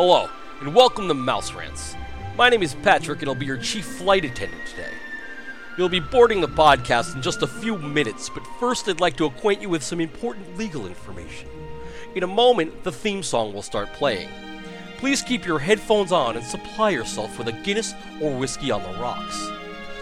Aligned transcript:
Hello, 0.00 0.30
and 0.60 0.76
welcome 0.76 1.08
to 1.08 1.14
Mouse 1.14 1.52
Rants. 1.52 1.96
My 2.36 2.48
name 2.48 2.62
is 2.62 2.76
Patrick, 2.84 3.20
and 3.20 3.28
I'll 3.28 3.34
be 3.34 3.46
your 3.46 3.56
chief 3.56 3.84
flight 3.84 4.24
attendant 4.24 4.64
today. 4.64 4.92
You'll 5.76 5.88
be 5.88 5.98
boarding 5.98 6.40
the 6.40 6.46
podcast 6.46 7.16
in 7.16 7.20
just 7.20 7.42
a 7.42 7.48
few 7.48 7.76
minutes, 7.76 8.28
but 8.28 8.46
first 8.60 8.88
I'd 8.88 9.00
like 9.00 9.16
to 9.16 9.24
acquaint 9.24 9.60
you 9.60 9.68
with 9.68 9.82
some 9.82 10.00
important 10.00 10.56
legal 10.56 10.86
information. 10.86 11.48
In 12.14 12.22
a 12.22 12.28
moment, 12.28 12.84
the 12.84 12.92
theme 12.92 13.24
song 13.24 13.52
will 13.52 13.60
start 13.60 13.92
playing. 13.92 14.28
Please 14.98 15.20
keep 15.20 15.44
your 15.44 15.58
headphones 15.58 16.12
on 16.12 16.36
and 16.36 16.46
supply 16.46 16.90
yourself 16.90 17.36
with 17.36 17.48
a 17.48 17.52
Guinness 17.64 17.92
or 18.22 18.38
whiskey 18.38 18.70
on 18.70 18.84
the 18.84 19.00
rocks. 19.00 19.48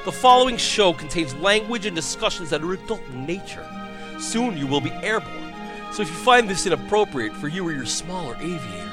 The 0.04 0.12
following 0.12 0.58
show 0.58 0.92
contains 0.92 1.34
language 1.36 1.86
and 1.86 1.96
discussions 1.96 2.50
that 2.50 2.62
are 2.62 2.74
adult 2.74 3.00
in 3.14 3.24
nature. 3.24 3.66
Soon 4.18 4.58
you 4.58 4.66
will 4.66 4.82
be 4.82 4.92
airborne, 4.92 5.54
so 5.90 6.02
if 6.02 6.10
you 6.10 6.16
find 6.16 6.50
this 6.50 6.66
inappropriate 6.66 7.32
for 7.32 7.48
you 7.48 7.66
or 7.66 7.72
your 7.72 7.86
smaller 7.86 8.36
aviators, 8.42 8.85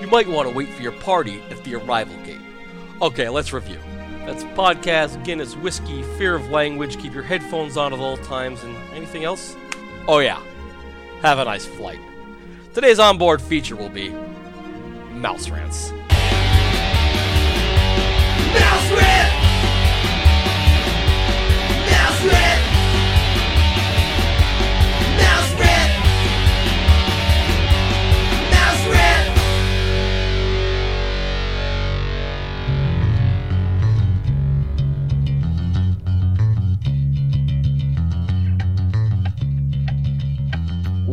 you 0.00 0.06
might 0.06 0.28
want 0.28 0.48
to 0.48 0.54
wait 0.54 0.68
for 0.70 0.82
your 0.82 0.92
party 0.92 1.42
at 1.50 1.62
the 1.64 1.74
arrival 1.74 2.16
gate. 2.24 2.40
Okay, 3.02 3.28
let's 3.28 3.52
review. 3.52 3.78
That's 4.26 4.44
podcast, 4.44 5.22
Guinness, 5.24 5.56
whiskey, 5.56 6.02
fear 6.18 6.34
of 6.34 6.50
language, 6.50 6.98
keep 6.98 7.14
your 7.14 7.22
headphones 7.22 7.76
on 7.76 7.92
at 7.92 7.98
all 7.98 8.16
times, 8.18 8.62
and 8.62 8.76
anything 8.94 9.24
else? 9.24 9.56
Oh, 10.06 10.18
yeah. 10.18 10.42
Have 11.22 11.38
a 11.38 11.44
nice 11.44 11.66
flight. 11.66 12.00
Today's 12.74 12.98
onboard 12.98 13.42
feature 13.42 13.76
will 13.76 13.88
be 13.88 14.10
Mouse 15.10 15.50
Rants. 15.50 15.92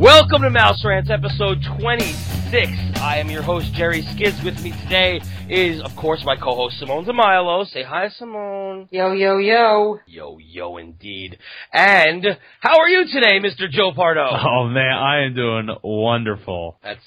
Welcome 0.08 0.44
to 0.44 0.50
Mouse 0.50 0.86
Rants, 0.86 1.10
episode 1.10 1.58
26. 1.82 2.72
I 3.02 3.18
am 3.18 3.30
your 3.30 3.42
host, 3.42 3.74
Jerry 3.74 4.04
Skids. 4.14 4.38
With 4.42 4.58
me 4.64 4.72
today 4.84 5.20
is, 5.50 5.82
of 5.82 5.94
course, 5.98 6.24
my 6.24 6.38
co-host, 6.38 6.80
Simone 6.80 7.04
DeMilo. 7.04 7.66
Say 7.68 7.84
hi, 7.84 8.08
Simone. 8.18 8.88
Yo, 8.90 9.12
yo, 9.12 9.38
yo. 9.38 10.00
Yo, 10.08 10.38
yo, 10.40 10.78
indeed. 10.78 11.38
And 11.74 12.26
how 12.62 12.80
are 12.80 12.88
you 12.88 13.04
today, 13.12 13.42
Mr. 13.42 13.70
Joe 13.70 13.92
Pardo? 13.94 14.26
Oh 14.32 14.70
man, 14.70 14.94
I 14.94 15.26
am 15.26 15.36
doing 15.36 15.68
wonderful. 15.84 16.78
That's 16.82 17.04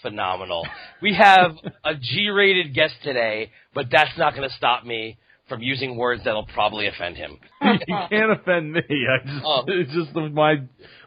phenomenal. 0.00 0.64
We 1.02 1.12
have 1.14 1.56
a 1.84 1.94
G-rated 2.00 2.72
guest 2.72 2.94
today, 3.02 3.50
but 3.74 3.86
that's 3.90 4.16
not 4.16 4.36
going 4.36 4.48
to 4.48 4.54
stop 4.54 4.84
me 4.84 5.18
from 5.48 5.60
using 5.60 5.96
words 5.96 6.22
that'll 6.24 6.46
probably 6.46 6.86
offend 6.86 7.16
him. 7.16 7.36
you 7.62 7.96
can't 8.10 8.30
offend 8.30 8.72
me. 8.72 8.80
I 8.88 9.26
just 9.26 9.44
Oh. 9.44 9.64
it's 9.66 9.92
just 9.92 10.14
my 10.14 10.54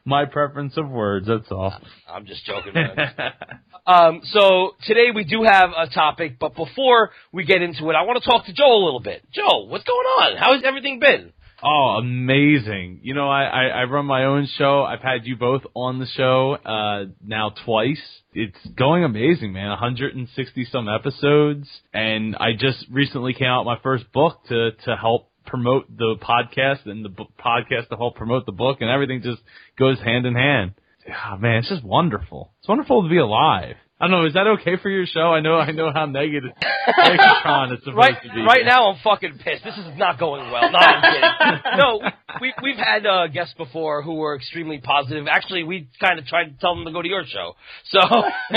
my 0.07 0.25
preference 0.25 0.77
of 0.77 0.89
words. 0.89 1.27
That's 1.27 1.51
all. 1.51 1.73
I'm 2.09 2.25
just 2.25 2.45
joking, 2.45 2.73
um, 3.85 4.21
so 4.23 4.71
today 4.85 5.07
we 5.13 5.25
do 5.25 5.43
have 5.43 5.69
a 5.77 5.87
topic, 5.87 6.39
but 6.39 6.55
before 6.55 7.11
we 7.31 7.43
get 7.43 7.61
into 7.61 7.89
it, 7.89 7.93
I 7.93 8.03
want 8.03 8.23
to 8.23 8.27
talk 8.27 8.45
to 8.45 8.53
Joe 8.53 8.71
a 8.71 8.83
little 8.83 9.01
bit. 9.01 9.27
Joe, 9.31 9.65
what's 9.67 9.83
going 9.83 10.05
on? 10.05 10.37
How 10.37 10.53
has 10.53 10.63
everything 10.65 10.99
been? 10.99 11.33
oh, 11.63 11.97
amazing! 11.99 12.99
You 13.01 13.15
know, 13.15 13.27
I, 13.29 13.43
I 13.43 13.63
I 13.65 13.83
run 13.85 14.05
my 14.05 14.25
own 14.25 14.47
show. 14.57 14.83
I've 14.83 15.01
had 15.01 15.25
you 15.25 15.35
both 15.35 15.63
on 15.73 15.99
the 15.99 16.05
show 16.05 16.53
uh 16.53 17.11
now 17.25 17.53
twice. 17.65 18.01
It's 18.33 18.57
going 18.77 19.03
amazing, 19.03 19.53
man. 19.53 19.69
160 19.69 20.65
some 20.71 20.87
episodes, 20.87 21.67
and 21.93 22.35
I 22.35 22.51
just 22.57 22.85
recently 22.91 23.33
came 23.33 23.47
out 23.47 23.65
with 23.65 23.77
my 23.77 23.81
first 23.81 24.11
book 24.13 24.45
to 24.49 24.71
to 24.85 24.95
help 24.95 25.31
promote 25.47 25.85
the 25.95 26.15
podcast 26.21 26.85
and 26.85 27.03
the 27.03 27.09
b- 27.09 27.27
podcast 27.39 27.89
to 27.89 27.95
help 27.97 28.15
promote 28.15 28.45
the 28.45 28.51
book, 28.51 28.77
and 28.81 28.89
everything 28.89 29.21
just 29.23 29.41
goes 29.79 29.99
hand 29.99 30.25
in 30.25 30.35
hand. 30.35 30.73
Ah, 31.11 31.37
man, 31.37 31.55
it's 31.59 31.69
just 31.69 31.83
wonderful. 31.83 32.51
It's 32.59 32.67
wonderful 32.67 33.03
to 33.03 33.09
be 33.09 33.17
alive. 33.17 33.75
I 33.99 34.05
don't 34.07 34.11
know. 34.21 34.27
Is 34.27 34.33
that 34.35 34.45
okay 34.59 34.77
for 34.79 34.89
your 34.91 35.07
show? 35.07 35.33
I 35.33 35.39
know. 35.39 35.55
I 35.57 35.71
know 35.71 35.91
how 35.91 36.05
negative 36.05 36.51
Megatron 36.87 37.73
is 37.73 37.79
supposed 37.79 37.97
Right, 37.97 38.21
to 38.21 38.29
be. 38.31 38.41
right 38.43 38.63
now 38.63 38.91
I'm 38.91 38.99
fucking 39.03 39.39
pissed. 39.43 39.63
This 39.63 39.73
is 39.75 39.97
not 39.97 40.19
going 40.19 40.51
well. 40.51 40.69
No, 40.71 40.77
I'm 40.77 41.01
kidding. 41.01 41.61
no, 41.79 42.01
we 42.39 42.53
we've 42.61 42.77
had 42.77 43.07
uh, 43.07 43.25
guests 43.27 43.55
before 43.57 44.03
who 44.03 44.15
were 44.15 44.35
extremely 44.35 44.77
positive. 44.77 45.25
Actually, 45.27 45.63
we 45.63 45.87
kind 45.99 46.19
of 46.19 46.27
tried 46.27 46.43
to 46.43 46.53
tell 46.61 46.75
them 46.75 46.85
to 46.85 46.91
go 46.91 47.01
to 47.01 47.07
your 47.07 47.23
show. 47.25 47.53
So, 47.89 47.99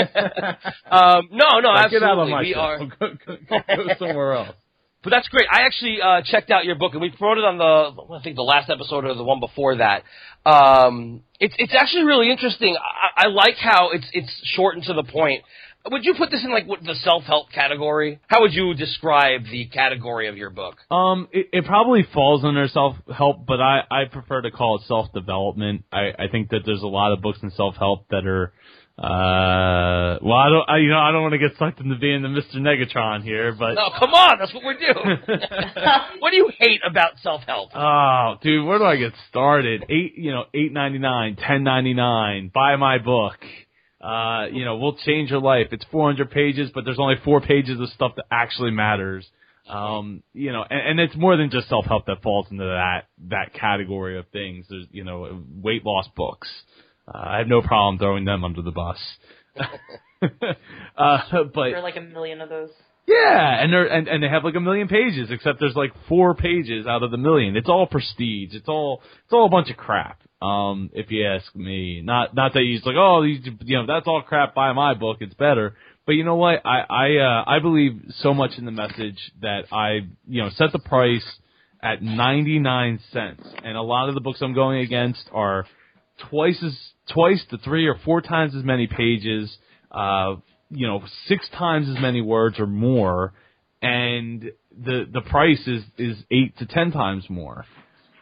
um, 0.91 1.29
no, 1.31 1.59
no, 1.59 1.69
Like, 1.69 1.85
absolutely, 1.85 1.89
Get 1.89 2.03
out 2.03 2.19
of 2.19 2.29
my 2.29 2.41
we 2.41 2.53
show. 2.53 2.59
are. 2.59 2.77
Go, 2.99 3.07
go, 3.25 3.57
go 3.75 3.93
somewhere 3.99 4.33
else. 4.33 4.55
But 5.03 5.09
that's 5.09 5.27
great. 5.29 5.47
I 5.51 5.65
actually 5.65 5.97
uh, 6.01 6.21
checked 6.23 6.51
out 6.51 6.63
your 6.63 6.75
book, 6.75 6.93
and 6.93 7.01
we 7.01 7.09
promoted 7.09 7.43
on 7.43 7.57
the 7.57 8.13
I 8.13 8.21
think 8.21 8.35
the 8.35 8.43
last 8.43 8.69
episode 8.69 9.05
or 9.05 9.15
the 9.15 9.23
one 9.23 9.39
before 9.39 9.77
that. 9.77 10.03
Um, 10.45 11.23
it's 11.39 11.55
it's 11.57 11.73
actually 11.73 12.03
really 12.03 12.29
interesting. 12.31 12.77
I, 12.77 13.25
I 13.25 13.27
like 13.29 13.55
how 13.57 13.89
it's 13.91 14.05
it's 14.13 14.31
short 14.55 14.75
and 14.75 14.83
to 14.85 14.93
the 14.93 15.03
point. 15.03 15.43
Would 15.89 16.05
you 16.05 16.13
put 16.15 16.29
this 16.29 16.43
in 16.43 16.51
like 16.51 16.67
what, 16.67 16.83
the 16.83 16.93
self 16.93 17.23
help 17.23 17.51
category? 17.51 18.19
How 18.27 18.41
would 18.41 18.53
you 18.53 18.75
describe 18.75 19.45
the 19.45 19.65
category 19.65 20.27
of 20.27 20.37
your 20.37 20.51
book? 20.51 20.75
Um, 20.91 21.27
it, 21.31 21.49
it 21.51 21.65
probably 21.65 22.05
falls 22.13 22.45
under 22.45 22.67
self 22.67 22.95
help, 23.11 23.47
but 23.47 23.59
I 23.59 23.81
I 23.89 24.05
prefer 24.05 24.41
to 24.41 24.51
call 24.51 24.77
it 24.77 24.83
self 24.87 25.11
development. 25.13 25.85
I 25.91 26.11
I 26.19 26.27
think 26.31 26.49
that 26.49 26.61
there's 26.63 26.83
a 26.83 26.87
lot 26.87 27.11
of 27.11 27.21
books 27.23 27.39
in 27.41 27.49
self 27.51 27.75
help 27.75 28.07
that 28.09 28.27
are. 28.27 28.53
Uh, 29.01 30.19
well, 30.21 30.37
I 30.37 30.49
don't, 30.49 30.69
I, 30.69 30.77
you 30.77 30.89
know, 30.89 30.99
I 30.99 31.11
don't 31.11 31.23
want 31.23 31.31
to 31.33 31.39
get 31.39 31.57
sucked 31.57 31.79
into 31.79 31.97
being 31.97 32.21
the 32.21 32.27
Mr. 32.27 32.57
Negatron 32.57 33.23
here, 33.23 33.51
but 33.51 33.73
No, 33.73 33.89
come 33.97 34.13
on, 34.13 34.37
that's 34.37 34.53
what 34.53 34.63
we're 34.63 34.77
doing. 34.77 35.17
what 36.19 36.29
do 36.29 36.35
you 36.37 36.51
hate 36.59 36.81
about 36.87 37.13
self 37.23 37.41
help? 37.47 37.71
Oh, 37.73 38.35
dude, 38.43 38.63
where 38.63 38.77
do 38.77 38.85
I 38.85 38.97
get 38.97 39.13
started? 39.27 39.85
Eight, 39.89 40.13
you 40.17 40.29
know, 40.31 40.43
eight 40.53 40.71
ninety 40.71 40.99
nine, 40.99 41.35
ten 41.35 41.63
ninety 41.63 41.95
nine. 41.95 42.51
Buy 42.53 42.75
my 42.75 42.99
book. 42.99 43.39
Uh, 43.99 44.45
you 44.51 44.65
know, 44.65 44.77
we'll 44.77 44.97
change 44.97 45.31
your 45.31 45.41
life. 45.41 45.69
It's 45.71 45.85
four 45.91 46.05
hundred 46.07 46.29
pages, 46.29 46.69
but 46.71 46.85
there's 46.85 46.99
only 46.99 47.15
four 47.25 47.41
pages 47.41 47.79
of 47.79 47.89
stuff 47.89 48.11
that 48.17 48.25
actually 48.29 48.69
matters. 48.71 49.27
Um, 49.67 50.21
you 50.33 50.51
know, 50.51 50.63
and, 50.69 50.89
and 50.91 50.99
it's 50.99 51.15
more 51.15 51.37
than 51.37 51.49
just 51.49 51.69
self 51.69 51.85
help 51.85 52.05
that 52.05 52.21
falls 52.21 52.45
into 52.51 52.65
that 52.65 53.05
that 53.29 53.55
category 53.55 54.19
of 54.19 54.27
things. 54.27 54.67
There's, 54.69 54.85
you 54.91 55.03
know, 55.03 55.41
weight 55.55 55.83
loss 55.83 56.07
books. 56.15 56.47
Uh, 57.13 57.17
I 57.17 57.37
have 57.39 57.47
no 57.47 57.61
problem 57.61 57.97
throwing 57.97 58.25
them 58.25 58.43
under 58.43 58.61
the 58.61 58.71
bus. 58.71 58.97
uh, 59.57 61.17
but 61.53 61.53
There 61.55 61.77
are 61.77 61.81
like 61.81 61.97
a 61.97 62.01
million 62.01 62.41
of 62.41 62.49
those. 62.49 62.69
yeah, 63.07 63.61
and 63.61 63.71
they're 63.73 63.85
and, 63.85 64.07
and 64.07 64.23
they 64.23 64.29
have 64.29 64.43
like 64.43 64.55
a 64.55 64.59
million 64.59 64.87
pages, 64.87 65.29
except 65.31 65.59
there's 65.59 65.75
like 65.75 65.91
four 66.07 66.35
pages 66.35 66.85
out 66.87 67.03
of 67.03 67.11
the 67.11 67.17
million. 67.17 67.55
It's 67.55 67.69
all 67.69 67.87
prestige. 67.87 68.53
It's 68.53 68.67
all 68.67 69.01
it's 69.25 69.33
all 69.33 69.45
a 69.45 69.49
bunch 69.49 69.69
of 69.69 69.77
crap. 69.77 70.21
Um, 70.41 70.89
if 70.93 71.11
you 71.11 71.25
ask 71.27 71.53
me, 71.55 72.01
not 72.01 72.33
not 72.35 72.53
that 72.53 72.63
he's 72.63 72.85
like, 72.85 72.95
oh, 72.97 73.23
these, 73.23 73.45
you 73.61 73.77
know, 73.77 73.85
that's 73.85 74.07
all 74.07 74.21
crap. 74.21 74.55
Buy 74.55 74.71
my 74.73 74.93
book. 74.93 75.17
It's 75.19 75.33
better. 75.35 75.75
But 76.05 76.13
you 76.13 76.23
know 76.23 76.35
what? 76.35 76.65
I 76.65 76.79
I 76.89 77.15
uh, 77.17 77.43
I 77.47 77.59
believe 77.59 78.01
so 78.19 78.33
much 78.33 78.51
in 78.57 78.65
the 78.65 78.71
message 78.71 79.19
that 79.41 79.65
I 79.71 79.99
you 80.27 80.41
know 80.43 80.49
set 80.55 80.71
the 80.71 80.79
price 80.79 81.25
at 81.83 82.01
ninety 82.01 82.59
nine 82.59 82.99
cents, 83.11 83.43
and 83.63 83.75
a 83.77 83.81
lot 83.81 84.07
of 84.09 84.15
the 84.15 84.21
books 84.21 84.39
I'm 84.41 84.53
going 84.53 84.79
against 84.79 85.23
are 85.31 85.65
twice 86.29 86.61
as 86.63 86.77
twice 87.13 87.43
to 87.49 87.57
three 87.57 87.87
or 87.87 87.95
four 88.05 88.21
times 88.21 88.55
as 88.55 88.63
many 88.63 88.87
pages, 88.87 89.55
uh, 89.91 90.35
you 90.69 90.87
know, 90.87 91.01
six 91.27 91.47
times 91.57 91.89
as 91.89 92.01
many 92.01 92.21
words 92.21 92.59
or 92.59 92.67
more, 92.67 93.33
and 93.81 94.51
the 94.77 95.05
the 95.11 95.21
price 95.21 95.67
is 95.67 95.83
is 95.97 96.17
eight 96.31 96.57
to 96.57 96.65
ten 96.65 96.91
times 96.91 97.25
more. 97.29 97.65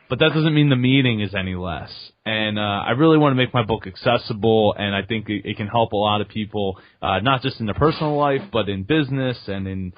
But 0.09 0.19
that 0.19 0.31
doesn't 0.33 0.55
mean 0.55 0.69
the 0.69 0.75
meaning 0.75 1.21
is 1.21 1.35
any 1.35 1.53
less. 1.53 1.91
And 2.25 2.57
uh, 2.57 2.61
I 2.61 2.91
really 2.91 3.19
want 3.19 3.33
to 3.33 3.35
make 3.35 3.53
my 3.53 3.63
book 3.63 3.85
accessible, 3.85 4.73
and 4.75 4.95
I 4.95 5.03
think 5.03 5.29
it, 5.29 5.45
it 5.45 5.57
can 5.57 5.67
help 5.67 5.91
a 5.91 5.97
lot 5.97 6.21
of 6.21 6.27
people, 6.27 6.79
uh, 6.99 7.19
not 7.19 7.43
just 7.43 7.59
in 7.59 7.67
their 7.67 7.75
personal 7.75 8.17
life, 8.17 8.41
but 8.51 8.69
in 8.69 8.83
business 8.83 9.37
and 9.47 9.67
in 9.67 9.93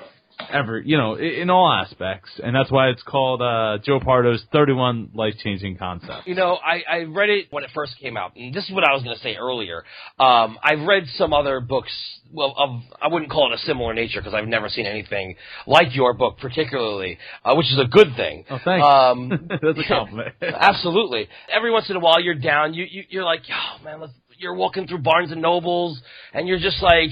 ever, 0.52 0.80
you 0.80 0.98
know, 0.98 1.16
in, 1.16 1.50
all 1.50 1.72
aspects. 1.72 2.30
And 2.44 2.56
that's 2.56 2.72
why 2.72 2.90
it's 2.90 3.04
called 3.04 3.42
uh, 3.42 3.78
Joe 3.84 4.00
Pardo's 4.00 4.44
31 4.52 5.12
Life 5.14 5.34
Changing 5.44 5.78
Concepts. 5.78 6.26
You 6.26 6.36
know, 6.36 6.58
I, 6.64 6.84
I 6.90 6.98
read 7.04 7.30
it 7.30 7.48
when 7.52 7.64
it 7.64 7.70
first 7.74 7.94
came 8.02 8.18
out, 8.18 8.36
and 8.36 8.54
this 8.54 8.66
is 8.66 8.72
what 8.72 8.84
I 8.84 8.94
was 8.94 9.04
going 9.04 9.16
to 9.16 9.22
say 9.22 9.36
earlier. 9.36 9.84
Um, 10.20 10.58
I've 10.64 10.86
read 10.88 11.04
some 11.16 11.34
other 11.34 11.60
books, 11.60 11.92
well, 12.32 12.54
of 12.58 12.82
I 13.02 13.08
wouldn't 13.08 13.32
call 13.32 13.52
it 13.52 13.56
a 13.56 13.60
similar 13.60 13.94
nature 13.94 14.20
because 14.22 14.34
I've 14.34 14.48
never 14.48 14.70
seen 14.70 14.86
anything 14.86 15.36
like 15.68 15.96
your 15.96 16.14
book, 16.14 16.38
particularly, 16.40 17.18
uh, 17.44 17.56
which 17.56 17.68
is 17.68 17.80
a 17.80 17.88
good 17.88 18.16
thing. 18.16 18.46
Oh, 18.50 18.60
thanks. 18.64 18.86
Um, 18.86 19.50
That's 19.62 19.80
a 19.80 19.88
compliment. 19.88 20.36
Absolutely. 20.42 21.28
Every 21.54 21.72
once 21.72 21.90
in 21.90 21.96
a 21.96 22.00
while, 22.00 22.20
you're 22.22 22.36
down. 22.36 22.74
You, 22.74 22.86
you 22.90 23.04
you're 23.10 23.26
like, 23.26 23.42
oh 23.50 23.84
man, 23.84 24.02
let's, 24.02 24.14
you're 24.38 24.56
walking 24.56 24.88
through 24.88 25.00
Barnes 25.00 25.32
and 25.32 25.42
Nobles, 25.42 26.02
and 26.34 26.48
you're 26.48 26.60
just 26.60 26.82
like, 26.82 27.10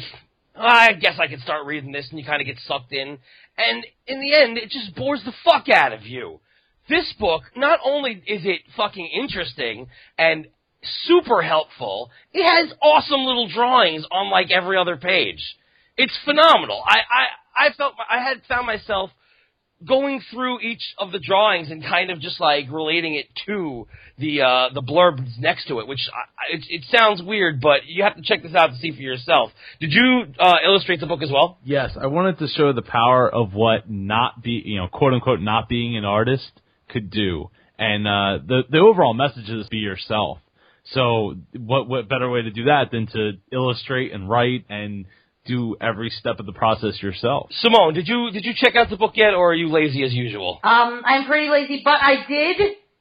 "Oh, 0.60 0.66
I 0.66 0.94
guess 0.94 1.18
I 1.20 1.28
could 1.28 1.40
start 1.42 1.66
reading 1.66 1.92
this, 1.94 2.10
and 2.10 2.20
you 2.20 2.26
kind 2.26 2.42
of 2.42 2.46
get 2.48 2.60
sucked 2.60 2.92
in. 2.92 3.18
And 3.58 3.88
in 4.08 4.20
the 4.20 4.36
end, 4.36 4.58
it 4.58 4.70
just 4.70 4.94
bores 4.96 5.24
the 5.24 5.34
fuck 5.44 5.70
out 5.70 5.94
of 5.94 6.06
you. 6.06 6.42
This 6.90 7.14
book, 7.20 7.44
not 7.56 7.80
only 7.86 8.22
is 8.28 8.46
it 8.46 8.62
fucking 8.76 9.08
interesting 9.08 9.88
and 10.18 10.48
super 11.06 11.42
helpful, 11.42 12.10
it 12.34 12.44
has 12.44 12.74
awesome 12.82 13.22
little 13.22 13.48
drawings 13.48 14.06
on 14.12 14.30
like 14.30 14.52
every 14.52 14.78
other 14.78 14.98
page. 14.98 15.56
It's 15.98 16.18
phenomenal. 16.26 16.82
I 16.86 16.98
I 17.10 17.68
I 17.68 17.74
felt 17.74 17.94
I 18.10 18.22
had 18.22 18.42
found 18.48 18.66
myself 18.66 19.12
going 19.86 20.22
through 20.32 20.60
each 20.60 20.82
of 20.98 21.12
the 21.12 21.20
drawings 21.20 21.72
and 21.72 21.82
kind 21.84 22.12
of 22.12 22.20
just 22.20 22.40
like 22.40 22.66
relating 22.72 23.16
it 23.16 23.28
to 23.46 23.88
the 24.18 24.42
uh, 24.42 24.70
the 24.74 24.82
blurb 24.82 25.20
next 25.40 25.68
to 25.68 25.80
it, 25.80 25.88
which 25.88 26.10
I, 26.14 26.56
it, 26.56 26.66
it 26.70 26.84
sounds 26.96 27.22
weird, 27.24 27.62
but 27.62 27.86
you 27.86 28.04
have 28.04 28.16
to 28.16 28.22
check 28.22 28.44
this 28.44 28.54
out 28.54 28.72
to 28.72 28.78
see 28.78 28.92
for 28.92 29.02
yourself. 29.02 29.52
Did 29.80 29.94
you 29.94 30.26
uh, 30.38 30.56
illustrate 30.66 31.00
the 31.00 31.06
book 31.08 31.22
as 31.22 31.32
well? 31.32 31.58
Yes, 31.64 31.92
I 32.00 32.08
wanted 32.08 32.40
to 32.40 32.48
show 32.48 32.74
the 32.74 32.82
power 32.82 33.30
of 33.30 33.54
what 33.54 33.90
not 33.90 34.44
be, 34.44 34.62
you 34.66 34.78
know, 34.78 34.88
quote 34.88 35.14
unquote, 35.14 35.40
not 35.42 35.70
being 35.70 35.96
an 35.96 36.06
artist 36.06 36.52
could 36.90 37.10
do, 37.10 37.50
and 37.78 38.08
uh, 38.08 38.44
the 38.46 38.64
the 38.70 38.80
overall 38.80 39.14
message 39.14 39.50
is 39.50 39.68
be 39.70 39.78
yourself. 39.78 40.40
So, 40.94 41.36
what 41.56 41.88
what 41.88 42.10
better 42.10 42.30
way 42.30 42.42
to 42.42 42.52
do 42.52 42.66
that 42.66 42.92
than 42.92 43.08
to 43.08 43.34
illustrate 43.52 44.12
and 44.12 44.30
write 44.30 44.66
and 44.70 45.06
do 45.50 45.76
every 45.82 46.10
step 46.12 46.40
of 46.40 46.46
the 46.46 46.54
process 46.54 47.02
yourself? 47.02 47.50
Simone, 47.52 47.94
did 47.96 48.08
you 48.08 48.30
did 48.32 48.46
you 48.46 48.54
check 48.56 48.76
out 48.76 48.90
the 48.90 48.98
book 48.98 49.14
yet, 49.16 49.34
or 49.34 49.52
are 49.52 49.56
you 49.56 49.70
lazy 49.70 50.04
as 50.04 50.14
usual? 50.14 50.60
Um, 50.64 51.02
I'm 51.04 51.26
pretty 51.26 51.50
lazy, 51.50 51.82
but 51.84 51.98
I 52.00 52.26
did 52.28 52.58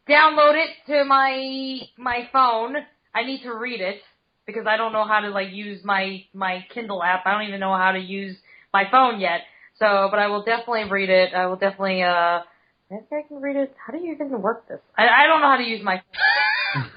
download 0.09 0.55
it 0.57 0.71
to 0.87 1.05
my 1.05 1.81
my 1.99 2.29
phone. 2.33 2.75
I 3.15 3.25
need 3.25 3.43
to 3.43 3.53
read 3.55 3.81
it 3.81 4.01
because 4.47 4.67
I 4.67 4.79
don't 4.79 4.93
know 4.93 5.05
how 5.05 5.21
to 5.21 5.29
like 5.29 5.53
use 5.53 5.85
my 5.85 6.25
my 6.33 6.65
Kindle 6.73 7.03
app. 7.03 7.27
I 7.27 7.33
don't 7.33 7.47
even 7.49 7.61
know 7.61 7.77
how 7.77 7.93
to 7.93 8.01
use 8.01 8.37
my 8.73 8.85
phone 8.91 9.21
yet. 9.21 9.43
So, 9.79 10.09
but 10.11 10.19
I 10.19 10.27
will 10.29 10.43
definitely 10.43 10.91
read 10.91 11.11
it. 11.11 11.35
I 11.35 11.47
will 11.47 11.57
definitely 11.57 12.03
uh 12.03 12.41
I 12.91 12.95
think 12.97 13.07
I 13.13 13.29
can 13.29 13.41
read 13.43 13.57
it. 13.57 13.75
How 13.87 13.93
do 13.93 13.99
you 13.99 14.15
even 14.15 14.41
work 14.41 14.67
this? 14.69 14.79
I, 14.97 15.07
I 15.09 15.27
don't 15.27 15.41
know 15.43 15.49
how 15.49 15.57
to 15.59 15.63
use 15.63 15.83
my. 15.85 16.01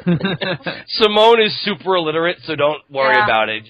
Simone 0.87 1.41
is 1.41 1.57
super 1.63 1.95
illiterate, 1.95 2.37
so 2.45 2.55
don't 2.55 2.81
worry 2.89 3.15
Yeah. 3.15 3.23
about 3.25 3.49
it. 3.49 3.63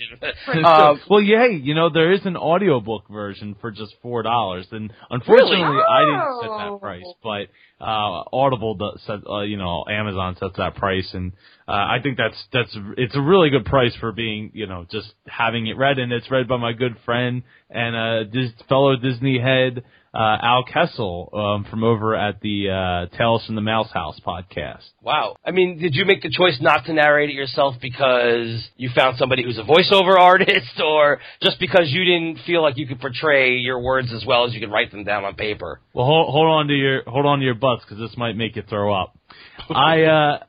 Pretty 0.46 0.64
Um, 0.66 1.00
well, 1.10 1.22
yeah, 1.22 1.46
you 1.48 1.74
know 1.74 1.90
there 1.90 2.12
is 2.12 2.22
an 2.26 2.38
audiobook 2.38 3.08
version 3.10 3.56
for 3.60 3.72
just 3.72 3.96
four 4.02 4.22
dollars, 4.24 4.68
and 4.72 4.94
unfortunately, 5.10 5.62
Really? 5.62 5.84
I 5.84 6.00
didn't 6.02 6.42
set 6.42 6.50
Oh. 6.50 6.58
that 6.74 6.82
price, 6.82 7.14
but 7.24 7.84
uh, 7.84 8.24
Audible 8.34 8.76
does 8.76 9.02
set, 9.06 9.20
uh, 9.28 9.42
you 9.42 9.58
know, 9.58 9.86
Amazon 9.90 10.36
sets 10.40 10.58
that 10.58 10.76
price, 10.76 11.10
and 11.14 11.32
uh, 11.68 11.72
I 11.72 11.98
think 12.04 12.18
that's 12.18 12.38
that's 12.54 12.76
it's 12.98 13.16
a 13.16 13.22
really 13.22 13.50
good 13.50 13.66
price 13.66 13.96
for 14.00 14.12
being, 14.12 14.52
you 14.54 14.68
know, 14.68 14.86
just 14.92 15.14
having 15.28 15.68
it 15.68 15.78
read, 15.78 15.98
and 15.98 16.12
it's 16.12 16.30
read 16.30 16.48
by 16.48 16.58
my 16.58 16.74
good 16.74 16.96
friend 17.06 17.44
and 17.70 17.96
uh, 17.96 18.24
Dis- 18.32 18.52
fellow 18.70 18.96
Disney 18.96 19.40
head 19.40 19.84
uh, 20.14 20.38
Al 20.42 20.64
Kessel 20.66 21.30
um, 21.34 21.66
from 21.70 21.84
over 21.84 22.16
at 22.16 22.42
the 22.42 22.70
uh, 22.70 23.18
Tales 23.18 23.46
from 23.46 23.56
the 23.56 23.62
Mouse 23.62 23.90
House 23.94 24.20
podcast. 24.26 24.84
Wow. 25.02 25.36
I 25.46 25.52
mean, 25.52 25.80
did 25.80 25.96
you 25.96 26.06
make 26.06 26.22
the 26.22 26.30
choice 26.30 26.58
not 26.60 26.86
to 26.86 26.94
narrate 26.94 27.30
it 27.30 27.34
yourself 27.34 27.76
because 27.82 28.68
you 28.76 28.90
found 28.94 29.18
somebody 29.18 29.44
who's 29.44 29.58
a 29.58 29.64
voiceover 29.64 30.16
artist, 30.20 30.82
or 30.84 31.20
just 31.42 31.60
because 31.60 31.92
you 31.92 32.04
didn't 32.04 32.40
feel 32.46 32.62
like 32.62 32.78
you 32.78 32.88
could 32.88 33.00
portray 33.00 33.56
your 33.56 33.80
words 33.80 34.10
as 34.14 34.26
well 34.26 34.46
as 34.46 34.54
you 34.54 34.60
could 34.60 34.72
write 34.72 34.92
them 34.92 35.06
down 35.06 35.24
on 35.24 35.36
paper? 35.36 35.80
Well, 35.94 36.06
hold, 36.06 36.30
hold 36.30 36.48
on 36.48 36.68
to 36.68 36.74
your 36.74 37.04
hold 37.08 37.26
on 37.26 37.40
to 37.40 37.46
your 37.46 37.56
butts 37.56 37.84
because 37.86 38.00
this 38.00 38.18
might 38.18 38.36
make 38.36 38.58
you 38.58 38.64
throw 38.64 38.94
up. 38.94 39.18
I 39.70 40.04
uh, 40.04 40.40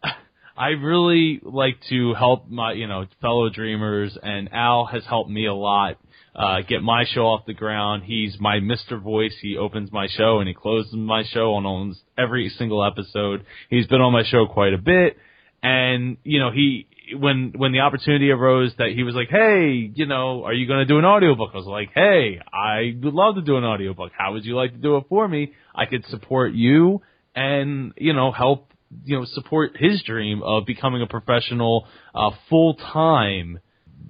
I 0.57 0.69
really 0.71 1.41
like 1.43 1.77
to 1.89 2.15
help 2.15 2.49
my 2.49 2.73
you 2.73 2.89
know 2.89 3.07
fellow 3.21 3.49
dreamers, 3.49 4.19
and 4.21 4.53
Al 4.53 4.87
has 4.87 5.05
helped 5.05 5.31
me 5.31 5.47
a 5.47 5.55
lot 5.55 5.99
uh, 6.35 6.63
get 6.67 6.83
my 6.83 7.05
show 7.05 7.27
off 7.27 7.45
the 7.47 7.55
ground. 7.55 8.05
He's 8.05 8.37
my 8.41 8.57
Mr. 8.57 9.01
Voice. 9.01 9.35
He 9.41 9.57
opens 9.57 9.93
my 9.93 10.07
show 10.09 10.39
and 10.39 10.49
he 10.49 10.55
closes 10.55 10.95
my 10.95 11.25
show 11.25 11.55
on 11.55 11.67
almost 11.67 12.01
every 12.17 12.49
single 12.49 12.85
episode. 12.85 13.45
He's 13.69 13.87
been 13.87 14.01
on 14.01 14.13
my 14.13 14.25
show 14.25 14.47
quite 14.47 14.73
a 14.73 14.79
bit, 14.79 15.17
and 15.63 16.17
you 16.25 16.41
know 16.41 16.51
he 16.51 16.87
when 17.15 17.53
when 17.57 17.73
the 17.73 17.81
opportunity 17.81 18.31
arose 18.31 18.73
that 18.79 18.89
he 18.95 19.03
was 19.03 19.15
like, 19.15 19.29
"Hey, 19.29 19.91
you 19.95 20.07
know, 20.07 20.45
are 20.45 20.55
you 20.55 20.67
going 20.67 20.81
to 20.81 20.87
do 20.87 20.99
an 20.99 21.05
audiobook?" 21.05 21.51
I 21.53 21.59
was 21.59 21.67
like, 21.67 21.91
"Hey, 21.95 22.41
I 22.53 22.95
would 23.03 23.15
love 23.15 23.35
to 23.35 23.43
do 23.43 23.59
an 23.59 23.65
audiobook. 23.65 24.13
How 24.17 24.33
would 24.33 24.45
you 24.45 24.57
like 24.57 24.73
to 24.73 24.79
do 24.79 24.97
it 24.97 25.05
for 25.09 25.29
me? 25.29 25.53
I 25.75 25.87
could 25.87 26.07
support 26.07 26.53
you 26.53 27.03
and, 27.35 27.93
you 27.97 28.13
know, 28.13 28.31
help, 28.31 28.71
you 29.05 29.19
know, 29.19 29.25
support 29.25 29.77
his 29.77 30.03
dream 30.03 30.43
of 30.43 30.67
becoming 30.67 31.03
a 31.03 31.07
professional 31.07 31.87
uh 32.15 32.31
full-time 32.49 33.59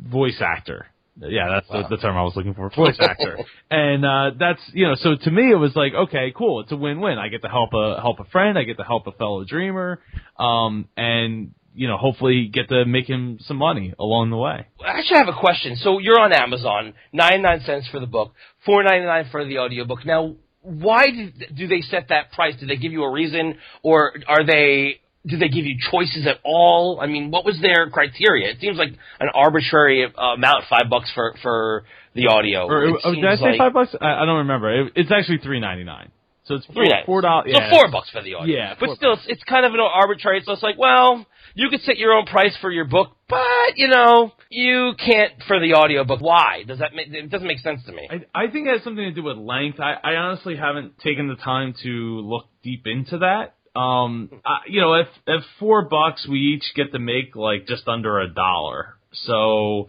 voice 0.08 0.40
actor." 0.40 0.86
Yeah, 1.20 1.48
that's 1.50 1.68
Wow. 1.68 1.82
the, 1.88 1.96
the 1.96 2.02
term 2.02 2.16
I 2.16 2.22
was 2.22 2.34
looking 2.36 2.54
for, 2.54 2.70
voice 2.70 2.96
actor. 3.00 3.38
and 3.70 4.04
uh 4.04 4.30
that's, 4.38 4.60
you 4.72 4.86
know, 4.86 4.94
so 4.96 5.14
to 5.14 5.30
me 5.30 5.50
it 5.52 5.56
was 5.56 5.76
like, 5.76 5.92
okay, 5.94 6.32
cool, 6.36 6.60
it's 6.60 6.72
a 6.72 6.76
win-win. 6.76 7.18
I 7.18 7.28
get 7.28 7.42
to 7.42 7.48
help 7.48 7.70
a 7.74 8.00
help 8.00 8.18
a 8.20 8.24
friend, 8.24 8.58
I 8.58 8.64
get 8.64 8.78
to 8.78 8.84
help 8.84 9.06
a 9.06 9.12
fellow 9.12 9.44
dreamer, 9.44 10.00
um 10.38 10.88
and 10.96 11.52
you 11.74 11.88
know, 11.88 11.96
hopefully 11.96 12.48
get 12.52 12.68
to 12.68 12.84
make 12.84 13.08
him 13.08 13.38
some 13.40 13.56
money 13.56 13.94
along 13.98 14.28
the 14.30 14.36
way. 14.36 14.66
Actually, 14.80 14.86
I 14.86 14.98
actually 14.98 15.18
have 15.18 15.28
a 15.28 15.40
question. 15.40 15.76
So 15.76 15.98
you're 16.00 16.20
on 16.20 16.32
Amazon, 16.32 16.92
99 17.14 17.60
cents 17.64 17.88
for 17.90 17.98
the 17.98 18.06
book, 18.06 18.34
4.99 18.66 19.30
for 19.30 19.44
the 19.46 19.58
audiobook. 19.58 20.04
Now, 20.04 20.34
why 20.60 21.06
do, 21.10 21.30
do 21.56 21.66
they 21.68 21.80
set 21.80 22.08
that 22.10 22.30
price? 22.32 22.56
Did 22.60 22.68
they 22.68 22.76
give 22.76 22.92
you 22.92 23.02
a 23.04 23.10
reason, 23.10 23.56
or 23.82 24.12
are 24.28 24.44
they? 24.46 25.00
Do 25.24 25.38
they 25.38 25.48
give 25.48 25.64
you 25.64 25.76
choices 25.90 26.26
at 26.26 26.38
all? 26.42 26.98
I 27.00 27.06
mean, 27.06 27.30
what 27.30 27.44
was 27.44 27.60
their 27.60 27.88
criteria? 27.90 28.50
It 28.50 28.60
seems 28.60 28.76
like 28.76 28.90
an 29.20 29.28
arbitrary 29.34 30.04
uh, 30.04 30.34
amount, 30.34 30.64
five 30.68 30.90
bucks 30.90 31.12
for 31.14 31.34
for 31.42 31.84
the 32.14 32.26
audio. 32.26 32.66
Or, 32.66 32.84
It 32.84 32.96
oh, 33.04 33.14
did 33.14 33.24
I 33.24 33.36
say 33.36 33.42
like- 33.50 33.58
five 33.58 33.72
bucks? 33.72 33.94
I, 34.00 34.22
I 34.22 34.24
don't 34.26 34.38
remember. 34.38 34.86
It, 34.86 34.92
it's 34.96 35.12
actually 35.12 35.38
three 35.38 35.60
ninety 35.60 35.84
nine. 35.84 36.10
So 36.44 36.56
it's 36.56 36.66
four, 36.66 36.74
Three 36.74 36.88
ninety. 36.88 37.06
four 37.06 37.20
dollars. 37.20 37.52
So 37.54 37.60
four 37.70 37.88
bucks 37.92 38.10
for 38.10 38.20
the 38.20 38.34
audio. 38.34 38.56
Yeah, 38.56 38.74
but 38.80 38.96
still, 38.96 39.12
it's, 39.12 39.22
it's 39.28 39.44
kind 39.44 39.64
of 39.64 39.74
an 39.74 39.80
arbitrary. 39.80 40.42
So 40.44 40.52
it's 40.54 40.62
like, 40.62 40.76
well, 40.76 41.24
you 41.54 41.68
could 41.68 41.82
set 41.82 41.98
your 41.98 42.14
own 42.14 42.26
price 42.26 42.56
for 42.60 42.72
your 42.72 42.84
book, 42.84 43.16
but 43.28 43.76
you 43.76 43.86
know, 43.86 44.32
you 44.50 44.94
can't 44.98 45.34
for 45.46 45.60
the 45.60 45.74
audio 45.74 46.02
book. 46.02 46.20
Why? 46.20 46.64
Does 46.66 46.80
that 46.80 46.94
make? 46.94 47.14
It 47.14 47.30
doesn't 47.30 47.46
make 47.46 47.60
sense 47.60 47.80
to 47.86 47.92
me. 47.92 48.08
I, 48.10 48.46
I 48.46 48.50
think 48.50 48.66
it 48.66 48.72
has 48.72 48.82
something 48.82 49.04
to 49.04 49.12
do 49.12 49.22
with 49.22 49.36
length. 49.36 49.78
I, 49.78 49.94
I 50.02 50.16
honestly 50.16 50.56
haven't 50.56 50.98
taken 50.98 51.28
the 51.28 51.36
time 51.36 51.74
to 51.84 51.88
look 51.88 52.46
deep 52.64 52.88
into 52.88 53.18
that. 53.18 53.54
Um, 53.74 54.30
I, 54.44 54.58
you 54.68 54.80
know, 54.80 54.94
if 54.94 55.08
if 55.26 55.44
four 55.58 55.88
bucks, 55.88 56.26
we 56.28 56.38
each 56.38 56.74
get 56.74 56.92
to 56.92 56.98
make 56.98 57.34
like 57.34 57.66
just 57.66 57.88
under 57.88 58.20
a 58.20 58.28
dollar. 58.28 58.96
So 59.12 59.88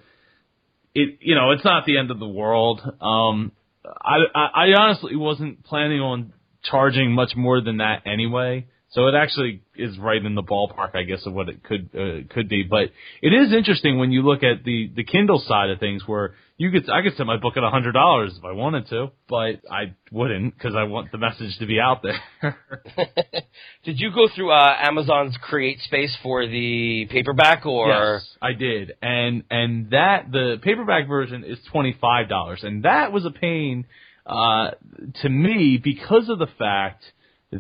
it, 0.96 1.20
you 1.22 1.36
know, 1.36 1.52
it's 1.52 1.66
not 1.66 1.86
the 1.86 1.98
end 1.98 2.12
of 2.12 2.20
the 2.20 2.28
world. 2.28 2.82
Um, 3.02 3.52
I, 3.86 4.18
I, 4.34 4.46
I 4.54 4.66
honestly 4.80 5.16
wasn't 5.16 5.64
planning 5.64 6.00
on 6.00 6.34
charging 6.64 7.12
much 7.12 7.36
more 7.36 7.62
than 7.62 7.78
that 7.78 8.04
anyway. 8.06 8.68
So 8.94 9.08
it 9.08 9.16
actually 9.16 9.62
is 9.76 9.98
right 9.98 10.24
in 10.24 10.36
the 10.36 10.44
ballpark, 10.44 10.96
I 10.96 11.02
guess, 11.02 11.26
of 11.26 11.34
what 11.34 11.50
it 11.50 11.64
could 11.64 11.90
uh, 11.96 12.32
could 12.32 12.48
be. 12.48 12.62
But 12.62 12.92
it 13.24 13.34
is 13.34 13.52
interesting 13.52 13.98
when 13.98 14.12
you 14.12 14.22
look 14.22 14.44
at 14.44 14.64
the 14.64 14.92
the 14.96 15.04
Kindle 15.04 15.44
side 15.48 15.72
of 15.72 15.80
things, 15.80 16.04
where 16.06 16.36
you 16.58 16.70
could 16.70 16.88
I 16.92 17.02
could 17.02 17.18
set 17.18 17.26
my 17.26 17.38
book 17.38 17.58
at 17.58 17.64
a 17.64 17.72
hundred 17.72 17.94
dollars 17.94 18.36
if 18.38 18.46
I 18.46 18.52
wanted 18.52 18.88
to, 18.90 19.08
but 19.28 19.62
I 19.72 19.96
wouldn't 20.12 20.56
because 20.56 20.76
I 20.76 20.84
want 20.84 21.12
the 21.12 21.18
message 21.18 21.58
to 21.58 21.66
be 21.66 21.80
out 21.80 22.04
there. 22.04 22.22
Did 23.84 24.00
you 24.00 24.12
go 24.14 24.28
through 24.36 24.52
uh, 24.52 24.76
Amazon's 24.80 25.36
CreateSpace 25.50 26.14
for 26.22 26.46
the 26.46 27.08
paperback, 27.10 27.66
or 27.66 27.88
Yes, 27.88 28.28
I 28.44 28.54
did, 28.54 28.92
and 29.02 29.44
and 29.50 29.90
that 29.90 30.32
the 30.32 30.60
paperback 30.62 31.08
version 31.08 31.44
is 31.44 31.58
twenty 31.72 31.98
five 32.00 32.30
dollars, 32.30 32.60
and 32.62 32.84
that 32.84 33.12
was 33.12 33.26
a 33.26 33.32
pain 33.32 33.88
uh, 34.28 34.72
to 35.24 35.30
me 35.30 35.82
because 35.84 36.30
of 36.30 36.38
the 36.38 36.48
fact 36.60 37.04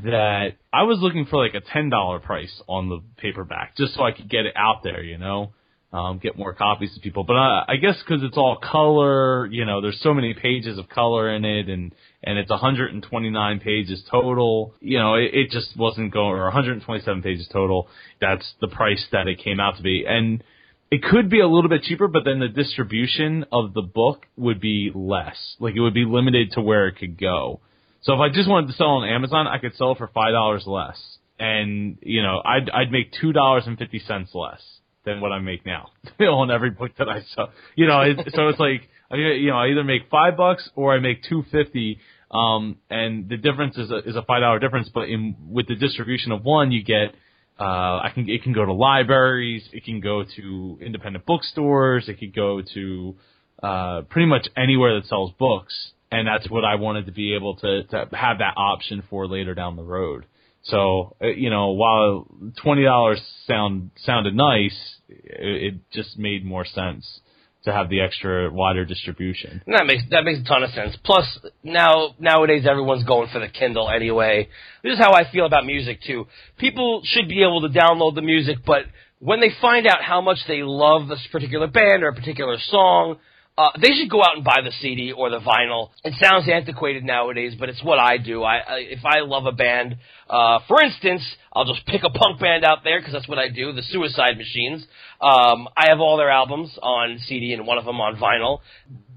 that 0.03 0.53
I 0.71 0.83
was 0.83 0.99
looking 1.01 1.25
for 1.25 1.43
like 1.43 1.53
a 1.53 1.61
ten 1.61 1.89
dollar 1.89 2.19
price 2.19 2.61
on 2.67 2.89
the 2.89 2.99
paperback 3.17 3.77
just 3.77 3.93
so 3.93 4.03
I 4.03 4.11
could 4.11 4.29
get 4.29 4.45
it 4.45 4.53
out 4.55 4.81
there, 4.83 5.03
you 5.03 5.17
know, 5.17 5.53
um, 5.91 6.17
get 6.17 6.37
more 6.37 6.53
copies 6.53 6.93
to 6.95 6.99
people. 6.99 7.23
But 7.23 7.35
I, 7.35 7.65
I 7.69 7.75
guess 7.75 7.95
because 7.99 8.23
it's 8.23 8.37
all 8.37 8.57
color, 8.57 9.45
you 9.45 9.65
know, 9.65 9.81
there's 9.81 9.99
so 10.01 10.13
many 10.13 10.33
pages 10.33 10.79
of 10.79 10.89
color 10.89 11.33
in 11.33 11.45
it, 11.45 11.69
and 11.69 11.93
and 12.23 12.39
it's 12.39 12.49
129 12.49 13.59
pages 13.59 14.03
total. 14.09 14.73
You 14.79 14.97
know, 14.97 15.13
it, 15.15 15.29
it 15.33 15.51
just 15.51 15.77
wasn't 15.77 16.11
going, 16.11 16.39
or 16.39 16.45
127 16.45 17.21
pages 17.21 17.47
total. 17.53 17.87
That's 18.19 18.51
the 18.61 18.67
price 18.69 19.05
that 19.11 19.27
it 19.27 19.43
came 19.43 19.59
out 19.59 19.77
to 19.77 19.83
be, 19.83 20.05
and 20.07 20.43
it 20.89 21.03
could 21.03 21.29
be 21.29 21.39
a 21.39 21.47
little 21.47 21.69
bit 21.69 21.83
cheaper, 21.83 22.07
but 22.07 22.23
then 22.25 22.39
the 22.39 22.47
distribution 22.47 23.45
of 23.51 23.73
the 23.73 23.81
book 23.81 24.25
would 24.37 24.59
be 24.59 24.91
less. 24.93 25.55
Like 25.59 25.75
it 25.75 25.81
would 25.81 25.93
be 25.93 26.05
limited 26.05 26.51
to 26.53 26.61
where 26.61 26.87
it 26.87 26.97
could 26.97 27.19
go. 27.19 27.61
So 28.03 28.13
if 28.13 28.19
I 28.19 28.29
just 28.29 28.49
wanted 28.49 28.67
to 28.67 28.73
sell 28.73 28.87
on 28.87 29.09
Amazon, 29.09 29.47
I 29.47 29.57
could 29.57 29.75
sell 29.75 29.93
it 29.93 29.97
for 29.97 30.07
five 30.07 30.33
dollars 30.33 30.63
less, 30.67 30.99
and 31.39 31.97
you 32.01 32.21
know, 32.21 32.41
I'd 32.43 32.69
I'd 32.69 32.91
make 32.91 33.11
two 33.19 33.31
dollars 33.31 33.63
and 33.65 33.77
fifty 33.77 33.99
cents 33.99 34.31
less 34.33 34.61
than 35.05 35.21
what 35.21 35.31
I 35.31 35.39
make 35.39 35.65
now 35.65 35.89
on 36.19 36.51
every 36.51 36.69
book 36.69 36.91
that 36.97 37.09
I 37.09 37.21
sell. 37.33 37.51
You 37.75 37.87
know, 37.87 38.03
so 38.33 38.49
it's 38.49 38.59
like 38.59 38.89
you 39.11 39.47
know, 39.47 39.57
I 39.57 39.67
either 39.67 39.83
make 39.83 40.09
five 40.09 40.37
bucks 40.37 40.69
or 40.75 40.93
I 40.93 40.99
make 40.99 41.23
two 41.23 41.43
fifty. 41.51 41.99
Um, 42.29 42.77
and 42.89 43.29
the 43.29 43.37
difference 43.37 43.77
is 43.77 43.91
a, 43.91 43.97
is 44.09 44.15
a 44.15 44.23
five 44.23 44.41
dollar 44.41 44.57
difference, 44.59 44.89
but 44.93 45.07
in 45.07 45.35
with 45.49 45.67
the 45.67 45.75
distribution 45.75 46.31
of 46.31 46.43
one, 46.43 46.71
you 46.71 46.83
get 46.83 47.13
uh, 47.59 47.63
I 47.99 48.11
can 48.13 48.27
it 48.27 48.43
can 48.43 48.53
go 48.53 48.65
to 48.65 48.73
libraries, 48.73 49.63
it 49.71 49.85
can 49.85 49.99
go 50.01 50.23
to 50.35 50.77
independent 50.81 51.25
bookstores, 51.25 52.09
it 52.09 52.19
could 52.19 52.35
go 52.35 52.61
to 52.73 53.15
uh, 53.61 54.01
pretty 54.09 54.25
much 54.25 54.47
anywhere 54.57 54.99
that 54.99 55.07
sells 55.07 55.31
books, 55.37 55.91
and 56.13 56.27
that's 56.27 56.49
what 56.49 56.63
I 56.63 56.75
wanted 56.75 57.05
to 57.07 57.11
be 57.11 57.35
able 57.35 57.55
to 57.57 57.83
to 57.83 58.07
have 58.11 58.39
that 58.39 58.53
option 58.57 59.03
for 59.09 59.27
later 59.27 59.53
down 59.53 59.75
the 59.75 59.83
road. 59.83 60.25
So 60.63 61.15
uh, 61.21 61.27
you 61.27 61.49
know, 61.49 61.71
while 61.71 62.27
twenty 62.61 62.83
dollars 62.83 63.21
sound 63.47 63.91
sounded 63.97 64.35
nice, 64.35 64.77
it, 65.09 65.73
it 65.73 65.75
just 65.91 66.17
made 66.17 66.45
more 66.45 66.65
sense 66.65 67.21
to 67.65 67.71
have 67.71 67.89
the 67.89 68.01
extra 68.01 68.51
wider 68.51 68.83
distribution. 68.85 69.61
And 69.65 69.75
that 69.75 69.85
makes 69.85 70.03
that 70.11 70.23
makes 70.23 70.39
a 70.39 70.43
ton 70.43 70.63
of 70.63 70.71
sense. 70.71 70.95
Plus, 71.03 71.25
now 71.63 72.15
nowadays 72.19 72.65
everyone's 72.69 73.05
going 73.05 73.29
for 73.31 73.39
the 73.39 73.47
Kindle 73.47 73.89
anyway. 73.89 74.49
This 74.83 74.93
is 74.93 74.99
how 74.99 75.13
I 75.13 75.29
feel 75.31 75.45
about 75.45 75.65
music 75.65 75.99
too. 76.05 76.27
People 76.57 77.01
should 77.05 77.27
be 77.27 77.41
able 77.41 77.61
to 77.61 77.69
download 77.69 78.15
the 78.15 78.21
music, 78.21 78.57
but 78.65 78.83
when 79.19 79.39
they 79.39 79.51
find 79.61 79.87
out 79.87 80.01
how 80.01 80.19
much 80.19 80.39
they 80.47 80.63
love 80.63 81.07
this 81.07 81.25
particular 81.31 81.67
band 81.67 82.03
or 82.03 82.09
a 82.09 82.13
particular 82.13 82.57
song, 82.59 83.17
uh, 83.57 83.69
they 83.79 83.89
should 83.89 84.09
go 84.09 84.21
out 84.21 84.35
and 84.35 84.43
buy 84.43 84.61
the 84.63 84.71
CD 84.81 85.11
or 85.11 85.29
the 85.29 85.39
vinyl. 85.39 85.89
It 86.03 86.15
sounds 86.19 86.49
antiquated 86.49 87.03
nowadays, 87.03 87.53
but 87.57 87.69
it's 87.69 87.83
what 87.83 87.99
I 87.99 88.17
do. 88.17 88.43
I, 88.43 88.57
I 88.57 88.77
if 88.79 89.05
I 89.05 89.19
love 89.19 89.45
a 89.45 89.51
band, 89.51 89.97
uh, 90.27 90.59
for 90.67 90.81
instance, 90.81 91.21
I'll 91.53 91.65
just 91.65 91.85
pick 91.85 92.01
a 92.03 92.09
punk 92.09 92.39
band 92.39 92.65
out 92.65 92.79
there 92.83 92.99
because 92.99 93.13
that's 93.13 93.27
what 93.27 93.37
I 93.37 93.49
do. 93.49 93.71
The 93.71 93.83
Suicide 93.83 94.37
Machines. 94.37 94.85
Um, 95.21 95.69
I 95.77 95.89
have 95.89 95.99
all 95.99 96.17
their 96.17 96.31
albums 96.31 96.77
on 96.81 97.19
CD 97.27 97.53
and 97.53 97.67
one 97.67 97.77
of 97.77 97.85
them 97.85 98.01
on 98.01 98.17
vinyl 98.17 98.59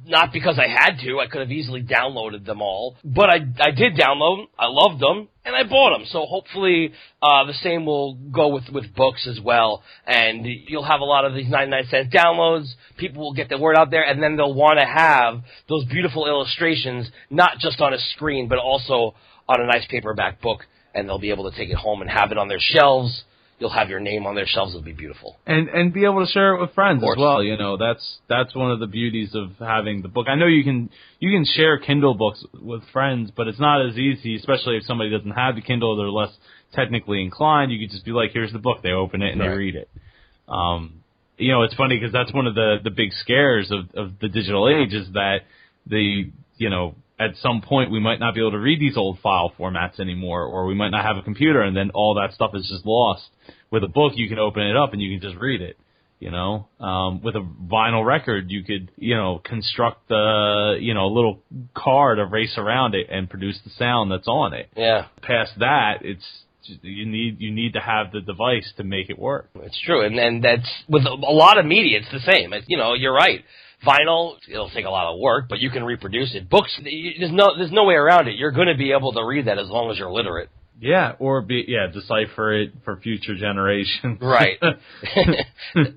not 0.07 0.33
because 0.33 0.59
I 0.59 0.69
had 0.69 1.01
to. 1.05 1.19
I 1.19 1.27
could 1.27 1.41
have 1.41 1.51
easily 1.51 1.83
downloaded 1.83 2.47
them 2.47 2.63
all, 2.63 2.97
but 3.05 3.29
I 3.29 3.37
I 3.61 3.71
did 3.73 3.95
download 3.95 4.39
them. 4.39 4.47
I 4.59 4.67
loved 4.69 5.01
them, 5.01 5.29
and 5.45 5.55
I 5.55 5.65
bought 5.65 5.99
them. 5.99 6.07
So 6.11 6.25
hopefully, 6.27 6.93
uh, 7.21 7.45
the 7.47 7.55
same 7.63 7.85
will 7.85 8.15
go 8.15 8.49
with 8.49 8.69
with 8.73 8.95
books 8.95 9.27
as 9.29 9.41
well, 9.41 9.83
and 10.07 10.47
you'll 10.47 10.85
have 10.85 11.01
a 11.01 11.05
lot 11.05 11.25
of 11.25 11.35
these 11.35 11.49
99 11.49 11.85
cent 11.91 12.13
downloads. 12.13 12.69
People 12.97 13.23
will 13.23 13.35
get 13.35 13.49
the 13.49 13.59
word 13.59 13.77
out 13.77 13.91
there, 13.91 14.05
and 14.05 14.23
then 14.23 14.37
they'll 14.37 14.55
want 14.55 14.79
to 14.79 14.87
have 14.87 15.43
those 15.69 15.85
beautiful 15.87 16.27
illustrations, 16.27 17.11
not 17.29 17.59
just 17.59 17.81
on 17.81 17.93
a 17.93 17.99
screen, 18.15 18.49
but 18.49 18.59
also 18.59 19.15
on 19.49 19.61
a 19.61 19.67
nice 19.67 19.87
paperback 19.89 20.41
book, 20.41 20.67
and 20.95 21.09
they'll 21.09 21.19
be 21.19 21.31
able 21.31 21.51
to 21.51 21.57
take 21.57 21.71
it 21.71 21.77
home 21.77 22.01
and 22.01 22.11
have 22.11 22.33
it 22.33 22.39
on 22.39 22.49
their 22.49 22.61
shelves 22.61 23.25
you'll 23.59 23.71
have 23.71 23.89
your 23.89 24.01
name 24.01 24.27
on 24.27 24.35
their 24.35 24.47
shelves. 24.47 24.73
It'll 24.75 24.85
be 24.85 24.93
beautiful. 24.93 25.37
And 25.47 25.69
and 25.69 25.93
be 25.93 26.05
able 26.05 26.25
to 26.25 26.31
share 26.31 26.55
it 26.55 26.61
with 26.61 26.75
friends 26.75 27.03
as 27.03 27.17
well. 27.19 27.43
You 27.43 27.57
know, 27.57 27.77
that's 27.77 28.19
that's 28.29 28.55
one 28.55 28.71
of 28.71 28.81
the 28.81 28.87
beauties 28.87 29.35
of 29.35 29.53
having 29.59 30.03
the 30.03 30.09
book. 30.09 30.27
I 30.29 30.35
know 30.35 30.47
you 30.47 30.65
can 30.65 30.91
you 31.19 31.31
can 31.31 31.45
share 31.45 31.79
Kindle 31.79 32.15
books 32.15 32.45
with 32.61 32.83
friends, 32.93 33.31
but 33.37 33.49
it's 33.49 33.61
not 33.61 33.87
as 33.87 33.97
easy, 33.97 34.37
especially 34.37 34.77
if 34.77 34.85
somebody 34.85 35.11
doesn't 35.11 35.31
have 35.31 35.55
the 35.55 35.63
Kindle, 35.63 35.97
they're 35.97 36.09
less 36.09 36.33
technically 36.75 37.23
inclined. 37.23 37.73
You 37.73 37.79
could 37.87 37.93
just 37.93 38.05
be 38.05 38.13
like, 38.13 38.33
"Here's 38.33 38.53
the 38.53 38.59
book." 38.59 38.83
They 38.83 38.91
open 38.93 39.23
it 39.23 39.33
and 39.33 39.41
Right. 39.41 39.51
they 39.51 39.57
read 39.57 39.75
it. 39.77 39.89
Um, 40.49 41.03
you 41.39 41.53
know, 41.53 41.63
it's 41.63 41.75
funny 41.75 41.97
because 41.97 42.13
that's 42.13 42.33
one 42.33 42.47
of 42.47 42.55
the 42.55 42.79
the 42.83 42.91
big 42.91 43.13
scares 43.13 43.71
of 43.71 43.95
of 43.95 44.19
the 44.21 44.29
digital 44.29 44.69
age 44.69 44.93
is 44.95 45.11
that 45.13 45.41
the 45.87 46.31
you 46.57 46.71
know 46.71 46.95
at 47.19 47.31
some 47.41 47.63
point 47.63 47.91
we 47.91 48.01
might 48.01 48.21
not 48.21 48.35
be 48.35 48.41
able 48.41 48.53
to 48.53 48.59
read 48.59 48.81
these 48.81 48.97
old 48.97 49.19
file 49.21 49.53
formats 49.59 49.99
anymore, 50.01 50.45
or 50.45 50.67
we 50.67 50.75
might 50.75 50.91
not 50.91 51.05
have 51.05 51.17
a 51.17 51.23
computer, 51.23 51.63
and 51.63 51.77
then 51.77 51.91
all 51.91 52.15
that 52.15 52.35
stuff 52.35 52.51
is 52.55 52.69
just 52.69 52.85
lost. 52.87 53.25
With 53.71 53.83
a 53.85 53.89
book, 53.89 54.13
you 54.17 54.29
can 54.29 54.39
open 54.39 54.63
it 54.63 54.77
up 54.77 54.93
and 54.93 55.01
you 55.03 55.19
can 55.19 55.29
just 55.29 55.41
read 55.41 55.61
it. 55.61 55.77
You 56.19 56.31
know, 56.31 56.67
um, 56.81 57.21
with 57.23 57.37
a 57.37 57.47
vinyl 57.71 58.03
record, 58.05 58.51
you 58.51 58.65
could 58.65 58.91
you 58.97 59.15
know 59.15 59.39
construct 59.45 60.09
the 60.09 60.79
you 60.81 60.95
know 60.95 61.05
a 61.07 61.13
little 61.13 61.43
car 61.75 62.15
to 62.15 62.25
race 62.25 62.55
around 62.57 62.95
it 62.95 63.09
and 63.11 63.29
produce 63.29 63.59
the 63.65 63.71
sound 63.71 64.11
that's 64.11 64.27
on 64.27 64.55
it. 64.55 64.71
Yeah, 64.75 65.09
Past 65.21 65.53
that, 65.59 65.99
it's 66.03 66.25
you 66.83 67.05
need 67.05 67.41
you 67.41 67.51
need 67.53 67.75
to 67.75 67.81
have 67.81 68.13
the 68.13 68.23
device 68.23 68.73
to 68.79 68.83
make 68.85 69.11
it 69.11 69.19
work. 69.19 69.51
it's 69.57 69.79
true, 69.85 70.07
and 70.07 70.19
and 70.19 70.43
that's 70.43 70.69
with 70.89 71.05
a 71.05 71.13
lot 71.13 71.59
of 71.59 71.67
media. 71.67 71.99
It's 71.99 72.11
the 72.11 72.33
same. 72.33 72.51
You 72.67 72.79
know, 72.79 72.95
you're 72.95 73.15
right. 73.15 73.45
Vinyl, 73.85 74.37
it'll 74.49 74.71
take 74.71 74.85
a 74.87 74.91
lot 74.91 75.13
of 75.13 75.19
work, 75.21 75.47
but 75.49 75.59
you 75.59 75.71
can 75.71 75.85
reproduce 75.85 76.35
it. 76.35 76.49
Books, 76.49 76.73
there's 76.83 77.33
no 77.33 77.57
there's 77.59 77.73
no 77.73 77.85
way 77.85 77.95
around 77.95 78.29
it. 78.29 78.37
You're 78.37 78.53
going 78.53 78.69
to 78.69 78.75
be 78.77 78.93
able 78.93 79.13
to 79.13 79.25
read 79.25 79.47
that 79.47 79.59
as 79.59 79.69
long 79.69 79.91
as 79.91 79.99
you're 79.99 80.11
literate. 80.11 80.49
Yeah, 80.81 81.13
or 81.19 81.41
be 81.43 81.65
yeah, 81.69 81.87
decipher 81.93 82.55
it 82.55 82.73
for 82.85 82.97
future 82.99 83.35
generations. 83.39 84.19
Right. 84.21 84.59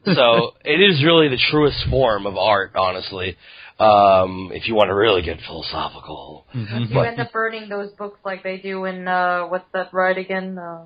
so 0.06 0.54
it 0.64 0.80
is 0.82 1.04
really 1.04 1.28
the 1.30 1.40
truest 1.52 1.78
form 1.90 2.26
of 2.26 2.38
art, 2.38 2.72
honestly. 2.76 3.38
Um, 3.80 4.52
if 4.54 4.68
you 4.68 4.76
want 4.76 4.90
to 4.90 4.94
really 4.94 5.22
get 5.22 5.38
philosophical. 5.48 6.46
You 6.54 6.66
But- 6.94 7.08
end 7.08 7.20
up 7.22 7.32
burning 7.32 7.70
those 7.70 7.92
books 7.92 8.20
like 8.26 8.44
they 8.44 8.58
do 8.58 8.84
in 8.86 9.08
uh 9.08 9.44
what's 9.48 9.64
that 9.74 9.94
ride 9.94 10.18
again? 10.18 10.58
Uh, 10.58 10.84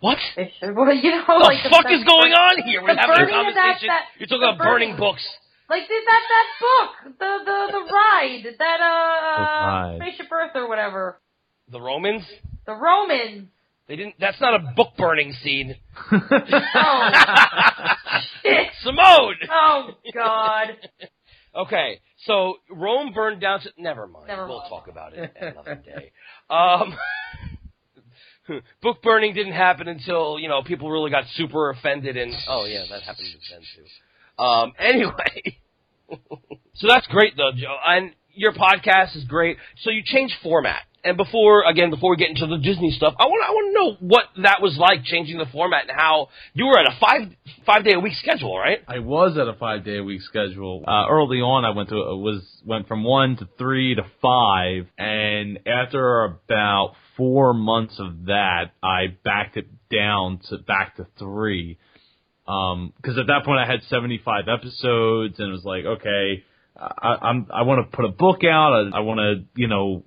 What? 0.00 0.16
should, 0.34 0.50
well, 0.74 0.92
you 0.94 1.10
know, 1.10 1.24
the 1.26 1.34
like 1.44 1.62
fuck 1.70 1.84
the, 1.84 1.92
is 1.94 2.04
going 2.04 2.32
on 2.32 2.62
here? 2.64 2.80
We're 2.82 2.96
having 2.96 3.04
a 3.04 3.06
burning 3.06 3.34
of 3.48 3.54
that- 3.54 3.60
conversation. 3.62 3.88
that- 3.88 4.04
You're 4.18 4.26
talking 4.26 4.42
about 4.42 4.58
burning 4.58 4.88
burning- 4.90 4.96
books. 4.96 5.22
Like 5.70 5.88
did 5.88 6.02
that 6.06 6.22
that 6.28 6.46
book, 6.60 7.18
the 7.18 7.38
the 7.44 7.72
the 7.72 7.92
ride, 7.92 8.44
that 8.58 8.80
uh, 8.80 9.92
The 9.92 9.96
spaceship 9.98 10.30
Earth 10.32 10.50
or 10.54 10.68
whatever, 10.68 11.20
The 11.70 11.80
Romans? 11.80 12.22
the 12.66 12.74
Romans. 12.74 13.48
They 13.88 13.96
didn't. 13.96 14.14
That's 14.20 14.40
not 14.40 14.54
a 14.54 14.72
book 14.76 14.90
burning 14.96 15.32
scene. 15.42 15.74
Oh 16.74 17.10
shit! 18.42 18.68
Simone. 18.82 19.34
Oh 19.50 19.90
God! 20.14 20.68
Okay, 21.54 22.00
so 22.24 22.54
Rome 22.70 23.12
burned 23.12 23.42
down 23.42 23.60
to. 23.60 23.68
Never 23.76 24.06
mind. 24.06 24.28
Never 24.28 24.46
we'll 24.46 24.60
mind. 24.60 24.70
talk 24.70 24.88
about 24.88 25.12
it 25.12 25.30
another 25.38 25.74
day. 25.74 26.10
Um, 26.48 26.94
book 28.82 29.02
burning 29.02 29.34
didn't 29.34 29.52
happen 29.52 29.86
until 29.86 30.38
you 30.38 30.48
know 30.48 30.62
people 30.62 30.90
really 30.90 31.10
got 31.10 31.24
super 31.34 31.68
offended, 31.68 32.16
and 32.16 32.32
oh 32.48 32.64
yeah, 32.64 32.84
that 32.88 33.02
happened 33.02 33.28
then 33.50 33.60
too. 33.60 33.84
Um, 34.42 34.72
anyway, 34.78 35.58
so 36.74 36.88
that's 36.88 37.06
great 37.06 37.36
though, 37.36 37.52
Joe, 37.54 37.76
and 37.86 38.12
your 38.34 38.52
podcast 38.52 39.16
is 39.16 39.24
great. 39.24 39.58
So 39.82 39.90
you 39.90 40.02
changed 40.04 40.34
format. 40.42 40.82
And 41.04 41.16
before, 41.16 41.64
again, 41.68 41.90
before 41.90 42.10
we 42.10 42.16
get 42.16 42.28
into 42.28 42.46
the 42.46 42.58
Disney 42.58 42.92
stuff, 42.92 43.14
I 43.18 43.24
want 43.24 43.44
I 43.44 43.50
want 43.50 43.74
to 43.74 43.80
know 43.80 44.08
what 44.08 44.24
that 44.44 44.62
was 44.62 44.76
like 44.78 45.02
changing 45.02 45.36
the 45.36 45.46
format 45.46 45.88
and 45.88 45.98
how 45.98 46.28
you 46.54 46.66
were 46.66 46.78
at 46.78 46.86
a 46.86 46.96
five 47.00 47.22
five 47.66 47.84
day 47.84 47.94
a 47.94 47.98
week 47.98 48.14
schedule, 48.14 48.56
right? 48.56 48.78
I 48.86 49.00
was 49.00 49.36
at 49.36 49.48
a 49.48 49.54
five 49.54 49.84
day 49.84 49.98
a 49.98 50.04
week 50.04 50.20
schedule. 50.22 50.84
Uh, 50.86 51.06
early 51.10 51.38
on, 51.38 51.64
I 51.64 51.70
went 51.70 51.88
to 51.88 51.96
was 51.96 52.42
went 52.64 52.86
from 52.86 53.02
one 53.02 53.36
to 53.38 53.48
three 53.58 53.96
to 53.96 54.02
five, 54.22 54.86
and 54.96 55.58
after 55.66 56.22
about 56.22 56.94
four 57.16 57.52
months 57.52 57.98
of 57.98 58.26
that, 58.26 58.70
I 58.80 59.16
backed 59.24 59.56
it 59.56 59.66
down 59.90 60.38
to 60.50 60.58
back 60.58 60.96
to 60.96 61.08
three. 61.18 61.78
Um 62.46 62.92
'cause 63.02 63.18
at 63.18 63.26
that 63.28 63.44
point 63.44 63.60
I 63.60 63.66
had 63.70 63.82
75 63.84 64.44
episodes, 64.48 65.38
and 65.38 65.48
it 65.48 65.52
was 65.52 65.64
like, 65.64 65.84
okay, 65.84 66.44
I, 66.76 67.16
I'm 67.22 67.46
I 67.52 67.62
want 67.62 67.88
to 67.90 67.96
put 67.96 68.04
a 68.04 68.08
book 68.08 68.42
out. 68.44 68.72
I, 68.92 68.98
I 68.98 69.00
want 69.00 69.18
to, 69.20 69.44
you 69.60 69.68
know, 69.68 70.02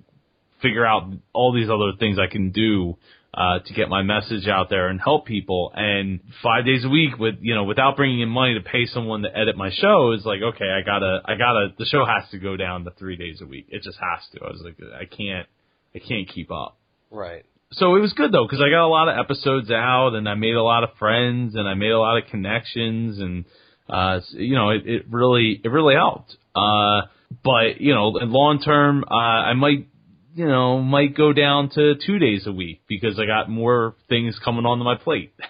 figure 0.60 0.84
out 0.84 1.10
all 1.32 1.52
these 1.52 1.68
other 1.70 1.92
things 1.98 2.18
I 2.18 2.26
can 2.30 2.50
do 2.50 2.96
uh, 3.32 3.58
to 3.60 3.74
get 3.74 3.88
my 3.88 4.02
message 4.02 4.48
out 4.48 4.68
there 4.70 4.88
and 4.88 5.00
help 5.00 5.26
people. 5.26 5.70
And 5.74 6.20
five 6.42 6.64
days 6.64 6.84
a 6.84 6.88
week 6.88 7.18
with 7.18 7.36
you 7.40 7.54
know 7.54 7.64
without 7.64 7.96
bringing 7.96 8.20
in 8.20 8.28
money 8.28 8.54
to 8.54 8.60
pay 8.60 8.86
someone 8.86 9.22
to 9.22 9.28
edit 9.36 9.56
my 9.56 9.70
show 9.70 10.12
is 10.12 10.24
like 10.24 10.40
okay, 10.42 10.68
I 10.70 10.84
gotta 10.84 11.20
I 11.24 11.34
gotta 11.36 11.68
the 11.78 11.84
show 11.86 12.04
has 12.04 12.28
to 12.30 12.38
go 12.38 12.56
down 12.56 12.84
to 12.84 12.90
three 12.98 13.16
days 13.16 13.40
a 13.42 13.46
week. 13.46 13.66
It 13.68 13.82
just 13.82 13.98
has 13.98 14.26
to. 14.32 14.44
I 14.44 14.50
was 14.50 14.62
like 14.64 14.76
I 14.94 15.04
can't 15.04 15.46
I 15.94 15.98
can't 15.98 16.28
keep 16.28 16.50
up. 16.50 16.76
Right. 17.10 17.44
So 17.72 17.96
it 17.96 18.00
was 18.00 18.12
good 18.12 18.32
though 18.32 18.46
because 18.46 18.60
I 18.60 18.70
got 18.70 18.86
a 18.86 18.88
lot 18.88 19.08
of 19.08 19.18
episodes 19.18 19.70
out 19.70 20.14
and 20.14 20.28
I 20.28 20.34
made 20.34 20.54
a 20.54 20.62
lot 20.62 20.84
of 20.84 20.90
friends 20.98 21.54
and 21.56 21.68
I 21.68 21.74
made 21.74 21.90
a 21.90 21.98
lot 21.98 22.18
of 22.18 22.28
connections 22.30 23.18
and 23.18 23.44
uh 23.88 24.20
you 24.32 24.54
know 24.54 24.70
it, 24.70 24.82
it 24.86 25.02
really 25.10 25.60
it 25.62 25.68
really 25.68 25.94
helped. 25.94 26.36
Uh 26.54 27.02
but 27.42 27.80
you 27.80 27.92
know 27.92 28.16
in 28.18 28.30
long 28.30 28.60
term 28.60 29.04
uh 29.10 29.14
I 29.14 29.54
might 29.54 29.88
you 30.36 30.46
know 30.46 30.80
might 30.80 31.16
go 31.16 31.32
down 31.32 31.70
to 31.70 31.94
2 32.06 32.18
days 32.18 32.46
a 32.46 32.52
week 32.52 32.82
because 32.86 33.18
I 33.18 33.24
got 33.26 33.48
more 33.48 33.94
things 34.08 34.38
coming 34.44 34.66
onto 34.66 34.84
my 34.84 34.96
plate. 34.96 35.32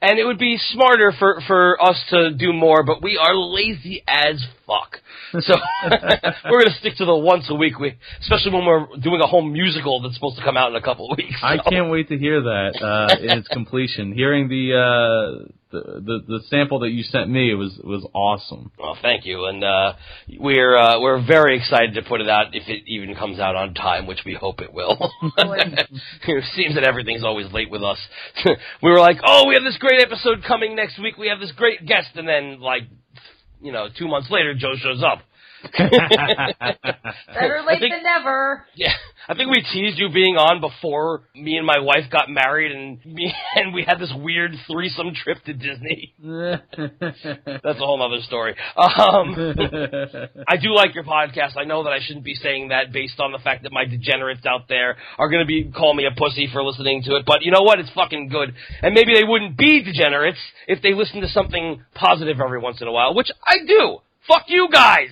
And 0.00 0.18
it 0.18 0.24
would 0.24 0.38
be 0.38 0.56
smarter 0.72 1.12
for, 1.18 1.40
for 1.46 1.82
us 1.82 2.02
to 2.10 2.32
do 2.32 2.52
more, 2.52 2.82
but 2.82 3.02
we 3.02 3.18
are 3.18 3.34
lazy 3.34 4.02
as 4.08 4.42
fuck. 4.66 5.00
So 5.32 5.54
we're 6.50 6.62
gonna 6.62 6.76
stick 6.78 6.96
to 6.96 7.04
the 7.04 7.14
once 7.14 7.44
a 7.50 7.54
week, 7.54 7.78
we, 7.78 7.94
especially 8.20 8.52
when 8.52 8.64
we're 8.64 8.86
doing 9.02 9.20
a 9.20 9.26
whole 9.26 9.42
musical 9.42 10.00
that's 10.00 10.14
supposed 10.14 10.38
to 10.38 10.44
come 10.44 10.56
out 10.56 10.70
in 10.70 10.76
a 10.76 10.82
couple 10.82 11.10
of 11.10 11.18
weeks. 11.18 11.40
I 11.42 11.58
can't 11.58 11.90
wait 11.90 12.08
to 12.08 12.18
hear 12.18 12.40
that 12.40 12.80
uh, 12.80 13.16
in 13.20 13.38
its 13.38 13.48
completion. 13.52 14.12
Hearing 14.12 14.48
the, 14.48 15.44
uh, 15.44 15.52
the 15.74 16.00
the 16.00 16.38
the 16.38 16.40
sample 16.48 16.78
that 16.80 16.90
you 16.90 17.02
sent 17.02 17.28
me 17.28 17.50
it 17.50 17.54
was 17.54 17.78
was 17.82 18.06
awesome. 18.14 18.70
Well, 18.78 18.96
thank 19.02 19.26
you, 19.26 19.46
and 19.46 19.62
uh, 19.62 19.94
we're 20.38 20.76
uh, 20.76 21.00
we're 21.00 21.24
very 21.26 21.58
excited 21.58 21.94
to 21.94 22.02
put 22.02 22.20
it 22.20 22.28
out 22.28 22.54
if 22.54 22.68
it 22.68 22.84
even 22.86 23.14
comes 23.14 23.38
out 23.38 23.56
on 23.56 23.74
time, 23.74 24.06
which 24.06 24.20
we 24.24 24.34
hope 24.34 24.60
it 24.60 24.72
will. 24.72 25.10
it 25.38 26.44
seems 26.54 26.74
that 26.76 26.84
everything's 26.84 27.24
always 27.24 27.52
late 27.52 27.70
with 27.70 27.82
us. 27.82 27.98
we 28.82 28.90
were 28.90 29.00
like, 29.00 29.18
oh, 29.24 29.46
we 29.48 29.54
have 29.54 29.64
this 29.64 29.78
great 29.78 30.00
episode 30.00 30.44
coming 30.46 30.76
next 30.76 31.00
week. 31.00 31.16
We 31.18 31.28
have 31.28 31.40
this 31.40 31.52
great 31.52 31.86
guest, 31.86 32.10
and 32.14 32.28
then 32.28 32.60
like, 32.60 32.82
you 33.60 33.72
know, 33.72 33.88
two 33.96 34.08
months 34.08 34.30
later, 34.30 34.54
Joe 34.54 34.74
shows 34.76 35.02
up. 35.02 35.20
Better 35.78 37.62
late 37.66 37.80
think- 37.80 37.94
than 37.94 38.02
never. 38.02 38.66
Yeah, 38.74 38.92
I 39.28 39.34
think 39.34 39.50
we 39.50 39.62
teased 39.72 39.98
you 39.98 40.10
being 40.10 40.36
on 40.36 40.60
before 40.60 41.22
me 41.34 41.56
and 41.56 41.66
my 41.66 41.78
wife 41.80 42.10
got 42.10 42.28
married, 42.28 42.72
and 42.72 43.04
me 43.04 43.32
and 43.56 43.72
we 43.74 43.84
had 43.86 43.98
this 43.98 44.12
weird 44.14 44.52
threesome 44.70 45.14
trip 45.14 45.42
to 45.44 45.52
Disney. 45.52 46.14
That's 46.22 47.78
a 47.80 47.86
whole 47.86 48.02
other 48.02 48.22
story. 48.22 48.54
Um, 48.76 49.34
I 50.48 50.56
do 50.56 50.74
like 50.74 50.94
your 50.94 51.04
podcast. 51.04 51.56
I 51.56 51.64
know 51.64 51.84
that 51.84 51.92
I 51.92 52.00
shouldn't 52.00 52.24
be 52.24 52.34
saying 52.34 52.68
that 52.68 52.92
based 52.92 53.20
on 53.20 53.32
the 53.32 53.38
fact 53.38 53.62
that 53.62 53.72
my 53.72 53.84
degenerates 53.84 54.44
out 54.46 54.68
there 54.68 54.96
are 55.18 55.28
going 55.28 55.42
to 55.42 55.46
be 55.46 55.70
calling 55.74 55.96
me 55.96 56.06
a 56.06 56.14
pussy 56.14 56.48
for 56.52 56.62
listening 56.62 57.02
to 57.04 57.16
it. 57.16 57.24
But 57.26 57.42
you 57.42 57.52
know 57.52 57.62
what? 57.62 57.78
It's 57.78 57.90
fucking 57.90 58.28
good. 58.28 58.54
And 58.82 58.94
maybe 58.94 59.14
they 59.14 59.24
wouldn't 59.24 59.56
be 59.56 59.82
degenerates 59.82 60.38
if 60.66 60.82
they 60.82 60.92
listened 60.94 61.22
to 61.22 61.28
something 61.28 61.82
positive 61.94 62.40
every 62.40 62.58
once 62.58 62.80
in 62.80 62.88
a 62.88 62.92
while, 62.92 63.14
which 63.14 63.30
I 63.44 63.58
do. 63.66 63.98
Fuck 64.26 64.44
you 64.48 64.68
guys. 64.72 65.10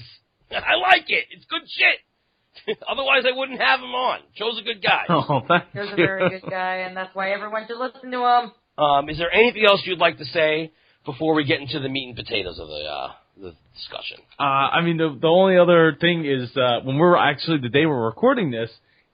I 0.66 0.75
like 0.76 1.09
it. 1.09 1.25
It's 1.30 1.44
good 1.47 1.62
shit. 1.66 2.76
Otherwise, 2.88 3.25
I 3.26 3.37
wouldn't 3.37 3.61
have 3.61 3.80
him 3.80 3.94
on. 3.94 4.21
Joe's 4.37 4.59
a 4.61 4.62
good 4.62 4.82
guy. 4.82 5.04
Oh, 5.09 5.40
thank 5.49 5.64
He 5.73 5.78
was 5.78 5.88
a 5.92 5.97
very 5.97 6.28
good 6.28 6.50
guy, 6.50 6.85
and 6.87 6.97
that's 6.97 7.14
why 7.14 7.32
everyone 7.32 7.66
should 7.66 7.78
listen 7.78 8.11
to 8.11 8.18
him. 8.18 8.52
Um, 8.78 9.09
is 9.09 9.18
there 9.18 9.32
anything 9.32 9.64
else 9.66 9.80
you'd 9.85 9.99
like 9.99 10.18
to 10.18 10.25
say 10.26 10.73
before 11.04 11.35
we 11.35 11.44
get 11.44 11.61
into 11.61 11.80
the 11.80 11.88
meat 11.88 12.09
and 12.09 12.16
potatoes 12.16 12.59
of 12.59 12.68
the 12.68 12.85
uh, 12.85 13.12
the 13.40 13.54
discussion? 13.75 14.18
Uh, 14.38 14.42
I 14.42 14.82
mean, 14.82 14.97
the 14.99 15.16
the 15.21 15.28
only 15.28 15.59
other 15.59 15.97
thing 16.00 16.25
is 16.25 16.54
uh, 16.56 16.80
when 16.85 16.97
we're 16.97 17.16
actually 17.16 17.59
the 17.59 17.68
day 17.68 17.87
we're 17.87 18.04
recording 18.04 18.50
this 18.50 18.71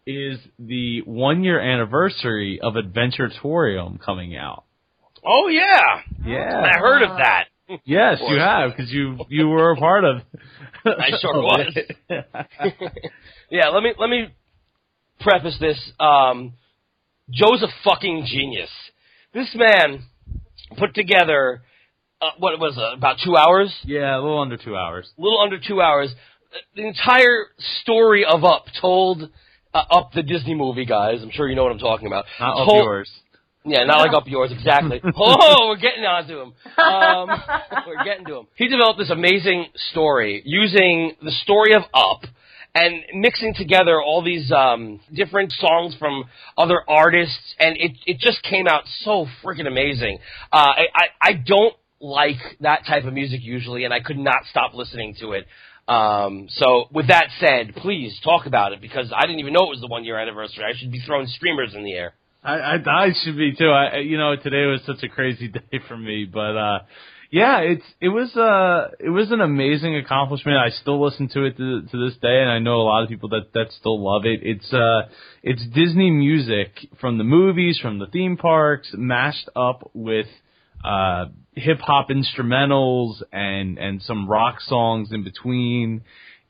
is 0.06 0.38
the 0.58 1.02
one 1.04 1.44
year 1.44 1.60
anniversary 1.60 2.60
of 2.62 2.74
Adventuratorium 2.74 4.00
coming 4.00 4.36
out. 4.36 4.64
Oh 5.24 5.48
yeah, 5.48 6.00
Yeah. 6.26 6.62
I 6.64 6.78
heard 6.78 7.02
of 7.02 7.18
that. 7.18 7.46
Yes, 7.84 8.18
you 8.26 8.38
have 8.38 8.70
because 8.74 8.90
you 8.90 9.18
you 9.28 9.48
were 9.48 9.72
a 9.72 9.76
part 9.76 10.04
of. 10.04 10.22
I 10.86 11.10
sure 11.20 11.34
was. 11.42 11.76
yeah, 13.50 13.68
let 13.68 13.82
me 13.82 13.92
let 13.98 14.08
me 14.08 14.28
preface 15.20 15.56
this. 15.60 15.78
Um, 16.00 16.54
Joe's 17.30 17.62
a 17.62 17.68
fucking 17.84 18.26
genius. 18.26 18.70
This 19.34 19.54
man 19.54 20.02
put 20.78 20.94
together 20.94 21.62
uh, 22.20 22.30
what 22.38 22.58
was 22.58 22.76
it, 22.76 22.98
about 22.98 23.16
two 23.24 23.36
hours, 23.36 23.74
yeah, 23.84 24.16
a 24.16 24.20
little 24.20 24.40
under 24.40 24.56
two 24.56 24.76
hours. 24.76 25.08
a 25.18 25.20
little 25.20 25.40
under 25.40 25.58
two 25.58 25.80
hours. 25.80 26.10
uh, 26.52 26.58
The 26.74 26.86
entire 26.86 27.46
story 27.82 28.24
of 28.24 28.44
Up 28.44 28.64
told. 28.80 29.30
Uh, 29.74 29.84
up 29.90 30.12
the 30.14 30.22
Disney 30.22 30.54
movie, 30.54 30.86
guys. 30.86 31.22
I'm 31.22 31.30
sure 31.30 31.46
you 31.46 31.54
know 31.54 31.62
what 31.62 31.72
I'm 31.72 31.78
talking 31.78 32.06
about. 32.06 32.24
Not 32.40 32.62
up 32.62 32.68
yours. 32.72 33.10
Yeah, 33.64 33.84
not 33.84 33.98
like 33.98 34.14
up 34.14 34.24
yours, 34.26 34.50
exactly. 34.52 35.00
oh, 35.16 35.68
we're 35.68 35.76
getting 35.76 36.04
onto 36.04 36.40
him. 36.40 36.52
Um, 36.78 37.28
we're 37.86 38.04
getting 38.04 38.24
to 38.26 38.38
him. 38.38 38.46
He 38.54 38.68
developed 38.68 38.98
this 38.98 39.10
amazing 39.10 39.66
story 39.90 40.42
using 40.44 41.14
the 41.22 41.32
story 41.42 41.74
of 41.74 41.82
Up 41.92 42.22
and 42.74 43.02
mixing 43.14 43.54
together 43.54 44.00
all 44.00 44.22
these 44.22 44.52
um, 44.52 45.00
different 45.12 45.52
songs 45.52 45.96
from 45.98 46.24
other 46.56 46.82
artists, 46.88 47.54
and 47.58 47.76
it 47.76 47.92
it 48.06 48.18
just 48.18 48.42
came 48.42 48.66
out 48.68 48.82
so 49.00 49.26
freaking 49.42 49.66
amazing. 49.66 50.18
Uh, 50.52 50.56
I, 50.56 50.86
I 50.94 51.06
I 51.20 51.32
don't 51.32 51.74
like 52.00 52.36
that 52.60 52.86
type 52.86 53.04
of 53.04 53.12
music 53.12 53.40
usually, 53.42 53.84
and 53.84 53.92
I 53.92 54.00
could 54.00 54.18
not 54.18 54.44
stop 54.50 54.74
listening 54.74 55.16
to 55.20 55.32
it. 55.32 55.46
Um, 55.88 56.48
so 56.50 56.84
with 56.92 57.08
that 57.08 57.28
said, 57.40 57.74
please 57.76 58.18
talk 58.22 58.46
about 58.46 58.72
it 58.72 58.80
because 58.80 59.10
I 59.16 59.22
didn't 59.22 59.40
even 59.40 59.54
know 59.54 59.64
it 59.64 59.70
was 59.70 59.80
the 59.80 59.88
one 59.88 60.04
year 60.04 60.18
anniversary. 60.18 60.64
I 60.64 60.78
should 60.78 60.92
be 60.92 61.00
throwing 61.00 61.26
streamers 61.26 61.74
in 61.74 61.82
the 61.82 61.94
air. 61.94 62.12
I, 62.42 62.54
I 62.54 62.74
I 62.86 63.12
should 63.24 63.36
be 63.36 63.54
too. 63.54 63.68
I 63.68 63.98
you 63.98 64.16
know 64.16 64.36
today 64.36 64.66
was 64.66 64.80
such 64.86 65.02
a 65.02 65.08
crazy 65.08 65.48
day 65.48 65.80
for 65.88 65.96
me, 65.96 66.24
but 66.24 66.56
uh 66.56 66.78
yeah, 67.30 67.58
it's 67.58 67.84
it 68.00 68.08
was 68.08 68.34
uh 68.36 68.94
it 69.00 69.10
was 69.10 69.30
an 69.30 69.40
amazing 69.40 69.96
accomplishment. 69.96 70.56
I 70.56 70.70
still 70.70 71.02
listen 71.02 71.28
to 71.30 71.44
it 71.44 71.56
to, 71.56 71.82
to 71.82 72.06
this 72.06 72.16
day, 72.18 72.40
and 72.40 72.50
I 72.50 72.58
know 72.58 72.80
a 72.80 72.84
lot 72.84 73.02
of 73.02 73.08
people 73.08 73.28
that 73.30 73.52
that 73.54 73.72
still 73.78 74.02
love 74.02 74.24
it. 74.24 74.40
It's 74.42 74.72
uh 74.72 75.08
it's 75.42 75.66
Disney 75.66 76.10
music 76.10 76.88
from 77.00 77.18
the 77.18 77.24
movies, 77.24 77.78
from 77.80 77.98
the 77.98 78.06
theme 78.06 78.36
parks, 78.36 78.88
mashed 78.94 79.48
up 79.54 79.90
with 79.92 80.28
uh 80.84 81.26
hip 81.54 81.80
hop 81.80 82.08
instrumentals 82.08 83.20
and 83.32 83.78
and 83.78 84.00
some 84.02 84.28
rock 84.28 84.60
songs 84.60 85.10
in 85.12 85.24
between. 85.24 86.02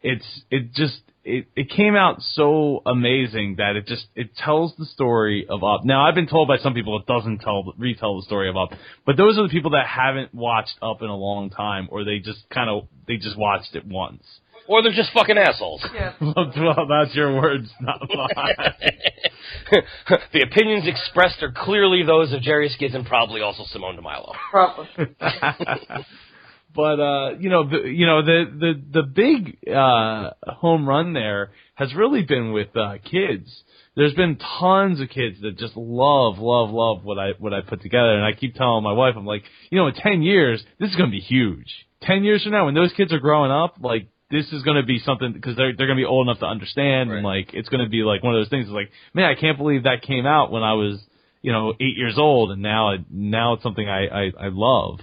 It's 0.03 0.43
it 0.51 0.75
just 0.75 1.01
it, 1.29 1.47
it 1.55 1.71
came 1.71 1.95
out 1.95 2.23
so 2.23 2.83
amazing 2.87 3.57
that 3.59 3.77
it 3.77 3.87
just 3.87 4.07
it 4.17 4.35
tells 4.37 4.75
the 4.77 4.87
story 4.87 5.47
of 5.49 5.63
Up. 5.63 5.85
Now 5.85 6.07
I've 6.07 6.15
been 6.15 6.27
told 6.27 6.49
by 6.49 6.57
some 6.57 6.75
people 6.75 6.99
it 6.99 7.07
doesn't 7.07 7.41
tell 7.41 7.75
retell 7.77 8.17
the 8.17 8.23
story 8.23 8.49
of 8.49 8.57
Up, 8.57 8.71
but 9.05 9.17
those 9.17 9.39
are 9.39 9.43
the 9.43 9.49
people 9.51 9.73
that 9.73 9.87
haven't 9.87 10.35
watched 10.35 10.77
Up 10.81 11.03
in 11.03 11.09
a 11.09 11.17
long 11.17 11.51
time, 11.51 11.89
or 11.91 12.05
they 12.05 12.19
just 12.19 12.49
kind 12.51 12.71
of 12.71 12.89
they 13.07 13.17
just 13.17 13.39
watched 13.39 13.75
it 13.75 13.87
once. 13.87 14.23
Or 14.67 14.83
they're 14.83 14.93
just 14.93 15.13
fucking 15.15 15.39
assholes. 15.39 15.85
Yeah. 15.95 16.13
well, 16.21 16.87
that's 16.89 17.15
your 17.15 17.35
words, 17.35 17.71
not 17.81 18.01
mine. 18.15 18.73
the 20.33 20.43
opinions 20.43 20.87
expressed 20.87 21.43
are 21.43 21.53
clearly 21.53 22.03
those 22.05 22.33
of 22.33 22.43
Jerry 22.43 22.69
Skids 22.69 22.95
and 22.95 23.07
probably 23.07 23.41
also 23.41 23.65
Simone 23.67 23.97
DeMilo. 23.97 24.35
Probably. 24.51 24.87
but 26.79 27.01
uh 27.01 27.31
you 27.41 27.51
know 27.51 27.69
the 27.69 27.89
you 27.89 28.07
know 28.07 28.23
the 28.23 28.45
the 28.57 29.01
the 29.01 29.03
big 29.03 29.59
uh 29.69 30.31
home 30.47 30.89
run 30.89 31.13
there 31.13 31.51
has 31.75 31.93
really 31.93 32.23
been 32.23 32.53
with 32.53 32.69
uh 32.77 32.99
kids. 33.05 33.65
There's 33.97 34.15
been 34.15 34.39
tons 34.61 35.01
of 35.01 35.09
kids 35.09 35.41
that 35.43 35.59
just 35.59 35.77
love 35.77 36.39
love 36.39 36.71
love 36.71 37.03
what 37.03 37.19
i 37.19 37.31
what 37.41 37.53
i 37.53 37.63
put 37.63 37.83
together. 37.83 38.15
And 38.15 38.25
i 38.25 38.33
keep 38.33 38.55
telling 38.55 38.85
my 38.85 38.93
wife 38.93 39.15
i'm 39.17 39.27
like 39.27 39.43
you 39.71 39.79
know 39.79 39.89
in 39.89 39.95
10 39.95 40.23
years 40.23 40.65
this 40.79 40.91
is 40.91 40.97
going 40.97 41.11
to 41.11 41.17
be 41.17 41.21
huge. 41.21 41.67
10 42.03 42.23
years 42.23 42.45
from 42.45 42.53
now 42.53 42.67
when 42.67 42.75
those 42.75 42.93
kids 42.93 43.13
are 43.13 43.19
growing 43.19 43.51
up 43.51 43.79
like 43.81 44.07
this 44.31 44.47
is 44.53 44.63
going 44.63 44.77
to 44.77 44.87
be 44.87 45.01
something 45.01 45.33
because 45.33 45.57
they're 45.57 45.75
they're 45.77 45.89
going 45.89 45.99
to 45.99 46.03
be 46.03 46.07
old 46.07 46.29
enough 46.29 46.39
to 46.39 46.47
understand 46.47 47.11
and 47.11 47.25
like 47.25 47.51
it's 47.55 47.69
going 47.69 47.83
to 47.83 47.91
be 47.91 48.05
like 48.05 48.23
one 48.23 48.37
of 48.37 48.41
those 48.41 48.51
things. 48.51 48.67
It's 48.67 48.73
like 48.73 48.93
man 49.15 49.25
i 49.25 49.35
can't 49.35 49.59
believe 49.59 49.83
that 49.83 50.03
came 50.03 50.27
out 50.27 50.53
when 50.53 50.63
i 50.63 50.75
was 50.75 51.01
you 51.43 51.51
know 51.51 51.73
8 51.73 51.97
years 51.97 52.19
old 52.19 52.53
and 52.53 52.63
now 52.63 52.91
it, 52.91 53.01
now 53.11 53.55
it's 53.55 53.65
something 53.65 53.89
i 53.89 54.07
i, 54.07 54.25
I 54.47 54.49
love 54.53 55.01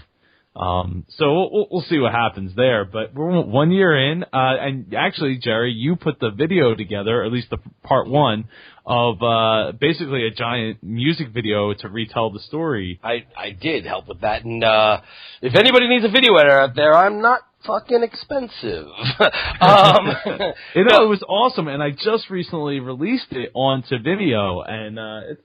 um, 0.56 1.06
so 1.10 1.34
we'll, 1.34 1.68
we'll, 1.70 1.86
see 1.90 2.00
what 2.00 2.14
happens 2.14 2.56
there. 2.56 2.86
But 2.86 3.14
we're 3.14 3.42
one 3.42 3.72
year 3.72 4.12
in, 4.12 4.24
uh, 4.24 4.28
and 4.34 4.94
actually, 4.94 5.38
Jerry, 5.38 5.74
you 5.74 5.98
put 5.98 6.20
the 6.20 6.32
video 6.32 6.76
together, 6.76 7.22
or 7.22 7.26
at 7.26 7.32
least 7.32 7.50
the 7.50 7.58
part 7.84 8.08
one, 8.08 8.48
of 8.86 9.22
uh, 9.22 9.74
basically 9.74 10.26
a 10.26 10.32
giant 10.32 10.82
music 10.82 11.30
video 11.34 11.74
to 11.74 11.90
retell 11.90 12.32
the 12.32 12.40
story. 12.40 13.00
I 13.04 13.26
I 13.38 13.52
did 13.52 13.86
help 13.86 14.08
with 14.08 14.22
that, 14.22 14.46
and 14.46 14.64
uh, 14.64 15.02
if 15.42 15.56
anybody 15.56 15.90
needs 15.90 16.06
a 16.06 16.10
video 16.10 16.36
editor 16.36 16.60
out 16.60 16.76
there, 16.76 16.94
I'm 16.94 17.22
not 17.22 17.42
fucking 17.66 18.04
expensive. 18.04 18.88
um, 19.62 20.16
You 20.76 20.84
know, 20.84 21.04
it 21.04 21.10
was 21.10 21.24
awesome, 21.28 21.68
and 21.68 21.82
I 21.82 21.92
just 21.92 22.30
recently 22.30 22.80
released 22.80 23.32
it 23.32 23.52
onto 23.54 23.98
Vimeo, 23.98 24.64
and 24.68 25.00
uh, 25.00 25.32
it's 25.32 25.42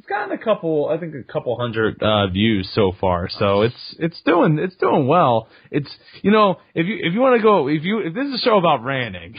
it's 0.00 0.08
gotten 0.08 0.32
a 0.32 0.42
couple, 0.42 0.88
I 0.88 0.96
think, 0.96 1.14
a 1.14 1.30
couple 1.30 1.58
hundred 1.58 2.02
uh, 2.02 2.28
views 2.28 2.70
so 2.74 2.92
far. 2.98 3.28
So 3.28 3.60
it's 3.60 3.94
it's 3.98 4.18
doing 4.22 4.58
it's 4.58 4.74
doing 4.76 5.06
well. 5.06 5.48
It's 5.70 5.90
you 6.22 6.30
know, 6.30 6.56
if 6.74 6.86
you 6.86 6.96
if 7.02 7.12
you 7.12 7.20
want 7.20 7.36
to 7.38 7.42
go, 7.42 7.68
if 7.68 7.84
you 7.84 7.98
if 7.98 8.14
this 8.14 8.26
is 8.28 8.36
a 8.36 8.38
show 8.38 8.56
about 8.56 8.82
ranting. 8.82 9.34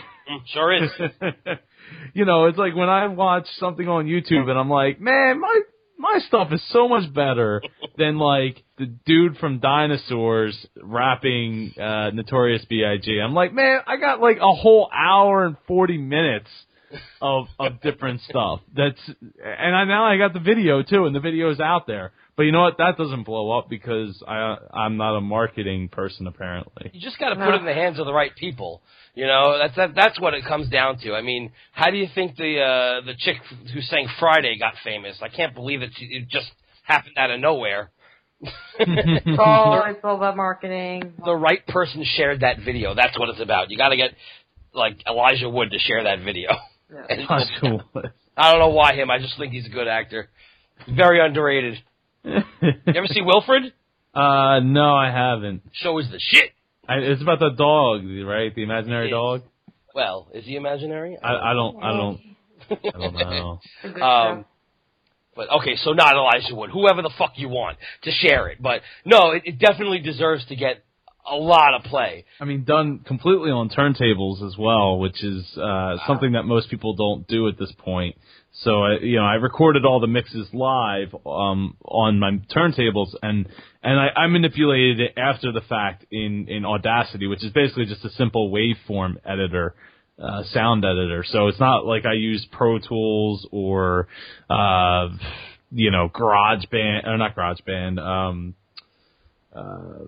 sure 0.53 0.83
is. 0.83 0.91
you 2.13 2.25
know, 2.25 2.45
it's 2.45 2.59
like 2.59 2.75
when 2.75 2.89
I 2.89 3.07
watch 3.07 3.47
something 3.57 3.87
on 3.87 4.05
YouTube 4.05 4.47
and 4.49 4.59
I'm 4.59 4.69
like, 4.69 5.01
man, 5.01 5.39
my 5.39 5.61
my 5.97 6.19
stuff 6.27 6.49
is 6.51 6.61
so 6.69 6.87
much 6.87 7.11
better 7.11 7.63
than 7.97 8.19
like 8.19 8.63
the 8.77 8.85
dude 8.85 9.37
from 9.37 9.61
Dinosaurs 9.61 10.55
rapping 10.79 11.73
uh 11.75 12.11
Notorious 12.11 12.63
B.I.G. 12.65 13.19
I'm 13.19 13.33
like, 13.33 13.51
man, 13.51 13.79
I 13.87 13.97
got 13.97 14.21
like 14.21 14.37
a 14.37 14.53
whole 14.53 14.91
hour 14.93 15.43
and 15.43 15.57
40 15.67 15.97
minutes 15.97 16.49
of 17.21 17.47
of 17.59 17.81
different 17.81 18.21
stuff. 18.21 18.61
That's 18.75 18.99
and 19.43 19.75
I 19.75 19.85
now 19.85 20.05
I 20.05 20.17
got 20.17 20.33
the 20.33 20.39
video 20.39 20.83
too, 20.83 21.05
and 21.05 21.15
the 21.15 21.19
video 21.19 21.51
is 21.51 21.59
out 21.59 21.87
there. 21.87 22.11
But 22.35 22.43
you 22.43 22.51
know 22.51 22.61
what? 22.61 22.77
That 22.77 22.97
doesn't 22.97 23.23
blow 23.23 23.57
up 23.57 23.69
because 23.69 24.23
I 24.27 24.57
I'm 24.73 24.97
not 24.97 25.17
a 25.17 25.21
marketing 25.21 25.89
person 25.89 26.27
apparently. 26.27 26.91
You 26.93 27.01
just 27.01 27.19
got 27.19 27.29
to 27.29 27.35
put 27.35 27.53
it 27.53 27.59
in 27.59 27.65
the 27.65 27.73
hands 27.73 27.99
of 27.99 28.05
the 28.05 28.13
right 28.13 28.35
people. 28.35 28.81
You 29.13 29.27
know, 29.27 29.57
that's 29.57 29.75
that, 29.75 29.95
that's 29.95 30.19
what 30.19 30.33
it 30.33 30.45
comes 30.45 30.69
down 30.69 30.97
to. 30.99 31.13
I 31.13 31.21
mean, 31.21 31.51
how 31.73 31.89
do 31.91 31.97
you 31.97 32.07
think 32.13 32.37
the 32.37 32.61
uh, 32.61 33.05
the 33.05 33.13
chick 33.17 33.37
who 33.73 33.81
sang 33.81 34.07
Friday 34.19 34.57
got 34.57 34.73
famous? 34.83 35.17
I 35.21 35.29
can't 35.29 35.53
believe 35.53 35.81
that 35.81 35.89
she, 35.95 36.05
it 36.05 36.29
just 36.29 36.49
happened 36.83 37.15
out 37.17 37.31
of 37.31 37.39
nowhere. 37.39 37.91
It's 38.79 39.39
all, 39.39 39.83
it's 39.85 39.99
all 40.03 40.15
about 40.15 40.35
marketing. 40.35 41.13
the 41.23 41.35
right 41.35 41.65
person 41.67 42.03
shared 42.15 42.39
that 42.39 42.57
video. 42.63 42.95
That's 42.95 43.17
what 43.19 43.29
it's 43.29 43.41
about. 43.41 43.69
You 43.69 43.77
got 43.77 43.89
to 43.89 43.97
get 43.97 44.11
like 44.73 44.97
Elijah 45.07 45.49
Wood 45.49 45.71
to 45.71 45.79
share 45.79 46.03
that 46.03 46.19
video. 46.23 46.49
Yeah. 46.91 47.05
And- 47.09 47.27
Joshua. 47.27 48.11
I 48.37 48.51
don't 48.51 48.59
know 48.59 48.69
why 48.69 48.93
him. 48.93 49.11
I 49.11 49.19
just 49.19 49.37
think 49.37 49.53
he's 49.53 49.65
a 49.65 49.69
good 49.69 49.87
actor. 49.87 50.29
Very 50.95 51.23
underrated. 51.23 51.77
You 52.23 52.41
ever 52.87 53.07
see 53.07 53.21
Wilfred? 53.21 53.73
uh, 54.13 54.59
no, 54.61 54.95
I 54.95 55.11
haven't. 55.11 55.61
Show 55.73 55.97
is 55.99 56.09
the 56.09 56.19
shit. 56.19 56.51
I, 56.87 56.95
it's 56.95 57.21
about 57.21 57.39
the 57.39 57.51
dog, 57.51 58.03
right? 58.25 58.53
The 58.53 58.63
imaginary 58.63 59.09
dog. 59.09 59.43
Well, 59.93 60.29
is 60.33 60.45
he 60.45 60.55
imaginary? 60.55 61.17
I, 61.21 61.35
I 61.35 61.53
don't, 61.53 61.83
I 61.83 61.91
don't, 61.91 62.19
I 62.69 62.97
don't 62.97 63.13
know. 63.13 63.59
It's 63.83 63.83
a 63.83 63.89
good 63.89 64.01
Um, 64.01 64.45
but 65.35 65.49
okay, 65.59 65.75
so 65.77 65.91
not 65.91 66.15
Elijah 66.15 66.55
Wood, 66.55 66.71
whoever 66.71 67.01
the 67.01 67.11
fuck 67.17 67.33
you 67.35 67.49
want 67.49 67.77
to 68.03 68.11
share 68.11 68.47
it. 68.49 68.61
But 68.61 68.81
no, 69.05 69.31
it, 69.31 69.43
it 69.45 69.59
definitely 69.59 69.99
deserves 69.99 70.45
to 70.47 70.55
get 70.55 70.83
a 71.29 71.35
lot 71.35 71.73
of 71.73 71.83
play. 71.83 72.25
I 72.39 72.45
mean, 72.45 72.63
done 72.63 72.99
completely 72.99 73.51
on 73.51 73.69
turntables 73.69 74.45
as 74.45 74.57
well, 74.57 74.99
which 74.99 75.23
is 75.23 75.45
uh, 75.57 75.97
something 76.07 76.33
that 76.33 76.43
most 76.43 76.69
people 76.69 76.95
don't 76.95 77.27
do 77.27 77.47
at 77.47 77.57
this 77.57 77.71
point. 77.77 78.15
So, 78.63 78.83
I, 78.83 78.97
you 79.01 79.15
know, 79.15 79.23
I 79.23 79.35
recorded 79.35 79.85
all 79.85 79.99
the 79.99 80.07
mixes 80.07 80.47
live 80.53 81.13
um, 81.25 81.77
on 81.85 82.19
my 82.19 82.31
turntables, 82.53 83.15
and 83.21 83.47
and 83.81 83.99
I, 83.99 84.07
I 84.15 84.27
manipulated 84.27 84.99
it 84.99 85.13
after 85.17 85.51
the 85.51 85.61
fact 85.61 86.05
in 86.11 86.47
in 86.49 86.65
Audacity, 86.65 87.27
which 87.27 87.43
is 87.43 87.51
basically 87.51 87.85
just 87.85 88.03
a 88.03 88.09
simple 88.11 88.51
waveform 88.51 89.15
editor. 89.25 89.75
Uh, 90.19 90.43
sound 90.53 90.85
editor, 90.85 91.23
so 91.25 91.47
it's 91.47 91.59
not 91.59 91.83
like 91.83 92.05
I 92.05 92.13
use 92.13 92.45
Pro 92.51 92.77
Tools 92.77 93.47
or, 93.51 94.07
uh, 94.51 95.07
you 95.71 95.89
know, 95.89 96.09
GarageBand 96.09 97.07
or 97.07 97.17
not 97.17 97.35
GarageBand. 97.35 97.97
Um, 97.97 98.53
uh, 99.55 100.05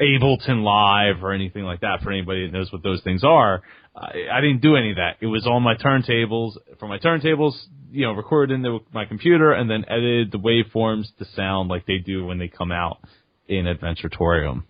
Ableton 0.00 0.62
Live 0.62 1.24
or 1.24 1.32
anything 1.32 1.64
like 1.64 1.80
that 1.80 2.02
for 2.02 2.12
anybody 2.12 2.46
that 2.46 2.52
knows 2.52 2.72
what 2.72 2.82
those 2.82 3.02
things 3.02 3.24
are. 3.24 3.62
I, 3.96 4.26
I 4.32 4.40
didn't 4.40 4.60
do 4.60 4.76
any 4.76 4.90
of 4.90 4.96
that. 4.96 5.16
It 5.20 5.26
was 5.26 5.46
on 5.46 5.62
my 5.62 5.74
turntables. 5.74 6.52
From 6.78 6.88
my 6.88 6.98
turntables, 6.98 7.54
you 7.90 8.06
know, 8.06 8.12
recorded 8.12 8.54
into 8.54 8.80
my 8.92 9.04
computer 9.04 9.52
and 9.52 9.68
then 9.68 9.84
edited 9.88 10.30
the 10.30 10.38
waveforms 10.38 11.06
to 11.18 11.24
sound 11.34 11.68
like 11.68 11.86
they 11.86 11.98
do 11.98 12.24
when 12.24 12.38
they 12.38 12.48
come 12.48 12.70
out 12.70 12.98
in 13.48 13.64
Adventuratorium. 13.64 14.64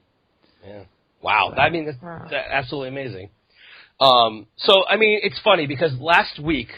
Yeah. 0.66 0.84
Wow. 1.20 1.52
I 1.56 1.68
mean, 1.70 1.86
that's, 1.86 1.98
that's 2.00 2.32
absolutely 2.50 2.88
amazing. 2.88 3.30
Um, 4.00 4.46
so, 4.56 4.86
I 4.88 4.96
mean, 4.96 5.20
it's 5.22 5.40
funny 5.42 5.66
because 5.66 5.92
last 5.98 6.38
week 6.38 6.68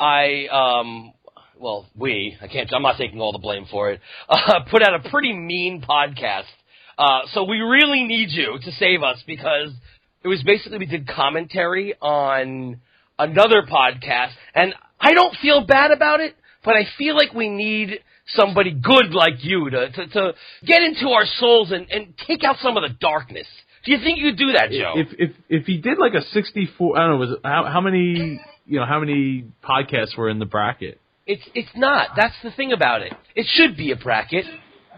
I, 0.00 0.46
um, 0.50 1.12
well, 1.58 1.86
we, 1.94 2.36
I 2.40 2.48
can't, 2.48 2.72
I'm 2.74 2.82
not 2.82 2.96
taking 2.98 3.20
all 3.20 3.32
the 3.32 3.38
blame 3.38 3.66
for 3.70 3.90
it, 3.90 4.00
uh, 4.28 4.60
put 4.70 4.82
out 4.82 4.94
a 4.94 5.10
pretty 5.10 5.32
mean 5.32 5.84
podcast. 5.86 6.44
Uh, 6.98 7.20
so 7.32 7.44
we 7.44 7.58
really 7.58 8.04
need 8.04 8.30
you 8.30 8.58
to 8.62 8.72
save 8.72 9.02
us 9.02 9.22
because 9.26 9.70
it 10.22 10.28
was 10.28 10.42
basically 10.42 10.78
we 10.78 10.86
did 10.86 11.06
commentary 11.06 11.94
on 12.00 12.80
another 13.18 13.62
podcast 13.62 14.32
and 14.54 14.74
I 14.98 15.12
don't 15.12 15.36
feel 15.36 15.66
bad 15.66 15.90
about 15.90 16.20
it, 16.20 16.34
but 16.64 16.74
I 16.74 16.84
feel 16.96 17.14
like 17.14 17.34
we 17.34 17.48
need 17.48 18.00
somebody 18.28 18.72
good 18.72 19.12
like 19.12 19.44
you 19.44 19.70
to, 19.70 19.90
to, 19.90 20.06
to 20.08 20.32
get 20.64 20.82
into 20.82 21.08
our 21.10 21.24
souls 21.38 21.70
and, 21.70 21.86
and 21.90 22.14
take 22.26 22.42
out 22.44 22.56
some 22.60 22.76
of 22.76 22.82
the 22.82 22.94
darkness. 22.98 23.46
Do 23.84 23.92
you 23.92 23.98
think 23.98 24.18
you 24.18 24.30
could 24.30 24.38
do 24.38 24.52
that, 24.52 24.70
Joe? 24.70 24.94
If 24.96 25.08
if 25.16 25.36
if 25.48 25.66
he 25.66 25.78
did 25.78 25.98
like 25.98 26.14
a 26.14 26.22
64, 26.32 26.98
I 26.98 27.02
don't 27.02 27.10
know, 27.10 27.16
was 27.18 27.30
it, 27.30 27.38
how 27.44 27.68
how 27.72 27.80
many 27.80 28.40
you 28.66 28.80
know 28.80 28.84
how 28.84 28.98
many 28.98 29.44
podcasts 29.62 30.16
were 30.18 30.28
in 30.28 30.40
the 30.40 30.44
bracket? 30.44 31.00
It's 31.24 31.42
it's 31.54 31.70
not. 31.76 32.10
That's 32.16 32.34
the 32.42 32.50
thing 32.50 32.72
about 32.72 33.02
it. 33.02 33.12
It 33.36 33.46
should 33.48 33.76
be 33.76 33.92
a 33.92 33.96
bracket, 33.96 34.44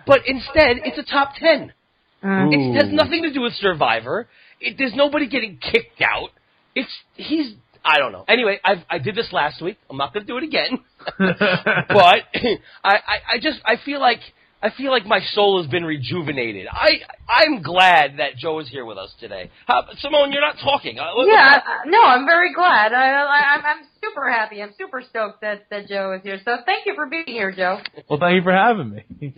but 0.07 0.21
instead 0.27 0.79
it's 0.87 0.97
a 0.97 1.03
top 1.03 1.35
ten. 1.39 1.75
It 2.23 2.75
has 2.77 2.93
nothing 2.93 3.23
to 3.23 3.33
do 3.33 3.41
with 3.43 3.55
Survivor. 3.55 4.27
It, 4.61 4.77
there's 4.79 4.95
nobody 4.95 5.29
getting 5.29 5.59
kicked 5.59 6.01
out. 6.03 6.31
It's 6.75 6.91
he's 7.15 7.55
I 7.85 7.99
don't 7.99 8.13
know. 8.13 8.25
Anyway, 8.29 8.59
I 8.65 8.85
I 8.91 8.99
did 8.99 9.15
this 9.15 9.33
last 9.33 9.63
week. 9.63 9.79
I'm 9.89 9.97
not 9.97 10.13
going 10.13 10.27
to 10.27 10.33
do 10.33 10.37
it 10.37 10.45
again. 10.45 10.79
but 11.19 12.23
I, 12.35 12.59
I 12.85 13.17
I 13.35 13.39
just 13.41 13.61
I 13.65 13.77
feel 13.85 14.01
like 14.01 14.19
I 14.61 14.71
feel 14.71 14.91
like 14.91 15.07
my 15.07 15.21
soul 15.35 15.63
has 15.63 15.71
been 15.71 15.85
rejuvenated. 15.85 16.67
I 16.71 17.01
I'm 17.29 17.63
glad 17.63 18.17
that 18.19 18.37
Joe 18.37 18.59
is 18.59 18.69
here 18.69 18.85
with 18.85 18.99
us 18.99 19.15
today. 19.21 19.51
How, 19.67 19.85
Simone, 19.99 20.33
you're 20.33 20.41
not 20.41 20.57
talking. 20.63 20.99
Uh, 20.99 21.13
what- 21.15 21.29
Yeah, 21.29 21.35
I- 21.65 21.71
I- 21.73 21.83
no, 21.87 22.03
I'm 22.03 22.27
very 22.27 22.53
glad. 22.53 22.93
I, 22.93 23.11
I, 23.13 23.55
I'm, 23.55 23.65
I'm 23.65 23.85
super 24.09 24.31
happy. 24.31 24.63
I'm 24.63 24.73
super 24.79 25.03
stoked 25.09 25.41
that, 25.43 25.67
that 25.71 25.89
Joe 25.89 26.13
is 26.13 26.23
here. 26.23 26.39
So 26.45 26.57
thank 26.65 26.87
you 26.87 26.95
for 26.95 27.07
being 27.07 27.25
here, 27.27 27.53
Joe. 27.53 27.79
Well, 28.09 28.19
thank 28.19 28.37
you 28.37 28.43
for 28.43 28.53
having 28.53 28.91
me. 28.91 29.05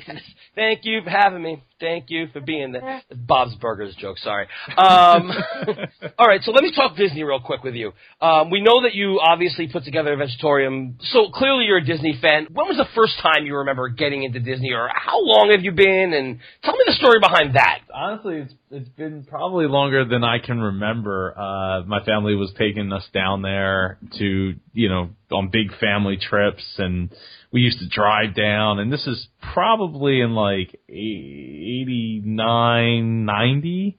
Thank 0.55 0.81
you 0.85 1.01
for 1.03 1.11
having 1.11 1.43
me. 1.43 1.63
Thank 1.79 2.07
you 2.09 2.27
for 2.33 2.41
being 2.41 2.73
there. 2.73 3.03
Bob's 3.15 3.55
Burgers 3.57 3.95
joke, 3.99 4.19
sorry. 4.19 4.47
Um, 4.77 5.31
all 6.19 6.27
right, 6.27 6.43
so 6.43 6.51
let 6.51 6.63
me 6.63 6.73
talk 6.75 6.97
Disney 6.97 7.23
real 7.23 7.41
quick 7.41 7.63
with 7.65 7.75
you. 7.75 7.93
Um, 8.21 8.51
we 8.51 8.61
know 8.61 8.83
that 8.83 8.95
you 8.95 9.21
obviously 9.21 9.69
put 9.73 9.85
together 9.85 10.13
a 10.13 10.17
Adventuratorium, 10.17 10.97
so 11.05 11.31
clearly 11.33 11.65
you're 11.65 11.79
a 11.79 11.85
Disney 11.85 12.19
fan. 12.21 12.49
When 12.53 12.67
was 12.69 12.77
the 12.77 12.89
first 12.95 13.15
time 13.23 13.47
you 13.47 13.57
remember 13.57 13.89
getting 13.89 14.25
into 14.25 14.41
Disney, 14.41 14.73
or 14.73 14.91
how 14.93 15.23
long 15.23 15.51
have 15.53 15.63
you 15.63 15.73
been? 15.73 16.13
And 16.13 16.41
tell 16.63 16.75
me 16.75 16.85
the 16.87 16.93
story 16.93 17.21
behind 17.21 17.55
that. 17.55 17.81
Honestly, 17.95 18.37
it's 18.39 18.55
it's 18.71 18.89
been 18.91 19.25
probably 19.25 19.67
longer 19.67 20.05
than 20.05 20.23
I 20.23 20.39
can 20.39 20.61
remember. 20.61 21.35
Uh, 21.37 21.83
my 21.87 22.05
family 22.05 22.35
was 22.35 22.53
taking 22.57 22.93
us 22.93 23.07
down 23.13 23.43
there 23.43 23.99
to 24.19 24.55
you 24.73 24.89
know 24.89 25.11
on 25.31 25.51
big 25.51 25.77
family 25.79 26.17
trips, 26.17 26.65
and 26.79 27.11
we 27.53 27.61
used 27.61 27.79
to 27.81 27.89
drive 27.89 28.35
down. 28.35 28.79
And 28.79 28.93
this 28.93 29.07
is 29.07 29.29
probably 29.53 30.21
in 30.21 30.35
like 30.35 30.81
eighty 30.89 32.23
nine, 32.25 33.25
ninety. 33.25 33.99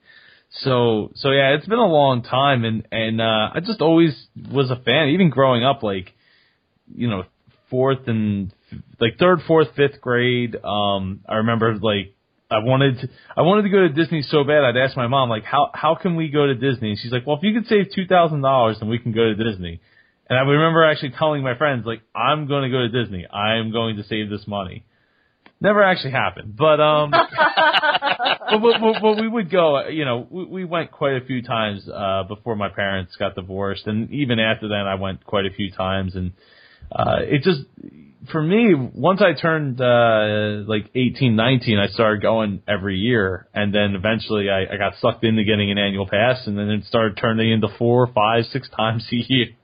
So 0.63 1.12
so 1.15 1.32
yeah, 1.32 1.56
it's 1.56 1.67
been 1.67 1.80
a 1.80 1.86
long 1.86 2.24
time, 2.24 2.65
and 2.65 2.88
and 2.91 3.21
uh, 3.21 3.50
I 3.54 3.60
just 3.65 3.82
always 3.82 4.28
was 4.52 4.69
a 4.69 4.76
fan. 4.76 5.10
Even 5.10 5.30
growing 5.30 5.63
up, 5.63 5.84
like 5.84 6.13
you 6.93 7.08
know, 7.08 7.24
fourth 7.69 8.08
and 8.08 8.54
like 9.00 9.17
third, 9.17 9.39
fourth, 9.47 9.69
fifth 9.76 10.02
grade. 10.02 10.56
Um, 10.63 11.21
I 11.28 11.36
remember 11.36 11.76
like 11.76 12.13
I 12.52 12.60
wanted 12.60 13.00
to, 13.00 13.10
I 13.36 13.41
wanted 13.43 13.63
to 13.63 13.69
go 13.69 13.88
to 13.88 13.89
Disney 13.89 14.21
so 14.24 14.43
bad. 14.43 14.63
I'd 14.65 14.78
ask 14.78 14.97
my 14.97 15.08
mom 15.08 15.30
like, 15.30 15.45
how 15.45 15.71
how 15.74 15.95
can 15.95 16.15
we 16.17 16.30
go 16.30 16.47
to 16.47 16.54
Disney? 16.54 16.91
And 16.91 17.00
she's 17.00 17.12
like, 17.12 17.26
well, 17.26 17.38
if 17.38 17.43
you 17.43 17.54
could 17.54 17.67
save 17.67 17.88
two 17.95 18.06
thousand 18.06 18.41
dollars, 18.41 18.78
then 18.80 18.89
we 18.89 19.00
can 19.00 19.13
go 19.13 19.34
to 19.34 19.36
Disney. 19.36 19.80
And 20.32 20.39
I 20.39 20.44
remember 20.44 20.86
actually 20.86 21.12
telling 21.20 21.44
my 21.44 21.58
friends 21.58 21.86
like, 21.86 22.04
I'm 22.15 22.48
going 22.48 22.63
to 22.63 22.70
go 22.70 22.88
to 22.88 22.88
Disney. 22.88 23.28
I'm 23.28 23.74
going 23.74 23.98
to 23.98 24.04
save 24.06 24.30
this 24.30 24.48
money. 24.48 24.86
Never 25.60 25.84
actually 25.84 26.12
happened, 26.12 26.56
but 26.56 26.80
um, 26.80 27.12
but, 27.12 27.28
but, 28.50 28.80
but, 28.80 29.02
but 29.02 29.22
we 29.22 29.28
would 29.28 29.52
go. 29.52 29.89
You 29.89 30.06
know, 30.06 30.26
we, 30.32 30.46
we 30.46 30.63
went 30.63 30.89
quite 30.91 31.22
a 31.22 31.26
few 31.26 31.41
times 31.41 31.86
uh, 31.88 32.24
before 32.30 32.56
my 32.56 32.70
parents 32.70 33.13
got 33.17 33.36
divorced, 33.36 33.86
and 33.88 34.10
even 34.12 34.39
after 34.39 34.70
that, 34.70 34.86
I 34.88 34.96
went 34.96 35.26
quite 35.26 35.46
a 35.46 35.52
few 35.52 35.70
times. 35.70 36.15
And 36.15 36.32
uh, 36.89 37.17
it 37.24 37.44
just, 37.44 37.60
for 38.29 38.41
me, 38.41 38.75
once 38.75 39.21
I 39.21 39.34
turned 39.39 39.81
uh, 39.81 40.69
like 40.69 40.91
eighteen, 40.93 41.36
nineteen, 41.36 41.79
I 41.79 41.88
started 41.88 42.21
going 42.21 42.62
every 42.67 42.97
year, 42.97 43.47
and 43.53 43.73
then 43.73 43.95
eventually 43.95 44.49
I, 44.49 44.73
I 44.73 44.77
got 44.77 44.93
sucked 45.01 45.23
into 45.23 45.43
getting 45.43 45.71
an 45.71 45.79
annual 45.79 46.07
pass, 46.07 46.45
and 46.45 46.57
then 46.57 46.69
it 46.69 46.86
started 46.86 47.17
turning 47.17 47.51
into 47.51 47.67
four, 47.79 48.07
five, 48.13 48.45
six 48.51 48.69
times 48.77 49.07
a 49.12 49.15
year. 49.15 49.55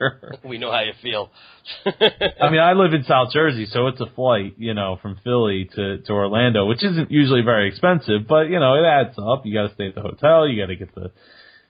We 0.44 0.58
know 0.58 0.72
how 0.72 0.82
you 0.82 0.94
feel. 1.02 1.30
I 1.86 2.50
mean, 2.50 2.60
I 2.60 2.74
live 2.74 2.94
in 2.94 3.04
South 3.04 3.32
Jersey, 3.32 3.68
so 3.70 3.88
it's 3.88 4.02
a 4.02 4.08
flight, 4.16 4.56
you 4.58 4.74
know, 4.74 4.98
from 5.02 5.20
Philly 5.24 5.70
to 5.76 6.00
to 6.00 6.14
Orlando, 6.14 6.66
which 6.66 6.84
isn't 6.84 7.12
usually 7.12 7.42
very 7.42 7.68
expensive, 7.68 8.28
but 8.28 8.50
you 8.50 8.60
know, 8.60 8.74
it 8.74 8.86
adds 8.86 9.18
up. 9.20 9.46
You 9.46 9.54
got 9.54 9.68
to 9.68 9.74
stay 9.76 9.90
at 9.90 9.96
the 9.96 10.02
hotel, 10.02 10.48
you 10.48 10.60
got 10.60 10.68
to 10.68 10.76
get 10.76 10.96
the, 10.96 11.12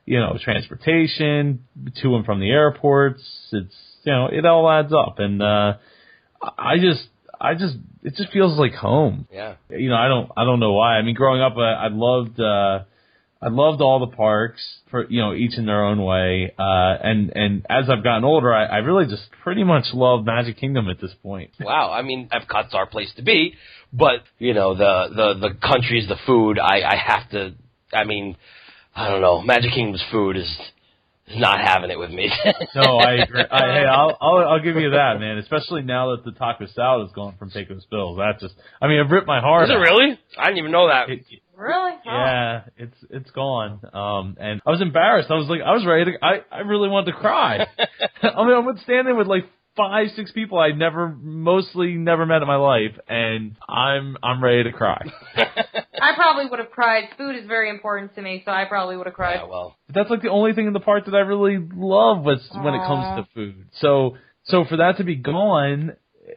you 0.05 0.19
know, 0.19 0.37
transportation 0.41 1.65
to 2.01 2.15
and 2.15 2.25
from 2.25 2.39
the 2.39 2.49
airports. 2.49 3.23
It's 3.51 3.75
you 4.03 4.13
know, 4.13 4.27
it 4.31 4.45
all 4.45 4.69
adds 4.69 4.93
up, 4.93 5.15
and 5.19 5.41
uh 5.41 5.73
I 6.41 6.77
just, 6.77 7.07
I 7.39 7.53
just, 7.53 7.75
it 8.03 8.15
just 8.15 8.31
feels 8.31 8.57
like 8.57 8.73
home. 8.73 9.27
yeah. 9.31 9.55
You 9.69 9.89
know, 9.89 9.95
I 9.95 10.07
don't, 10.07 10.31
I 10.37 10.43
don't 10.43 10.59
know 10.59 10.73
why. 10.73 10.97
I 10.97 11.01
mean, 11.01 11.15
growing 11.15 11.41
up, 11.41 11.55
I, 11.57 11.73
I 11.73 11.87
loved. 11.89 12.39
uh 12.39 12.79
I 13.39 13.49
loved 13.49 13.81
all 13.81 13.99
the 13.99 14.15
parks 14.15 14.61
for 14.89 15.07
you 15.07 15.21
know 15.21 15.31
each 15.35 15.59
in 15.59 15.67
their 15.67 15.85
own 15.85 16.03
way, 16.03 16.51
uh, 16.57 16.95
and 17.03 17.31
and 17.35 17.65
as 17.69 17.87
I've 17.87 18.03
gotten 18.03 18.23
older, 18.23 18.51
I, 18.51 18.65
I 18.65 18.77
really 18.77 19.05
just 19.05 19.29
pretty 19.43 19.63
much 19.63 19.85
love 19.93 20.25
Magic 20.25 20.57
Kingdom 20.57 20.89
at 20.89 20.99
this 20.99 21.11
point. 21.21 21.51
Wow, 21.59 21.91
I 21.91 22.01
mean, 22.01 22.29
Epcot's 22.33 22.73
our 22.73 22.87
place 22.87 23.13
to 23.17 23.21
be, 23.21 23.53
but 23.93 24.23
you 24.39 24.55
know, 24.55 24.73
the 24.73 25.09
the 25.15 25.49
the 25.49 25.53
countries, 25.55 26.07
the 26.07 26.15
food, 26.25 26.57
I 26.57 26.81
I 26.81 26.95
have 26.95 27.29
to. 27.29 27.53
I 27.93 28.05
mean, 28.05 28.37
I 28.95 29.07
don't 29.07 29.21
know. 29.21 29.43
Magic 29.43 29.71
Kingdom's 29.71 30.03
food 30.11 30.35
is 30.35 30.47
is 30.47 30.57
not 31.35 31.59
having 31.59 31.91
it 31.91 31.99
with 31.99 32.11
me. 32.11 32.31
No, 32.75 32.97
I 32.97 33.13
agree. 33.23 33.43
I, 33.49 33.57
hey, 33.73 33.85
I'll, 33.89 34.15
I'll 34.21 34.37
I'll 34.49 34.63
give 34.63 34.75
you 34.75 34.91
that, 34.91 35.19
man. 35.19 35.37
Especially 35.39 35.81
now 35.81 36.15
that 36.15 36.23
the 36.25 36.31
taco 36.31 36.67
salad 36.67 37.07
is 37.07 37.13
gone 37.13 37.35
from 37.39 37.49
Pecos 37.49 37.85
Bills. 37.89 38.17
That 38.17 38.39
just, 38.39 38.53
I 38.81 38.87
mean, 38.87 38.97
it 38.97 39.09
ripped 39.09 39.25
my 39.27 39.39
heart. 39.39 39.63
Is 39.63 39.71
it 39.71 39.79
really? 39.79 40.19
I 40.37 40.45
didn't 40.45 40.59
even 40.59 40.71
know 40.71 40.87
that. 40.89 41.09
It, 41.09 41.25
Really? 41.57 41.93
Oh. 41.93 41.99
yeah, 42.05 42.61
it's 42.77 42.97
it's 43.09 43.31
gone. 43.31 43.79
Um, 43.91 44.37
and 44.39 44.61
I 44.63 44.69
was 44.69 44.79
embarrassed. 44.79 45.31
I 45.31 45.33
was 45.33 45.47
like, 45.47 45.61
I 45.65 45.71
was 45.71 45.87
ready 45.87 46.11
to. 46.11 46.23
I 46.23 46.41
I 46.51 46.59
really 46.59 46.87
wanted 46.87 47.13
to 47.13 47.17
cry. 47.17 47.65
I 48.21 48.45
mean, 48.45 48.53
I 48.53 48.59
would 48.59 48.77
stand 48.81 49.07
there 49.07 49.15
with 49.15 49.25
like 49.25 49.45
five, 49.77 50.07
six 50.15 50.31
people 50.31 50.57
I 50.59 50.71
never, 50.71 51.07
mostly 51.09 51.93
never 51.93 52.25
met 52.25 52.41
in 52.41 52.47
my 52.47 52.55
life, 52.57 52.97
and 53.07 53.55
I'm 53.69 54.17
I'm 54.21 54.43
ready 54.43 54.63
to 54.63 54.71
cry. 54.71 55.01
I 55.37 56.13
probably 56.15 56.47
would 56.49 56.59
have 56.59 56.71
cried. 56.71 57.05
Food 57.17 57.35
is 57.35 57.47
very 57.47 57.69
important 57.69 58.15
to 58.15 58.21
me, 58.21 58.41
so 58.43 58.51
I 58.51 58.65
probably 58.65 58.97
would 58.97 59.05
have 59.05 59.15
cried. 59.15 59.35
yeah, 59.35 59.47
well, 59.47 59.77
that's 59.93 60.09
like 60.09 60.21
the 60.21 60.29
only 60.29 60.53
thing 60.53 60.67
in 60.67 60.73
the 60.73 60.79
park 60.79 61.05
that 61.05 61.15
I 61.15 61.19
really 61.19 61.57
love 61.57 62.23
was 62.23 62.39
when 62.53 62.73
it 62.73 62.79
comes 62.85 63.25
to 63.25 63.27
food. 63.33 63.65
So 63.79 64.17
so 64.45 64.65
for 64.65 64.77
that 64.77 64.97
to 64.97 65.03
be 65.03 65.15
gone, 65.15 65.95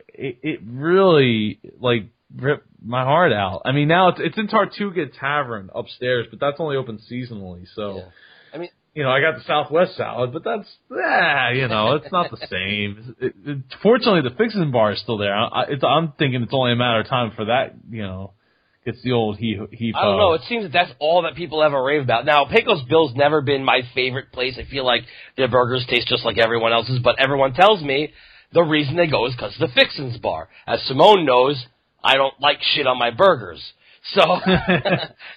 it, 0.09 0.39
it 0.43 0.61
really 0.65 1.61
like 1.81 2.11
ripped 2.37 2.67
my 2.85 3.03
heart 3.05 3.33
out. 3.33 3.63
I 3.65 3.73
mean 3.73 3.89
now 3.89 4.09
it's 4.11 4.21
it's 4.21 4.39
in 4.39 4.49
Tortuga 4.49 5.07
Tavern 5.09 5.71
upstairs, 5.75 6.27
but 6.31 6.39
that's 6.41 6.57
only 6.61 6.77
open 6.77 7.01
seasonally. 7.11 7.65
So 7.75 7.97
Yeah. 7.97 8.03
I 8.55 8.59
mean- 8.59 8.71
you 8.95 9.05
know, 9.05 9.11
I 9.11 9.21
got 9.21 9.37
the 9.37 9.45
Southwest 9.45 9.97
salad, 9.97 10.33
but 10.33 10.43
that's 10.45 10.69
yeah, 10.91 11.53
you 11.53 11.69
know, 11.69 11.95
it's 11.95 12.11
not 12.11 12.31
the 12.31 12.47
same. 12.49 13.15
It, 13.21 13.35
it, 13.47 13.59
fortunately, 13.83 14.29
the 14.29 14.35
fixin' 14.37 14.73
bar 14.73 14.93
is 14.93 15.01
still 15.01 15.19
there. 15.19 15.35
I, 15.35 15.65
it's, 15.69 15.85
I'm 15.85 16.13
thinking 16.19 16.43
it's 16.43 16.53
only 16.55 16.73
a 16.73 16.77
matter 16.77 17.01
of 17.01 17.09
time 17.09 17.33
for 17.37 17.45
that, 17.47 17.75
you 17.89 18.03
know, 18.03 18.33
gets 18.85 19.03
the 19.03 19.13
old 19.13 19.39
he 19.39 19.59
he. 19.71 19.93
I 19.95 20.05
don't 20.05 20.19
know. 20.19 20.35
It 20.35 20.43
seems 20.49 20.65
that 20.65 20.73
that's 20.73 20.91
all 20.99 21.23
that 21.23 21.35
people 21.35 21.63
ever 21.63 21.83
rave 21.83 22.03
about. 22.03 22.25
Now, 22.27 22.47
Pecos 22.47 22.83
Bill's 22.89 23.15
never 23.15 23.41
been 23.43 23.65
my 23.65 23.83
favorite 23.95 24.33
place. 24.33 24.59
I 24.59 24.69
feel 24.69 24.85
like 24.85 25.03
their 25.37 25.49
burgers 25.49 25.87
taste 25.89 26.09
just 26.09 26.25
like 26.25 26.39
everyone 26.39 26.73
else's, 26.73 26.99
but 27.03 27.21
everyone 27.21 27.53
tells 27.53 27.83
me 27.83 28.13
the 28.53 28.63
reason 28.63 28.97
they 28.97 29.07
go 29.07 29.27
is 29.27 29.35
because 29.35 29.55
of 29.61 29.69
the 29.69 29.75
Fixins 29.75 30.19
Bar. 30.19 30.49
As 30.67 30.83
Simone 30.87 31.25
knows, 31.25 31.65
I 32.03 32.17
don't 32.17 32.35
like 32.41 32.59
shit 32.61 32.87
on 32.87 32.99
my 32.99 33.11
burgers. 33.11 33.63
So, 34.15 34.23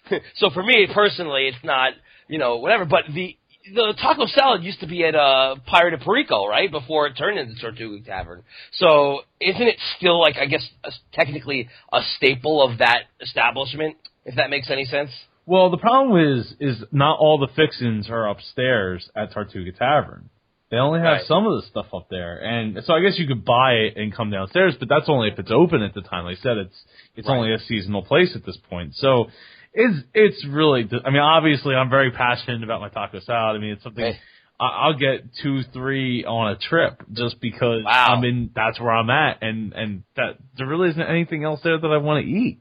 so 0.36 0.50
for 0.50 0.63
me 0.63 0.88
personally, 0.94 1.48
it's 1.48 1.63
not, 1.63 1.94
you 2.28 2.39
know, 2.39 2.58
whatever. 2.58 2.86
But 2.86 3.04
the 3.13 3.38
the 3.73 3.93
taco 4.02 4.26
salad 4.28 4.63
used 4.63 4.80
to 4.82 4.88
be 4.88 5.04
at 5.06 5.15
uh, 5.15 5.56
Pirate 5.65 5.93
of 5.93 6.02
Perico, 6.02 6.45
right? 6.47 6.69
Before 6.69 7.08
it 7.08 7.13
turned 7.13 7.39
into 7.39 7.60
Tortuga 7.62 8.04
Tavern. 8.06 8.43
So 8.73 9.21
isn't 9.39 9.62
it 9.67 9.78
still 9.97 10.19
like 10.19 10.36
I 10.38 10.45
guess 10.45 10.67
a, 10.84 10.91
technically 11.13 11.69
a 11.91 12.02
staple 12.17 12.62
of 12.62 12.80
that 12.80 13.04
establishment? 13.21 13.97
If 14.26 14.36
that 14.36 14.49
makes 14.49 14.69
any 14.69 14.86
sense. 14.86 15.12
Well, 15.45 15.69
the 15.69 15.78
problem 15.78 16.38
is, 16.38 16.54
is 16.62 16.82
not 16.93 17.19
all 17.19 17.38
the 17.38 17.49
fixins 17.54 18.10
are 18.10 18.30
upstairs 18.30 19.10
at 19.15 19.34
Tortuga 19.34 19.73
Tavern. 19.73 20.30
They 20.71 20.78
only 20.78 21.02
have 21.02 21.17
Right. 21.17 21.26
some 21.28 21.45
of 21.45 21.62
the 21.62 21.67
stuff 21.67 21.93
up 21.93 22.08
there, 22.10 22.38
and 22.43 22.80
so 22.84 22.93
I 22.93 23.02
guess 23.02 23.19
you 23.19 23.28
could 23.28 23.43
buy 23.45 23.73
it 23.73 23.97
and 23.97 24.12
come 24.15 24.32
downstairs, 24.32 24.76
but 24.80 24.88
that's 24.89 25.08
only 25.08 25.28
if 25.30 25.38
it's 25.38 25.52
open 25.52 25.84
at 25.84 25.93
the 25.93 26.02
time. 26.02 26.23
Like 26.26 26.39
I 26.39 26.41
said, 26.41 26.58
it's 26.58 26.86
it's 27.15 27.28
Right. 27.28 27.36
only 27.38 27.54
a 27.54 27.60
seasonal 27.60 28.02
place 28.04 28.36
at 28.36 28.43
this 28.45 28.58
point. 28.69 28.95
So 28.95 29.30
it's 29.74 30.06
it's 30.14 30.46
really. 30.48 30.88
I 31.06 31.10
mean, 31.10 31.22
obviously, 31.22 31.76
I'm 31.76 31.90
very 31.90 32.12
passionate 32.12 32.64
about 32.64 32.82
my 32.82 32.90
taco 32.90 33.20
salad. 33.22 33.56
I 33.56 33.60
mean, 33.60 33.72
it's 33.74 33.84
something 33.84 34.04
Hey. 34.06 34.20
I- 34.60 34.86
I'll 34.86 34.94
get 34.98 35.26
two, 35.42 35.64
three 35.74 36.24
on 36.26 36.52
a 36.52 36.56
trip 36.56 37.02
just 37.12 37.42
because 37.42 37.84
Wow. 37.84 38.06
I'm 38.16 38.24
in. 38.24 38.52
That's 38.56 38.80
where 38.80 38.92
I'm 38.92 39.10
at, 39.10 39.42
and 39.42 39.74
and 39.74 40.04
that 40.16 40.38
there 40.58 40.68
really 40.68 40.90
isn't 40.90 41.02
anything 41.02 41.44
else 41.44 41.62
there 41.64 41.78
that 41.78 41.88
I 41.88 41.98
want 41.98 42.24
to 42.26 42.32
eat. 42.32 42.60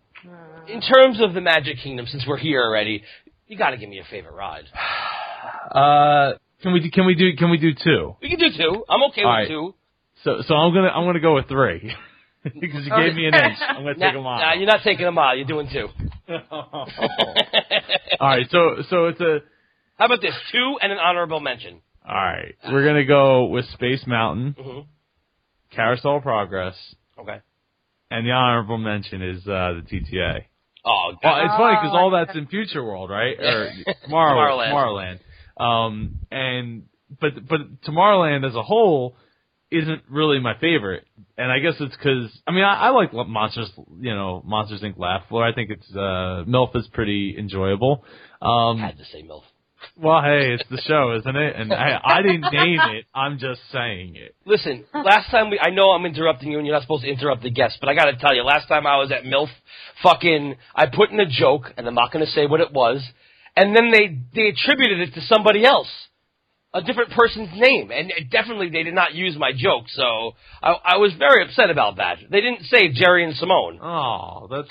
In 0.68 0.80
terms 0.80 1.20
of 1.20 1.34
the 1.34 1.40
Magic 1.40 1.78
Kingdom, 1.78 2.06
since 2.06 2.24
we're 2.26 2.36
here 2.38 2.62
already, 2.62 3.02
you 3.48 3.58
got 3.58 3.70
to 3.70 3.76
give 3.76 3.88
me 3.90 3.98
a 3.98 4.04
favorite 4.10 4.34
ride. 4.34 4.64
Uh, 5.70 6.34
can 6.62 6.72
we 6.72 6.80
do, 6.80 6.90
can 6.90 7.06
we 7.06 7.14
do 7.14 7.34
can 7.36 7.50
we 7.50 7.56
do 7.58 7.72
two? 7.74 8.14
We 8.20 8.28
can 8.28 8.38
do 8.38 8.50
two. 8.56 8.84
I'm 8.88 9.02
okay 9.04 9.22
All 9.22 9.30
with 9.30 9.38
right. 9.38 9.48
two. 9.48 9.74
So 10.22 10.42
so 10.46 10.54
I'm 10.54 10.72
gonna 10.74 10.88
I'm 10.88 11.04
gonna 11.06 11.18
go 11.20 11.34
with 11.34 11.48
three 11.48 11.92
because 12.60 12.84
you 12.84 12.90
gave 12.96 13.14
me 13.14 13.26
an 13.26 13.34
inch. 13.34 13.58
I'm 13.60 13.82
gonna 13.84 13.94
take 13.94 14.14
a 14.14 14.20
mile. 14.20 14.40
nah, 14.40 14.52
you're 14.54 14.66
not 14.66 14.80
taking 14.84 15.06
a 15.06 15.12
mile. 15.12 15.36
You're 15.36 15.46
doing 15.46 15.68
two. 15.72 15.88
All 18.20 18.28
right, 18.28 18.46
so 18.50 18.76
so 18.88 19.06
it's 19.06 19.20
a 19.20 19.38
How 19.98 20.06
about 20.06 20.20
this? 20.20 20.34
Two 20.50 20.76
and 20.80 20.92
an 20.92 20.98
honorable 20.98 21.40
mention. 21.40 21.80
all 22.06 22.14
right. 22.14 22.54
We're 22.70 22.84
gonna 22.84 23.04
go 23.04 23.44
with 23.46 23.64
Space 23.74 24.04
Mountain, 24.06 24.56
hmm 24.58 24.80
Carousel 25.74 26.16
of 26.18 26.22
Progress, 26.22 26.74
Okay. 27.18 27.38
and 28.10 28.26
the 28.26 28.30
honorable 28.32 28.76
mention 28.78 29.22
is 29.22 29.38
uh, 29.46 29.72
the 29.80 29.82
TTA. 29.90 30.44
Oh, 30.84 31.12
Well, 31.22 31.40
it's 31.44 31.54
funny 31.56 31.76
because 31.80 31.94
all 31.94 32.10
that's 32.10 32.36
in 32.36 32.46
Future 32.48 32.82
World, 32.84 33.08
right? 33.08 33.38
Or 33.38 33.70
Tomorrow, 34.04 34.58
Tomorrowland. 34.58 35.20
Tomorrowland. 35.58 35.62
Um, 35.86 36.18
and 36.30 36.82
but 37.20 37.46
but 37.48 37.80
Tomorrowland 37.82 38.46
as 38.46 38.54
a 38.54 38.62
whole 38.62 39.16
isn't 39.72 40.02
really 40.08 40.38
my 40.40 40.54
favorite, 40.58 41.04
and 41.36 41.50
I 41.50 41.58
guess 41.58 41.74
it's 41.80 41.96
because 41.96 42.30
I 42.46 42.52
mean 42.52 42.64
I, 42.64 42.86
I 42.86 42.90
like 42.90 43.12
Monsters, 43.12 43.70
you 43.98 44.14
know, 44.14 44.42
Monsters 44.44 44.82
Inc. 44.82 44.98
Laugh 44.98 45.22
Floor. 45.28 45.44
I 45.44 45.52
think 45.52 45.70
it's 45.70 45.90
uh, 45.94 46.44
MILF 46.46 46.76
is 46.76 46.88
pretty 46.92 47.36
enjoyable. 47.38 48.04
Um, 48.40 48.78
had 48.78 48.98
to 48.98 49.04
say 49.04 49.22
MILF. 49.22 49.42
well, 49.96 50.22
hey, 50.22 50.52
it's 50.54 50.68
the 50.70 50.80
show, 50.86 51.16
isn't 51.18 51.36
it? 51.36 51.56
And 51.56 51.72
I, 51.72 52.00
I 52.04 52.22
didn't 52.22 52.52
name 52.52 52.80
it. 52.96 53.06
I'm 53.14 53.38
just 53.38 53.60
saying 53.72 54.16
it. 54.16 54.34
Listen, 54.44 54.84
last 54.94 55.30
time 55.30 55.50
we, 55.50 55.58
I 55.58 55.70
know 55.70 55.90
I'm 55.90 56.06
interrupting 56.06 56.50
you 56.52 56.58
and 56.58 56.66
you're 56.66 56.76
not 56.76 56.82
supposed 56.82 57.04
to 57.04 57.10
interrupt 57.10 57.42
the 57.42 57.50
guest, 57.50 57.78
but 57.80 57.88
I 57.88 57.94
gotta 57.94 58.16
tell 58.16 58.34
you, 58.34 58.42
last 58.42 58.68
time 58.68 58.86
I 58.86 58.96
was 58.98 59.10
at 59.12 59.24
MILF, 59.24 59.48
fucking, 60.02 60.56
I 60.74 60.86
put 60.86 61.10
in 61.10 61.20
a 61.20 61.28
joke, 61.28 61.72
and 61.76 61.86
I'm 61.86 61.94
not 61.94 62.12
gonna 62.12 62.26
say 62.26 62.46
what 62.46 62.60
it 62.60 62.72
was, 62.72 63.02
and 63.56 63.74
then 63.76 63.90
they, 63.90 64.18
they 64.34 64.48
attributed 64.48 65.00
it 65.08 65.14
to 65.14 65.20
somebody 65.22 65.64
else. 65.64 65.88
A 66.74 66.80
different 66.82 67.10
person's 67.10 67.50
name, 67.54 67.90
and 67.90 68.10
it- 68.10 68.30
definitely 68.30 68.70
they 68.70 68.82
did 68.82 68.94
not 68.94 69.12
use 69.14 69.36
my 69.36 69.52
joke, 69.54 69.84
so 69.88 70.32
I, 70.62 70.72
I 70.94 70.96
was 70.96 71.12
very 71.18 71.44
upset 71.44 71.68
about 71.70 71.96
that. 71.96 72.16
They 72.30 72.40
didn't 72.40 72.62
say 72.64 72.88
Jerry 72.88 73.24
and 73.24 73.34
Simone. 73.36 73.78
Oh, 73.82 74.48
that's 74.50 74.68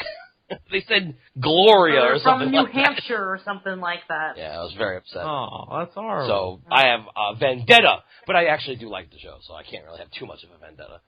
they 0.72 0.82
said 0.88 1.16
Gloria 1.40 2.02
or 2.02 2.14
Or 2.16 2.20
something 2.20 2.48
from 2.48 2.52
New 2.52 2.64
like 2.64 2.74
that. 2.74 2.86
Hampshire 2.86 3.24
or 3.24 3.40
something 3.46 3.80
like 3.80 4.00
that. 4.10 4.36
Yeah, 4.38 4.58
I 4.60 4.64
was 4.64 4.74
very 4.78 4.98
upset. 4.98 5.22
oh, 5.24 5.66
that's 5.78 5.94
horrible. 5.94 6.60
So 6.68 6.74
I 6.76 6.88
have 6.88 7.02
uh, 7.16 7.36
vendetta, 7.40 7.98
but 8.26 8.36
I 8.36 8.46
actually 8.46 8.78
do 8.78 8.90
like 8.90 9.12
the 9.12 9.20
show, 9.20 9.38
so 9.48 9.54
I 9.54 9.62
can't 9.64 9.86
really 9.86 10.00
have 10.00 10.10
too 10.12 10.26
much 10.26 10.40
of 10.44 10.50
a 10.50 10.58
vendetta. 10.58 11.02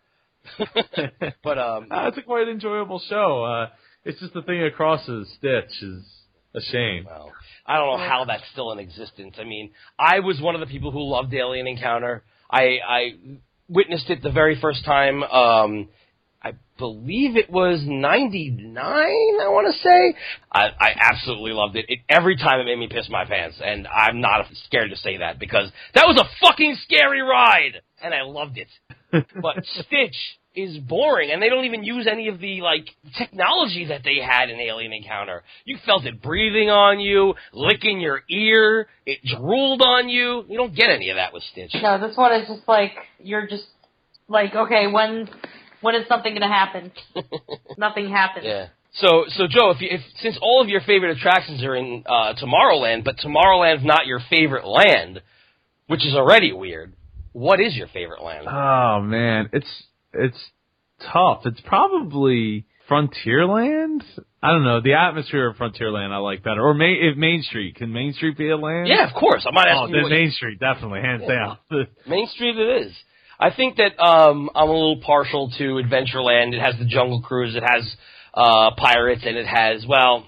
but 1.44 1.58
um, 1.58 1.88
Uh, 1.92 2.08
it's 2.08 2.18
a 2.18 2.22
quite 2.22 2.48
enjoyable 2.48 3.02
show. 3.10 3.44
Uh, 3.44 3.70
it's 4.06 4.20
just 4.20 4.34
the 4.34 4.42
thing 4.44 4.62
across 4.64 5.06
the 5.08 5.26
stitch 5.38 5.82
is 5.82 6.06
a 6.56 6.62
shame. 6.62 7.06
well, 7.06 7.32
I 7.66 7.78
don't 7.78 7.98
know 7.98 8.06
how 8.06 8.26
that's 8.26 8.44
still 8.52 8.72
in 8.72 8.80
existence. 8.80 9.36
I 9.40 9.44
mean, 9.44 9.72
I 9.98 10.20
was 10.20 10.40
one 10.42 10.56
of 10.56 10.62
the 10.62 10.68
people 10.68 10.92
who 10.92 11.04
loved 11.04 11.34
Alien 11.34 11.68
Encounter. 11.68 12.24
I 12.50 12.80
I 12.88 13.12
witnessed 13.70 14.10
it 14.10 14.22
the 14.22 14.32
very 14.32 14.60
first 14.60 14.86
time. 14.86 15.24
Um, 15.24 15.90
I 16.42 16.54
believe 16.78 17.38
it 17.38 17.50
was 17.50 17.82
'99. 17.84 18.86
I 18.86 19.48
want 19.48 19.74
to 19.74 19.80
say. 19.82 20.16
I, 20.52 20.68
I 20.80 20.96
absolutely 21.00 21.54
loved 21.54 21.78
it. 21.78 21.86
it. 21.88 22.00
Every 22.10 22.36
time 22.36 22.60
it 22.60 22.66
made 22.66 22.78
me 22.78 22.90
piss 22.90 23.10
my 23.10 23.26
pants, 23.26 23.58
and 23.64 23.88
I'm 23.88 24.20
not 24.20 24.46
scared 24.66 24.90
to 24.92 24.98
say 24.98 25.18
that 25.18 25.40
because 25.40 25.72
that 25.96 26.06
was 26.06 26.20
a 26.20 26.46
fucking 26.46 26.78
scary 26.84 27.22
ride, 27.22 27.82
and 28.02 28.14
I 28.14 28.24
loved 28.24 28.58
it. 28.58 28.68
but 29.42 29.64
Stitch 29.64 30.18
is 30.56 30.78
boring, 30.78 31.32
and 31.32 31.42
they 31.42 31.50
don't 31.50 31.66
even 31.66 31.84
use 31.84 32.08
any 32.10 32.28
of 32.28 32.40
the 32.40 32.62
like 32.62 32.88
technology 33.18 33.86
that 33.86 34.02
they 34.04 34.18
had 34.24 34.50
in 34.50 34.60
Alien 34.60 34.94
Encounter. 34.94 35.44
You 35.66 35.78
felt 35.86 36.06
it 36.06 36.22
breathing 36.22 36.70
on 36.70 37.00
you, 37.00 37.34
licking 37.54 38.00
your 38.00 38.22
ear, 38.30 38.88
it 39.06 39.20
drooled 39.24 39.82
on 39.82 40.10
you. 40.10 40.46
You 40.48 40.58
don't 40.58 40.76
get 40.76 40.90
any 40.90 41.10
of 41.10 41.16
that 41.16 41.34
with 41.34 41.44
Stitch. 41.52 41.76
No, 41.82 42.00
this 42.00 42.16
one 42.16 42.34
is 42.40 42.48
just 42.48 42.68
like 42.68 42.92
you're 43.20 43.48
just 43.48 43.66
like, 44.28 44.54
okay, 44.54 44.88
when 44.88 45.30
when 45.82 45.96
is 45.96 46.08
something 46.08 46.34
gonna 46.34 46.48
happen? 46.48 46.92
Nothing 47.78 48.10
happens. 48.10 48.46
Yeah. 48.46 48.68
So, 48.96 49.26
so 49.30 49.48
Joe, 49.48 49.72
if, 49.72 49.82
you, 49.82 49.88
if 49.90 50.02
since 50.20 50.38
all 50.40 50.62
of 50.62 50.70
your 50.70 50.82
favorite 50.82 51.18
attractions 51.18 51.64
are 51.64 51.76
in 51.76 52.04
uh, 52.06 52.36
Tomorrowland, 52.36 53.04
but 53.04 53.18
Tomorrowland's 53.18 53.84
not 53.84 54.06
your 54.06 54.20
favorite 54.30 54.68
land, 54.68 55.20
which 55.88 56.06
is 56.06 56.14
already 56.14 56.54
weird, 56.54 56.94
what 57.32 57.60
is 57.60 57.76
your 57.76 57.88
favorite 57.88 58.22
land? 58.22 58.48
Oh 58.48 59.02
man, 59.02 59.50
it's 59.52 59.68
it's 60.14 60.38
tough. 61.12 61.42
It's 61.46 61.62
probably 61.62 62.66
Frontierland. 62.90 64.02
I 64.42 64.48
don't 64.50 64.64
know 64.64 64.82
the 64.82 64.94
atmosphere 64.94 65.48
of 65.50 65.56
Frontierland. 65.58 66.12
I 66.12 66.18
like 66.18 66.44
better. 66.44 66.62
Or 66.62 66.74
Main, 66.74 66.98
if 67.02 67.18
Main 67.18 67.42
Street 67.44 67.76
can 67.76 67.92
Main 67.94 68.14
Street 68.14 68.38
be 68.38 68.50
a 68.50 68.58
land? 68.58 68.88
yeah, 68.88 69.08
of 69.08 69.14
course. 69.18 69.46
I'm 69.48 69.54
not 69.54 69.68
Oh, 69.68 69.84
asking 69.84 69.96
you 69.96 70.02
then 70.02 70.10
Main 70.12 70.32
Street 70.32 70.60
definitely 70.60 71.02
hands 71.02 71.24
Yeah. 71.28 71.56
down. 71.72 71.88
Main 72.08 72.28
Street 72.28 72.58
it 72.58 72.86
is. 72.88 72.94
I 73.40 73.52
think 73.54 73.78
that 73.78 74.00
um, 74.02 74.50
I'm 74.56 74.70
a 74.70 74.72
little 74.72 75.02
partial 75.06 75.50
to 75.58 75.64
Adventureland. 75.84 76.54
It 76.54 76.62
has 76.62 76.76
the 76.78 76.86
Jungle 76.86 77.22
Cruise, 77.22 77.56
it 77.56 77.64
has 77.64 77.96
uh, 78.34 78.72
pirates, 78.78 79.22
and 79.26 79.38
it 79.38 79.48
has 79.48 79.86
well. 79.88 80.26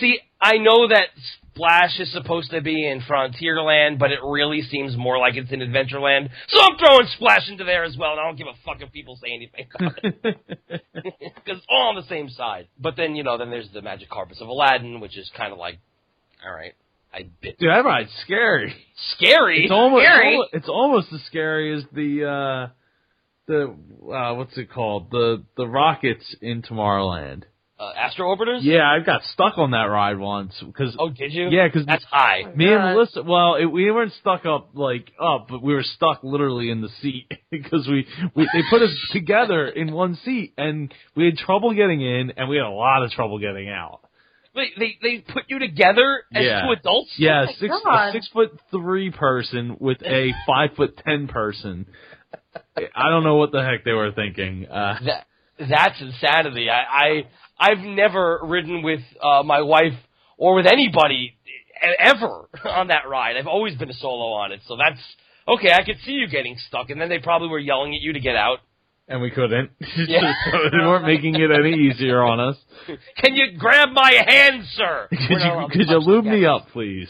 See, 0.00 0.18
I 0.40 0.56
know 0.58 0.88
that 0.88 1.08
Splash 1.54 2.00
is 2.00 2.12
supposed 2.12 2.50
to 2.50 2.60
be 2.60 2.86
in 2.88 3.00
Frontierland, 3.00 3.98
but 3.98 4.10
it 4.10 4.18
really 4.24 4.62
seems 4.62 4.96
more 4.96 5.18
like 5.18 5.36
it's 5.36 5.52
in 5.52 5.60
Adventureland. 5.60 6.28
So 6.48 6.60
I'm 6.60 6.76
throwing 6.78 7.06
Splash 7.14 7.48
into 7.48 7.62
there 7.64 7.84
as 7.84 7.96
well, 7.96 8.12
and 8.12 8.20
I 8.20 8.24
don't 8.24 8.36
give 8.36 8.48
a 8.48 8.54
fuck 8.66 8.82
if 8.82 8.90
people 8.92 9.16
say 9.22 9.32
anything 9.32 9.66
about 9.74 9.98
it 10.02 10.22
because 10.94 11.58
it's 11.58 11.66
all 11.68 11.90
on 11.90 11.96
the 11.96 12.08
same 12.08 12.28
side. 12.28 12.66
But 12.78 12.96
then 12.96 13.14
you 13.14 13.22
know, 13.22 13.38
then 13.38 13.50
there's 13.50 13.70
the 13.72 13.82
Magic 13.82 14.10
Carpets 14.10 14.40
of 14.40 14.48
Aladdin, 14.48 14.98
which 15.00 15.16
is 15.16 15.30
kind 15.36 15.52
of 15.52 15.58
like, 15.58 15.78
all 16.44 16.52
right, 16.52 16.74
I 17.12 17.26
bit 17.40 17.58
Dude, 17.58 17.70
that 17.70 17.84
ride's 17.84 18.10
scary. 18.24 18.74
scary. 19.16 19.62
It's 19.64 19.72
almost 19.72 20.04
Scary. 20.04 20.38
it's 20.52 20.68
almost 20.68 21.12
as 21.12 21.22
scary 21.26 21.76
as 21.76 21.84
the 21.92 22.24
uh 22.28 22.72
the 23.46 23.74
uh 24.12 24.34
what's 24.34 24.58
it 24.58 24.70
called? 24.72 25.12
The 25.12 25.44
the 25.56 25.68
rockets 25.68 26.34
in 26.42 26.62
Tomorrowland. 26.62 27.44
Uh, 27.78 27.90
Astro 27.96 28.34
Orbiters. 28.34 28.58
Yeah, 28.62 28.88
I 28.88 29.00
got 29.04 29.22
stuck 29.24 29.58
on 29.58 29.72
that 29.72 29.84
ride 29.84 30.18
once 30.18 30.54
because 30.64 30.94
Oh, 30.98 31.10
did 31.10 31.32
you? 31.32 31.48
Yeah, 31.50 31.66
because 31.66 31.86
that's 31.86 32.04
high. 32.04 32.44
Me 32.54 32.66
and 32.66 32.76
God. 32.82 32.94
Melissa, 32.94 33.22
well, 33.24 33.56
it, 33.56 33.64
we 33.66 33.90
weren't 33.90 34.12
stuck 34.20 34.46
up 34.46 34.70
like 34.74 35.10
up, 35.20 35.48
but 35.48 35.62
we 35.62 35.74
were 35.74 35.82
stuck 35.82 36.20
literally 36.22 36.70
in 36.70 36.80
the 36.82 36.88
seat 37.02 37.30
because 37.50 37.86
we, 37.88 38.06
we 38.34 38.48
they 38.52 38.62
put 38.70 38.80
us 38.82 38.94
together 39.12 39.66
in 39.68 39.92
one 39.92 40.16
seat, 40.24 40.54
and 40.56 40.92
we 41.16 41.24
had 41.26 41.36
trouble 41.36 41.74
getting 41.74 42.00
in, 42.00 42.32
and 42.36 42.48
we 42.48 42.56
had 42.56 42.66
a 42.66 42.70
lot 42.70 43.02
of 43.02 43.10
trouble 43.10 43.38
getting 43.38 43.68
out. 43.68 44.00
Wait, 44.54 44.70
they 44.78 44.96
they 45.02 45.18
put 45.18 45.42
you 45.48 45.58
together 45.58 46.22
as 46.32 46.44
Yeah. 46.44 46.62
two 46.66 46.70
adults? 46.78 47.10
Yeah, 47.18 47.46
my 47.46 47.52
six 47.54 47.74
God. 47.84 48.08
a 48.08 48.12
six 48.12 48.28
foot 48.28 48.52
three 48.70 49.10
person 49.10 49.76
with 49.80 50.00
a 50.04 50.30
five 50.46 50.70
foot 50.76 50.96
ten 51.04 51.26
person. 51.26 51.86
I 52.76 53.08
don't 53.10 53.24
know 53.24 53.34
what 53.36 53.50
the 53.50 53.64
heck 53.64 53.84
they 53.84 53.92
were 53.92 54.12
thinking. 54.12 54.66
Uh, 54.68 54.98
That 55.06 55.26
that's 55.58 56.00
insanity. 56.00 56.68
I, 56.70 56.82
I 56.82 57.22
I've 57.58 57.78
never 57.78 58.40
ridden 58.42 58.82
with 58.82 59.00
uh, 59.22 59.42
my 59.42 59.60
wife 59.62 59.94
or 60.36 60.54
with 60.54 60.66
anybody 60.66 61.36
e- 61.46 61.96
ever 61.98 62.48
on 62.64 62.88
that 62.88 63.08
ride. 63.08 63.36
I've 63.36 63.46
always 63.46 63.76
been 63.76 63.90
a 63.90 63.94
solo 63.94 64.32
on 64.32 64.52
it. 64.52 64.60
So 64.66 64.76
that's 64.76 65.00
okay. 65.48 65.72
I 65.72 65.84
could 65.84 65.98
see 66.04 66.12
you 66.12 66.26
getting 66.28 66.56
stuck, 66.68 66.90
and 66.90 67.00
then 67.00 67.08
they 67.08 67.18
probably 67.18 67.48
were 67.48 67.58
yelling 67.58 67.94
at 67.94 68.00
you 68.00 68.12
to 68.14 68.20
get 68.20 68.36
out. 68.36 68.58
and 69.08 69.20
we 69.22 69.30
couldn't. 69.30 69.70
Yeah. 69.96 70.32
so 70.50 70.58
they 70.72 70.78
weren't 70.78 71.06
making 71.06 71.34
it 71.36 71.50
any 71.50 71.74
easier 71.74 72.20
on 72.22 72.40
us. 72.40 72.56
Can 73.18 73.34
you 73.36 73.56
grab 73.58 73.90
my 73.92 74.12
hand, 74.26 74.64
sir? 74.74 75.06
Could 75.10 75.18
you 75.20 75.36
allowed 75.36 75.70
could 75.70 75.80
you 75.80 75.86
touch 75.86 76.02
lube 76.06 76.24
me 76.24 76.44
up, 76.46 76.68
please? 76.72 77.08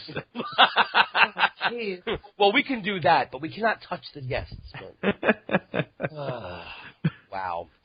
Jeez. 1.71 2.01
well, 2.37 2.53
we 2.53 2.63
can 2.63 2.81
do 2.83 2.99
that, 3.01 3.31
but 3.31 3.41
we 3.41 3.49
cannot 3.53 3.79
touch 3.89 4.03
the 4.13 4.21
guests. 4.21 4.53
But, 5.01 5.15
uh, 5.15 6.07
wow. 6.11 6.54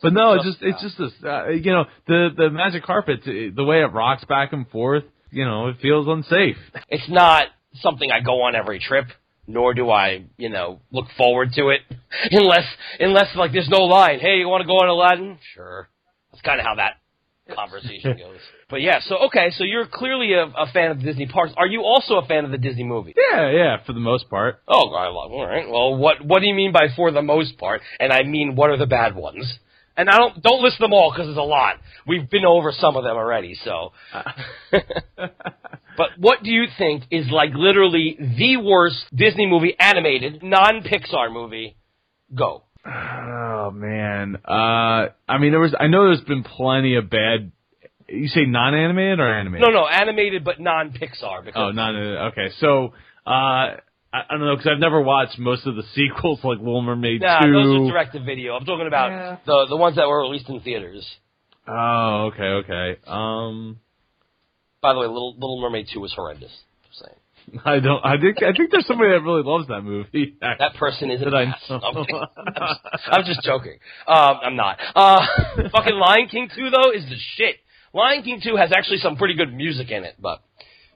But 0.02 0.12
no, 0.12 0.34
it's 0.34 0.44
Just, 0.44 0.58
it's 0.62 0.82
just 0.82 0.98
this, 0.98 1.12
uh, 1.24 1.48
you 1.48 1.72
know, 1.72 1.84
the 2.06 2.28
the 2.36 2.50
magic 2.50 2.84
carpet, 2.84 3.20
uh, 3.26 3.30
the 3.54 3.64
way 3.64 3.80
it 3.82 3.92
rocks 3.92 4.24
back 4.24 4.52
and 4.52 4.68
forth, 4.68 5.04
you 5.30 5.44
know, 5.44 5.68
it 5.68 5.76
feels 5.82 6.06
unsafe. 6.08 6.56
it's 6.88 7.08
not 7.08 7.46
something 7.74 8.10
I 8.10 8.20
go 8.20 8.42
on 8.42 8.54
every 8.56 8.80
trip, 8.80 9.06
nor 9.46 9.74
do 9.74 9.90
I, 9.90 10.24
you 10.38 10.48
know, 10.48 10.80
look 10.90 11.06
forward 11.16 11.50
to 11.54 11.68
it. 11.68 11.80
unless, 12.30 12.64
unless 12.98 13.34
like 13.36 13.52
there's 13.52 13.68
no 13.68 13.84
line. 13.84 14.20
Hey, 14.20 14.38
you 14.38 14.48
want 14.48 14.62
to 14.62 14.66
go 14.66 14.74
on 14.74 14.88
Aladdin? 14.88 15.38
Sure. 15.54 15.88
That's 16.32 16.42
kind 16.42 16.60
of 16.60 16.66
how 16.66 16.76
that 16.76 16.94
conversation 17.54 18.16
goes. 18.18 18.38
But 18.68 18.80
yeah, 18.80 19.00
so 19.04 19.26
okay, 19.26 19.50
so 19.56 19.64
you're 19.64 19.86
clearly 19.86 20.32
a, 20.32 20.44
a 20.44 20.66
fan 20.72 20.92
of 20.92 20.98
the 20.98 21.04
Disney 21.04 21.26
parks. 21.26 21.52
Are 21.56 21.66
you 21.66 21.82
also 21.82 22.14
a 22.14 22.26
fan 22.26 22.44
of 22.44 22.50
the 22.52 22.58
Disney 22.58 22.84
movie? 22.84 23.14
Yeah, 23.32 23.50
yeah, 23.50 23.76
for 23.84 23.92
the 23.92 24.00
most 24.00 24.30
part. 24.30 24.60
Oh, 24.68 24.90
I 24.94 25.08
love. 25.08 25.32
all 25.32 25.46
right. 25.46 25.68
Well, 25.68 25.96
what 25.96 26.24
what 26.24 26.40
do 26.40 26.46
you 26.46 26.54
mean 26.54 26.72
by 26.72 26.86
for 26.96 27.10
the 27.10 27.22
most 27.22 27.58
part? 27.58 27.82
And 27.98 28.12
I 28.12 28.22
mean, 28.22 28.54
what 28.54 28.70
are 28.70 28.76
the 28.78 28.86
bad 28.86 29.14
ones? 29.16 29.58
And 30.00 30.08
I 30.08 30.16
don't 30.16 30.42
don't 30.42 30.62
list 30.62 30.78
them 30.78 30.94
all 30.94 31.12
because 31.12 31.26
there's 31.26 31.36
a 31.36 31.42
lot. 31.42 31.76
We've 32.06 32.28
been 32.28 32.46
over 32.46 32.72
some 32.72 32.96
of 32.96 33.04
them 33.04 33.16
already. 33.16 33.54
So, 33.62 33.92
but 34.72 36.08
what 36.16 36.42
do 36.42 36.50
you 36.50 36.64
think 36.78 37.04
is 37.10 37.26
like 37.30 37.50
literally 37.54 38.16
the 38.18 38.56
worst 38.56 38.96
Disney 39.14 39.46
movie, 39.46 39.76
animated, 39.78 40.42
non 40.42 40.82
Pixar 40.82 41.30
movie? 41.30 41.76
Go. 42.34 42.62
Oh 42.86 43.70
man. 43.74 44.38
Uh, 44.42 45.08
I 45.28 45.36
mean, 45.38 45.50
there 45.50 45.60
was. 45.60 45.74
I 45.78 45.88
know 45.88 46.06
there's 46.06 46.22
been 46.22 46.44
plenty 46.44 46.96
of 46.96 47.10
bad. 47.10 47.52
You 48.08 48.28
say 48.28 48.46
non-animated 48.46 49.20
or 49.20 49.30
animated? 49.30 49.68
No, 49.68 49.72
no, 49.82 49.86
animated 49.86 50.44
but 50.44 50.60
non 50.60 50.92
Pixar. 50.92 51.44
Because 51.44 51.60
Oh, 51.60 51.70
non. 51.72 51.94
Okay, 52.32 52.48
so 52.58 52.94
uh, 53.26 53.76
I, 54.12 54.18
I 54.28 54.36
don't 54.36 54.40
know 54.46 54.56
because 54.56 54.70
I've 54.72 54.80
never 54.80 55.00
watched 55.00 55.38
most 55.38 55.66
of 55.66 55.76
the 55.76 55.82
sequels 55.94 56.40
like 56.44 56.58
Little 56.58 56.82
Mermaid 56.82 57.20
Nah, 57.22 57.40
two. 57.40 57.52
those 57.52 57.88
are 57.88 57.92
direct 57.92 58.12
to 58.14 58.20
video. 58.22 58.54
I'm 58.54 58.64
talking 58.64 58.86
about 58.86 59.10
Yeah. 59.10 59.36
the 59.46 59.66
the 59.70 59.76
ones 59.76 59.96
that 59.96 60.08
were 60.08 60.20
released 60.22 60.48
in 60.48 60.60
theaters. 60.60 61.06
Oh, 61.68 62.30
okay, 62.32 62.42
okay. 62.64 62.96
Um, 63.06 63.78
By 64.80 64.92
the 64.94 65.00
way, 65.00 65.06
Little 65.06 65.34
Little 65.34 65.60
Mermaid 65.60 65.88
two 65.92 66.00
was 66.00 66.12
horrendous. 66.12 66.50
Just 66.88 67.04
saying. 67.04 67.60
I 67.64 67.78
don't. 67.80 68.04
I 68.04 68.16
think. 68.20 68.42
I 68.42 68.52
think 68.56 68.70
there's 68.70 68.86
somebody 68.86 69.10
that 69.10 69.22
really 69.22 69.42
loves 69.42 69.68
that 69.68 69.82
movie. 69.82 70.36
That 70.40 70.74
person 70.78 71.10
is 71.10 71.20
an 71.22 71.34
I 71.34 71.44
know. 71.44 71.80
I'm. 71.80 71.96
I'm 71.96 72.04
just, 72.68 72.80
I'm 73.10 73.24
just 73.24 73.42
joking. 73.42 73.78
Um, 74.06 74.36
I'm 74.42 74.56
not. 74.56 74.78
Uh, 74.94 75.24
fucking 75.72 75.94
Lion 75.94 76.28
King 76.28 76.48
2, 76.54 76.70
though, 76.70 76.90
is 76.92 77.04
the 77.08 77.16
shit. 77.36 77.56
Lion 77.92 78.22
King 78.22 78.40
2 78.44 78.56
has 78.56 78.70
actually 78.76 78.98
some 78.98 79.16
pretty 79.16 79.34
good 79.34 79.52
music 79.52 79.90
in 79.90 80.04
it, 80.04 80.14
but 80.20 80.42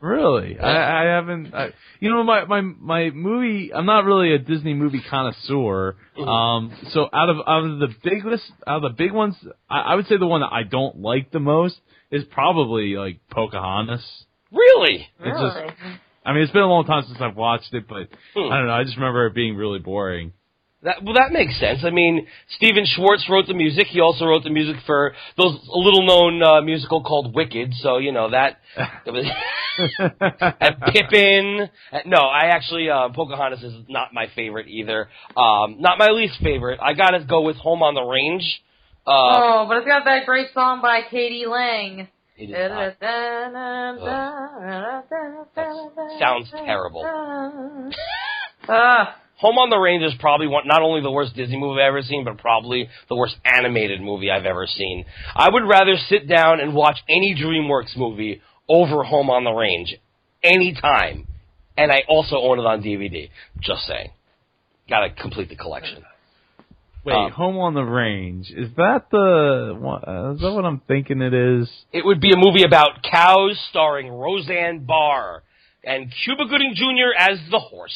Really? 0.00 0.58
I, 0.58 1.02
I 1.02 1.04
haven't. 1.14 1.54
I, 1.54 1.70
you 2.00 2.10
know, 2.10 2.22
my 2.24 2.44
my 2.44 2.60
my 2.60 3.10
movie. 3.10 3.72
I'm 3.74 3.86
not 3.86 4.04
really 4.04 4.34
a 4.34 4.38
Disney 4.38 4.74
movie 4.74 5.00
connoisseur. 5.08 5.96
Mm-hmm. 6.18 6.28
Um, 6.28 6.76
so 6.92 7.08
out 7.12 7.30
of 7.30 7.36
out 7.46 7.64
of 7.64 7.78
the 7.78 7.88
biggest, 8.02 8.44
out 8.66 8.76
of 8.76 8.82
the 8.82 8.96
big 8.96 9.12
ones, 9.12 9.34
I, 9.70 9.80
I 9.80 9.94
would 9.94 10.06
say 10.06 10.16
the 10.18 10.26
one 10.26 10.42
that 10.42 10.52
I 10.52 10.62
don't 10.62 10.98
like 11.00 11.30
the 11.30 11.40
most 11.40 11.76
is 12.10 12.22
probably 12.30 12.96
like 12.96 13.18
Pocahontas. 13.30 14.04
really? 14.52 15.08
It's 15.20 15.40
just- 15.40 15.56
Really? 15.56 15.74
I 16.26 16.32
mean, 16.32 16.42
it's 16.42 16.52
been 16.52 16.62
a 16.62 16.66
long 16.66 16.86
time 16.86 17.04
since 17.06 17.18
I've 17.20 17.36
watched 17.36 17.72
it, 17.74 17.86
but 17.86 18.08
Hmm. 18.34 18.50
I 18.52 18.56
don't 18.58 18.66
know. 18.66 18.72
I 18.72 18.84
just 18.84 18.96
remember 18.96 19.26
it 19.26 19.34
being 19.34 19.56
really 19.56 19.78
boring. 19.78 20.32
That, 20.84 21.02
well, 21.02 21.14
that 21.14 21.32
makes 21.32 21.58
sense. 21.58 21.80
I 21.82 21.88
mean, 21.88 22.26
Stephen 22.56 22.84
Schwartz 22.84 23.24
wrote 23.30 23.46
the 23.46 23.54
music. 23.54 23.86
He 23.86 24.00
also 24.00 24.26
wrote 24.26 24.44
the 24.44 24.50
music 24.50 24.76
for 24.84 25.14
those 25.38 25.54
a 25.72 25.78
little 25.78 26.06
known 26.06 26.42
uh, 26.42 26.60
musical 26.60 27.02
called 27.02 27.34
Wicked. 27.34 27.72
So 27.80 27.96
you 27.96 28.12
know 28.12 28.30
that. 28.30 28.58
it 29.06 29.10
was, 29.10 29.24
and 30.60 30.76
Pippin. 30.92 31.70
No, 32.04 32.18
I 32.18 32.48
actually 32.48 32.90
uh, 32.90 33.08
Pocahontas 33.14 33.62
is 33.62 33.72
not 33.88 34.12
my 34.12 34.26
favorite 34.36 34.68
either. 34.68 35.08
Um, 35.34 35.80
not 35.80 35.96
my 35.98 36.08
least 36.08 36.34
favorite. 36.42 36.80
I 36.82 36.92
gotta 36.92 37.24
go 37.24 37.40
with 37.40 37.56
Home 37.56 37.82
on 37.82 37.94
the 37.94 38.02
Range. 38.02 38.44
Uh, 39.06 39.10
oh, 39.10 39.64
but 39.66 39.78
it's 39.78 39.86
got 39.86 40.04
that 40.04 40.26
great 40.26 40.48
song 40.52 40.82
by 40.82 41.00
k.d. 41.10 41.46
lang. 41.46 42.08
it 42.36 42.50
is 42.50 42.70
not. 42.70 42.98
sounds 46.18 46.50
terrible. 46.50 47.90
Ah, 48.66 49.14
Home 49.44 49.58
on 49.58 49.68
the 49.68 49.76
Range 49.76 50.02
is 50.02 50.14
probably 50.20 50.46
one, 50.46 50.66
not 50.66 50.80
only 50.80 51.02
the 51.02 51.10
worst 51.10 51.36
Disney 51.36 51.58
movie 51.58 51.82
I've 51.82 51.88
ever 51.88 52.00
seen, 52.00 52.24
but 52.24 52.38
probably 52.38 52.88
the 53.10 53.14
worst 53.14 53.36
animated 53.44 54.00
movie 54.00 54.30
I've 54.30 54.46
ever 54.46 54.66
seen. 54.66 55.04
I 55.36 55.50
would 55.50 55.68
rather 55.68 55.96
sit 56.08 56.26
down 56.26 56.60
and 56.60 56.72
watch 56.72 56.96
any 57.10 57.34
DreamWorks 57.38 57.94
movie 57.94 58.40
over 58.70 59.04
Home 59.04 59.28
on 59.28 59.44
the 59.44 59.50
Range 59.52 59.96
anytime. 60.42 61.26
And 61.76 61.92
I 61.92 62.04
also 62.08 62.36
own 62.36 62.58
it 62.58 62.64
on 62.64 62.82
DVD. 62.82 63.28
Just 63.60 63.82
saying. 63.86 64.12
Gotta 64.88 65.10
complete 65.10 65.50
the 65.50 65.56
collection. 65.56 66.02
Wait, 67.04 67.14
Um, 67.14 67.30
Home 67.32 67.58
on 67.58 67.74
the 67.74 67.82
Range 67.82 68.50
is 68.50 68.70
that 68.76 69.10
the? 69.10 69.76
Uh, 69.78 70.32
is 70.32 70.40
that 70.40 70.52
what 70.52 70.64
I'm 70.64 70.80
thinking 70.88 71.20
it 71.20 71.34
is? 71.34 71.70
It 71.92 72.02
would 72.06 72.18
be 72.18 72.32
a 72.32 72.38
movie 72.38 72.64
about 72.64 73.02
cows 73.02 73.62
starring 73.68 74.08
Roseanne 74.10 74.86
Barr 74.86 75.42
and 75.82 76.10
Cuba 76.24 76.46
Gooding 76.48 76.72
Jr. 76.74 77.12
as 77.18 77.38
the 77.50 77.58
horse. 77.58 77.92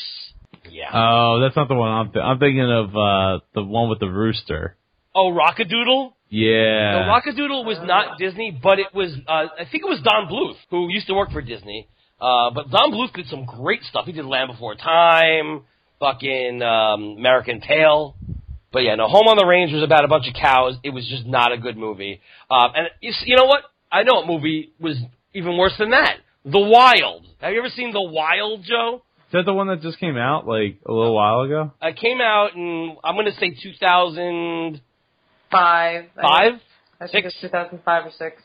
Yeah. 0.71 0.91
Oh, 0.93 1.41
that's 1.43 1.57
not 1.57 1.69
the 1.69 1.75
one 1.75 1.91
I'm. 1.91 2.13
Th- 2.13 2.25
I'm 2.25 2.39
thinking 2.39 2.71
of 2.71 2.91
uh 2.97 3.45
the 3.55 3.63
one 3.63 3.89
with 3.89 4.01
the 4.01 4.09
rooster. 4.09 4.77
oh, 5.15 5.31
Rock-a-Doodle? 5.31 6.15
Yeah. 6.31 7.01
No, 7.01 7.07
Rock-a-Doodle 7.09 7.65
was 7.65 7.79
not 7.83 8.19
Disney, 8.19 8.51
but 8.63 8.79
it 8.79 8.89
was. 8.95 9.13
Uh, 9.27 9.47
I 9.59 9.65
think 9.71 9.83
it 9.85 9.89
was 9.89 10.01
Don 10.03 10.29
Bluth 10.29 10.57
who 10.71 10.89
used 10.91 11.07
to 11.07 11.15
work 11.15 11.31
for 11.33 11.41
Disney. 11.41 11.89
Uh, 12.21 12.51
but 12.51 12.71
Don 12.71 12.93
Bluth 12.93 13.13
did 13.15 13.27
some 13.29 13.45
great 13.47 13.83
stuff. 13.85 14.05
He 14.07 14.13
did 14.13 14.25
Land 14.25 14.51
Before 14.53 14.75
Time, 14.75 15.63
fucking 16.01 16.63
um, 16.63 17.17
American 17.19 17.61
Tail. 17.61 18.17
But 18.73 18.81
yeah, 18.81 18.97
no, 18.97 19.09
Home 19.09 19.29
on 19.29 19.37
the 19.37 19.47
Range 19.47 19.73
was 19.73 19.83
about 19.83 20.05
a 20.05 20.09
bunch 20.09 20.27
of 20.29 20.35
cows. 20.35 20.75
It 20.83 20.91
was 20.91 21.09
just 21.09 21.25
not 21.27 21.53
a 21.53 21.59
good 21.59 21.77
movie. 21.77 22.21
Um, 22.51 22.73
and 22.75 22.89
you, 23.01 23.37
know 23.37 23.47
what? 23.47 23.63
I 23.91 24.03
know 24.03 24.17
what 24.17 24.27
movie 24.27 24.73
was 24.79 24.99
even 25.33 25.57
worse 25.57 25.73
than 25.79 25.91
that. 25.91 26.17
The 26.45 26.61
Wild. 26.61 27.25
Have 27.41 27.53
you 27.53 27.61
ever 27.61 27.71
seen 27.71 27.93
The 27.93 28.03
Wild, 28.03 28.65
Joe? 28.65 29.03
Is 29.29 29.33
that 29.33 29.45
the 29.45 29.53
one 29.53 29.67
that 29.69 29.83
just 29.83 29.99
came 30.01 30.17
out 30.17 30.47
like 30.47 30.79
a 30.87 30.93
little 30.93 31.15
while 31.15 31.43
ago? 31.43 31.73
It 31.83 31.97
came 31.97 32.21
out 32.21 32.55
in 32.55 32.97
I'm 33.05 33.15
going 33.15 33.27
to 33.27 33.33
say 33.39 33.51
2005. 33.63 34.81
five. 35.51 36.05
I, 36.17 36.61
I 37.05 37.09
think 37.09 37.25
Six? 37.27 37.35
it's 37.35 37.41
2005 37.43 38.07
or 38.07 38.11
six. 38.19 38.43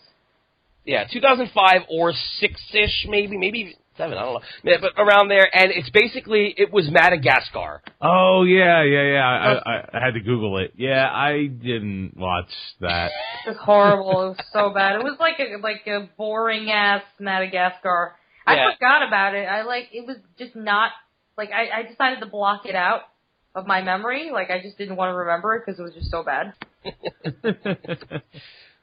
Yeah, 0.85 1.05
2005 1.11 1.83
or 1.89 2.11
six-ish, 2.39 3.05
maybe, 3.07 3.37
maybe 3.37 3.77
seven. 3.97 4.17
I 4.17 4.23
don't 4.23 4.33
know, 4.33 4.41
yeah, 4.63 4.77
but 4.81 4.91
around 5.01 5.29
there. 5.29 5.47
And 5.55 5.71
it's 5.71 5.89
basically 5.91 6.53
it 6.57 6.73
was 6.73 6.89
Madagascar. 6.91 7.81
Oh 8.01 8.43
yeah, 8.43 8.83
yeah, 8.83 9.03
yeah. 9.13 9.25
I, 9.25 9.53
I, 9.53 9.89
I 9.93 9.99
had 10.03 10.15
to 10.15 10.19
Google 10.19 10.57
it. 10.57 10.73
Yeah, 10.75 11.09
I 11.09 11.45
didn't 11.47 12.17
watch 12.17 12.49
that. 12.81 13.11
It 13.45 13.51
was 13.51 13.57
horrible. 13.61 14.09
it 14.11 14.37
was 14.37 14.37
so 14.51 14.69
bad. 14.75 14.95
It 14.95 15.03
was 15.03 15.15
like 15.19 15.39
a 15.39 15.57
like 15.61 15.87
a 15.87 16.09
boring 16.17 16.69
ass 16.69 17.03
Madagascar. 17.19 18.15
I 18.45 18.55
Yeah. 18.55 18.71
forgot 18.73 19.07
about 19.07 19.35
it. 19.35 19.45
I 19.45 19.63
like 19.63 19.89
it 19.93 20.05
was 20.05 20.17
just 20.37 20.55
not 20.55 20.91
like 21.37 21.49
I, 21.51 21.79
I 21.79 21.83
decided 21.83 22.19
to 22.19 22.25
block 22.27 22.65
it 22.65 22.75
out 22.75 23.01
of 23.55 23.67
my 23.67 23.81
memory. 23.81 24.31
Like 24.31 24.49
I 24.49 24.61
just 24.61 24.77
didn't 24.77 24.95
want 24.95 25.11
to 25.11 25.15
remember 25.15 25.55
it 25.55 25.63
because 25.65 25.79
it 25.79 25.83
was 25.83 25.93
just 25.93 26.11
so 26.11 26.23
bad. 26.23 26.53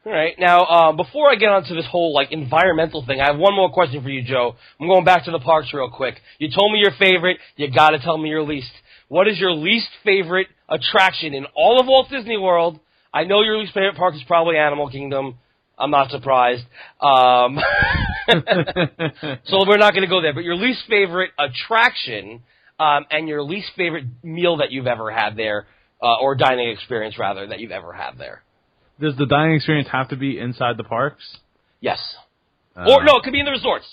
All 0.06 0.12
right. 0.12 0.34
Now, 0.38 0.60
uh, 0.62 0.92
before 0.92 1.30
I 1.30 1.34
get 1.34 1.50
onto 1.50 1.74
this 1.74 1.86
whole 1.90 2.14
like 2.14 2.32
environmental 2.32 3.04
thing, 3.04 3.20
I 3.20 3.26
have 3.30 3.38
one 3.38 3.54
more 3.54 3.70
question 3.70 4.02
for 4.02 4.08
you, 4.08 4.22
Joe. 4.22 4.54
I'm 4.80 4.86
going 4.86 5.04
back 5.04 5.24
to 5.26 5.30
the 5.30 5.38
parks 5.40 5.72
real 5.74 5.90
quick. 5.90 6.14
You 6.38 6.48
told 6.50 6.72
me 6.72 6.78
your 6.78 6.92
favorite. 6.98 7.38
You 7.56 7.70
got 7.70 7.90
to 7.90 7.98
tell 7.98 8.16
me 8.16 8.30
your 8.30 8.42
least. 8.42 8.70
What 9.08 9.28
is 9.28 9.38
your 9.38 9.52
least 9.52 9.88
favorite 10.04 10.46
attraction 10.68 11.34
in 11.34 11.44
all 11.54 11.80
of 11.80 11.86
Walt 11.86 12.08
Disney 12.10 12.38
World? 12.38 12.80
I 13.12 13.24
know 13.24 13.42
your 13.42 13.58
least 13.58 13.74
favorite 13.74 13.96
park 13.96 14.14
is 14.14 14.22
probably 14.26 14.56
Animal 14.56 14.88
Kingdom. 14.88 15.34
I'm 15.80 15.90
not 15.90 16.10
surprised. 16.10 16.64
Um, 17.00 17.58
so 19.44 19.64
we're 19.66 19.78
not 19.78 19.92
going 19.94 20.02
to 20.02 20.08
go 20.08 20.20
there. 20.20 20.34
But 20.34 20.44
your 20.44 20.56
least 20.56 20.82
favorite 20.88 21.30
attraction 21.38 22.42
um, 22.78 23.06
and 23.10 23.28
your 23.28 23.42
least 23.42 23.70
favorite 23.76 24.04
meal 24.22 24.58
that 24.58 24.70
you've 24.70 24.86
ever 24.86 25.10
had 25.10 25.36
there, 25.36 25.66
uh, 26.02 26.16
or 26.20 26.34
dining 26.34 26.68
experience 26.70 27.18
rather 27.18 27.46
that 27.46 27.60
you've 27.60 27.70
ever 27.70 27.92
had 27.92 28.18
there. 28.18 28.42
Does 29.00 29.16
the 29.16 29.26
dining 29.26 29.56
experience 29.56 29.88
have 29.90 30.08
to 30.10 30.16
be 30.16 30.38
inside 30.38 30.76
the 30.76 30.84
parks? 30.84 31.38
Yes. 31.80 31.98
Uh, 32.76 32.90
or 32.90 33.04
no, 33.04 33.16
it 33.16 33.22
could 33.24 33.32
be 33.32 33.40
in 33.40 33.46
the 33.46 33.50
resorts. 33.50 33.86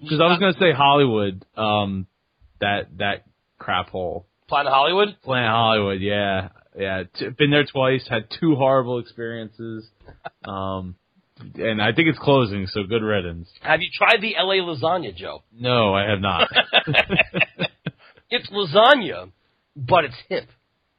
because 0.00 0.20
I 0.20 0.24
was 0.24 0.38
gonna 0.38 0.58
say 0.58 0.72
Hollywood. 0.72 1.44
Um, 1.56 2.06
that 2.60 2.96
that 2.98 3.24
crap 3.58 3.90
hole. 3.90 4.26
Planet 4.48 4.72
Hollywood. 4.72 5.16
Planet 5.22 5.50
Hollywood. 5.50 6.00
Yeah, 6.00 6.48
yeah. 6.78 7.04
T- 7.18 7.28
been 7.30 7.50
there 7.50 7.64
twice. 7.64 8.06
Had 8.08 8.28
two 8.40 8.54
horrible 8.56 8.98
experiences. 8.98 9.86
Um, 10.44 10.96
and 11.56 11.82
I 11.82 11.92
think 11.92 12.08
it's 12.08 12.18
closing. 12.18 12.66
So 12.66 12.82
good 12.84 13.02
riddance. 13.02 13.48
Have 13.62 13.80
you 13.80 13.88
tried 13.92 14.20
the 14.20 14.34
LA 14.38 14.54
lasagna, 14.64 15.14
Joe? 15.14 15.42
No, 15.52 15.94
I 15.94 16.08
have 16.10 16.20
not. 16.20 16.48
It's 18.30 18.50
lasagna, 18.50 19.30
but 19.76 20.04
it's 20.06 20.16
hip. 20.28 20.48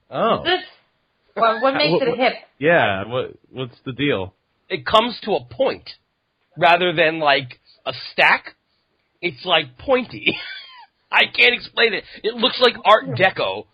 oh, 0.10 0.44
This 0.44 0.62
what, 1.34 1.62
what 1.62 1.74
makes 1.74 2.02
it 2.02 2.18
hip? 2.18 2.34
yeah. 2.60 3.06
What 3.06 3.32
what's 3.52 3.76
the 3.86 3.92
deal? 3.92 4.34
It 4.70 4.86
comes 4.86 5.20
to 5.24 5.32
a 5.34 5.44
point 5.44 5.90
rather 6.58 6.94
than 6.94 7.20
like 7.20 7.60
a 7.86 7.92
stack. 8.14 8.56
It's 9.22 9.44
like 9.44 9.78
pointy. 9.78 10.38
I 11.12 11.24
can't 11.26 11.54
explain 11.54 11.94
it. 11.94 12.04
It 12.24 12.36
looks 12.36 12.60
like 12.62 12.76
Art 12.86 13.06
Deco. 13.18 13.66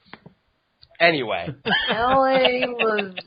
Anyway, 1.01 1.47
L.A. 1.89 2.63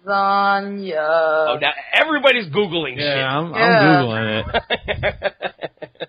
lasagna. 0.07 0.95
oh 0.97 1.59
now 1.61 1.73
everybody's 1.93 2.47
googling 2.53 2.97
Yeah, 2.99 3.27
I'm, 3.27 3.53
Yeah. 3.53 3.59
I'm 3.59 4.07
googling 4.07 4.27
it. 4.39 4.63
shit. 4.87 5.35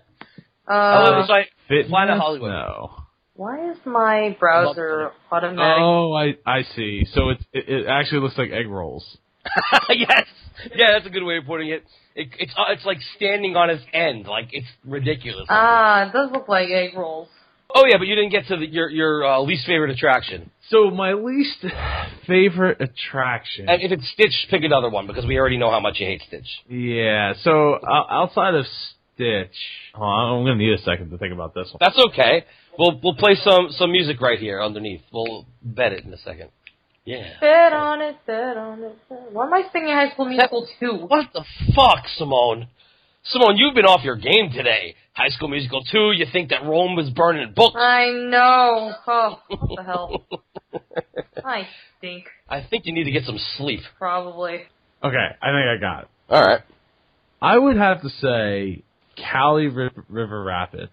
Uh, 0.68 0.72
oh, 0.98 1.20
it's 1.20 1.30
like 1.30 1.48
Fitness? 1.68 1.88
Planet 1.88 2.18
Hollywood. 2.18 2.50
No. 2.50 2.90
why 3.34 3.70
is 3.70 3.76
my 3.84 4.36
browser 4.40 5.12
automatic? 5.30 5.76
Oh, 5.78 6.12
I 6.12 6.34
I 6.44 6.62
see. 6.74 7.06
So 7.14 7.28
it's, 7.30 7.44
it 7.52 7.68
it 7.68 7.86
actually 7.86 8.18
looks 8.22 8.36
like 8.36 8.50
egg 8.50 8.68
rolls. 8.68 9.16
yes, 9.90 10.26
yeah, 10.74 10.86
that's 10.90 11.06
a 11.06 11.10
good 11.10 11.22
way 11.22 11.36
of 11.36 11.44
putting 11.46 11.68
it. 11.68 11.84
it 12.16 12.30
it's 12.40 12.52
uh, 12.58 12.64
it's 12.72 12.84
like 12.84 12.98
standing 13.14 13.54
on 13.54 13.70
its 13.70 13.84
end, 13.92 14.26
like 14.26 14.48
it's 14.50 14.66
ridiculous. 14.84 15.46
Ah, 15.48 16.08
it 16.08 16.12
does 16.12 16.32
look 16.32 16.48
like 16.48 16.68
egg 16.70 16.96
rolls. 16.96 17.28
Oh 17.76 17.86
yeah, 17.86 17.98
but 17.98 18.06
you 18.06 18.14
didn't 18.14 18.30
get 18.30 18.46
to 18.48 18.56
the, 18.56 18.66
your 18.66 18.90
your 18.90 19.24
uh, 19.24 19.40
least 19.40 19.66
favorite 19.66 19.90
attraction. 19.90 20.50
So 20.70 20.90
my 20.90 21.12
least 21.12 21.64
favorite 22.26 22.80
attraction. 22.80 23.68
And 23.68 23.82
if 23.82 23.92
it's 23.92 24.08
Stitch, 24.12 24.46
pick 24.50 24.62
another 24.64 24.88
one 24.88 25.06
because 25.06 25.26
we 25.26 25.38
already 25.38 25.58
know 25.58 25.70
how 25.70 25.80
much 25.80 26.00
you 26.00 26.06
hate 26.06 26.22
Stitch. 26.26 26.48
Yeah. 26.68 27.34
So 27.42 27.74
uh, 27.74 28.04
outside 28.10 28.54
of 28.54 28.64
Stitch, 29.14 29.56
oh, 29.94 30.02
I'm 30.02 30.44
gonna 30.44 30.56
need 30.56 30.72
a 30.72 30.82
second 30.82 31.10
to 31.10 31.18
think 31.18 31.32
about 31.32 31.54
this 31.54 31.68
one. 31.70 31.78
That's 31.80 31.98
okay. 32.10 32.44
We'll 32.78 32.98
we'll 33.02 33.16
play 33.16 33.36
some 33.36 33.68
some 33.70 33.92
music 33.92 34.20
right 34.20 34.38
here 34.38 34.60
underneath. 34.60 35.02
We'll 35.12 35.46
bet 35.62 35.92
it 35.92 36.04
in 36.04 36.12
a 36.12 36.18
second. 36.18 36.50
Yeah. 37.04 37.38
Bet 37.40 37.72
on 37.72 38.02
it, 38.02 38.16
bet 38.26 38.56
on 38.56 38.82
it. 38.82 38.96
Bet. 39.08 39.32
Why 39.32 39.46
am 39.46 39.54
I 39.54 39.62
singing 39.72 39.94
High 39.94 40.10
School 40.12 40.28
Musical 40.28 40.66
2? 40.80 40.92
What 41.06 41.28
the 41.32 41.44
fuck, 41.76 42.08
Simone? 42.16 42.66
Simone, 43.30 43.56
you've 43.56 43.74
been 43.74 43.86
off 43.86 44.04
your 44.04 44.14
game 44.14 44.50
today. 44.52 44.94
High 45.12 45.30
School 45.30 45.48
Musical 45.48 45.82
2, 45.82 46.12
you 46.12 46.26
think 46.32 46.50
that 46.50 46.62
Rome 46.64 46.94
was 46.94 47.10
burning 47.10 47.52
books. 47.56 47.74
I 47.76 48.10
know. 48.10 48.92
Oh, 49.08 49.40
what 49.48 49.76
the 49.76 49.82
hell? 49.82 50.26
I 51.44 51.66
stink. 51.98 52.26
I 52.48 52.64
think 52.68 52.86
you 52.86 52.92
need 52.92 53.04
to 53.04 53.10
get 53.10 53.24
some 53.24 53.38
sleep. 53.56 53.80
Probably. 53.98 54.62
Okay, 55.02 55.26
I 55.42 55.46
think 55.46 55.66
I 55.66 55.76
got 55.80 56.02
it. 56.04 56.08
All 56.28 56.44
right. 56.44 56.60
I 57.42 57.58
would 57.58 57.76
have 57.76 58.02
to 58.02 58.08
say 58.08 58.84
Kali 59.16 59.66
River, 59.66 60.04
River 60.08 60.44
Rapids. 60.44 60.92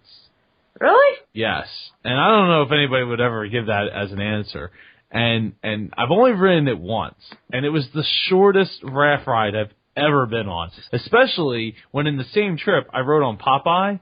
Really? 0.80 1.18
Yes, 1.32 1.68
and 2.02 2.18
I 2.18 2.28
don't 2.30 2.48
know 2.48 2.62
if 2.62 2.72
anybody 2.72 3.04
would 3.04 3.20
ever 3.20 3.46
give 3.46 3.66
that 3.66 3.84
as 3.94 4.10
an 4.10 4.20
answer. 4.20 4.72
And 5.10 5.52
and 5.62 5.94
I've 5.96 6.10
only 6.10 6.32
ridden 6.32 6.66
it 6.66 6.78
once, 6.78 7.14
and 7.52 7.64
it 7.64 7.70
was 7.70 7.86
the 7.94 8.04
shortest 8.28 8.80
raft 8.82 9.28
ride 9.28 9.54
I've 9.54 9.72
ever 9.96 10.26
been 10.26 10.48
on. 10.48 10.70
Especially 10.92 11.74
when 11.90 12.06
in 12.06 12.16
the 12.16 12.24
same 12.32 12.56
trip 12.56 12.88
I 12.92 13.00
rode 13.00 13.22
on 13.22 13.38
Popeye 13.38 14.00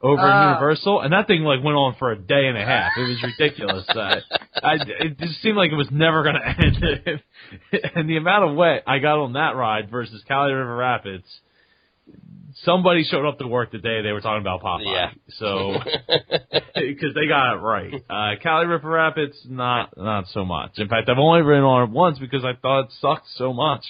over 0.00 0.20
Oh. 0.20 0.26
at 0.26 0.48
Universal, 0.50 1.00
and 1.00 1.12
that 1.14 1.26
thing 1.26 1.42
like 1.44 1.64
went 1.64 1.76
on 1.76 1.94
for 1.98 2.12
a 2.12 2.18
day 2.18 2.46
and 2.46 2.58
a 2.58 2.64
half. 2.64 2.92
It 2.96 3.08
was 3.08 3.22
ridiculous. 3.22 3.86
uh, 3.94 4.20
I, 4.62 4.74
it 5.00 5.18
just 5.18 5.40
seemed 5.40 5.56
like 5.56 5.70
it 5.72 5.76
was 5.76 5.88
never 5.90 6.22
going 6.22 6.34
to 6.42 6.46
end. 6.46 7.22
and 7.94 8.08
the 8.10 8.16
amount 8.18 8.50
of 8.50 8.56
wet 8.56 8.82
I 8.86 8.98
got 8.98 9.18
on 9.18 9.32
that 9.34 9.56
ride 9.56 9.90
versus 9.90 10.22
Kali 10.28 10.52
River 10.52 10.76
Rapids. 10.76 11.24
Somebody 12.64 13.02
showed 13.04 13.26
up 13.26 13.38
to 13.40 13.48
work 13.48 13.72
the 13.72 13.78
day 13.78 14.02
they 14.02 14.12
were 14.12 14.20
talking 14.20 14.40
about 14.40 14.62
Popeye. 14.62 14.84
Yeah. 14.84 15.10
So 15.38 15.74
because 16.74 17.14
they 17.14 17.26
got 17.26 17.54
it 17.54 17.60
right. 17.60 17.94
Uh, 18.08 18.40
Kali 18.42 18.66
River 18.66 18.90
Rapids, 18.90 19.36
not 19.48 19.96
not 19.96 20.26
so 20.32 20.44
much. 20.44 20.72
In 20.76 20.86
fact, 20.88 21.08
I've 21.08 21.18
only 21.18 21.40
ridden 21.42 21.64
on 21.64 21.88
it 21.88 21.90
once 21.90 22.18
because 22.18 22.44
I 22.44 22.52
thought 22.60 22.84
it 22.86 22.92
sucked 23.00 23.26
so 23.36 23.52
much. 23.52 23.82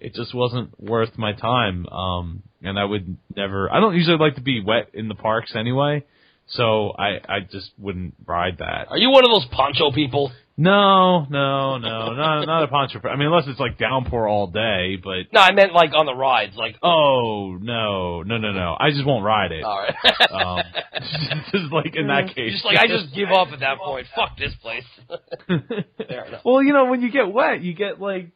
It 0.00 0.14
just 0.14 0.34
wasn't 0.34 0.78
worth 0.80 1.16
my 1.16 1.32
time. 1.32 1.86
Um, 1.86 2.42
and 2.62 2.78
I 2.78 2.84
would 2.84 3.16
never. 3.34 3.72
I 3.72 3.80
don't 3.80 3.94
usually 3.94 4.18
like 4.18 4.34
to 4.36 4.40
be 4.42 4.60
wet 4.64 4.90
in 4.94 5.08
the 5.08 5.14
parks 5.14 5.52
anyway, 5.54 6.04
so 6.46 6.92
I 6.98 7.20
I 7.28 7.40
just 7.40 7.70
wouldn't 7.78 8.14
ride 8.26 8.58
that. 8.58 8.88
Are 8.90 8.98
you 8.98 9.10
one 9.10 9.24
of 9.24 9.30
those 9.30 9.46
poncho 9.52 9.92
people? 9.92 10.32
No, 10.58 11.26
no, 11.28 11.76
no, 11.76 12.14
not 12.14 12.46
not 12.46 12.62
a 12.62 12.68
poncho. 12.68 12.98
I 13.04 13.16
mean, 13.16 13.26
unless 13.26 13.44
it's 13.46 13.60
like 13.60 13.76
downpour 13.76 14.26
all 14.26 14.46
day, 14.46 14.96
but. 14.96 15.30
No, 15.30 15.40
I 15.42 15.52
meant 15.52 15.74
like 15.74 15.92
on 15.92 16.06
the 16.06 16.14
rides. 16.14 16.56
Like, 16.56 16.76
Oh 16.82 17.58
no, 17.60 18.22
no, 18.22 18.38
no, 18.38 18.52
no! 18.52 18.74
I 18.80 18.88
just 18.88 19.04
won't 19.04 19.22
ride 19.22 19.52
it. 19.52 19.62
all 19.62 19.78
right. 19.78 20.30
Um, 20.32 20.62
just 21.52 21.70
like 21.72 21.94
in 21.94 22.06
that 22.06 22.34
case, 22.34 22.52
just 22.52 22.64
like 22.64 22.78
I 22.78 22.86
just 22.86 23.14
give 23.14 23.28
up 23.28 23.48
at 23.52 23.60
that 23.60 23.76
point. 23.78 24.06
Fuck 24.16 24.38
this 24.38 24.54
place. 24.62 24.84
Fair 25.46 26.24
enough. 26.24 26.40
well, 26.42 26.62
you 26.62 26.72
know, 26.72 26.86
when 26.86 27.02
you 27.02 27.10
get 27.10 27.30
wet, 27.30 27.60
you 27.60 27.74
get 27.74 28.00
like, 28.00 28.30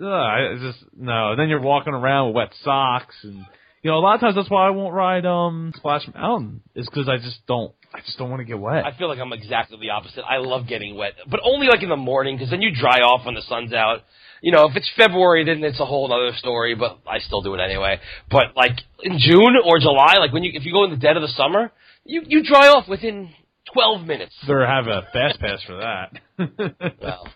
ugh, 0.00 0.06
I 0.06 0.56
just 0.60 0.78
no. 0.96 1.30
And 1.30 1.38
Then 1.38 1.48
you're 1.48 1.60
walking 1.60 1.94
around 1.94 2.28
with 2.28 2.36
wet 2.36 2.52
socks, 2.62 3.16
and 3.22 3.44
you 3.82 3.90
know, 3.90 3.98
a 3.98 4.00
lot 4.00 4.14
of 4.14 4.20
times 4.20 4.34
that's 4.34 4.50
why 4.50 4.66
I 4.66 4.70
won't 4.70 4.94
ride 4.94 5.24
um 5.26 5.72
Splash 5.76 6.08
Mountain 6.14 6.62
is 6.74 6.86
because 6.88 7.08
I 7.08 7.16
just 7.16 7.46
don't, 7.46 7.72
I 7.94 8.00
just 8.00 8.18
don't 8.18 8.30
want 8.30 8.40
to 8.40 8.44
get 8.44 8.58
wet. 8.58 8.84
I 8.84 8.96
feel 8.96 9.08
like 9.08 9.18
I'm 9.18 9.32
exactly 9.32 9.78
the 9.80 9.90
opposite. 9.90 10.22
I 10.22 10.38
love 10.38 10.66
getting 10.66 10.96
wet, 10.96 11.12
but 11.30 11.40
only 11.42 11.68
like 11.68 11.82
in 11.82 11.88
the 11.88 11.96
morning 11.96 12.36
because 12.36 12.50
then 12.50 12.62
you 12.62 12.70
dry 12.74 13.00
off 13.00 13.24
when 13.24 13.34
the 13.34 13.42
sun's 13.42 13.72
out. 13.72 14.02
You 14.40 14.52
know, 14.52 14.68
if 14.68 14.76
it's 14.76 14.88
February, 14.96 15.44
then 15.44 15.64
it's 15.64 15.80
a 15.80 15.84
whole 15.84 16.12
other 16.12 16.36
story. 16.36 16.76
But 16.76 17.00
I 17.08 17.18
still 17.18 17.42
do 17.42 17.54
it 17.54 17.60
anyway. 17.60 17.98
But 18.30 18.56
like 18.56 18.78
in 19.02 19.18
June 19.18 19.56
or 19.64 19.80
July, 19.80 20.16
like 20.18 20.32
when 20.32 20.44
you 20.44 20.52
if 20.54 20.64
you 20.64 20.72
go 20.72 20.84
in 20.84 20.90
the 20.90 20.96
dead 20.96 21.16
of 21.16 21.22
the 21.22 21.32
summer, 21.36 21.72
you 22.04 22.22
you 22.26 22.44
dry 22.44 22.68
off 22.68 22.88
within 22.88 23.30
12 23.72 24.06
minutes. 24.06 24.34
Better 24.46 24.66
have 24.66 24.86
a 24.86 25.02
fast 25.12 25.40
pass 25.40 25.62
for 25.66 25.76
that. 25.76 26.12
Well, 27.02 27.28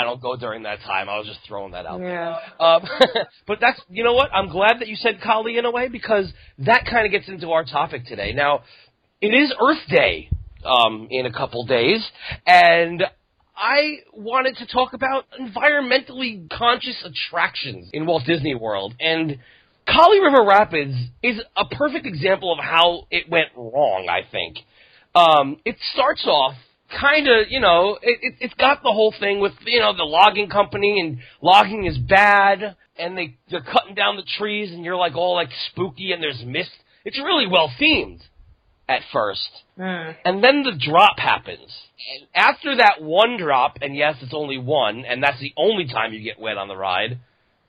I 0.00 0.04
don't 0.04 0.20
go 0.20 0.34
during 0.36 0.62
that 0.62 0.80
time. 0.80 1.08
I 1.10 1.18
was 1.18 1.26
just 1.26 1.40
throwing 1.46 1.72
that 1.72 1.84
out. 1.84 2.00
there. 2.00 2.08
Yeah. 2.08 2.38
Um, 2.58 2.82
but 3.46 3.58
that's 3.60 3.80
you 3.90 4.02
know 4.02 4.14
what? 4.14 4.30
I'm 4.32 4.48
glad 4.48 4.80
that 4.80 4.88
you 4.88 4.96
said 4.96 5.20
Kali 5.22 5.58
in 5.58 5.66
a 5.66 5.70
way 5.70 5.88
because 5.88 6.32
that 6.58 6.86
kind 6.90 7.04
of 7.04 7.12
gets 7.12 7.28
into 7.28 7.50
our 7.50 7.64
topic 7.64 8.06
today. 8.06 8.32
Now, 8.32 8.62
it 9.20 9.28
is 9.28 9.52
Earth 9.60 9.86
Day 9.88 10.30
um, 10.64 11.08
in 11.10 11.26
a 11.26 11.32
couple 11.32 11.66
days, 11.66 12.02
and 12.46 13.04
I 13.54 13.98
wanted 14.14 14.56
to 14.56 14.66
talk 14.66 14.94
about 14.94 15.26
environmentally 15.38 16.48
conscious 16.48 17.04
attractions 17.04 17.90
in 17.92 18.06
Walt 18.06 18.24
Disney 18.26 18.54
World 18.54 18.94
and. 18.98 19.38
Kali 19.86 20.20
River 20.20 20.44
Rapids 20.46 20.94
is 21.20 21.40
a 21.56 21.64
perfect 21.64 22.06
example 22.06 22.52
of 22.52 22.60
how 22.62 23.08
it 23.10 23.28
went 23.28 23.48
wrong, 23.56 24.08
I 24.08 24.20
think. 24.30 24.58
Um, 25.16 25.56
it 25.64 25.76
starts 25.92 26.24
off 26.26 26.54
kind 26.90 27.28
of, 27.28 27.46
you 27.50 27.60
know, 27.60 27.98
it, 28.02 28.18
it, 28.22 28.34
it's 28.40 28.54
got 28.54 28.82
the 28.82 28.92
whole 28.92 29.14
thing 29.18 29.40
with, 29.40 29.52
you 29.64 29.80
know, 29.80 29.96
the 29.96 30.04
logging 30.04 30.48
company 30.48 31.00
and 31.00 31.18
logging 31.40 31.86
is 31.86 31.98
bad 31.98 32.76
and 32.98 33.16
they, 33.16 33.36
they're 33.50 33.62
cutting 33.62 33.94
down 33.94 34.16
the 34.16 34.26
trees 34.38 34.70
and 34.72 34.84
you're 34.84 34.96
like 34.96 35.14
all 35.16 35.34
like 35.34 35.50
spooky 35.70 36.12
and 36.12 36.22
there's 36.22 36.42
mist. 36.44 36.70
It's 37.04 37.18
really 37.18 37.46
well 37.46 37.70
themed 37.80 38.20
at 38.88 39.02
first. 39.12 39.48
Hmm. 39.76 40.10
And 40.24 40.42
then 40.42 40.62
the 40.62 40.78
drop 40.78 41.18
happens. 41.18 41.72
And 42.12 42.28
after 42.34 42.76
that 42.76 43.00
one 43.00 43.38
drop, 43.38 43.78
and 43.80 43.94
yes, 43.94 44.16
it's 44.20 44.34
only 44.34 44.58
one, 44.58 45.04
and 45.04 45.22
that's 45.22 45.40
the 45.40 45.52
only 45.56 45.86
time 45.86 46.12
you 46.12 46.22
get 46.22 46.40
wet 46.40 46.58
on 46.58 46.68
the 46.68 46.76
ride, 46.76 47.18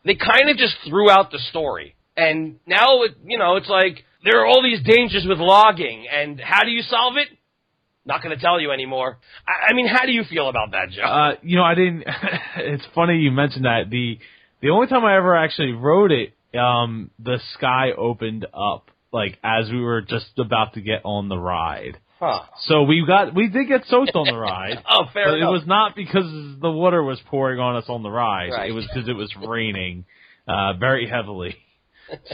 they 0.04 0.16
kind 0.16 0.50
of 0.50 0.58
just 0.58 0.76
threw 0.88 1.10
out 1.10 1.32
the 1.32 1.40
story. 1.50 1.96
And 2.18 2.60
now, 2.66 3.04
it, 3.04 3.12
you 3.26 3.38
know, 3.38 3.56
it's 3.56 3.70
like, 3.70 4.04
there 4.24 4.42
are 4.42 4.46
all 4.46 4.62
these 4.64 4.84
dangers 4.84 5.26
with 5.28 5.40
logging, 5.40 6.08
and 6.12 6.40
how 6.40 6.64
do 6.64 6.72
you 6.72 6.82
solve 6.82 7.18
it? 7.18 7.28
Not 8.06 8.24
going 8.24 8.36
to 8.36 8.42
tell 8.42 8.60
you 8.60 8.72
anymore. 8.72 9.18
I, 9.48 9.72
I 9.72 9.74
mean, 9.74 9.88
how 9.88 10.06
do 10.06 10.12
you 10.12 10.24
feel 10.24 10.50
about 10.50 10.72
that, 10.72 10.90
Joe? 10.90 11.04
Uh, 11.04 11.32
you 11.44 11.56
know, 11.58 11.64
I 11.64 11.76
didn't. 11.76 12.04
it's 12.58 12.84
funny 12.96 13.18
you 13.18 13.32
mentioned 13.32 13.66
that. 13.66 13.90
The 13.90 14.18
the 14.62 14.70
only 14.70 14.88
time 14.88 15.06
I 15.06 15.18
ever 15.18 15.36
actually 15.36 15.72
rode 15.74 16.12
it, 16.12 16.34
um, 16.58 17.12
the 17.20 17.40
sky 17.54 17.92
opened 17.98 18.46
up 18.54 18.90
like 19.14 19.38
as 19.44 19.70
we 19.70 19.82
were 19.82 20.02
just 20.02 20.32
about 20.40 20.74
to 20.76 20.82
get 20.82 21.02
on 21.04 21.30
the 21.30 21.38
ride. 21.38 21.98
huh. 22.20 22.42
So 22.62 22.84
we 22.84 23.04
got 23.06 23.36
we 23.36 23.50
did 23.50 23.68
get 23.68 23.86
soaked 23.88 24.16
on 24.16 24.26
the 24.28 24.38
ride. 24.38 24.78
Oh, 24.90 25.06
fair 25.14 25.26
but 25.28 25.36
enough. 25.36 25.50
it 25.50 25.52
was 25.52 25.64
not 25.68 25.96
because 25.96 26.26
the 26.60 26.72
water 26.72 27.04
was 27.04 27.20
pouring 27.28 27.60
on 27.60 27.76
us 27.76 27.86
on 27.88 28.04
the 28.04 28.10
ride. 28.10 28.50
Right. 28.52 28.70
It 28.70 28.74
was 28.74 28.86
because 28.88 29.08
it 29.10 29.14
was 29.16 29.32
raining 29.48 30.06
uh, 30.48 30.74
very 30.74 31.08
heavily. 31.08 31.56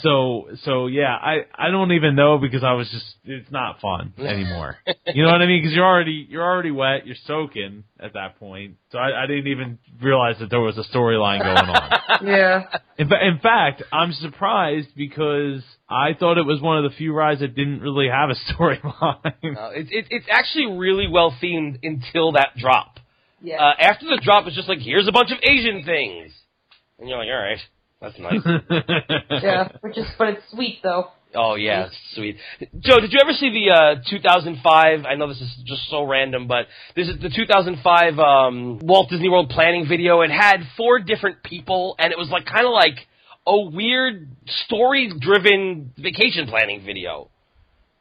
So 0.02 0.50
so 0.64 0.88
yeah, 0.88 1.16
I 1.16 1.46
I 1.54 1.70
don't 1.72 1.92
even 1.92 2.16
know 2.16 2.38
because 2.38 2.64
I 2.64 2.74
was 2.74 2.90
just 2.90 3.06
it's 3.24 3.52
not 3.52 3.80
fun 3.80 4.14
anymore. 4.20 4.78
you 5.14 5.24
know 5.24 5.32
what 5.32 5.42
I 5.42 5.46
mean? 5.46 5.62
Because 5.62 5.76
you're 5.76 5.86
already 5.86 6.26
you're 6.30 6.44
already 6.44 6.72
wet, 6.72 7.06
you're 7.06 7.16
soaking 7.26 7.84
at 8.00 8.14
that 8.14 8.40
point. 8.40 8.78
So 8.92 8.98
I, 9.00 9.24
I 9.24 9.28
didn't 9.28 9.48
even 9.48 9.80
realize 10.02 10.36
that 10.40 10.50
there 10.50 10.62
was 10.62 10.78
a 10.78 10.84
storyline 10.96 11.40
going 11.44 11.70
on. 11.70 12.00
Yeah. 12.28 12.64
In, 12.98 13.10
fa- 13.10 13.24
in 13.24 13.38
fact, 13.40 13.84
I'm 13.94 14.12
surprised 14.12 14.90
because 14.96 15.62
I 15.88 16.14
thought 16.20 16.40
it 16.40 16.46
was 16.48 16.60
one 16.62 16.84
of 16.84 16.90
the 16.90 16.98
few 16.98 17.14
rides 17.14 17.42
that 17.42 17.54
didn't 17.56 17.82
really 17.82 18.08
have 18.10 18.30
a 18.32 18.34
storyline. 18.54 19.56
Uh, 19.56 19.70
it, 19.76 19.88
it, 19.92 20.06
it's 20.10 20.26
actually 20.32 20.78
really 20.78 21.08
well 21.08 21.36
themed 21.42 21.78
until 21.84 22.32
that 22.32 22.56
drop. 22.58 23.00
Yeah. 23.40 23.58
Uh, 23.64 23.74
after 23.80 24.06
the 24.08 24.20
drop, 24.24 24.48
it's 24.48 24.56
just 24.56 24.68
like, 24.68 24.80
here's 24.80 25.08
a 25.08 25.12
bunch 25.12 25.30
of 25.32 25.38
Asian 25.44 25.84
things. 25.86 26.32
And 26.98 27.08
you're 27.08 27.20
like, 27.20 27.28
all 27.28 27.38
right, 27.40 27.60
that's 28.02 28.18
nice. 28.20 28.42
yeah. 29.42 29.70
Which 29.82 29.98
is, 29.98 30.06
but 30.18 30.30
it's 30.30 30.44
sweet 30.52 30.80
though. 30.84 31.12
Oh 31.36 31.56
yeah, 31.56 31.90
sweet. 32.14 32.38
Joe, 32.80 33.00
did 33.00 33.12
you 33.12 33.20
ever 33.22 33.34
see 33.34 33.50
the 33.50 33.74
uh, 33.74 34.10
2005? 34.10 35.06
I 35.06 35.16
know 35.16 35.28
this 35.28 35.42
is 35.42 35.56
just 35.66 35.90
so 35.90 36.04
random, 36.04 36.48
but 36.48 36.68
this 36.96 37.08
is 37.08 37.20
the 37.22 37.30
2005 37.30 38.20
um, 38.20 38.80
Walt 38.80 39.10
Disney 39.10 39.30
World 39.30 39.50
planning 39.50 39.88
video. 39.88 40.22
It 40.22 40.32
had 40.32 40.62
four 40.78 41.00
different 41.00 41.44
people, 41.44 41.96
and 42.00 42.12
it 42.12 42.18
was 42.18 42.30
like 42.30 42.46
kind 42.46 42.66
of 42.66 42.72
like 42.72 43.08
a 43.46 43.60
weird 43.60 44.30
story-driven 44.66 45.94
vacation 45.98 46.48
planning 46.48 46.84
video. 46.86 47.30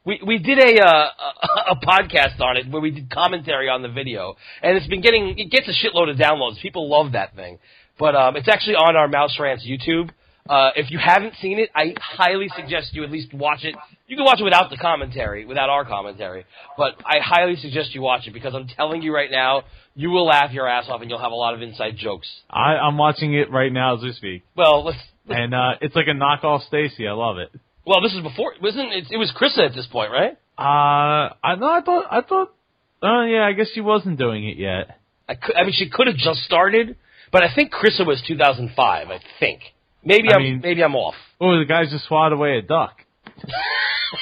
We 0.05 0.21
we 0.25 0.37
did 0.37 0.57
a, 0.57 0.83
uh, 0.83 1.09
a 1.19 1.71
a 1.71 1.75
podcast 1.85 2.39
on 2.39 2.55
it 2.55 2.69
where 2.69 2.81
we 2.81 2.91
did 2.91 3.09
commentary 3.09 3.67
on 3.67 3.81
the 3.81 3.89
video, 3.89 4.37
and 4.63 4.77
it's 4.77 4.87
been 4.87 5.01
getting 5.01 5.37
it 5.37 5.51
gets 5.51 5.67
a 5.67 5.73
shitload 5.73 6.09
of 6.09 6.17
downloads. 6.17 6.61
People 6.61 6.89
love 6.89 7.11
that 7.11 7.35
thing, 7.35 7.59
but 7.99 8.15
um, 8.15 8.35
it's 8.35 8.47
actually 8.47 8.75
on 8.75 8.95
our 8.95 9.07
Mouse 9.07 9.37
Rants 9.39 9.65
YouTube. 9.65 10.09
Uh, 10.49 10.69
if 10.77 10.89
you 10.91 10.97
haven't 10.97 11.33
seen 11.41 11.59
it, 11.59 11.69
I 11.75 11.93
highly 11.99 12.47
suggest 12.55 12.93
you 12.93 13.03
at 13.03 13.11
least 13.11 13.33
watch 13.33 13.65
it. 13.65 13.75
You 14.07 14.15
can 14.15 14.23
watch 14.23 14.39
it 14.39 14.45
without 14.45 14.69
the 14.69 14.77
commentary, 14.77 15.45
without 15.45 15.69
our 15.69 15.83
commentary, 15.83 16.45
but 16.77 16.95
I 17.05 17.19
highly 17.21 17.57
suggest 17.57 17.93
you 17.93 18.01
watch 18.01 18.27
it 18.27 18.31
because 18.33 18.55
I'm 18.55 18.67
telling 18.67 19.01
you 19.01 19.13
right 19.13 19.29
now, 19.29 19.63
you 19.93 20.09
will 20.09 20.25
laugh 20.25 20.51
your 20.53 20.65
ass 20.69 20.85
off 20.87 21.01
and 21.01 21.09
you'll 21.09 21.19
have 21.19 21.33
a 21.33 21.35
lot 21.35 21.53
of 21.53 21.61
inside 21.61 21.97
jokes. 21.97 22.27
I, 22.49 22.75
I'm 22.77 22.97
watching 22.97 23.33
it 23.33 23.51
right 23.51 23.71
now 23.73 23.97
as 23.97 24.03
we 24.03 24.13
speak, 24.13 24.43
Well, 24.55 24.85
let's. 24.85 24.97
and 25.27 25.53
uh, 25.53 25.73
it's 25.81 25.95
like 25.95 26.07
a 26.07 26.11
knockoff 26.11 26.65
Stacy. 26.67 27.05
I 27.07 27.11
love 27.11 27.39
it. 27.39 27.51
Well, 27.85 28.01
this 28.01 28.13
is 28.13 28.21
before, 28.21 28.53
wasn't 28.61 28.93
it? 28.93 29.07
It 29.11 29.17
was 29.17 29.33
Krista 29.35 29.65
at 29.67 29.75
this 29.75 29.87
point, 29.87 30.11
right? 30.11 30.37
Uh, 30.57 31.33
I 31.43 31.55
no, 31.57 31.67
I 31.69 31.81
thought, 31.81 32.05
I 32.09 32.21
thought, 32.21 32.53
oh 33.01 33.23
yeah, 33.23 33.45
I 33.45 33.51
guess 33.51 33.67
she 33.73 33.81
wasn't 33.81 34.17
doing 34.17 34.47
it 34.47 34.57
yet. 34.57 34.97
I, 35.27 35.35
could, 35.35 35.55
I 35.57 35.63
mean, 35.63 35.73
she 35.75 35.89
could 35.89 36.07
have 36.07 36.15
just 36.15 36.39
started, 36.43 36.95
but 37.31 37.43
I 37.43 37.53
think 37.53 37.71
Krista 37.71 38.05
was 38.05 38.21
2005. 38.27 39.07
I 39.09 39.19
think 39.39 39.61
maybe 40.03 40.29
I 40.31 40.35
I'm 40.35 40.43
mean- 40.43 40.61
maybe 40.63 40.83
I'm 40.83 40.95
off. 40.95 41.15
Oh, 41.39 41.57
the 41.59 41.65
guys 41.65 41.91
just 41.91 42.05
swatted 42.05 42.37
away 42.37 42.57
a 42.57 42.61
duck. 42.61 42.97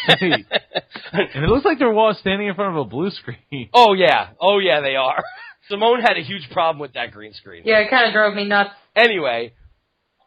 And 0.10 1.44
it 1.44 1.48
looks 1.50 1.64
like 1.64 1.78
they're 1.80 1.94
all 1.94 2.14
standing 2.20 2.48
in 2.48 2.56
front 2.56 2.76
of 2.76 2.82
a 2.86 2.90
blue 2.90 3.12
screen. 3.12 3.70
oh 3.74 3.94
yeah, 3.94 4.30
oh 4.42 4.58
yeah, 4.60 4.82
they 4.82 4.96
are. 4.96 5.24
Simone 5.70 6.02
had 6.02 6.18
a 6.18 6.22
huge 6.24 6.50
problem 6.52 6.80
with 6.80 6.94
that 6.94 7.12
green 7.12 7.34
screen. 7.34 7.64
Yeah, 7.66 7.80
it 7.80 7.90
kind 7.90 8.08
of 8.08 8.14
drove 8.14 8.34
me 8.36 8.46
nuts. 8.46 8.72
Anyway, 8.96 9.54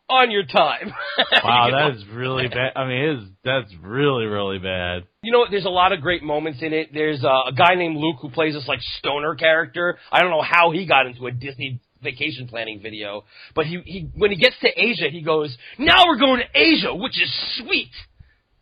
on 0.08 0.30
your 0.30 0.44
time. 0.44 0.92
Wow, 1.44 1.66
You 1.66 1.72
know? 1.72 1.88
that 1.90 1.96
is 1.96 2.04
really 2.12 2.48
bad. 2.48 2.72
I 2.76 2.86
mean, 2.86 2.98
it 2.98 3.18
is, 3.18 3.24
that's 3.44 3.72
really, 3.82 4.24
really 4.26 4.58
bad. 4.58 5.04
You 5.22 5.32
know 5.32 5.40
what? 5.40 5.50
There's 5.50 5.64
a 5.64 5.68
lot 5.70 5.92
of 5.92 6.00
great 6.00 6.22
moments 6.22 6.60
in 6.62 6.72
it. 6.72 6.90
There's 6.94 7.22
uh, 7.24 7.48
a 7.48 7.52
guy 7.52 7.74
named 7.74 7.96
Luke 7.96 8.16
who 8.22 8.30
plays 8.30 8.54
this 8.54 8.66
like 8.68 8.80
stoner 8.98 9.34
character. 9.34 9.98
I 10.12 10.20
don't 10.20 10.30
know 10.30 10.42
how 10.42 10.70
he 10.70 10.86
got 10.86 11.06
into 11.06 11.26
a 11.26 11.32
Disney 11.32 11.80
vacation 12.02 12.48
planning 12.48 12.80
video, 12.82 13.24
but 13.54 13.66
he 13.66 13.80
he 13.84 14.08
when 14.16 14.30
he 14.30 14.36
gets 14.36 14.56
to 14.60 14.68
Asia, 14.68 15.08
he 15.10 15.22
goes, 15.22 15.56
"Now 15.78 16.06
we're 16.06 16.18
going 16.18 16.40
to 16.40 16.58
Asia, 16.58 16.94
which 16.94 17.20
is 17.20 17.32
sweet." 17.58 17.92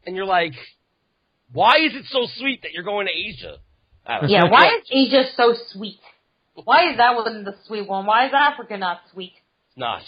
And 0.05 0.17
you're 0.17 0.27
like, 0.27 0.55
"Why 1.53 1.77
is 1.77 1.95
it 1.95 2.05
so 2.07 2.27
sweet 2.39 2.63
that 2.63 2.73
you're 2.73 2.85
going 2.85 3.07
to 3.07 3.13
Asia?" 3.13 3.59
Don't 4.07 4.23
know. 4.23 4.29
Yeah, 4.29 4.51
why 4.51 4.67
is 4.67 4.85
Asia 4.91 5.25
so 5.37 5.55
sweet? 5.73 6.01
Why 6.55 6.91
is 6.91 6.97
that 6.97 7.17
one 7.17 7.45
the 7.45 7.55
sweet 7.67 7.87
one? 7.87 8.07
Why 8.07 8.27
is 8.27 8.33
Africa 8.35 8.77
not 8.79 9.01
sweet? 9.13 9.33
It's 9.69 9.77
not? 9.77 10.03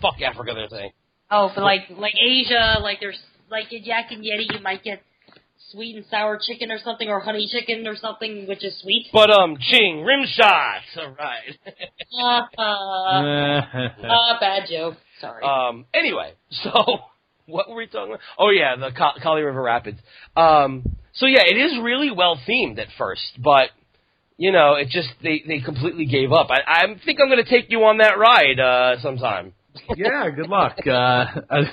Fuck 0.00 0.20
Africa, 0.22 0.52
they're 0.54 0.68
saying. 0.68 0.92
Oh, 1.30 1.50
but 1.54 1.62
like 1.62 1.82
like 1.90 2.14
Asia, 2.14 2.78
like 2.80 2.98
there's 3.00 3.20
like 3.50 3.72
in 3.72 3.84
Yak 3.84 4.06
and 4.10 4.22
Yeti, 4.22 4.52
you 4.52 4.60
might 4.62 4.82
get 4.82 5.02
sweet 5.70 5.96
and 5.96 6.04
sour 6.06 6.38
chicken 6.44 6.70
or 6.70 6.78
something, 6.78 7.08
or 7.08 7.20
honey 7.20 7.48
chicken 7.50 7.86
or 7.86 7.96
something, 7.96 8.46
which 8.46 8.64
is 8.64 8.78
sweet. 8.80 9.08
But 9.12 9.30
um, 9.30 9.56
ching 9.60 10.02
rim 10.04 10.24
shots. 10.26 10.84
All 10.98 11.14
right. 11.18 11.58
Uh, 12.18 12.42
uh, 12.56 13.62
uh, 14.06 14.40
bad 14.40 14.62
joke. 14.70 14.94
Sorry. 15.20 15.42
Um, 15.42 15.84
anyway, 15.92 16.32
so 16.50 16.70
what 17.46 17.68
were 17.68 17.76
we 17.76 17.86
talking 17.86 18.12
about? 18.12 18.20
Oh 18.38 18.50
yeah, 18.50 18.76
the 18.76 18.90
Ka- 18.96 19.18
Kali 19.22 19.42
River 19.42 19.62
Rapids. 19.62 19.98
Um, 20.36 20.84
so 21.14 21.26
yeah, 21.26 21.42
it 21.44 21.56
is 21.56 21.78
really 21.82 22.10
well 22.10 22.38
themed 22.48 22.78
at 22.78 22.88
first, 22.96 23.38
but 23.42 23.70
you 24.36 24.52
know, 24.52 24.74
it 24.74 24.88
just 24.88 25.08
they 25.22 25.42
they 25.46 25.60
completely 25.60 26.06
gave 26.06 26.32
up. 26.32 26.48
I, 26.50 26.60
I 26.66 26.84
think 27.04 27.18
I'm 27.20 27.28
going 27.28 27.42
to 27.42 27.50
take 27.50 27.70
you 27.70 27.84
on 27.84 27.98
that 27.98 28.18
ride 28.18 28.60
uh, 28.60 29.00
sometime. 29.00 29.52
Yeah, 29.96 30.28
good 30.30 30.48
luck. 30.48 30.76
Uh, 30.86 31.24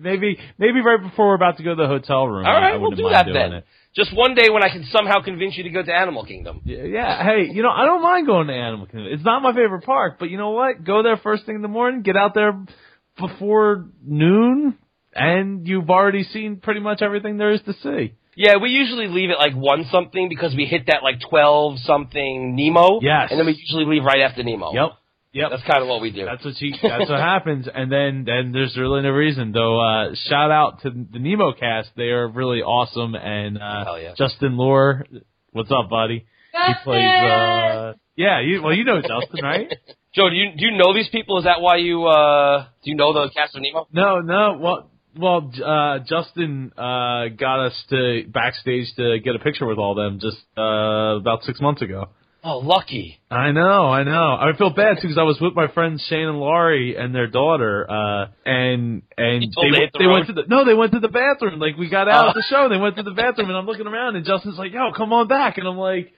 maybe, 0.00 0.38
maybe 0.58 0.80
right 0.80 1.00
before 1.02 1.28
we're 1.28 1.34
about 1.34 1.56
to 1.58 1.62
go 1.62 1.70
to 1.74 1.82
the 1.82 1.88
hotel 1.88 2.26
room. 2.26 2.46
All 2.46 2.52
I- 2.56 2.70
I 2.70 2.76
we'll 2.76 2.90
do 2.92 3.08
that 3.10 3.26
then. 3.32 3.52
it. 3.52 3.64
Just 3.94 4.14
one 4.14 4.34
day 4.34 4.50
when 4.50 4.62
I 4.62 4.68
can 4.68 4.84
somehow 4.90 5.22
convince 5.22 5.56
you 5.56 5.62
to 5.64 5.70
go 5.70 5.82
to 5.82 5.90
Animal 5.94 6.24
Kingdom. 6.26 6.60
Yeah, 6.64 6.82
yeah, 6.82 7.24
hey, 7.24 7.48
you 7.50 7.62
know, 7.62 7.70
I 7.70 7.86
don't 7.86 8.02
mind 8.02 8.26
going 8.26 8.46
to 8.48 8.52
Animal 8.52 8.86
Kingdom. 8.86 9.08
It's 9.10 9.24
not 9.24 9.42
my 9.42 9.54
favorite 9.54 9.84
park, 9.84 10.16
but 10.18 10.28
you 10.28 10.36
know 10.36 10.50
what? 10.50 10.84
Go 10.84 11.02
there 11.02 11.16
first 11.16 11.46
thing 11.46 11.56
in 11.56 11.62
the 11.62 11.68
morning, 11.68 12.02
get 12.02 12.14
out 12.16 12.34
there 12.34 12.52
before 13.18 13.86
noon, 14.04 14.76
and 15.14 15.66
you've 15.66 15.88
already 15.88 16.24
seen 16.24 16.56
pretty 16.56 16.80
much 16.80 17.00
everything 17.00 17.38
there 17.38 17.52
is 17.52 17.62
to 17.62 17.72
see. 17.82 18.12
Yeah, 18.38 18.56
we 18.60 18.68
usually 18.68 19.06
leave 19.08 19.30
at 19.30 19.38
like 19.38 19.54
one 19.54 19.86
something 19.90 20.28
because 20.28 20.54
we 20.54 20.66
hit 20.66 20.88
that 20.88 21.02
like 21.02 21.16
twelve 21.30 21.78
something 21.78 22.54
Nemo. 22.54 23.00
Yes. 23.00 23.28
and 23.30 23.38
then 23.40 23.46
we 23.46 23.52
usually 23.54 23.86
leave 23.86 24.04
right 24.04 24.20
after 24.20 24.42
Nemo. 24.42 24.74
Yep. 24.74 24.90
Yep. 25.36 25.50
that's 25.50 25.62
kind 25.64 25.82
of 25.82 25.88
what 25.88 26.00
we 26.00 26.10
do. 26.10 26.24
That's 26.24 26.44
what 26.44 26.54
she. 26.56 26.72
That's 26.82 27.10
what 27.10 27.20
happens, 27.20 27.68
and 27.72 27.92
then 27.92 28.24
then 28.24 28.52
there's 28.52 28.76
really 28.76 29.02
no 29.02 29.10
reason. 29.10 29.52
Though, 29.52 29.80
uh, 29.80 30.14
shout 30.28 30.50
out 30.50 30.82
to 30.82 30.90
the 30.90 31.18
Nemo 31.18 31.52
cast; 31.52 31.90
they 31.96 32.08
are 32.08 32.26
really 32.26 32.62
awesome. 32.62 33.14
And 33.14 33.58
uh, 33.58 33.84
Hell 33.84 34.00
yeah. 34.00 34.14
Justin 34.16 34.56
Lore, 34.56 35.04
what's 35.52 35.70
up, 35.70 35.90
buddy? 35.90 36.24
He 36.52 36.72
plays. 36.84 37.04
Uh, 37.04 37.92
yeah, 38.16 38.40
you 38.40 38.62
well, 38.62 38.72
you 38.72 38.84
know 38.84 39.02
Justin, 39.02 39.44
right? 39.44 39.68
Joe, 40.14 40.30
do 40.30 40.36
you 40.36 40.52
do 40.56 40.64
you 40.64 40.76
know 40.78 40.94
these 40.94 41.08
people? 41.10 41.36
Is 41.38 41.44
that 41.44 41.60
why 41.60 41.76
you 41.76 42.06
uh 42.06 42.64
do 42.82 42.90
you 42.90 42.96
know 42.96 43.12
the 43.12 43.30
cast 43.34 43.54
of 43.54 43.60
Nemo? 43.60 43.86
No, 43.92 44.20
no. 44.20 44.58
Well, 44.58 44.90
well, 45.18 45.52
uh, 45.64 45.98
Justin 46.08 46.72
uh, 46.76 47.28
got 47.38 47.66
us 47.66 47.84
to 47.90 48.24
backstage 48.28 48.86
to 48.96 49.18
get 49.22 49.34
a 49.34 49.38
picture 49.38 49.66
with 49.66 49.78
all 49.78 49.94
them 49.94 50.18
just 50.20 50.38
uh, 50.56 51.16
about 51.16 51.42
six 51.42 51.60
months 51.60 51.82
ago. 51.82 52.08
Oh, 52.48 52.58
lucky. 52.58 53.18
I 53.28 53.50
know, 53.50 53.88
I 53.90 54.04
know. 54.04 54.36
I 54.38 54.52
feel 54.56 54.70
bad 54.70 54.98
too 54.98 55.08
because 55.08 55.18
I 55.18 55.24
was 55.24 55.36
with 55.40 55.54
my 55.54 55.66
friends 55.66 56.00
Shane 56.08 56.28
and 56.28 56.38
Laurie 56.38 56.94
and 56.96 57.12
their 57.12 57.26
daughter, 57.26 57.84
uh, 57.90 58.26
and 58.44 59.02
and 59.18 59.42
they 59.42 59.70
went- 59.72 59.92
the 59.92 59.98
they 59.98 60.06
went 60.06 60.26
to 60.28 60.32
the 60.32 60.44
no, 60.46 60.64
they 60.64 60.74
went 60.74 60.92
to 60.92 61.00
the 61.00 61.08
bathroom. 61.08 61.58
Like 61.58 61.76
we 61.76 61.88
got 61.88 62.06
out 62.08 62.26
Oh. 62.26 62.28
of 62.28 62.34
the 62.34 62.44
show, 62.48 62.62
and 62.64 62.72
they 62.72 62.76
went 62.78 62.94
to 62.96 63.02
the 63.02 63.10
bathroom, 63.10 63.48
and 63.48 63.58
I'm 63.58 63.66
looking 63.66 63.88
around, 63.88 64.14
and 64.14 64.24
Justin's 64.24 64.58
like, 64.58 64.72
"Yo, 64.72 64.92
come 64.92 65.12
on 65.12 65.26
back," 65.26 65.58
and 65.58 65.66
I'm 65.66 65.76
like. 65.76 66.12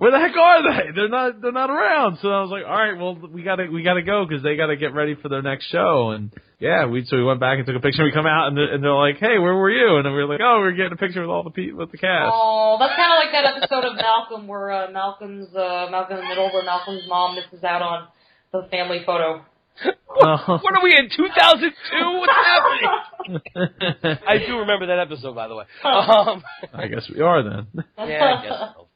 Where 0.00 0.12
the 0.12 0.18
heck 0.18 0.32
are 0.34 0.62
they? 0.64 0.92
They're 0.96 1.10
not. 1.12 1.42
They're 1.42 1.52
not 1.52 1.68
around. 1.68 2.20
So 2.22 2.28
I 2.32 2.40
was 2.40 2.48
like, 2.48 2.64
all 2.64 2.72
right, 2.72 2.96
well, 2.96 3.20
we 3.20 3.42
gotta 3.42 3.68
we 3.70 3.82
gotta 3.82 4.00
go 4.00 4.24
because 4.24 4.42
they 4.42 4.56
gotta 4.56 4.74
get 4.80 4.94
ready 4.94 5.14
for 5.14 5.28
their 5.28 5.42
next 5.42 5.68
show. 5.68 6.08
And 6.16 6.32
yeah, 6.58 6.86
we 6.86 7.04
so 7.04 7.18
we 7.18 7.24
went 7.24 7.38
back 7.38 7.58
and 7.58 7.66
took 7.66 7.76
a 7.76 7.80
picture. 7.84 8.02
We 8.02 8.10
come 8.10 8.24
out 8.24 8.48
and 8.48 8.56
they're, 8.56 8.72
and 8.72 8.80
they're 8.82 8.96
like, 8.96 9.18
hey, 9.20 9.36
where 9.36 9.52
were 9.54 9.68
you? 9.68 9.98
And 10.00 10.06
then 10.06 10.14
we 10.16 10.24
were 10.24 10.32
like, 10.32 10.40
oh, 10.42 10.62
we 10.64 10.68
are 10.68 10.72
getting 10.72 10.92
a 10.92 10.96
picture 10.96 11.20
with 11.20 11.28
all 11.28 11.42
the 11.44 11.50
pe- 11.52 11.72
with 11.76 11.92
the 11.92 11.98
cast. 12.00 12.32
Oh, 12.32 12.78
that's 12.80 12.96
kind 12.96 13.12
of 13.12 13.18
like 13.20 13.32
that 13.36 13.44
episode 13.44 13.84
of 13.92 13.96
Malcolm 14.00 14.48
where 14.48 14.72
uh, 14.72 14.90
Malcolm's 14.90 15.54
uh, 15.54 15.88
Malcolm 15.90 16.16
in 16.16 16.22
the 16.24 16.28
Middle, 16.32 16.48
where 16.48 16.64
Malcolm's 16.64 17.04
mom 17.06 17.36
misses 17.36 17.62
out 17.62 17.82
on 17.82 18.08
the 18.52 18.68
family 18.70 19.02
photo. 19.04 19.44
Oh. 20.22 20.36
What 20.60 20.74
are 20.76 20.82
we 20.82 20.92
in 20.98 21.08
2002? 21.08 22.18
What's 22.18 22.32
happening? 22.34 24.18
I 24.28 24.38
do 24.44 24.58
remember 24.58 24.86
that 24.88 24.98
episode, 24.98 25.34
by 25.34 25.46
the 25.48 25.54
way. 25.54 25.64
Um, 25.84 26.42
I 26.74 26.88
guess 26.88 27.08
we 27.14 27.22
are 27.22 27.42
then. 27.42 27.66
yeah, 27.96 28.34
I 28.36 28.42
guess 28.42 28.58
so. 28.76 28.88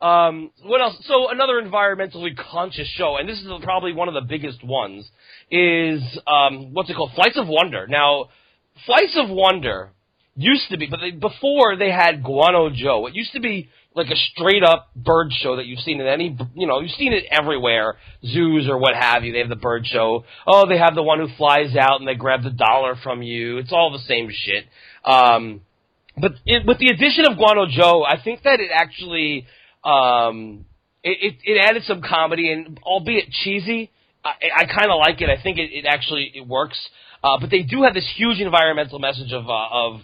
Um, 0.00 0.50
what 0.62 0.80
else? 0.80 0.96
So 1.06 1.30
another 1.30 1.54
environmentally 1.62 2.36
conscious 2.36 2.88
show, 2.96 3.16
and 3.16 3.28
this 3.28 3.38
is 3.38 3.48
probably 3.62 3.92
one 3.92 4.08
of 4.08 4.14
the 4.14 4.20
biggest 4.28 4.62
ones, 4.62 5.08
is 5.50 6.02
um, 6.26 6.74
what's 6.74 6.90
it 6.90 6.96
called? 6.96 7.12
Flights 7.14 7.38
of 7.38 7.48
Wonder. 7.48 7.86
Now, 7.86 8.26
Flights 8.84 9.16
of 9.16 9.30
Wonder 9.30 9.90
used 10.36 10.68
to 10.70 10.76
be, 10.76 10.86
but 10.86 11.00
they, 11.00 11.12
before 11.12 11.76
they 11.76 11.90
had 11.90 12.22
Guano 12.22 12.68
Joe, 12.70 13.06
it 13.06 13.14
used 13.14 13.32
to 13.32 13.40
be 13.40 13.70
like 13.94 14.08
a 14.08 14.16
straight 14.16 14.62
up 14.62 14.90
bird 14.94 15.28
show 15.30 15.56
that 15.56 15.64
you've 15.64 15.80
seen 15.80 15.98
in 15.98 16.06
any, 16.06 16.36
you 16.54 16.66
know, 16.66 16.80
you've 16.80 16.90
seen 16.90 17.14
it 17.14 17.24
everywhere, 17.30 17.96
zoos 18.22 18.68
or 18.68 18.76
what 18.76 18.94
have 18.94 19.24
you. 19.24 19.32
They 19.32 19.38
have 19.38 19.48
the 19.48 19.56
bird 19.56 19.86
show. 19.86 20.26
Oh, 20.46 20.68
they 20.68 20.76
have 20.76 20.94
the 20.94 21.02
one 21.02 21.18
who 21.18 21.28
flies 21.38 21.74
out 21.74 22.00
and 22.00 22.06
they 22.06 22.14
grab 22.14 22.42
the 22.42 22.50
dollar 22.50 22.96
from 23.02 23.22
you. 23.22 23.56
It's 23.56 23.72
all 23.72 23.90
the 23.90 24.04
same 24.06 24.28
shit. 24.30 24.66
Um, 25.02 25.62
but 26.18 26.32
it, 26.44 26.66
with 26.66 26.78
the 26.78 26.88
addition 26.88 27.24
of 27.24 27.38
Guano 27.38 27.66
Joe, 27.66 28.04
I 28.04 28.22
think 28.22 28.42
that 28.42 28.60
it 28.60 28.70
actually 28.70 29.46
um, 29.86 30.66
it, 31.02 31.34
it, 31.44 31.52
it 31.52 31.64
added 31.64 31.84
some 31.84 32.02
comedy 32.02 32.50
and 32.52 32.78
albeit 32.82 33.30
cheesy, 33.30 33.90
I, 34.24 34.62
I 34.62 34.64
kind 34.66 34.90
of 34.90 34.98
like 34.98 35.20
it. 35.20 35.30
I 35.30 35.40
think 35.40 35.58
it, 35.58 35.70
it 35.72 35.86
actually 35.86 36.32
it 36.34 36.46
works. 36.46 36.78
Uh, 37.22 37.38
but 37.40 37.50
they 37.50 37.62
do 37.62 37.82
have 37.84 37.94
this 37.94 38.08
huge 38.16 38.40
environmental 38.40 38.98
message 38.98 39.32
of 39.32 39.48
uh, 39.48 39.68
of 39.70 40.00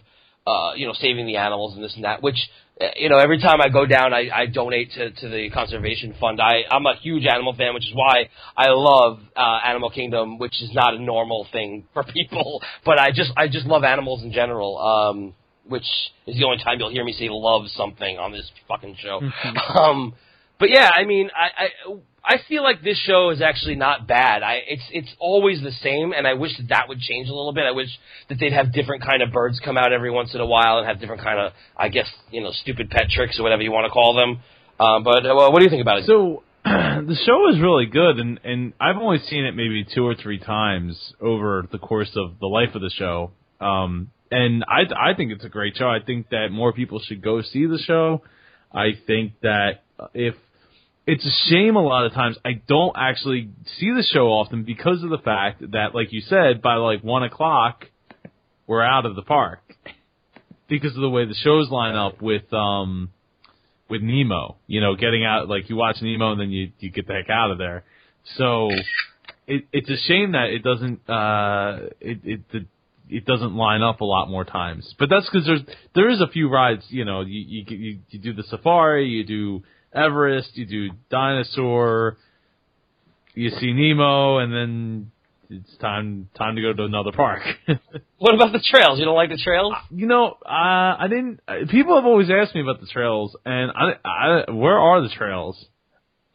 uh, 0.47 0.75
you 0.77 0.87
know 0.87 0.93
saving 0.95 1.27
the 1.27 1.37
animals 1.37 1.75
and 1.75 1.85
this 1.85 1.95
and 1.95 2.05
that, 2.05 2.23
which 2.23 2.37
uh, 2.81 2.87
you 2.97 3.09
know 3.09 3.19
every 3.19 3.41
time 3.41 3.61
I 3.61 3.69
go 3.69 3.85
down, 3.87 4.13
I, 4.13 4.29
I 4.33 4.47
donate 4.47 4.93
to, 4.93 5.11
to 5.11 5.29
the 5.29 5.51
conservation 5.51 6.15
fund. 6.21 6.41
I 6.41 6.63
I'm 6.71 6.87
a 6.87 6.95
huge 6.97 7.27
animal 7.27 7.55
fan, 7.55 7.75
which 7.75 7.87
is 7.87 7.95
why 7.95 8.29
I 8.57 8.69
love 8.71 9.21
uh, 9.37 9.59
Animal 9.67 9.91
Kingdom, 9.91 10.39
which 10.39 10.63
is 10.63 10.71
not 10.73 10.95
a 10.95 10.99
normal 10.99 11.47
thing 11.53 11.87
for 11.93 12.05
people, 12.05 12.63
but 12.85 12.99
I 12.99 13.11
just 13.11 13.33
I 13.37 13.49
just 13.49 13.67
love 13.67 13.85
animals 13.85 14.23
in 14.23 14.33
general. 14.33 14.79
Um, 14.79 15.35
which 15.69 15.87
is 16.27 16.37
the 16.37 16.45
only 16.45 16.63
time 16.63 16.79
you'll 16.79 16.91
hear 16.91 17.05
me 17.05 17.13
say 17.13 17.29
love 17.31 17.69
something 17.69 18.19
on 18.19 18.33
this 18.33 18.51
fucking 18.69 18.97
show. 18.99 19.21
um, 19.79 20.15
but 20.59 20.71
yeah, 20.71 20.89
I 20.89 21.05
mean, 21.05 21.31
I, 21.35 21.65
I 21.65 21.95
I 22.25 22.37
feel 22.49 22.63
like 22.63 22.83
this 22.83 22.99
show 23.05 23.31
is 23.31 23.43
actually 23.43 23.75
not 23.75 24.07
bad. 24.07 24.43
I 24.45 24.61
it's 24.67 24.83
it's 24.93 25.13
always 25.19 25.61
the 25.61 25.73
same, 25.73 26.13
and 26.13 26.27
I 26.27 26.35
wish 26.35 26.57
that 26.57 26.69
that 26.69 26.89
would 26.89 27.01
change 27.01 27.29
a 27.29 27.35
little 27.35 27.53
bit. 27.53 27.65
I 27.65 27.73
wish 27.73 27.89
that 28.29 28.39
they'd 28.39 28.53
have 28.53 28.73
different 28.73 29.03
kind 29.03 29.23
of 29.23 29.33
birds 29.33 29.61
come 29.65 29.77
out 29.77 29.93
every 29.93 30.11
once 30.11 30.35
in 30.35 30.41
a 30.41 30.47
while 30.47 30.79
and 30.79 30.87
have 30.87 31.01
different 31.01 31.23
kind 31.23 31.41
of, 31.41 31.53
I 31.77 31.89
guess, 31.89 32.09
you 32.31 32.41
know, 32.41 32.53
stupid 32.53 32.91
pet 32.91 33.09
tricks 33.11 33.41
or 33.41 33.43
whatever 33.43 33.63
you 33.63 33.73
want 33.73 33.87
to 33.87 33.91
call 33.91 34.15
them. 34.15 34.41
Um, 34.79 35.03
but 35.03 35.27
uh, 35.27 35.35
well, 35.35 35.53
what 35.53 35.59
do 35.59 35.65
you 35.65 35.71
think 35.71 35.83
about 35.83 35.99
it? 35.99 36.05
So 36.07 36.45
the 36.65 37.17
show 37.27 37.51
is 37.51 37.61
really 37.61 37.87
good, 37.87 38.19
and 38.19 38.39
and 38.45 38.73
I've 38.81 38.97
only 38.99 39.19
seen 39.19 39.45
it 39.45 39.57
maybe 39.57 39.85
two 39.85 40.07
or 40.07 40.15
three 40.15 40.39
times 40.39 41.15
over 41.21 41.67
the 41.73 41.79
course 41.79 42.13
of 42.15 42.39
the 42.39 42.47
life 42.47 42.77
of 42.77 42.83
the 42.83 42.91
show. 42.91 43.33
Um, 43.61 44.13
and 44.33 44.65
I 44.67 45.11
I 45.11 45.15
think 45.15 45.33
it's 45.33 45.45
a 45.45 45.49
great 45.49 45.77
show. 45.77 45.89
I 45.89 46.01
think 46.05 46.31
that 46.31 46.49
more 46.51 46.73
people 46.73 47.01
should 47.01 47.23
go 47.23 47.43
see 47.43 47.67
the 47.67 47.79
show. 47.79 48.23
I 48.73 48.93
think 49.07 49.35
that 49.43 49.83
if 50.15 50.35
it's 51.07 51.25
a 51.25 51.51
shame 51.51 51.77
a 51.77 51.83
lot 51.83 52.07
of 52.07 52.13
times 52.13 52.37
I 52.45 52.61
don't 52.67 52.95
actually 52.97 53.51
see 53.79 53.91
the 53.91 54.07
show 54.13 54.29
often 54.29 54.65
because 54.65 55.03
of 55.03 55.11
the 55.11 55.19
fact 55.19 55.61
that, 55.73 55.95
like 55.95 56.13
you 56.13 56.21
said, 56.23 56.63
by 56.63 56.77
like 56.77 57.03
one 57.03 57.23
o'clock, 57.23 57.87
we're 58.67 58.83
out 58.83 59.05
of 59.05 59.17
the 59.17 59.23
park 59.23 59.61
because 60.69 60.95
of 60.95 61.03
the 61.03 61.11
way 61.11 61.27
the 61.27 61.35
shows 61.35 61.71
line 61.71 61.97
up 61.97 62.23
with 62.23 62.53
um 62.53 63.11
with 63.89 64.01
Nemo. 64.03 64.57
You 64.67 64.81
know, 64.81 64.95
getting 64.95 65.25
out 65.25 65.49
like 65.49 65.69
you 65.69 65.77
watch 65.77 65.97
Nemo 66.01 66.33
and 66.33 66.41
then 66.41 66.51
you 66.51 66.73
you 66.79 66.91
get 66.91 67.07
the 67.07 67.15
heck 67.15 67.31
out 67.31 67.51
of 67.51 67.59
there. 67.59 67.85
So 68.37 68.71
it, 69.47 69.67
it's 69.73 69.91
a 69.91 69.97
shame 70.09 70.33
that 70.33 70.51
it 70.51 70.63
doesn't 70.63 71.09
uh 71.11 71.91
it 72.01 72.21
it 72.25 72.41
it, 72.53 72.67
it 73.17 73.27
doesn't 73.27 73.55
line 73.55 73.83
up 73.83 74.01
a 74.01 74.05
lot 74.05 74.29
more 74.29 74.45
times. 74.45 74.95
But 74.99 75.09
that's 75.11 75.29
because 75.31 75.47
there's 75.47 75.63
there 75.95 76.11
is 76.11 76.21
a 76.21 76.27
few 76.29 76.49
rides. 76.49 76.85
You 76.89 77.05
know, 77.05 77.21
you 77.21 77.41
you 77.47 77.65
you, 77.69 77.99
you 78.11 78.19
do 78.19 78.33
the 78.33 78.43
safari, 78.45 79.09
you 79.09 79.25
do 79.25 79.63
Everest, 79.95 80.57
you 80.57 80.67
do 80.67 80.91
dinosaur, 81.11 82.17
you 83.35 83.51
see 83.51 83.73
Nemo, 83.73 84.39
and 84.39 84.53
then 84.53 85.11
it's 85.51 85.77
time 85.79 86.29
time 86.37 86.57
to 86.57 86.63
go 86.63 86.73
to 86.73 86.85
another 86.85 87.13
park. 87.13 87.43
What 88.19 88.37
about 88.37 88.53
the 88.53 88.61
trails? 88.65 89.01
You 89.01 89.05
don't 89.05 89.17
like 89.17 89.31
the 89.31 89.37
trails? 89.43 89.75
you 89.91 90.07
know, 90.07 90.37
uh, 90.47 90.49
I 90.49 91.07
didn't. 91.09 91.41
uh, 91.49 91.55
People 91.69 91.97
have 91.97 92.05
always 92.05 92.31
asked 92.31 92.55
me 92.55 92.61
about 92.61 92.81
the 92.81 92.87
trails, 92.87 93.35
and 93.45 93.73
I, 93.73 93.95
I 94.05 94.51
where 94.53 94.79
are 94.79 95.03
the 95.03 95.09
trails? 95.09 95.67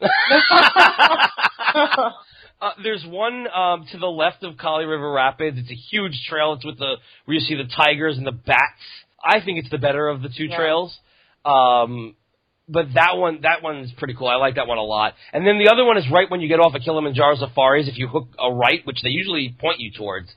Uh, 2.60 2.70
there's 2.82 3.04
one 3.06 3.46
um, 3.54 3.86
to 3.92 3.98
the 3.98 4.06
left 4.06 4.42
of 4.42 4.56
Kali 4.56 4.84
River 4.84 5.12
Rapids. 5.12 5.58
It's 5.58 5.70
a 5.70 5.74
huge 5.74 6.24
trail. 6.28 6.54
It's 6.54 6.64
with 6.64 6.78
the 6.78 6.96
where 7.24 7.34
you 7.36 7.40
see 7.40 7.54
the 7.54 7.68
tigers 7.76 8.16
and 8.18 8.26
the 8.26 8.32
bats. 8.32 8.82
I 9.24 9.40
think 9.44 9.58
it's 9.60 9.70
the 9.70 9.78
better 9.78 10.08
of 10.08 10.22
the 10.22 10.28
two 10.28 10.44
Yeah. 10.46 10.56
trails. 10.56 10.98
Um, 11.44 12.16
but 12.68 12.92
that 12.94 13.16
one, 13.16 13.40
that 13.42 13.62
one's 13.62 13.92
pretty 13.92 14.14
cool. 14.14 14.26
I 14.28 14.34
like 14.36 14.56
that 14.56 14.66
one 14.66 14.76
a 14.78 14.82
lot. 14.82 15.14
And 15.32 15.46
then 15.46 15.58
the 15.58 15.70
other 15.72 15.84
one 15.84 15.96
is 15.96 16.04
right 16.12 16.30
when 16.30 16.40
you 16.40 16.48
get 16.48 16.60
off 16.60 16.74
of 16.74 16.82
Kilimanjaro 16.82 17.36
Safaris. 17.36 17.88
If 17.88 17.96
you 17.96 18.08
hook 18.08 18.28
a 18.38 18.52
right, 18.52 18.84
which 18.84 19.02
they 19.02 19.08
usually 19.08 19.56
point 19.58 19.80
you 19.80 19.90
towards, 19.90 20.28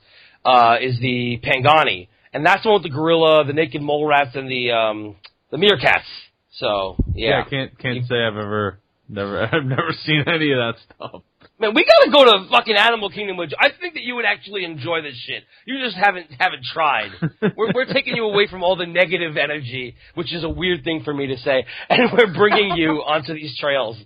uh, 0.44 0.76
is 0.80 0.98
the 1.00 1.40
Pangani, 1.44 2.08
and 2.32 2.46
that's 2.46 2.62
the 2.62 2.70
one 2.70 2.82
with 2.82 2.90
the 2.90 2.96
gorilla, 2.96 3.44
the 3.44 3.52
naked 3.52 3.82
mole 3.82 4.06
rats, 4.06 4.34
and 4.34 4.50
the 4.50 4.70
um, 4.72 5.16
the 5.50 5.58
meerkats. 5.58 6.08
So 6.52 6.96
yeah, 7.14 7.42
I 7.44 7.50
can't 7.50 7.78
can't 7.78 8.06
say 8.06 8.14
I've 8.24 8.36
ever 8.36 8.78
never 9.08 9.42
I've 9.52 9.64
never 9.64 9.92
seen 10.04 10.24
any 10.26 10.52
of 10.52 10.58
that 10.58 10.74
stuff. 10.96 11.22
Man, 11.62 11.74
we 11.74 11.84
gotta 11.84 12.10
go 12.10 12.24
to 12.24 12.48
fucking 12.50 12.74
Animal 12.74 13.08
Kingdom. 13.08 13.36
With 13.36 13.52
I 13.56 13.68
think 13.80 13.94
that 13.94 14.02
you 14.02 14.16
would 14.16 14.24
actually 14.24 14.64
enjoy 14.64 15.00
this 15.00 15.14
shit. 15.26 15.44
You 15.64 15.78
just 15.80 15.96
haven't 15.96 16.26
haven't 16.36 16.64
tried. 16.64 17.10
we're 17.56 17.72
we're 17.72 17.92
taking 17.92 18.16
you 18.16 18.24
away 18.24 18.48
from 18.48 18.64
all 18.64 18.74
the 18.74 18.84
negative 18.86 19.36
energy, 19.36 19.94
which 20.16 20.34
is 20.34 20.42
a 20.42 20.48
weird 20.48 20.82
thing 20.82 21.02
for 21.04 21.14
me 21.14 21.28
to 21.28 21.36
say, 21.38 21.64
and 21.88 22.10
we're 22.12 22.34
bringing 22.34 22.76
you 22.76 23.04
onto 23.06 23.32
these 23.32 23.56
trails. 23.60 23.96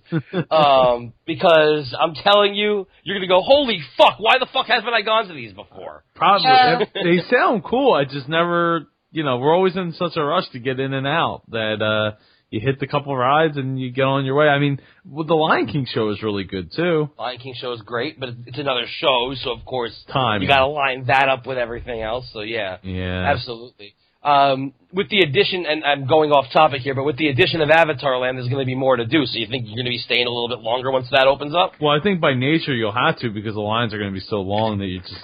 Um, 0.50 1.14
because 1.26 1.96
I'm 1.98 2.12
telling 2.14 2.54
you, 2.54 2.86
you're 3.04 3.16
gonna 3.16 3.26
go, 3.26 3.40
holy 3.40 3.80
fuck! 3.96 4.16
Why 4.18 4.34
the 4.38 4.46
fuck 4.52 4.66
haven't 4.66 4.92
I 4.92 5.00
gone 5.00 5.28
to 5.28 5.34
these 5.34 5.54
before? 5.54 6.04
Probably 6.14 6.48
Yeah. 6.48 6.80
they 6.92 7.20
sound 7.34 7.64
cool. 7.64 7.94
I 7.94 8.04
just 8.04 8.28
never, 8.28 8.86
you 9.12 9.24
know, 9.24 9.38
we're 9.38 9.54
always 9.54 9.76
in 9.76 9.94
such 9.94 10.12
a 10.16 10.22
rush 10.22 10.44
to 10.52 10.58
get 10.58 10.78
in 10.78 10.92
and 10.92 11.06
out 11.06 11.42
that 11.48 11.80
uh 11.80 12.16
you 12.50 12.60
hit 12.60 12.78
the 12.78 12.86
couple 12.86 13.16
rides 13.16 13.56
and 13.56 13.78
you 13.78 13.90
get 13.90 14.02
on 14.02 14.24
your 14.24 14.34
way. 14.36 14.48
I 14.48 14.58
mean, 14.58 14.80
well, 15.04 15.26
the 15.26 15.34
Lion 15.34 15.66
King 15.66 15.86
show 15.92 16.10
is 16.10 16.22
really 16.22 16.44
good 16.44 16.70
too. 16.74 17.10
Lion 17.18 17.38
King 17.38 17.54
show 17.58 17.72
is 17.72 17.82
great, 17.82 18.20
but 18.20 18.30
it's 18.46 18.58
another 18.58 18.86
show, 18.98 19.34
so 19.36 19.50
of 19.50 19.64
course 19.64 19.92
Time. 20.12 20.42
you 20.42 20.48
gotta 20.48 20.66
line 20.66 21.06
that 21.06 21.28
up 21.28 21.46
with 21.46 21.58
everything 21.58 22.02
else. 22.02 22.28
So 22.32 22.40
yeah. 22.40 22.78
Yeah. 22.82 23.32
Absolutely. 23.32 23.94
Um, 24.22 24.72
with 24.92 25.08
the 25.08 25.20
addition, 25.20 25.66
and 25.66 25.84
I'm 25.84 26.08
going 26.08 26.32
off 26.32 26.52
topic 26.52 26.82
here, 26.82 26.96
but 26.96 27.04
with 27.04 27.16
the 27.16 27.28
addition 27.28 27.60
of 27.60 27.70
Avatar 27.70 28.18
Land, 28.18 28.38
there's 28.38 28.48
going 28.48 28.58
to 28.58 28.66
be 28.66 28.74
more 28.74 28.96
to 28.96 29.06
do. 29.06 29.24
So 29.24 29.38
you 29.38 29.46
think 29.46 29.66
you're 29.66 29.76
going 29.76 29.86
to 29.86 29.90
be 29.90 29.98
staying 29.98 30.26
a 30.26 30.30
little 30.30 30.48
bit 30.48 30.58
longer 30.58 30.90
once 30.90 31.06
that 31.12 31.28
opens 31.28 31.54
up? 31.54 31.74
Well, 31.80 31.96
I 31.96 32.02
think 32.02 32.20
by 32.20 32.34
nature 32.34 32.74
you'll 32.74 32.90
have 32.90 33.20
to 33.20 33.30
because 33.30 33.54
the 33.54 33.60
lines 33.60 33.94
are 33.94 33.98
going 33.98 34.10
to 34.10 34.14
be 34.14 34.24
so 34.26 34.40
long 34.40 34.78
that 34.78 34.86
you 34.86 34.98
just 34.98 35.14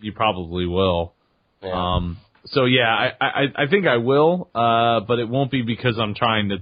you 0.00 0.12
probably 0.12 0.64
will. 0.64 1.12
Yeah. 1.62 1.72
Um, 1.72 2.16
so 2.52 2.64
yeah, 2.64 2.88
I, 3.20 3.24
I 3.24 3.42
I 3.64 3.66
think 3.68 3.86
I 3.86 3.96
will, 3.98 4.48
uh, 4.54 5.00
but 5.06 5.18
it 5.18 5.28
won't 5.28 5.50
be 5.50 5.62
because 5.62 5.98
I'm 5.98 6.14
trying 6.14 6.50
to 6.50 6.58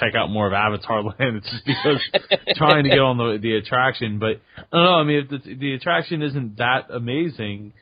check 0.00 0.14
out 0.14 0.30
more 0.30 0.46
of 0.46 0.52
Avatar 0.52 1.02
Land. 1.18 1.36
It's 1.36 1.50
just 1.50 1.64
because 1.64 2.00
trying 2.56 2.84
to 2.84 2.90
get 2.90 2.98
on 2.98 3.16
the 3.16 3.38
the 3.40 3.56
attraction. 3.56 4.18
But 4.18 4.40
I 4.56 4.62
don't 4.76 4.84
know. 4.84 4.94
I 4.94 5.04
mean, 5.04 5.28
if 5.30 5.44
the, 5.44 5.54
the 5.54 5.74
attraction 5.74 6.22
isn't 6.22 6.58
that 6.58 6.90
amazing, 6.90 7.72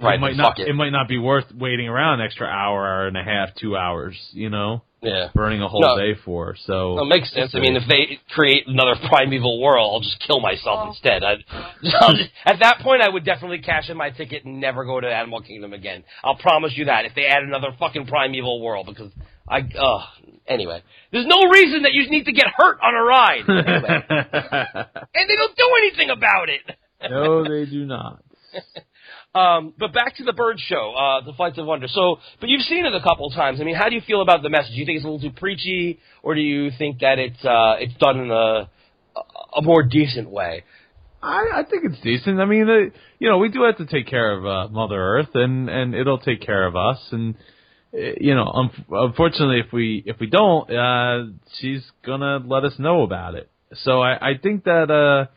Right, 0.00 0.14
it 0.16 0.20
might 0.20 0.36
not 0.36 0.58
it. 0.58 0.68
it 0.68 0.74
might 0.74 0.90
not 0.90 1.08
be 1.08 1.18
worth 1.18 1.46
waiting 1.54 1.88
around 1.88 2.20
an 2.20 2.26
extra 2.26 2.46
hour, 2.46 2.86
hour 2.86 3.06
and 3.06 3.16
a 3.16 3.22
half, 3.22 3.54
two 3.54 3.76
hours. 3.76 4.16
You 4.32 4.50
know, 4.50 4.82
yeah. 5.02 5.28
burning 5.34 5.62
a 5.62 5.68
whole 5.68 5.80
No. 5.80 5.96
day 5.98 6.14
for. 6.24 6.56
So 6.66 6.94
Well, 6.94 7.04
it 7.04 7.08
makes 7.08 7.32
sense. 7.32 7.54
I 7.54 7.60
mean, 7.60 7.76
if 7.76 7.84
they 7.88 8.18
create 8.30 8.64
another 8.66 8.94
Primeval 9.08 9.60
Whirl, 9.60 9.90
I'll 9.92 10.00
just 10.00 10.22
kill 10.26 10.40
myself 10.40 10.88
instead. 10.88 11.22
I'd, 11.22 11.44
just, 11.82 12.30
at 12.44 12.58
that 12.60 12.80
point, 12.82 13.02
I 13.02 13.08
would 13.08 13.24
definitely 13.24 13.58
cash 13.58 13.88
in 13.88 13.96
my 13.96 14.10
ticket 14.10 14.44
and 14.44 14.60
never 14.60 14.84
go 14.84 15.00
to 15.00 15.06
Animal 15.06 15.42
Kingdom 15.42 15.72
again. 15.72 16.04
I'll 16.24 16.36
promise 16.36 16.72
you 16.76 16.86
that. 16.86 17.04
If 17.04 17.14
they 17.14 17.26
add 17.26 17.42
another 17.42 17.68
fucking 17.78 18.06
Primeval 18.06 18.60
Whirl, 18.62 18.84
because 18.84 19.12
I, 19.48 19.60
uh, 19.60 20.04
anyway, 20.46 20.82
there's 21.12 21.26
no 21.26 21.48
reason 21.50 21.82
that 21.82 21.92
you 21.92 22.08
need 22.10 22.24
to 22.24 22.32
get 22.32 22.46
hurt 22.56 22.78
on 22.82 22.94
a 22.94 23.02
ride. 23.02 23.44
Anyway. 23.48 24.04
and 24.08 25.28
they 25.28 25.36
don't 25.36 25.56
do 25.56 25.68
anything 25.82 26.10
about 26.10 26.48
it. 26.48 26.62
no, 27.10 27.44
they 27.44 27.70
do 27.70 27.84
not. 27.84 28.22
Um, 29.36 29.74
but 29.78 29.92
back 29.92 30.16
to 30.16 30.24
the 30.24 30.32
bird 30.32 30.58
show, 30.58 30.94
uh, 30.96 31.24
the 31.26 31.34
Flights 31.34 31.58
of 31.58 31.66
Wonder. 31.66 31.88
So, 31.88 32.16
but 32.40 32.48
you've 32.48 32.62
seen 32.62 32.86
it 32.86 32.94
a 32.94 33.02
couple 33.02 33.28
times. 33.30 33.60
I 33.60 33.64
mean, 33.64 33.74
how 33.74 33.90
do 33.90 33.94
you 33.94 34.00
feel 34.00 34.22
about 34.22 34.42
the 34.42 34.48
message? 34.48 34.70
Do 34.70 34.76
you 34.76 34.86
think 34.86 34.96
it's 34.96 35.04
a 35.04 35.08
little 35.08 35.28
too 35.28 35.36
preachy, 35.36 35.98
or 36.22 36.34
do 36.34 36.40
you 36.40 36.70
think 36.78 37.00
that 37.00 37.18
it's 37.18 37.44
uh, 37.44 37.74
it's 37.78 37.94
done 37.98 38.18
in 38.20 38.30
a 38.30 38.70
a 39.56 39.62
more 39.62 39.82
decent 39.82 40.30
way? 40.30 40.64
I, 41.22 41.48
I 41.54 41.62
think 41.68 41.84
it's 41.84 42.00
decent. 42.02 42.40
I 42.40 42.44
mean, 42.44 42.68
uh, 42.68 42.96
you 43.18 43.28
know, 43.28 43.38
we 43.38 43.48
do 43.48 43.64
have 43.64 43.76
to 43.78 43.86
take 43.86 44.06
care 44.06 44.32
of 44.38 44.46
uh, 44.46 44.72
Mother 44.72 44.96
Earth, 44.96 45.34
and 45.34 45.68
and 45.68 45.94
it'll 45.94 46.18
take 46.18 46.40
care 46.40 46.66
of 46.66 46.74
us. 46.74 46.98
And 47.10 47.34
uh, 47.92 47.98
you 48.18 48.34
know, 48.34 48.46
um, 48.46 48.70
unfortunately, 48.90 49.60
if 49.66 49.70
we 49.72 50.02
if 50.06 50.16
we 50.18 50.28
don't, 50.28 50.70
uh, 50.70 51.32
she's 51.60 51.82
gonna 52.06 52.38
let 52.38 52.64
us 52.64 52.72
know 52.78 53.02
about 53.02 53.34
it. 53.34 53.50
So 53.82 54.00
I, 54.00 54.30
I 54.30 54.38
think 54.42 54.64
that 54.64 54.90
uh, 54.90 55.30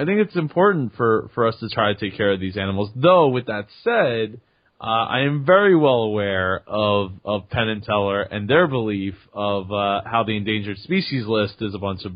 I 0.00 0.04
think 0.06 0.26
it's 0.26 0.36
important 0.36 0.94
for 0.96 1.30
for 1.34 1.46
us 1.46 1.56
to 1.60 1.68
try 1.68 1.92
to 1.92 2.00
take 2.00 2.16
care 2.16 2.32
of 2.32 2.40
these 2.40 2.56
animals. 2.56 2.90
Though, 2.96 3.28
with 3.28 3.46
that 3.46 3.66
said. 3.84 4.40
Uh, 4.82 5.04
I 5.04 5.20
am 5.26 5.44
very 5.44 5.76
well 5.76 6.04
aware 6.04 6.62
of, 6.66 7.12
of 7.22 7.50
Penn 7.50 7.68
and 7.68 7.82
Teller 7.82 8.22
and 8.22 8.48
their 8.48 8.66
belief 8.66 9.12
of 9.34 9.70
uh, 9.70 10.00
how 10.06 10.24
the 10.26 10.34
endangered 10.38 10.78
species 10.78 11.26
list 11.26 11.56
is 11.60 11.74
a 11.74 11.78
bunch 11.78 12.06
of 12.06 12.12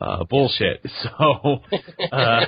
uh, 0.00 0.24
bullshit. 0.24 0.80
So, 1.02 1.60
uh, 2.10 2.46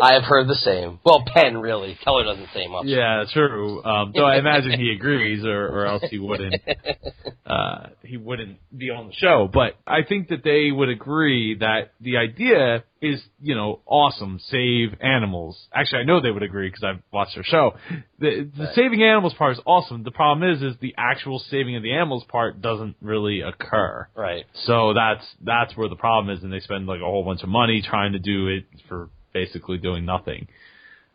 I 0.00 0.14
have 0.14 0.24
heard 0.24 0.48
the 0.48 0.54
same. 0.54 1.00
Well, 1.04 1.24
Penn 1.26 1.58
really. 1.58 1.98
Teller 2.02 2.24
doesn't 2.24 2.48
say 2.54 2.66
much. 2.68 2.86
Yeah, 2.86 3.24
true. 3.32 3.84
Um, 3.84 4.12
though 4.14 4.24
I 4.24 4.38
imagine 4.38 4.78
he 4.78 4.92
agrees, 4.92 5.44
or, 5.44 5.66
or 5.66 5.86
else 5.86 6.02
he 6.10 6.18
wouldn't. 6.18 6.54
Uh, 7.52 7.88
he 8.02 8.16
wouldn't 8.16 8.58
be 8.74 8.88
on 8.88 9.08
the 9.08 9.12
show. 9.12 9.46
But 9.52 9.74
I 9.86 10.04
think 10.08 10.28
that 10.28 10.42
they 10.42 10.70
would 10.70 10.88
agree 10.88 11.56
that 11.58 11.92
the 12.00 12.16
idea 12.16 12.84
is, 13.02 13.22
you 13.42 13.54
know, 13.54 13.80
awesome. 13.84 14.40
Save 14.48 14.98
animals. 15.02 15.58
Actually, 15.74 16.00
I 16.00 16.04
know 16.04 16.22
they 16.22 16.30
would 16.30 16.44
agree 16.44 16.68
because 16.68 16.82
I've 16.82 17.02
watched 17.12 17.34
their 17.34 17.44
show. 17.44 17.72
The, 18.18 18.48
the 18.56 18.68
saving 18.74 19.02
animals 19.02 19.34
part 19.34 19.52
is 19.52 19.62
awesome. 19.66 20.02
The 20.02 20.12
problem 20.12 20.50
is, 20.50 20.62
is 20.62 20.76
the 20.80 20.94
actual 20.96 21.40
saving 21.50 21.76
of 21.76 21.82
the 21.82 21.92
animals 21.92 22.24
part 22.26 22.62
doesn't 22.62 22.96
really 23.02 23.42
occur. 23.42 24.08
Right. 24.16 24.46
So 24.64 24.94
that's 24.94 25.26
that's 25.44 25.76
where 25.76 25.90
the 25.90 25.96
problem 25.96 26.34
is, 26.34 26.42
and 26.42 26.50
they 26.50 26.60
spend 26.60 26.86
like 26.86 27.00
a 27.00 27.04
whole 27.04 27.24
bunch 27.24 27.42
of 27.42 27.50
money 27.50 27.82
trying 27.86 28.12
to 28.12 28.18
do 28.18 28.48
it 28.48 28.64
for 28.88 29.10
basically 29.32 29.78
doing 29.78 30.04
nothing. 30.04 30.48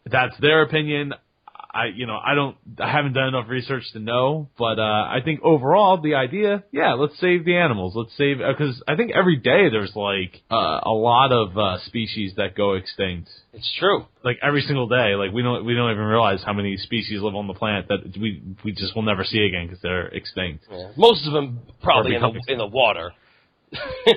That's 0.06 0.38
their 0.40 0.62
opinion. 0.62 1.14
I 1.70 1.88
you 1.94 2.08
know 2.08 2.18
I 2.18 2.34
don't 2.34 2.56
I 2.80 2.90
haven't 2.92 3.14
done 3.14 3.28
enough 3.28 3.50
research 3.50 3.84
to 3.94 4.00
know, 4.00 4.48
but 4.58 4.80
uh, 4.80 4.84
I 4.84 5.20
think 5.24 5.42
overall 5.44 6.00
the 6.02 6.16
idea, 6.16 6.64
yeah, 6.72 6.94
let's 6.94 7.20
save 7.20 7.44
the 7.46 7.58
animals. 7.58 7.94
Let's 7.96 8.16
save 8.18 8.38
because 8.38 8.82
I 8.88 8.96
think 8.96 9.12
every 9.14 9.36
day 9.36 9.70
there's 9.70 9.92
like 9.94 10.42
uh, 10.50 10.80
a 10.84 10.92
lot 10.92 11.32
of 11.32 11.58
uh, 11.58 11.78
species 11.86 12.34
that 12.38 12.56
go 12.56 12.74
extinct. 12.76 13.30
It's 13.54 13.72
true. 13.80 14.06
Like 14.24 14.40
every 14.42 14.62
single 14.62 14.88
day, 14.88 15.16
like 15.16 15.34
we 15.34 15.44
don't 15.44 15.66
we 15.66 15.76
don't 15.76 15.92
even 15.92 16.06
realize 16.06 16.42
how 16.44 16.54
many 16.54 16.78
species 16.78 17.22
live 17.22 17.36
on 17.36 17.48
the 17.48 17.54
planet 17.54 17.88
that 17.90 18.18
we 18.20 18.42
we 18.64 18.72
just 18.72 18.96
will 18.96 19.04
never 19.04 19.24
see 19.26 19.44
again 19.46 19.68
because 19.68 19.82
they're 19.82 20.08
extinct. 20.08 20.64
Yeah. 20.72 20.92
Most 20.96 21.28
of 21.28 21.34
them 21.34 21.60
probably 21.84 22.16
in 22.16 22.22
the 22.22 22.42
in 22.48 22.58
the 22.60 22.66
water. 22.68 23.12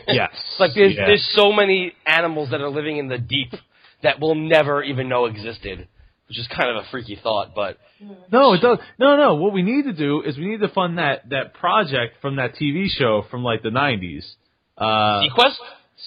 Yes, 0.07 0.31
Like 0.61 0.71
there's 0.75 0.95
Yeah. 0.95 1.07
there's 1.07 1.29
so 1.35 1.53
many 1.53 1.93
animals 2.07 2.51
that 2.53 2.61
are 2.61 2.71
living 2.71 2.99
in 2.99 3.09
the 3.09 3.19
deep 3.19 3.53
that 4.03 4.21
we'll 4.21 4.35
never 4.35 4.83
even 4.83 5.09
know 5.09 5.27
existed, 5.27 5.89
which 6.29 6.39
is 6.39 6.49
kind 6.49 6.71
of 6.71 6.77
a 6.85 6.89
freaky 6.91 7.19
thought. 7.23 7.55
But 7.55 7.79
No, 8.33 8.55
it 8.55 8.61
does. 8.61 8.79
No, 8.99 9.17
no. 9.17 9.35
What 9.37 9.53
we 9.53 9.63
need 9.63 9.85
to 9.85 9.93
do 9.93 10.23
is 10.23 10.37
we 10.39 10.47
need 10.47 10.61
to 10.61 10.69
fund 10.69 10.99
that 10.99 11.29
that 11.31 11.55
project 11.55 12.17
from 12.21 12.37
that 12.37 12.55
TV 12.57 12.87
show 12.89 13.25
from 13.31 13.43
like 13.45 13.63
the 13.63 13.71
'90s. 13.71 14.25
Uh, 14.79 15.23
seaQuest 15.23 15.59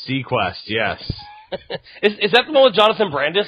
seaQuest, 0.10 0.62
yes. 0.68 1.00
is 2.02 2.14
is 2.20 2.32
that 2.32 2.44
the 2.48 2.54
one 2.54 2.64
with 2.66 2.74
Jonathan 2.76 3.12
Brandis? 3.12 3.48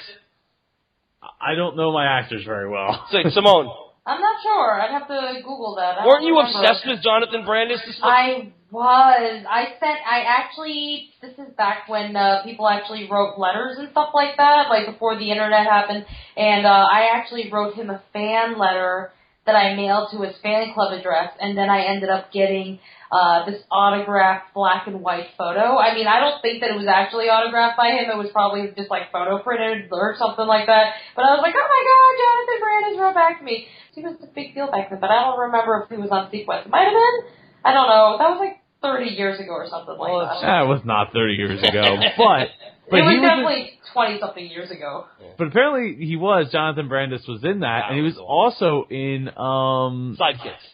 I 1.42 1.56
don't 1.56 1.76
know 1.76 1.92
my 1.92 2.06
actors 2.20 2.44
very 2.46 2.70
well. 2.70 3.06
So 3.12 3.18
Simone, 3.32 3.68
I'm 4.06 4.22
not 4.22 4.38
sure. 4.44 4.80
I'd 4.82 4.92
have 4.92 5.08
to 5.08 5.42
Google 5.42 5.76
that. 5.78 5.98
I 6.00 6.06
weren't 6.06 6.24
you 6.24 6.38
remember. 6.38 6.60
obsessed 6.60 6.86
with 6.88 7.02
Jonathan 7.02 7.44
Brandis? 7.46 7.80
This 7.86 8.00
I 8.04 8.52
was. 8.76 9.46
I 9.48 9.80
sent. 9.80 10.00
I 10.04 10.28
actually. 10.28 11.10
This 11.22 11.32
is 11.40 11.56
back 11.56 11.88
when 11.88 12.16
uh, 12.16 12.44
people 12.44 12.68
actually 12.68 13.08
wrote 13.10 13.40
letters 13.40 13.78
and 13.80 13.90
stuff 13.92 14.10
like 14.14 14.36
that, 14.38 14.68
like 14.70 14.86
before 14.86 15.18
the 15.18 15.32
internet 15.32 15.66
happened. 15.66 16.06
And 16.36 16.66
uh, 16.66 16.86
I 16.92 17.16
actually 17.16 17.50
wrote 17.50 17.74
him 17.76 17.90
a 17.90 18.04
fan 18.12 18.60
letter 18.60 19.12
that 19.46 19.56
I 19.56 19.76
mailed 19.76 20.10
to 20.12 20.22
his 20.26 20.36
fan 20.44 20.74
club 20.74 20.92
address, 20.92 21.32
and 21.40 21.58
then 21.58 21.70
I 21.70 21.86
ended 21.86 22.10
up 22.10 22.34
getting 22.34 22.80
uh, 23.12 23.46
this 23.46 23.62
autographed 23.72 24.54
black 24.54 24.88
and 24.88 25.00
white 25.02 25.30
photo. 25.38 25.78
I 25.78 25.94
mean, 25.94 26.08
I 26.10 26.20
don't 26.20 26.42
think 26.42 26.62
that 26.62 26.74
it 26.74 26.78
was 26.78 26.90
actually 26.90 27.30
autographed 27.30 27.78
by 27.78 27.94
him. 27.94 28.10
It 28.10 28.18
was 28.18 28.34
probably 28.34 28.74
just 28.76 28.90
like 28.90 29.14
photo 29.14 29.40
printed 29.40 29.88
or 29.94 30.18
something 30.18 30.50
like 30.50 30.66
that. 30.66 31.00
But 31.16 31.24
I 31.24 31.38
was 31.38 31.46
like, 31.46 31.56
oh 31.56 31.70
my 31.70 31.82
god, 31.88 32.12
Jonathan 32.20 32.60
Brandis 32.60 33.00
wrote 33.00 33.16
back 33.16 33.40
to 33.40 33.46
me. 33.46 33.70
He 33.94 34.02
was 34.02 34.18
a 34.20 34.28
big 34.28 34.54
deal 34.58 34.68
back 34.68 34.90
then, 34.90 35.00
but 35.00 35.14
I 35.14 35.24
don't 35.24 35.40
remember 35.48 35.86
if 35.86 35.94
he 35.94 35.96
was 35.96 36.12
on 36.12 36.28
seaQuest. 36.28 36.68
It 36.68 36.74
might 36.74 36.90
have 36.90 36.98
been. 36.98 37.18
I 37.64 37.74
don't 37.74 37.90
know. 37.90 38.18
That 38.18 38.30
was 38.30 38.42
like 38.42 38.65
30 38.86 39.10
years 39.12 39.40
ago 39.40 39.52
or 39.52 39.68
something 39.70 39.98
like 39.98 40.12
Well, 40.12 40.20
that. 40.26 40.42
That 40.42 40.68
was 40.68 40.82
not 40.86 41.12
30 41.14 41.34
years 41.34 41.60
ago, 41.64 41.98
but 42.18 42.48
but 42.90 43.00
it 43.00 43.04
was 43.04 43.14
he 43.14 43.20
was. 43.20 43.28
definitely 43.30 43.80
20 43.94 44.20
something 44.20 44.46
years 44.48 44.70
ago. 44.72 45.06
but 45.38 45.48
apparently 45.48 46.06
he 46.06 46.16
was. 46.16 46.52
Jonathan 46.52 46.88
Brandis 46.88 47.26
was 47.28 47.44
in 47.44 47.62
that, 47.62 47.86
and 47.90 47.96
he 47.98 48.04
was 48.04 48.18
also 48.18 48.86
in 48.90 49.28
um 49.30 50.18
Sidekicks. 50.20 50.66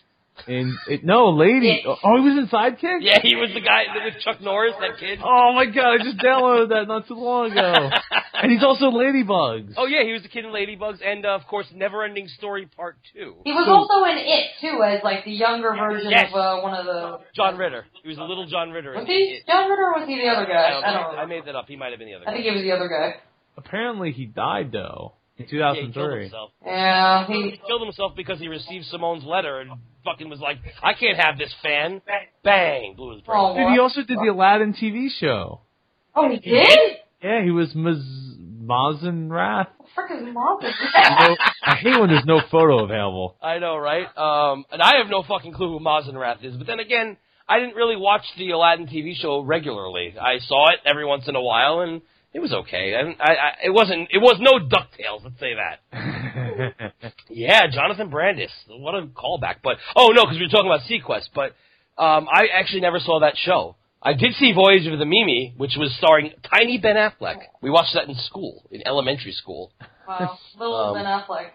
In 0.48 0.78
it, 0.88 1.04
no 1.04 1.30
lady. 1.30 1.82
Yes. 1.86 1.98
Oh, 2.04 2.18
he 2.18 2.24
was 2.28 2.38
in 2.38 2.48
Sidekick. 2.48 3.00
Yeah, 3.02 3.20
he 3.22 3.36
was 3.36 3.50
the 3.54 3.62
guy 3.62 3.84
with 4.06 4.22
Chuck 4.24 4.42
Norris, 4.42 4.74
that 4.80 4.98
kid. 5.00 5.20
Oh 5.24 5.54
my 5.54 5.66
god, 5.66 6.00
I 6.00 6.04
just 6.04 6.18
downloaded 6.18 6.70
that 6.70 6.88
not 6.88 7.08
too 7.08 7.16
long 7.16 7.52
ago. 7.52 7.90
and 8.34 8.52
he's 8.52 8.64
also 8.64 8.86
Ladybugs. 8.92 9.74
Oh 9.78 9.86
yeah, 9.86 10.04
he 10.04 10.14
was 10.14 10.22
the 10.24 10.30
kid 10.30 10.46
in 10.46 10.52
Ladybugs, 10.52 11.00
and 11.06 11.26
uh, 11.26 11.30
of 11.36 11.46
course, 11.48 11.68
Neverending 11.76 12.28
Story 12.30 12.66
Part 12.76 12.98
Two. 13.14 13.36
He 13.46 13.52
was 13.54 13.68
also 13.68 14.04
in 14.12 14.18
It, 14.18 14.52
too, 14.62 14.82
as 14.84 15.04
like 15.04 15.26
the 15.26 15.32
younger 15.32 15.76
version 15.78 16.12
Yes. 16.12 16.30
of 16.34 16.40
uh, 16.40 16.62
one 16.62 16.74
of 16.74 16.86
the... 16.86 17.20
John 17.36 17.58
Ritter. 17.58 17.86
He 18.04 18.10
was 18.10 18.18
a 18.18 18.24
little 18.24 18.48
John 18.48 18.72
Ritter. 18.72 18.94
Was 18.94 19.06
he 19.08 19.14
it. 19.42 19.48
John 19.48 19.70
Ritter 19.70 19.84
or 19.84 20.00
was 20.00 20.08
he 20.08 20.16
the 20.16 20.28
other 20.28 20.46
I, 20.46 20.54
guy? 20.54 20.70
don't 20.70 20.84
I 20.84 20.94
don't 20.94 21.16
know. 21.16 21.20
I 21.22 21.26
made 21.26 21.46
that 21.46 21.56
up. 21.56 21.66
He 21.68 21.76
might 21.76 21.92
have 21.92 22.00
been 22.00 22.08
the 22.08 22.16
other 22.16 22.26
I 22.28 22.32
guy. 22.32 22.34
think 22.38 22.46
he 22.46 22.52
was 22.52 22.62
the 22.64 22.72
other 22.72 22.88
guy. 22.88 23.16
Apparently 23.58 24.12
he 24.12 24.26
died 24.26 24.72
though 24.72 25.14
in 25.38 25.46
Yeah, 25.50 25.74
he 25.74 25.82
killed 25.82 25.94
2003. 25.94 26.22
himself. 26.24 26.52
Yeah, 26.66 27.28
he... 27.28 27.34
He 27.52 27.62
killed 27.68 27.82
himself 27.82 28.14
because 28.16 28.40
he 28.40 28.48
received 28.48 28.86
Simone's 28.86 29.24
letter 29.24 29.60
and 29.60 29.72
fucking 30.04 30.30
was 30.30 30.40
like, 30.40 30.58
I 30.84 30.94
can't 30.94 31.18
have 31.20 31.38
this 31.38 31.54
fan. 31.64 32.02
Bang, 32.44 32.96
blew 32.96 33.14
his 33.14 33.22
brains. 33.22 33.40
Oh, 33.42 33.56
Dude, 33.58 33.74
he 33.74 33.80
also 33.80 34.02
did 34.02 34.18
the 34.18 34.32
Aladdin 34.32 34.74
TV 34.74 35.08
show. 35.20 35.62
oh, 36.16 36.30
he 36.30 36.38
did? 36.40 36.80
Yeah, 37.24 37.44
he 37.44 37.52
was 37.52 37.74
Maz- 37.74 38.38
Mazin 38.40 39.32
Rath. 39.32 39.68
Frick 39.94 40.10
his 40.12 40.34
mom. 40.34 40.60
You 40.62 40.70
I 41.64 41.76
hate 41.76 42.00
when 42.00 42.10
there's 42.10 42.26
no 42.26 42.42
photo 42.50 42.84
available. 42.84 43.36
I 43.42 43.60
know, 43.60 43.78
right? 43.78 44.06
Um, 44.18 44.66
and 44.72 44.82
I 44.82 44.98
have 44.98 45.08
no 45.10 45.22
fucking 45.28 45.54
clue 45.54 45.78
who 45.78 45.84
Mazenrath 45.84 46.44
is. 46.44 46.56
But 46.56 46.66
then 46.68 46.80
again, 46.80 47.18
I 47.48 47.60
didn't 47.60 47.76
really 47.76 47.98
watch 47.98 48.24
the 48.38 48.52
Aladdin 48.52 48.88
TV 48.88 49.14
show 49.16 49.42
regularly. 49.42 50.16
I 50.20 50.38
saw 50.40 50.72
it 50.72 50.80
every 50.86 51.06
once 51.06 51.28
in 51.28 51.36
a 51.36 51.42
while, 51.42 51.82
and 51.82 52.02
it 52.34 52.40
was 52.40 52.54
okay. 52.54 52.96
I, 52.96 53.02
I, 53.24 53.32
I 53.34 53.50
it 53.66 53.70
wasn't. 53.74 54.10
It 54.12 54.20
was 54.20 54.38
no 54.40 54.60
Ducktales. 54.60 55.24
Let's 55.24 55.40
say 55.40 55.54
that. 55.56 56.94
Yeah, 57.30 57.68
Jonathan 57.72 58.10
Brandis. 58.10 58.52
What 58.68 58.94
a 58.94 59.08
callback. 59.08 59.56
But 59.64 59.78
oh 59.96 60.10
no, 60.10 60.26
because 60.26 60.38
we 60.38 60.46
were 60.46 60.50
talking 60.50 60.70
about 60.70 60.82
seaQuest. 60.82 61.30
But 61.34 61.56
um, 62.02 62.28
I 62.32 62.48
actually 62.54 62.82
never 62.82 63.00
saw 63.00 63.22
that 63.22 63.36
show. 63.38 63.76
I 64.04 64.14
did 64.14 64.34
see 64.34 64.52
Voyage 64.54 64.88
of 64.88 64.98
the 65.00 65.06
Mimi, 65.06 65.54
which 65.58 65.76
was 65.78 65.96
starring 65.98 66.32
tiny 66.44 66.78
Ben 66.78 66.96
Affleck. 66.96 67.38
We 67.62 67.70
watched 67.70 67.94
that 67.94 68.08
in 68.10 68.16
school, 68.16 68.64
in 68.72 68.82
elementary 68.86 69.32
school. 69.32 69.72
Wow, 70.08 70.38
little 70.58 70.76
Um, 70.76 70.96
Ben 70.96 71.06
Affleck. 71.06 71.52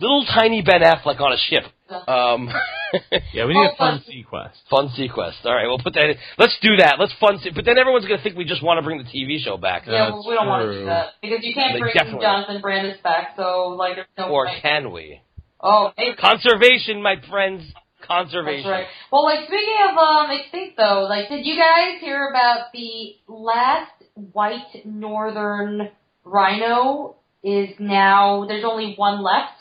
Little 0.00 0.24
tiny 0.26 0.62
Ben 0.62 0.80
Affleck 0.82 1.20
on 1.20 1.32
a 1.32 1.36
ship. 1.48 1.64
Um, 2.06 2.48
yeah, 3.32 3.46
we 3.46 3.54
need 3.54 3.70
a 3.72 3.76
fun 3.76 4.02
but- 4.04 4.12
seaQuest. 4.12 4.52
Fun 4.70 4.88
seaQuest. 4.96 5.44
All 5.44 5.54
right, 5.54 5.66
we'll 5.66 5.78
put 5.78 5.94
that 5.94 6.10
in. 6.10 6.16
Let's 6.38 6.56
do 6.62 6.76
that. 6.76 6.96
Let's 7.00 7.12
fun. 7.18 7.38
Se- 7.42 7.50
but 7.54 7.64
then 7.64 7.78
everyone's 7.78 8.04
going 8.06 8.18
to 8.18 8.22
think 8.22 8.36
we 8.36 8.44
just 8.44 8.62
want 8.62 8.78
to 8.78 8.82
bring 8.84 8.98
the 8.98 9.04
TV 9.04 9.42
show 9.42 9.56
back. 9.56 9.82
Yeah, 9.86 10.10
well, 10.10 10.24
we 10.28 10.34
don't 10.34 10.46
want 10.46 10.62
to 10.62 10.66
true. 10.72 10.78
do 10.80 10.84
that 10.86 11.06
because 11.22 11.38
you 11.42 11.54
can't 11.54 11.74
They 11.74 11.80
bring 11.80 11.94
definitely- 11.94 12.20
Jonathan 12.22 12.60
Brandis 12.62 13.00
back. 13.02 13.34
So 13.36 13.68
like, 13.78 13.96
there's 13.96 14.06
no 14.16 14.28
Or 14.28 14.46
point. 14.46 14.62
can 14.62 14.92
we? 14.92 15.20
Oh, 15.60 15.90
maybe. 15.98 16.14
Conservation, 16.16 17.02
my 17.02 17.16
friends. 17.28 17.62
That's 17.72 18.06
Conservation. 18.06 18.70
right. 18.70 18.86
Well, 19.10 19.24
like 19.24 19.46
speaking 19.48 19.74
of 19.90 19.98
um 19.98 20.30
extinct 20.30 20.76
though, 20.76 21.06
like 21.10 21.28
did 21.28 21.44
you 21.44 21.56
guys 21.58 22.00
hear 22.00 22.28
about 22.30 22.72
the 22.72 23.16
last 23.26 23.90
white 24.14 24.86
northern 24.86 25.90
rhino 26.24 27.16
is 27.42 27.70
now 27.78 28.46
there's 28.46 28.64
only 28.64 28.94
one 28.96 29.22
left 29.22 29.57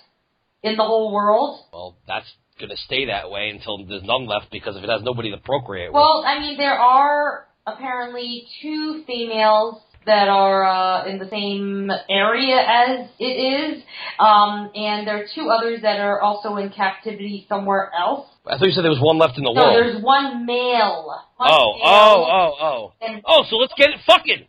in 0.64 0.76
the 0.78 0.84
whole 0.84 1.12
world? 1.14 1.60
Well, 1.72 1.98
that's 2.08 2.26
going 2.60 2.70
to 2.72 2.78
stay 2.78 3.06
that 3.06 3.30
way 3.30 3.50
until 3.50 3.86
there's 3.86 4.04
none 4.04 4.26
left 4.28 4.48
because 4.52 4.76
if 4.78 4.84
it 4.84 4.90
has 4.90 5.02
nobody 5.04 5.32
to 5.32 5.38
procreate 5.38 5.90
with. 5.90 5.96
Well, 5.96 6.24
I 6.26 6.40
mean 6.40 6.58
there 6.58 6.78
are 6.78 7.48
apparently 7.66 8.48
two 8.62 9.04
females 9.06 9.82
that 10.06 10.30
are 10.30 10.64
uh, 10.66 11.06
in 11.06 11.20
the 11.20 11.28
same 11.30 11.92
area 12.10 12.56
as 12.66 13.10
it 13.20 13.26
is, 13.26 13.84
um, 14.20 14.72
and 14.74 15.06
there 15.06 15.18
are 15.18 15.26
two 15.36 15.50
others 15.50 15.82
that 15.82 16.00
are 16.00 16.22
also 16.22 16.56
in 16.56 16.70
captivity 16.70 17.46
somewhere 17.50 17.92
else. 17.98 18.26
I 18.46 18.58
thought 18.58 18.68
you 18.68 18.72
said 18.72 18.86
there 18.86 18.92
was 18.92 19.02
one 19.02 19.18
left 19.18 19.38
in 19.38 19.44
the 19.44 19.52
No, 19.52 19.62
world. 19.62 19.76
there's 19.76 20.02
one 20.02 20.46
male. 20.46 21.14
One 21.36 21.50
Oh, 21.52 21.74
male, 21.76 21.84
oh, 21.86 22.28
oh, 22.32 22.56
oh. 22.62 22.94
And 23.06 23.22
Oh, 23.26 23.44
so 23.50 23.58
let's 23.58 23.74
get 23.78 23.90
it 23.90 24.00
fucking. 24.08 24.48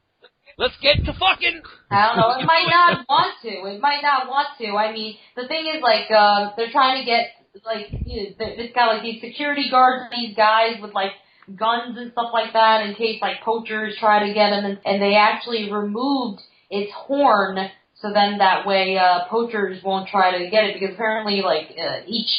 Let's 0.58 0.74
get 0.82 1.04
to 1.06 1.12
fucking. 1.14 1.62
I 1.90 2.08
don't 2.08 2.16
know. 2.18 2.34
It 2.40 2.44
might 2.44 2.66
not 2.68 3.06
want 3.08 3.34
to. 3.42 3.48
It 3.48 3.80
might 3.80 4.02
not 4.02 4.28
want 4.28 4.48
to. 4.58 4.76
I 4.76 4.92
mean, 4.92 5.16
the 5.36 5.46
thing 5.46 5.70
is, 5.72 5.80
like, 5.80 6.10
um, 6.10 6.52
they're 6.56 6.72
trying 6.72 7.00
to 7.00 7.06
get 7.06 7.30
like 7.64 7.86
you 8.04 8.22
know, 8.22 8.28
th- 8.38 8.58
it's 8.58 8.74
got 8.74 8.92
like 8.92 9.02
these 9.02 9.20
security 9.20 9.70
guards, 9.70 10.10
these 10.14 10.36
guys 10.36 10.82
with 10.82 10.92
like 10.94 11.12
guns 11.56 11.96
and 11.96 12.12
stuff 12.12 12.30
like 12.32 12.52
that, 12.52 12.84
in 12.86 12.94
case 12.94 13.22
like 13.22 13.40
poachers 13.44 13.96
try 13.98 14.26
to 14.26 14.34
get 14.34 14.52
him, 14.52 14.64
and, 14.64 14.78
and 14.84 15.00
they 15.00 15.14
actually 15.14 15.72
removed 15.72 16.42
its 16.70 16.90
horn, 16.92 17.56
so 18.00 18.12
then 18.12 18.38
that 18.38 18.66
way 18.66 18.98
uh, 18.98 19.26
poachers 19.30 19.82
won't 19.82 20.08
try 20.08 20.38
to 20.38 20.50
get 20.50 20.64
it 20.64 20.78
because 20.78 20.94
apparently 20.94 21.40
like 21.40 21.70
uh, 21.78 22.02
each 22.06 22.30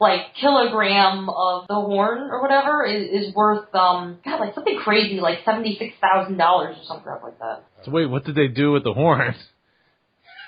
like 0.00 0.34
kilogram 0.40 1.28
of 1.28 1.66
the 1.68 1.74
horn 1.74 2.28
or 2.30 2.40
whatever 2.42 2.84
is, 2.86 3.26
is 3.28 3.34
worth 3.34 3.74
um 3.74 4.18
God 4.24 4.40
like 4.40 4.54
something 4.54 4.78
crazy 4.82 5.20
like 5.20 5.38
seventy 5.44 5.76
six 5.78 5.94
thousand 6.00 6.36
dollars 6.36 6.76
or 6.78 6.84
some 6.84 7.00
crap 7.02 7.22
like 7.22 7.38
that. 7.40 7.64
So 7.84 7.90
wait, 7.90 8.06
what 8.06 8.24
did 8.24 8.34
they 8.34 8.48
do 8.48 8.72
with 8.72 8.84
the 8.84 8.92
horn? 8.92 9.34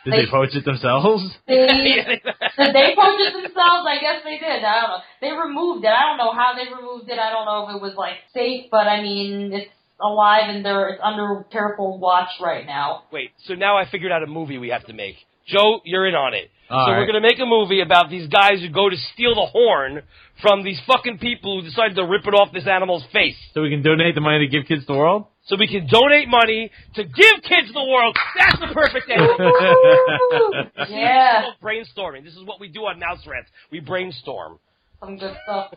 Did 0.05 0.15
They- 0.15 0.25
they 0.25 0.31
poach 0.31 0.55
it 0.55 0.65
themselves? 0.65 1.23
They 1.47 1.67
Did 1.67 2.75
they 2.75 2.95
poach 2.97 3.21
it 3.21 3.33
themselves? 3.35 3.85
I 3.87 3.99
guess 4.01 4.23
they 4.25 4.39
did. 4.39 4.65
I 4.65 4.81
don't 4.81 4.91
know. 4.91 4.99
They 5.21 5.33
removed 5.33 5.85
it. 5.85 5.89
I 5.91 6.07
don't 6.09 6.17
know 6.17 6.33
how 6.33 6.55
they 6.57 6.73
removed 6.75 7.09
it. 7.11 7.19
I 7.19 7.31
don't 7.31 7.45
know 7.45 7.69
if 7.69 7.77
it 7.77 7.83
was 7.83 7.95
like 7.97 8.15
safe, 8.33 8.67
but 8.71 8.87
I 8.87 9.03
mean, 9.03 9.53
it's 9.53 9.71
alive 10.01 10.45
and 10.49 10.65
they're 10.65 10.89
it's 10.91 11.01
under 11.03 11.45
careful 11.53 11.99
watch 11.99 12.31
right 12.41 12.65
now. 12.67 13.03
Wait, 13.13 13.31
so 13.47 13.55
now 13.55 13.77
I 13.77 13.85
figured 13.91 14.11
out 14.13 14.23
a 14.23 14.27
movie 14.27 14.57
we 14.59 14.69
have 14.71 14.85
to 14.87 14.93
make. 14.95 15.17
Joe, 15.47 15.81
you're 15.85 16.07
in 16.07 16.15
on 16.15 16.33
it. 16.35 16.51
All 16.71 16.87
so 16.87 16.93
right. 16.93 16.99
we're 16.99 17.07
gonna 17.07 17.21
make 17.21 17.39
a 17.41 17.47
movie 17.47 17.81
about 17.81 18.11
these 18.11 18.29
guys 18.29 18.61
who 18.61 18.69
go 18.71 18.89
to 18.89 18.97
steal 19.13 19.35
the 19.35 19.47
horn 19.51 20.03
from 20.41 20.63
these 20.65 20.81
fucking 20.87 21.19
people 21.19 21.61
who 21.61 21.67
decided 21.69 21.97
to 21.97 22.05
rip 22.05 22.27
it 22.27 22.33
off 22.35 22.53
this 22.53 22.67
animal's 22.67 23.05
face. 23.13 23.37
So 23.55 23.63
we 23.63 23.71
can 23.71 23.83
donate 23.83 24.15
the 24.15 24.21
money 24.21 24.47
to 24.47 24.47
give 24.47 24.67
kids 24.69 24.87
the 24.87 24.95
world? 24.95 25.27
So 25.47 25.57
we 25.57 25.67
can 25.67 25.89
donate 25.91 26.29
money 26.29 26.71
to 26.95 27.03
give 27.03 27.43
kids 27.43 27.73
the 27.75 27.83
world. 27.85 28.17
That's 28.39 28.61
the 28.61 28.69
perfect 28.73 29.11
ending. 29.11 29.37
Yeah, 30.97 31.43
This 31.43 31.55
brainstorming. 31.63 32.25
This 32.25 32.35
is 32.37 32.45
what 32.45 32.61
we 32.61 32.69
do 32.69 32.81
on 32.81 32.99
Mouse 33.01 33.27
Rants. 33.27 33.51
We 33.73 33.81
brainstorm. 33.81 34.59
some 35.01 35.19
good 35.19 35.35
stuff. 35.43 35.75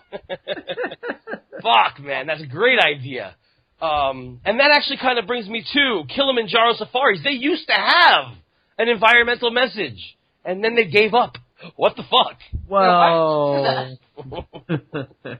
Fuck, 1.62 2.00
man, 2.00 2.28
that's 2.28 2.42
a 2.42 2.48
great 2.48 2.80
idea. 2.80 3.36
Um, 3.82 4.40
and 4.46 4.60
that 4.60 4.72
actually 4.72 4.98
kind 4.98 5.20
of 5.20 5.28
brings 5.28 5.48
me 5.50 5.64
to 5.74 6.04
Kilimanjaro 6.14 6.74
Safaris. 6.76 7.20
They 7.24 7.32
used 7.32 7.68
to 7.68 7.74
have 7.74 8.34
an 8.78 8.88
environmental 8.90 9.52
message, 9.52 10.16
and 10.46 10.64
then 10.64 10.76
they 10.76 10.86
gave 10.86 11.14
up. 11.14 11.38
What 11.76 11.96
the 11.96 12.04
fuck? 12.04 12.38
Well, 12.68 13.98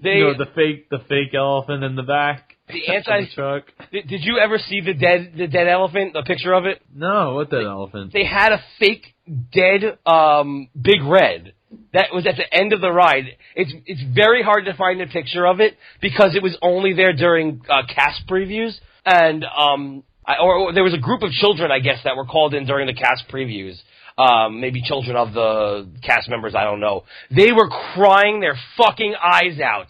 They 0.00 0.10
you 0.18 0.24
know 0.24 0.38
the 0.38 0.46
fake 0.54 0.88
the 0.90 1.00
fake 1.08 1.34
elephant 1.34 1.82
in 1.82 1.96
the 1.96 2.04
back 2.04 2.56
the 2.68 2.86
anti. 2.86 3.34
truck. 3.34 3.64
Did, 3.90 4.06
did 4.08 4.20
you 4.22 4.38
ever 4.38 4.58
see 4.58 4.80
the 4.80 4.94
dead 4.94 5.32
the 5.36 5.48
dead 5.48 5.66
elephant? 5.66 6.16
A 6.16 6.22
picture 6.22 6.52
of 6.52 6.66
it. 6.66 6.80
No, 6.94 7.34
what 7.34 7.50
that 7.50 7.64
elephant? 7.64 8.12
They 8.12 8.24
had 8.24 8.52
a 8.52 8.62
fake 8.78 9.14
dead 9.52 9.98
um, 10.06 10.68
big 10.80 11.02
red 11.02 11.52
that 11.92 12.14
was 12.14 12.26
at 12.26 12.36
the 12.36 12.54
end 12.54 12.72
of 12.72 12.80
the 12.80 12.92
ride. 12.92 13.24
It's 13.56 13.72
it's 13.86 14.02
very 14.14 14.42
hard 14.42 14.66
to 14.66 14.74
find 14.74 15.00
a 15.00 15.06
picture 15.06 15.46
of 15.46 15.58
it 15.60 15.76
because 16.00 16.36
it 16.36 16.42
was 16.42 16.56
only 16.62 16.92
there 16.94 17.12
during 17.12 17.62
uh, 17.68 17.82
cast 17.92 18.26
previews 18.28 18.78
and 19.04 19.44
um 19.44 20.04
I, 20.28 20.36
or, 20.42 20.56
or 20.56 20.72
there 20.74 20.84
was 20.84 20.94
a 20.94 20.98
group 20.98 21.22
of 21.22 21.30
children 21.32 21.72
I 21.72 21.80
guess 21.80 21.98
that 22.04 22.16
were 22.16 22.26
called 22.26 22.54
in 22.54 22.66
during 22.66 22.86
the 22.86 22.94
cast 22.94 23.24
previews. 23.32 23.76
Um, 24.18 24.60
maybe 24.60 24.82
children 24.82 25.16
of 25.16 25.32
the 25.32 25.88
cast 26.02 26.28
members, 26.28 26.54
I 26.54 26.64
don't 26.64 26.80
know. 26.80 27.04
They 27.30 27.52
were 27.52 27.68
crying 27.94 28.40
their 28.40 28.58
fucking 28.76 29.14
eyes 29.14 29.60
out 29.60 29.86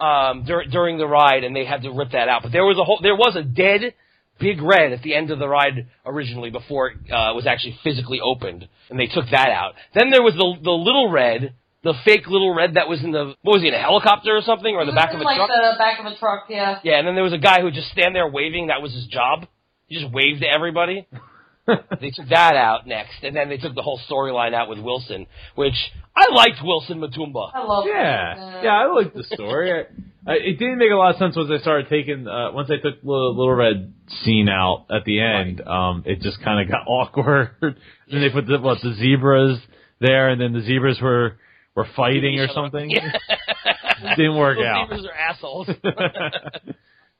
um, 0.00 0.44
dur- 0.44 0.66
during 0.70 0.96
the 0.96 1.08
ride, 1.08 1.42
and 1.42 1.56
they 1.56 1.64
had 1.64 1.82
to 1.82 1.90
rip 1.90 2.12
that 2.12 2.28
out. 2.28 2.42
But 2.44 2.52
there 2.52 2.64
was 2.64 2.78
a 2.78 2.84
whole, 2.84 3.00
there 3.02 3.16
was 3.16 3.34
a 3.34 3.42
dead 3.42 3.94
big 4.38 4.62
red 4.62 4.92
at 4.92 5.02
the 5.02 5.14
end 5.14 5.32
of 5.32 5.40
the 5.40 5.48
ride 5.48 5.88
originally 6.06 6.50
before 6.50 6.90
it 6.90 6.98
uh, 7.10 7.34
was 7.34 7.46
actually 7.48 7.76
physically 7.82 8.20
opened, 8.20 8.68
and 8.90 8.98
they 8.98 9.06
took 9.06 9.26
that 9.32 9.50
out. 9.50 9.74
Then 9.92 10.10
there 10.10 10.22
was 10.22 10.34
the 10.34 10.54
the 10.62 10.70
little 10.70 11.10
red 11.10 11.54
the 11.82 11.94
fake 12.04 12.26
little 12.26 12.54
red 12.54 12.74
that 12.74 12.88
was 12.88 13.04
in 13.04 13.12
the 13.12 13.34
what 13.42 13.54
was 13.54 13.62
he 13.62 13.68
in 13.68 13.74
a 13.74 13.78
helicopter 13.78 14.34
or 14.36 14.40
something 14.40 14.74
or 14.74 14.80
in 14.80 14.86
the 14.86 14.94
back 14.94 15.12
of 15.12 15.20
a 15.20 15.22
truck? 15.22 15.38
like 15.38 15.48
truck? 15.48 15.50
the 15.50 15.78
back 15.78 16.00
of 16.00 16.06
a 16.06 16.16
truck, 16.18 16.44
yeah. 16.48 16.80
Yeah, 16.82 16.98
and 16.98 17.06
then 17.06 17.14
there 17.14 17.22
was 17.22 17.34
a 17.34 17.38
guy 17.38 17.58
who 17.58 17.66
would 17.66 17.74
just 17.74 17.90
stand 17.90 18.14
there 18.14 18.26
waving. 18.26 18.68
That 18.68 18.80
was 18.80 18.92
his 18.94 19.06
job. 19.06 19.46
He 19.88 20.00
just 20.00 20.12
waved 20.12 20.40
to 20.40 20.48
everybody. 20.48 21.06
they 21.66 22.10
took 22.10 22.28
that 22.30 22.56
out 22.56 22.86
next, 22.86 23.22
and 23.22 23.34
then 23.34 23.48
they 23.48 23.56
took 23.56 23.74
the 23.74 23.82
whole 23.82 24.00
storyline 24.10 24.52
out 24.54 24.68
with 24.68 24.78
Wilson, 24.78 25.26
which 25.54 25.74
I 26.16 26.32
liked 26.34 26.58
Wilson 26.62 27.00
Matumba. 27.00 27.50
I 27.54 27.62
love 27.64 27.84
Yeah, 27.86 28.34
that. 28.36 28.64
yeah, 28.64 28.70
I 28.72 28.86
liked 28.92 29.14
the 29.16 29.24
story. 29.24 29.72
I, 29.72 29.84
I, 30.30 30.34
it 30.34 30.58
didn't 30.58 30.78
make 30.78 30.90
a 30.90 30.94
lot 30.94 31.10
of 31.14 31.16
sense 31.18 31.36
once 31.36 31.50
I 31.52 31.58
started 31.62 31.88
taking 31.88 32.26
uh, 32.28 32.52
once 32.52 32.70
I 32.70 32.76
took 32.76 33.02
little, 33.02 33.36
little 33.36 33.54
red 33.54 33.92
scene 34.24 34.48
out 34.48 34.86
at 34.90 35.04
the 35.04 35.20
end. 35.20 35.60
Um, 35.66 36.02
it 36.06 36.20
just 36.20 36.42
kind 36.42 36.60
of 36.60 36.70
got 36.70 36.86
awkward. 36.86 37.50
then 37.60 37.74
they 38.20 38.30
put 38.30 38.46
the 38.46 38.58
what 38.58 38.78
the 38.82 38.94
zebras 38.94 39.58
there, 40.00 40.28
and 40.30 40.40
then 40.40 40.52
the 40.52 40.60
zebras 40.62 40.98
were 41.00 41.36
were 41.74 41.86
fighting 41.96 42.40
or 42.40 42.48
something. 42.48 42.90
Yeah. 42.90 43.10
Didn't 44.16 44.36
work 44.36 44.58
Those 44.58 44.66
out. 44.66 44.88
zebras 44.88 45.06
are 45.06 45.14
assholes. 45.14 45.68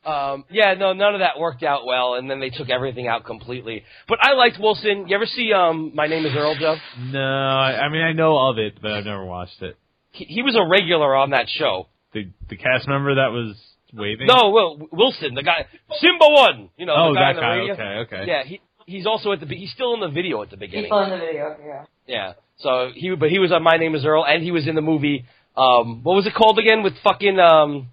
Um, 0.07 0.45
yeah, 0.51 0.75
no, 0.75 0.93
none 0.93 1.15
of 1.15 1.21
that 1.21 1.39
worked 1.39 1.63
out 1.63 1.87
well, 1.87 2.15
and 2.15 2.31
then 2.31 2.41
they 2.41 2.51
took 2.51 2.69
everything 2.71 3.09
out 3.09 3.25
completely. 3.25 3.85
But 4.09 4.19
I 4.23 4.33
liked 4.35 4.59
Wilson. 4.61 5.07
You 5.09 5.15
ever 5.17 5.27
see 5.27 5.53
um, 5.53 5.93
My 5.95 6.07
Name 6.07 6.25
Is 6.27 6.33
Earl, 6.37 6.57
Joe? 6.59 6.77
no, 7.01 7.21
I, 7.21 7.87
I 7.87 7.89
mean 7.89 8.03
I 8.03 8.13
know 8.13 8.37
of 8.51 8.59
it, 8.59 8.75
but 8.83 8.93
I've 8.93 9.05
never 9.05 9.25
watched 9.25 9.63
it. 9.63 9.77
He, 10.13 10.25
he 10.27 10.43
was 10.43 10.55
a 10.57 10.65
regular 10.69 11.15
on 11.17 11.31
that 11.31 11.47
show. 11.49 11.89
The 12.13 12.29
the 12.49 12.57
cast 12.57 12.87
member 12.87 13.15
that 13.17 13.33
was 13.33 13.57
waving. 13.93 14.27
No, 14.29 14.51
Will 14.51 14.89
Wilson, 14.93 15.35
the 15.35 15.43
guy 15.43 15.67
Simba 16.01 16.27
one. 16.29 16.71
You 16.77 16.87
know, 16.87 16.95
Oh, 16.97 17.09
the 17.15 17.19
guy 17.21 17.33
that 17.33 17.35
the 17.37 17.41
guy. 17.41 17.55
radio. 17.57 17.75
Okay, 17.75 17.83
okay. 18.17 18.25
Yeah, 18.27 18.45
he 18.45 18.61
he's 18.87 19.07
also 19.07 19.33
at 19.33 19.41
the 19.41 19.47
he's 19.47 19.73
still 19.73 19.95
in 19.95 20.01
the 20.01 20.09
video 20.09 20.41
at 20.43 20.51
the 20.51 20.57
beginning. 20.57 20.85
People 20.85 21.03
in 21.03 21.11
the 21.11 21.17
video, 21.17 21.57
yeah. 21.67 21.85
Yeah. 22.07 22.33
So 22.59 22.91
he 22.95 23.13
but 23.17 23.31
he 23.31 23.39
was 23.41 23.51
on 23.51 23.63
My 23.65 23.77
Name 23.79 23.95
Is 23.97 24.05
Earl, 24.05 24.25
and 24.25 24.43
he 24.45 24.53
was 24.53 24.69
in 24.69 24.75
the 24.77 24.81
movie. 24.83 25.25
Um, 25.57 26.03
what 26.05 26.15
was 26.15 26.27
it 26.27 26.35
called 26.35 26.59
again? 26.61 26.83
With 26.85 26.95
fucking 27.03 27.39
um, 27.41 27.89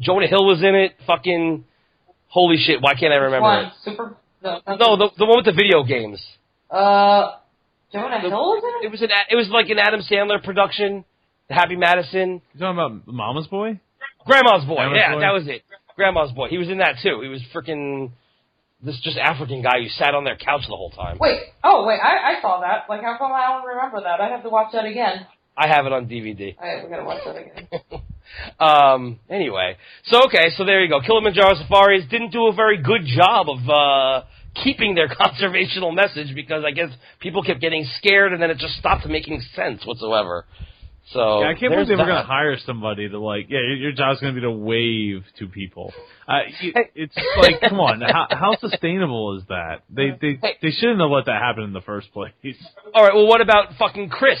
Jonah 0.00 0.26
Hill 0.26 0.44
was 0.44 0.62
in 0.62 0.74
it. 0.74 0.92
Fucking 1.06 1.64
holy 2.28 2.56
shit! 2.58 2.80
Why 2.82 2.94
can't 2.94 3.12
I 3.12 3.16
remember 3.16 3.42
One, 3.42 3.64
it? 3.66 3.72
super. 3.84 4.16
No, 4.42 4.60
No, 4.68 4.96
the 4.96 5.10
the 5.18 5.24
one 5.26 5.36
with 5.38 5.46
the 5.46 5.52
video 5.52 5.82
games. 5.84 6.22
Uh, 6.70 7.32
Jonah 7.92 8.20
The- 8.22 8.28
Hill 8.28 8.38
was 8.38 8.62
in 8.62 8.84
It 8.84 8.88
it? 8.88 8.90
was 8.90 9.02
an 9.02 9.10
it 9.30 9.36
was 9.36 9.48
like 9.50 9.68
an 9.70 9.78
Adam 9.78 10.00
Sandler 10.02 10.42
production. 10.42 11.04
Happy 11.48 11.76
Madison, 11.76 12.42
You 12.54 12.60
talking 12.60 12.74
about 12.78 13.06
Mama's 13.06 13.46
Boy? 13.46 13.78
Grandma's 14.26 14.64
Boy. 14.64 14.74
Grandma's 14.74 14.98
yeah, 14.98 15.14
Boy? 15.14 15.20
that 15.20 15.32
was 15.32 15.46
it. 15.46 15.62
Grandma's 15.94 16.32
Boy. 16.32 16.48
He 16.48 16.58
was 16.58 16.68
in 16.68 16.78
that 16.78 16.96
too. 17.02 17.20
He 17.22 17.28
was 17.28 17.40
freaking 17.54 18.10
this 18.82 19.00
just 19.02 19.16
African 19.16 19.62
guy 19.62 19.80
who 19.80 19.88
sat 19.88 20.14
on 20.14 20.24
their 20.24 20.36
couch 20.36 20.62
the 20.68 20.74
whole 20.76 20.90
time. 20.90 21.18
Wait, 21.20 21.38
oh 21.64 21.86
wait, 21.86 21.98
I, 22.02 22.36
I 22.36 22.40
saw 22.42 22.60
that. 22.60 22.86
Like, 22.90 23.00
how 23.02 23.16
come 23.16 23.32
I 23.32 23.46
don't 23.46 23.64
remember 23.66 24.00
that? 24.02 24.20
I 24.20 24.28
have 24.28 24.42
to 24.42 24.48
watch 24.50 24.72
that 24.72 24.84
again. 24.84 25.24
I 25.56 25.68
have 25.68 25.86
it 25.86 25.92
on 25.92 26.06
DVD. 26.06 26.56
Alright, 26.58 26.84
we 26.84 26.90
gotta 26.90 27.04
watch 27.04 27.22
that 27.24 27.36
again. 27.36 27.68
um. 28.60 29.18
Anyway, 29.30 29.76
so 30.04 30.24
okay, 30.26 30.50
so 30.56 30.64
there 30.64 30.82
you 30.82 30.88
go. 30.88 31.00
Kilimanjaro 31.00 31.54
Safaris 31.54 32.04
didn't 32.10 32.30
do 32.32 32.46
a 32.46 32.52
very 32.52 32.82
good 32.82 33.02
job 33.06 33.48
of 33.48 33.68
uh, 33.68 34.26
keeping 34.62 34.94
their 34.94 35.08
conservational 35.22 35.94
message 35.94 36.34
because 36.34 36.64
I 36.66 36.70
guess 36.72 36.88
people 37.20 37.42
kept 37.42 37.60
getting 37.60 37.86
scared 37.98 38.32
and 38.32 38.40
then 38.42 38.50
it 38.50 38.58
just 38.58 38.74
stopped 38.76 39.06
making 39.06 39.40
sense 39.54 39.84
whatsoever. 39.86 40.44
So 41.12 41.42
Yeah, 41.42 41.50
I 41.50 41.54
can't 41.54 41.72
believe 41.72 41.86
they 41.86 41.94
were 41.94 42.04
going 42.04 42.16
to 42.16 42.26
hire 42.26 42.56
somebody 42.66 43.08
to 43.08 43.18
like, 43.20 43.46
yeah, 43.48 43.60
your, 43.60 43.76
your 43.76 43.92
job's 43.92 44.20
going 44.20 44.34
to 44.34 44.40
be 44.40 44.44
to 44.44 44.50
wave 44.50 45.22
to 45.38 45.46
people. 45.46 45.92
Uh, 46.26 46.40
Hey. 46.58 46.72
it's 46.96 47.14
like, 47.40 47.60
come 47.60 47.78
on, 47.78 48.00
how, 48.00 48.26
how 48.28 48.56
sustainable 48.58 49.36
is 49.38 49.44
that? 49.48 49.82
They 49.88 50.10
they 50.20 50.38
Hey. 50.42 50.56
they 50.60 50.70
shouldn't 50.72 51.00
have 51.00 51.10
let 51.10 51.26
that 51.26 51.40
happen 51.40 51.62
in 51.62 51.72
the 51.72 51.80
first 51.80 52.12
place. 52.12 52.32
All 52.92 53.04
right. 53.04 53.14
Well, 53.14 53.28
what 53.28 53.40
about 53.40 53.74
fucking 53.78 54.08
Chris 54.08 54.40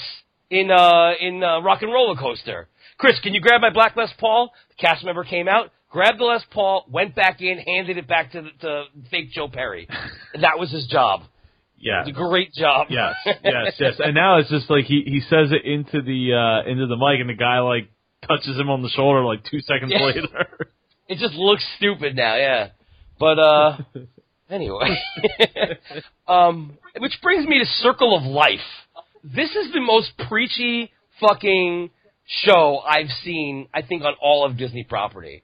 in 0.50 0.72
uh 0.72 1.12
in 1.20 1.40
uh, 1.44 1.60
Rock 1.60 1.82
and 1.82 1.92
Roller 1.92 2.16
Coaster? 2.18 2.66
Chris, 2.98 3.18
can 3.22 3.34
you 3.34 3.40
grab 3.40 3.60
my 3.60 3.70
black 3.70 3.96
Les 3.96 4.10
Paul? 4.18 4.50
The 4.70 4.74
cast 4.76 5.04
member 5.04 5.24
came 5.24 5.48
out, 5.48 5.70
grabbed 5.90 6.18
the 6.18 6.24
Les 6.24 6.42
Paul, 6.50 6.84
went 6.90 7.14
back 7.14 7.40
in, 7.40 7.58
handed 7.58 7.98
it 7.98 8.08
back 8.08 8.32
to 8.32 8.42
the, 8.42 8.50
to 8.60 8.84
fake 9.10 9.30
Joe 9.32 9.48
Perry. 9.48 9.86
that 10.40 10.58
was 10.58 10.70
his 10.70 10.86
job. 10.86 11.22
Yeah. 11.78 12.04
Great 12.12 12.52
job. 12.54 12.86
Yes, 12.88 13.14
yes, 13.44 13.74
yes. 13.78 13.94
And 13.98 14.14
now 14.14 14.38
it's 14.38 14.48
just 14.48 14.70
like 14.70 14.84
he 14.86 15.02
he 15.06 15.20
says 15.20 15.52
it 15.52 15.64
into 15.66 16.00
the 16.00 16.32
uh 16.64 16.70
into 16.70 16.86
the 16.86 16.96
mic, 16.96 17.20
and 17.20 17.28
the 17.28 17.34
guy 17.34 17.58
like 17.60 17.90
touches 18.26 18.58
him 18.58 18.70
on 18.70 18.80
the 18.82 18.88
shoulder 18.88 19.22
like 19.24 19.44
two 19.44 19.60
seconds 19.60 19.92
Yeah. 19.94 20.04
later. 20.04 20.28
It 21.08 21.18
just 21.18 21.34
looks 21.34 21.64
stupid 21.76 22.16
now, 22.16 22.34
yeah. 22.34 22.70
But 23.20 23.38
uh 23.38 23.76
anyway. 24.50 24.96
um 26.26 26.78
which 26.98 27.12
brings 27.22 27.46
me 27.46 27.58
to 27.60 27.64
Circle 27.64 28.16
of 28.16 28.24
Life. 28.24 28.58
This 29.22 29.50
is 29.54 29.72
the 29.72 29.80
most 29.80 30.10
preachy 30.28 30.90
fucking 31.20 31.90
show 32.26 32.78
I've 32.86 33.10
seen, 33.24 33.68
I 33.72 33.82
think, 33.82 34.02
on 34.02 34.14
all 34.20 34.44
of 34.44 34.56
Disney 34.56 34.84
property. 34.84 35.42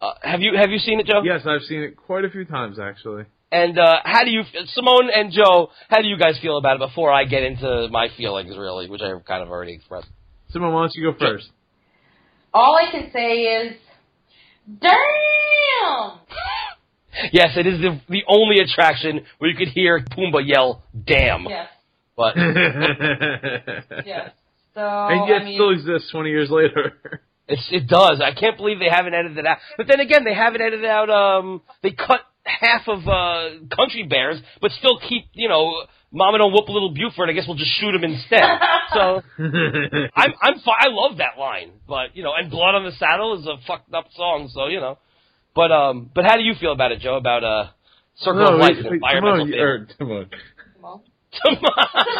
Uh, 0.00 0.12
have 0.22 0.40
you 0.40 0.56
have 0.56 0.70
you 0.70 0.78
seen 0.78 1.00
it, 1.00 1.06
Joe? 1.06 1.22
Yes, 1.22 1.42
I've 1.46 1.62
seen 1.62 1.82
it 1.82 1.96
quite 1.96 2.24
a 2.24 2.30
few 2.30 2.44
times 2.44 2.78
actually. 2.78 3.24
And 3.52 3.78
uh, 3.78 3.96
how 4.04 4.22
do 4.22 4.30
you, 4.30 4.42
Simone 4.66 5.10
and 5.12 5.32
Joe? 5.32 5.70
How 5.88 6.00
do 6.00 6.06
you 6.06 6.16
guys 6.16 6.38
feel 6.40 6.56
about 6.56 6.76
it 6.76 6.88
before 6.88 7.12
I 7.12 7.24
get 7.24 7.42
into 7.42 7.88
my 7.90 8.06
feelings, 8.16 8.56
really, 8.56 8.88
which 8.88 9.02
I've 9.02 9.24
kind 9.24 9.42
of 9.42 9.50
already 9.50 9.72
expressed? 9.72 10.06
Simone, 10.50 10.72
why 10.72 10.82
don't 10.82 10.94
you 10.94 11.12
go 11.12 11.18
first? 11.18 11.50
All 12.54 12.76
I 12.76 12.90
can 12.92 13.10
say 13.12 13.42
is, 13.42 13.76
damn! 14.80 16.20
Yes, 17.32 17.56
it 17.56 17.66
is 17.66 17.80
the 17.80 18.00
the 18.08 18.22
only 18.28 18.60
attraction 18.60 19.26
where 19.38 19.50
you 19.50 19.56
could 19.56 19.68
hear 19.68 19.98
Pumbaa 20.00 20.46
yell 20.46 20.84
"damn." 21.04 21.44
Yes, 21.48 21.68
But 22.16 22.36
yes. 24.06 24.30
So, 24.74 24.80
and 24.80 25.28
yet 25.28 25.42
I 25.42 25.44
mean, 25.44 25.56
still 25.56 25.70
exists 25.70 26.10
20 26.12 26.30
years 26.30 26.50
later. 26.50 27.22
It's, 27.52 27.66
it 27.72 27.88
does. 27.88 28.22
I 28.24 28.32
can't 28.32 28.56
believe 28.56 28.78
they 28.78 28.88
haven't 28.88 29.12
edited 29.12 29.38
it 29.38 29.44
out. 29.44 29.58
But 29.76 29.88
then 29.88 29.98
again, 29.98 30.22
they 30.22 30.34
haven't 30.34 30.60
edited 30.60 30.84
out. 30.84 31.10
Um, 31.10 31.62
they 31.82 31.90
cut 31.90 32.20
half 32.44 32.86
of 32.86 33.00
uh, 33.08 33.66
Country 33.74 34.04
Bears, 34.04 34.40
but 34.60 34.70
still 34.70 35.00
keep 35.00 35.24
you 35.32 35.48
know, 35.48 35.82
Mama 36.12 36.38
don't 36.38 36.52
whoop 36.52 36.68
little 36.68 36.94
Buford. 36.94 37.28
I 37.28 37.32
guess 37.32 37.46
we'll 37.48 37.56
just 37.56 37.72
shoot 37.80 37.92
him 37.92 38.04
instead. 38.04 38.42
so 38.94 39.22
I'm 40.14 40.32
I'm 40.40 40.60
fi- 40.60 40.78
I 40.78 40.88
love 40.90 41.18
that 41.18 41.38
line, 41.38 41.72
but 41.88 42.16
you 42.16 42.22
know, 42.22 42.32
and 42.38 42.50
Blood 42.52 42.76
on 42.76 42.84
the 42.84 42.92
Saddle 42.92 43.40
is 43.40 43.46
a 43.46 43.56
fucked 43.66 43.92
up 43.92 44.06
song. 44.14 44.48
So 44.54 44.68
you 44.68 44.78
know, 44.78 44.98
but 45.54 45.72
um, 45.72 46.10
but 46.14 46.24
how 46.24 46.36
do 46.36 46.42
you 46.42 46.54
feel 46.54 46.72
about 46.72 46.92
it, 46.92 47.00
Joe? 47.00 47.16
About 47.16 47.42
uh, 47.42 47.70
Circle 48.16 48.44
no, 48.44 48.54
of 48.54 48.60
Life 48.60 48.70
wait, 48.76 48.78
and 48.78 48.86
wait, 48.86 48.94
environmental 48.94 49.46
Simone, 49.46 49.50
thing? 49.50 49.60
or, 49.60 49.86
Simone. 49.98 50.30
well, 50.80 51.02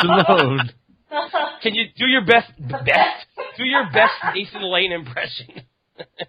Simone. 0.01 0.71
Can 1.63 1.75
you 1.75 1.87
do 1.97 2.07
your 2.07 2.25
best? 2.25 2.51
Best? 2.59 3.27
Do 3.57 3.65
your 3.65 3.85
best 3.93 4.13
Nathan 4.35 4.63
Lane 4.63 4.93
impression. 4.93 5.63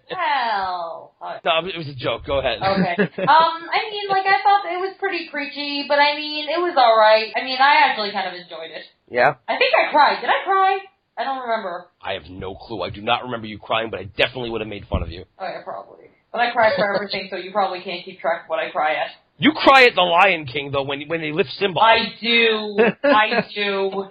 hell. 0.08 1.14
Uh, 1.20 1.38
no, 1.44 1.66
it 1.66 1.76
was 1.78 1.88
a 1.88 1.94
joke. 1.94 2.26
Go 2.26 2.38
ahead. 2.38 2.58
Okay. 2.58 2.96
Um, 3.22 3.62
I 3.70 3.88
mean, 3.90 4.08
like 4.08 4.26
I 4.26 4.42
thought 4.42 4.66
it 4.66 4.80
was 4.80 4.94
pretty 4.98 5.28
preachy, 5.30 5.84
but 5.88 5.98
I 5.98 6.16
mean, 6.16 6.48
it 6.48 6.58
was 6.60 6.74
all 6.76 6.96
right. 6.98 7.32
I 7.36 7.44
mean, 7.44 7.56
I 7.60 7.88
actually 7.88 8.12
kind 8.12 8.28
of 8.28 8.34
enjoyed 8.34 8.70
it. 8.70 8.84
Yeah. 9.08 9.34
I 9.48 9.56
think 9.58 9.72
I 9.74 9.90
cried. 9.90 10.20
Did 10.20 10.28
I 10.30 10.44
cry? 10.44 10.78
I 11.16 11.24
don't 11.24 11.40
remember. 11.42 11.86
I 12.02 12.14
have 12.14 12.24
no 12.28 12.54
clue. 12.54 12.82
I 12.82 12.90
do 12.90 13.00
not 13.02 13.22
remember 13.24 13.46
you 13.46 13.58
crying, 13.58 13.90
but 13.90 14.00
I 14.00 14.04
definitely 14.04 14.50
would 14.50 14.60
have 14.60 14.68
made 14.68 14.86
fun 14.86 15.02
of 15.02 15.10
you. 15.10 15.24
Oh 15.38 15.44
yeah, 15.46 15.62
probably. 15.62 16.06
But 16.32 16.40
I 16.40 16.50
cry 16.52 16.74
for 16.74 16.94
everything, 16.94 17.28
so 17.30 17.36
you 17.36 17.52
probably 17.52 17.82
can't 17.82 18.04
keep 18.04 18.20
track 18.20 18.44
of 18.44 18.48
what 18.48 18.58
I 18.58 18.70
cry 18.70 18.94
at. 18.94 19.08
You 19.38 19.52
cry 19.52 19.84
at 19.84 19.94
the 19.94 20.02
Lion 20.02 20.46
King 20.46 20.70
though 20.72 20.84
when 20.84 21.02
when 21.08 21.20
they 21.20 21.32
lift 21.32 21.50
Simba. 21.58 21.80
I 21.80 22.14
do. 22.20 22.78
I 23.04 23.44
do. 23.54 24.04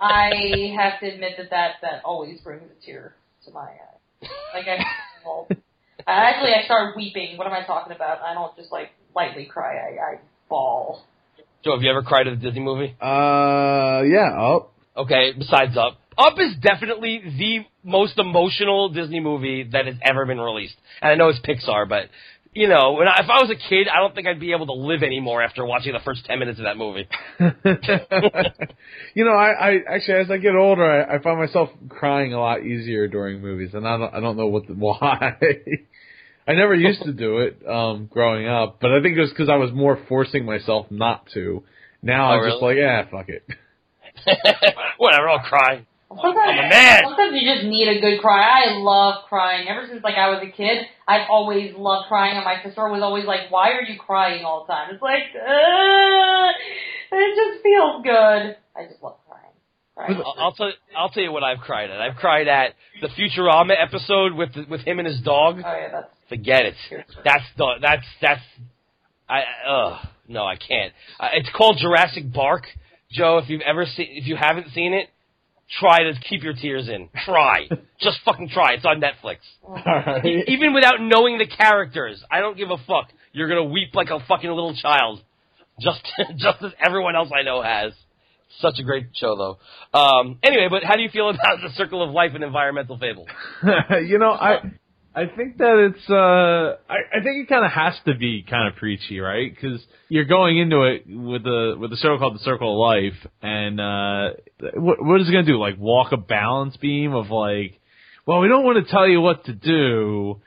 I 0.00 0.74
have 0.76 1.00
to 1.00 1.06
admit 1.06 1.32
that 1.38 1.50
that, 1.50 1.74
that 1.82 2.02
always 2.04 2.40
brings 2.40 2.62
a 2.64 2.84
tear 2.86 3.14
to 3.44 3.50
my 3.52 3.60
eye. 3.60 4.28
Like 4.54 4.66
I, 4.66 4.84
well, 5.24 5.48
actually, 6.06 6.52
I 6.52 6.64
start 6.64 6.96
weeping. 6.96 7.36
What 7.36 7.46
am 7.46 7.52
I 7.52 7.64
talking 7.64 7.94
about? 7.94 8.20
I 8.22 8.34
don't 8.34 8.54
just 8.56 8.70
like 8.72 8.90
lightly 9.14 9.46
cry. 9.46 9.76
I, 9.76 10.12
I 10.14 10.20
bawl. 10.48 11.04
Joe, 11.64 11.74
have 11.74 11.82
you 11.82 11.90
ever 11.90 12.02
cried 12.02 12.26
at 12.26 12.32
a 12.34 12.36
Disney 12.36 12.60
movie? 12.60 12.94
Uh, 13.00 14.02
yeah. 14.02 14.36
Oh, 14.36 14.68
Okay, 14.96 15.32
besides 15.36 15.76
Up. 15.76 15.98
Up 16.18 16.34
is 16.38 16.54
definitely 16.60 17.22
the 17.38 17.60
most 17.82 18.18
emotional 18.18 18.90
Disney 18.90 19.20
movie 19.20 19.64
that 19.72 19.86
has 19.86 19.94
ever 20.02 20.26
been 20.26 20.38
released. 20.38 20.76
And 21.00 21.10
I 21.10 21.14
know 21.14 21.30
it's 21.30 21.40
Pixar, 21.40 21.88
but 21.88 22.10
you 22.54 22.68
know, 22.68 22.98
I, 22.98 23.22
if 23.22 23.30
I 23.30 23.40
was 23.42 23.50
a 23.50 23.68
kid, 23.68 23.88
I 23.88 24.00
don't 24.00 24.14
think 24.14 24.26
I'd 24.26 24.40
be 24.40 24.52
able 24.52 24.66
to 24.66 24.72
live 24.72 25.02
anymore 25.02 25.42
after 25.42 25.64
watching 25.64 25.92
the 25.92 26.00
first 26.04 26.24
ten 26.26 26.38
minutes 26.38 26.58
of 26.58 26.64
that 26.66 26.76
movie. 26.76 27.08
you 29.14 29.24
know, 29.24 29.32
I, 29.32 29.50
I 29.50 29.78
actually, 29.88 30.20
as 30.20 30.30
I 30.30 30.36
get 30.36 30.54
older, 30.54 30.84
I, 30.84 31.16
I 31.16 31.22
find 31.22 31.38
myself 31.38 31.70
crying 31.88 32.34
a 32.34 32.40
lot 32.40 32.62
easier 32.62 33.08
during 33.08 33.40
movies, 33.40 33.70
and 33.72 33.88
I 33.88 33.96
don't, 33.96 34.14
I 34.14 34.20
don't 34.20 34.36
know 34.36 34.48
what 34.48 34.66
the, 34.66 34.74
why. 34.78 35.36
I 36.46 36.52
never 36.54 36.74
used 36.74 37.02
to 37.02 37.12
do 37.12 37.38
it 37.38 37.66
um, 37.66 38.08
growing 38.10 38.48
up, 38.48 38.80
but 38.80 38.92
I 38.92 39.00
think 39.00 39.16
it 39.16 39.20
was 39.20 39.30
because 39.30 39.48
I 39.48 39.56
was 39.56 39.70
more 39.72 39.98
forcing 40.08 40.44
myself 40.44 40.86
not 40.90 41.28
to. 41.34 41.62
Now 42.02 42.32
Oh, 42.32 42.34
I'm 42.34 42.50
just 42.50 42.62
like, 42.62 42.76
yeah, 42.76 43.04
fuck 43.10 43.28
it. 43.28 43.46
Whatever, 44.98 45.28
I'll 45.28 45.38
cry. 45.38 45.86
Sometimes, 46.20 46.58
I'm 46.58 46.66
a 46.66 46.68
man. 46.68 47.02
sometimes 47.04 47.32
you 47.34 47.54
just 47.54 47.64
need 47.66 47.88
a 47.88 48.00
good 48.00 48.20
cry. 48.20 48.66
I 48.66 48.78
love 48.78 49.24
crying. 49.28 49.68
Ever 49.68 49.86
since 49.88 50.02
like 50.04 50.16
I 50.16 50.28
was 50.30 50.42
a 50.42 50.50
kid, 50.50 50.86
I've 51.06 51.28
always 51.30 51.74
loved 51.76 52.08
crying, 52.08 52.36
and 52.36 52.44
my 52.44 52.62
sister 52.62 52.88
was 52.88 53.02
always 53.02 53.24
like, 53.24 53.50
"Why 53.50 53.72
are 53.72 53.82
you 53.82 53.98
crying 53.98 54.44
all 54.44 54.64
the 54.66 54.72
time?" 54.72 54.92
It's 54.92 55.02
like, 55.02 55.32
uh, 55.34 56.52
it 57.16 57.36
just 57.36 57.62
feels 57.62 58.02
good. 58.02 58.56
I 58.76 58.84
just 58.88 59.02
love 59.02 59.16
crying. 59.28 59.42
Right. 59.96 60.16
I'll, 60.16 60.34
I'll 60.38 60.52
tell 60.52 60.72
I'll 60.96 61.10
tell 61.10 61.22
you 61.22 61.32
what 61.32 61.44
I've 61.44 61.58
cried 61.58 61.90
at. 61.90 62.00
I've 62.00 62.16
cried 62.16 62.48
at 62.48 62.74
the 63.00 63.08
Futurama 63.08 63.74
episode 63.78 64.34
with 64.34 64.54
the, 64.54 64.64
with 64.68 64.80
him 64.80 64.98
and 64.98 65.06
his 65.06 65.20
dog. 65.20 65.56
Oh 65.58 65.60
yeah, 65.60 65.88
that's 65.92 66.08
Forget 66.28 66.64
it. 66.64 66.74
That's 67.24 67.44
the 67.58 67.74
that's 67.80 68.06
that's 68.22 68.40
I 69.28 69.42
ugh 69.68 70.06
no 70.28 70.44
I 70.44 70.56
can't. 70.56 70.94
Uh, 71.20 71.28
it's 71.34 71.50
called 71.54 71.78
Jurassic 71.78 72.32
Bark, 72.32 72.64
Joe. 73.10 73.36
If 73.36 73.50
you've 73.50 73.60
ever 73.60 73.84
seen 73.84 74.06
if 74.10 74.26
you 74.26 74.36
haven't 74.36 74.68
seen 74.72 74.94
it, 74.94 75.10
try 75.78 76.04
to 76.04 76.12
keep 76.28 76.42
your 76.42 76.54
tears 76.54 76.88
in. 76.88 77.08
Try, 77.24 77.68
just 78.00 78.18
fucking 78.24 78.48
try. 78.50 78.74
It's 78.74 78.84
on 78.84 79.00
Netflix. 79.00 79.38
Even 80.48 80.74
without 80.74 81.00
knowing 81.00 81.38
the 81.38 81.46
characters, 81.46 82.22
I 82.30 82.40
don't 82.40 82.56
give 82.56 82.70
a 82.70 82.78
fuck. 82.86 83.10
You're 83.32 83.48
gonna 83.48 83.64
weep 83.64 83.94
like 83.94 84.10
a 84.10 84.18
fucking 84.26 84.50
little 84.50 84.76
child, 84.76 85.22
just 85.80 86.00
just 86.36 86.62
as 86.62 86.72
everyone 86.84 87.16
else 87.16 87.30
I 87.36 87.42
know 87.42 87.62
has. 87.62 87.92
Such 88.60 88.74
a 88.80 88.82
great 88.82 89.06
show, 89.14 89.34
though. 89.34 89.98
Um, 89.98 90.38
anyway, 90.42 90.66
but 90.68 90.84
how 90.84 90.96
do 90.96 91.02
you 91.02 91.08
feel 91.08 91.30
about 91.30 91.62
the 91.62 91.70
Circle 91.74 92.02
of 92.02 92.10
Life 92.10 92.32
and 92.34 92.44
Environmental 92.44 92.98
Fable? 92.98 93.26
you 94.06 94.18
know, 94.18 94.30
I 94.30 94.58
I 95.14 95.26
think 95.26 95.58
that 95.58 95.90
it's 95.90 96.10
uh 96.10 96.78
I, 96.90 97.18
I 97.18 97.22
think 97.22 97.44
it 97.44 97.48
kind 97.48 97.66
of 97.66 97.72
has 97.72 97.94
to 98.06 98.14
be 98.14 98.44
kind 98.48 98.68
of 98.68 98.76
preachy, 98.76 99.20
right? 99.20 99.54
Because 99.54 99.84
you're 100.08 100.24
going 100.24 100.58
into 100.58 100.82
it 100.84 101.04
with 101.06 101.44
the 101.44 101.74
with 101.78 101.90
the 101.90 101.96
show 101.96 102.16
called 102.18 102.34
the 102.34 102.44
Circle 102.44 102.72
of 102.72 102.78
Life, 102.78 103.32
and 103.42 103.80
uh 103.80 104.30
what 104.74 105.04
what 105.04 105.20
is 105.20 105.28
it 105.28 105.32
gonna 105.32 105.44
do? 105.44 105.58
Like 105.58 105.78
walk 105.78 106.12
a 106.12 106.16
balance 106.16 106.76
beam 106.78 107.14
of 107.14 107.30
like, 107.30 107.78
well, 108.26 108.40
we 108.40 108.48
don't 108.48 108.64
want 108.64 108.84
to 108.84 108.90
tell 108.90 109.06
you 109.06 109.20
what 109.20 109.44
to 109.44 109.52
do, 109.52 110.40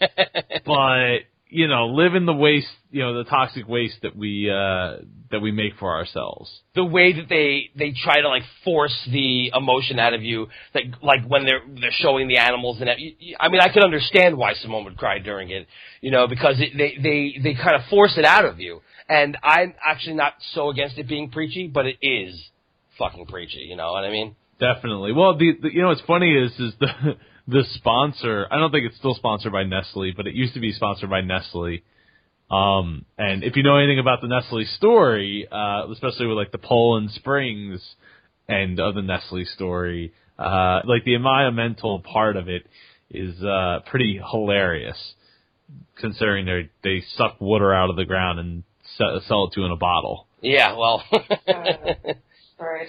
but 0.66 1.18
you 1.50 1.66
know, 1.68 1.86
live 1.86 2.14
in 2.14 2.26
the 2.26 2.32
waste, 2.34 2.66
you 2.90 3.00
know, 3.02 3.14
the 3.22 3.24
toxic 3.28 3.66
waste 3.68 3.96
that 4.02 4.14
we 4.16 4.50
uh 4.50 4.98
that 5.30 5.40
we 5.40 5.50
make 5.52 5.74
for 5.78 5.94
ourselves. 5.96 6.50
the 6.74 6.84
way 6.84 7.12
that 7.12 7.28
they 7.28 7.70
they 7.76 7.92
try 8.04 8.20
to 8.20 8.28
like 8.28 8.42
force 8.64 8.96
the 9.10 9.50
emotion 9.54 9.98
out 9.98 10.14
of 10.14 10.22
you, 10.22 10.46
that 10.74 10.82
like 11.02 11.24
when 11.26 11.44
they're 11.46 11.62
they're 11.80 11.90
showing 11.92 12.28
the 12.28 12.38
animals 12.38 12.78
and 12.80 12.88
that- 12.88 12.98
I 13.40 13.48
mean 13.48 13.60
I 13.60 13.68
can 13.68 13.82
understand 13.82 14.36
why 14.36 14.54
Simone 14.54 14.84
would 14.84 14.96
cry 14.96 15.18
during 15.18 15.50
it, 15.50 15.66
you 16.00 16.10
know, 16.10 16.26
because 16.26 16.56
it, 16.60 16.70
they 16.76 16.96
they 17.02 17.38
they 17.42 17.54
kind 17.54 17.76
of 17.76 17.82
force 17.90 18.14
it 18.16 18.24
out 18.24 18.44
of 18.44 18.60
you. 18.60 18.80
And 19.08 19.38
I'm 19.42 19.74
actually 19.84 20.16
not 20.16 20.34
so 20.54 20.68
against 20.68 20.98
it 20.98 21.08
being 21.08 21.30
preachy, 21.30 21.66
but 21.66 21.86
it 21.86 21.96
is 22.02 22.34
fucking 22.98 23.26
preachy. 23.26 23.60
You 23.60 23.76
know 23.76 23.92
what 23.92 24.04
I 24.04 24.10
mean? 24.10 24.36
Definitely. 24.60 25.12
Well, 25.12 25.36
the, 25.38 25.52
the 25.62 25.72
you 25.72 25.80
know 25.82 25.88
what's 25.88 26.02
funny 26.02 26.30
is 26.34 26.52
is 26.58 26.74
the 26.80 26.88
the 27.48 27.64
sponsor. 27.74 28.46
I 28.50 28.58
don't 28.58 28.70
think 28.70 28.86
it's 28.86 28.98
still 28.98 29.14
sponsored 29.14 29.52
by 29.52 29.64
Nestle, 29.64 30.12
but 30.14 30.26
it 30.26 30.34
used 30.34 30.54
to 30.54 30.60
be 30.60 30.72
sponsored 30.72 31.10
by 31.10 31.22
Nestle. 31.22 31.78
Um, 32.50 33.06
and 33.16 33.42
if 33.42 33.56
you 33.56 33.62
know 33.62 33.76
anything 33.76 33.98
about 33.98 34.20
the 34.20 34.28
Nestle 34.28 34.64
story, 34.76 35.48
uh, 35.50 35.90
especially 35.90 36.26
with 36.26 36.36
like 36.36 36.52
the 36.52 36.58
Poland 36.58 37.10
Springs 37.12 37.82
end 38.48 38.78
of 38.78 38.94
the 38.94 39.02
Nestle 39.02 39.46
story, 39.46 40.12
uh, 40.38 40.80
like 40.84 41.04
the 41.04 41.14
environmental 41.14 42.00
part 42.00 42.36
of 42.36 42.48
it 42.48 42.66
is 43.10 43.42
uh, 43.42 43.80
pretty 43.86 44.20
hilarious, 44.30 45.14
considering 45.98 46.44
they 46.44 46.70
they 46.84 47.02
suck 47.16 47.40
water 47.40 47.74
out 47.74 47.88
of 47.88 47.96
the 47.96 48.04
ground 48.04 48.38
and 48.38 48.62
sell, 48.96 49.20
sell 49.26 49.44
it 49.46 49.54
to 49.54 49.60
you 49.60 49.66
in 49.66 49.72
a 49.72 49.76
bottle. 49.76 50.26
Yeah. 50.42 50.76
Well. 50.76 51.02
right. 52.60 52.88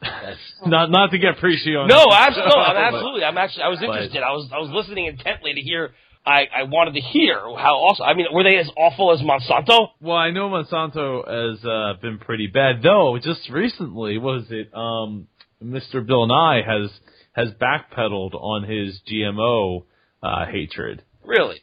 That's, 0.00 0.38
Not 0.66 0.90
not 0.90 1.10
to 1.12 1.18
get 1.18 1.38
preachy 1.38 1.76
on 1.76 1.88
No, 1.88 2.06
absolutely. 2.12 2.54
No, 2.54 2.60
I'm 2.60 2.94
absolutely. 2.94 3.24
I'm 3.24 3.38
actually. 3.38 3.62
I 3.62 3.68
was 3.68 3.82
interested. 3.82 4.22
I 4.22 4.32
was. 4.32 4.50
I 4.52 4.58
was 4.58 4.70
listening 4.72 5.06
intently 5.06 5.54
to 5.54 5.60
hear. 5.60 5.92
I. 6.26 6.46
I 6.54 6.62
wanted 6.64 6.94
to 6.94 7.00
hear 7.00 7.38
how 7.38 7.76
awesome. 7.76 8.06
I 8.06 8.14
mean, 8.14 8.26
were 8.32 8.44
they 8.44 8.56
as 8.56 8.68
awful 8.76 9.12
as 9.12 9.20
Monsanto? 9.20 9.88
Well, 10.00 10.16
I 10.16 10.30
know 10.30 10.48
Monsanto 10.48 11.26
has 11.26 11.64
uh, 11.64 12.00
been 12.00 12.18
pretty 12.18 12.48
bad, 12.48 12.82
though. 12.82 13.18
Just 13.22 13.48
recently, 13.50 14.18
was 14.18 14.46
it 14.50 14.74
um, 14.74 15.28
Mr. 15.62 16.06
Bill 16.06 16.26
Nye 16.26 16.62
has 16.66 16.90
has 17.34 17.48
backpedaled 17.60 18.34
on 18.34 18.64
his 18.64 19.00
GMO 19.10 19.84
uh, 20.22 20.46
hatred. 20.46 21.02
Really? 21.24 21.60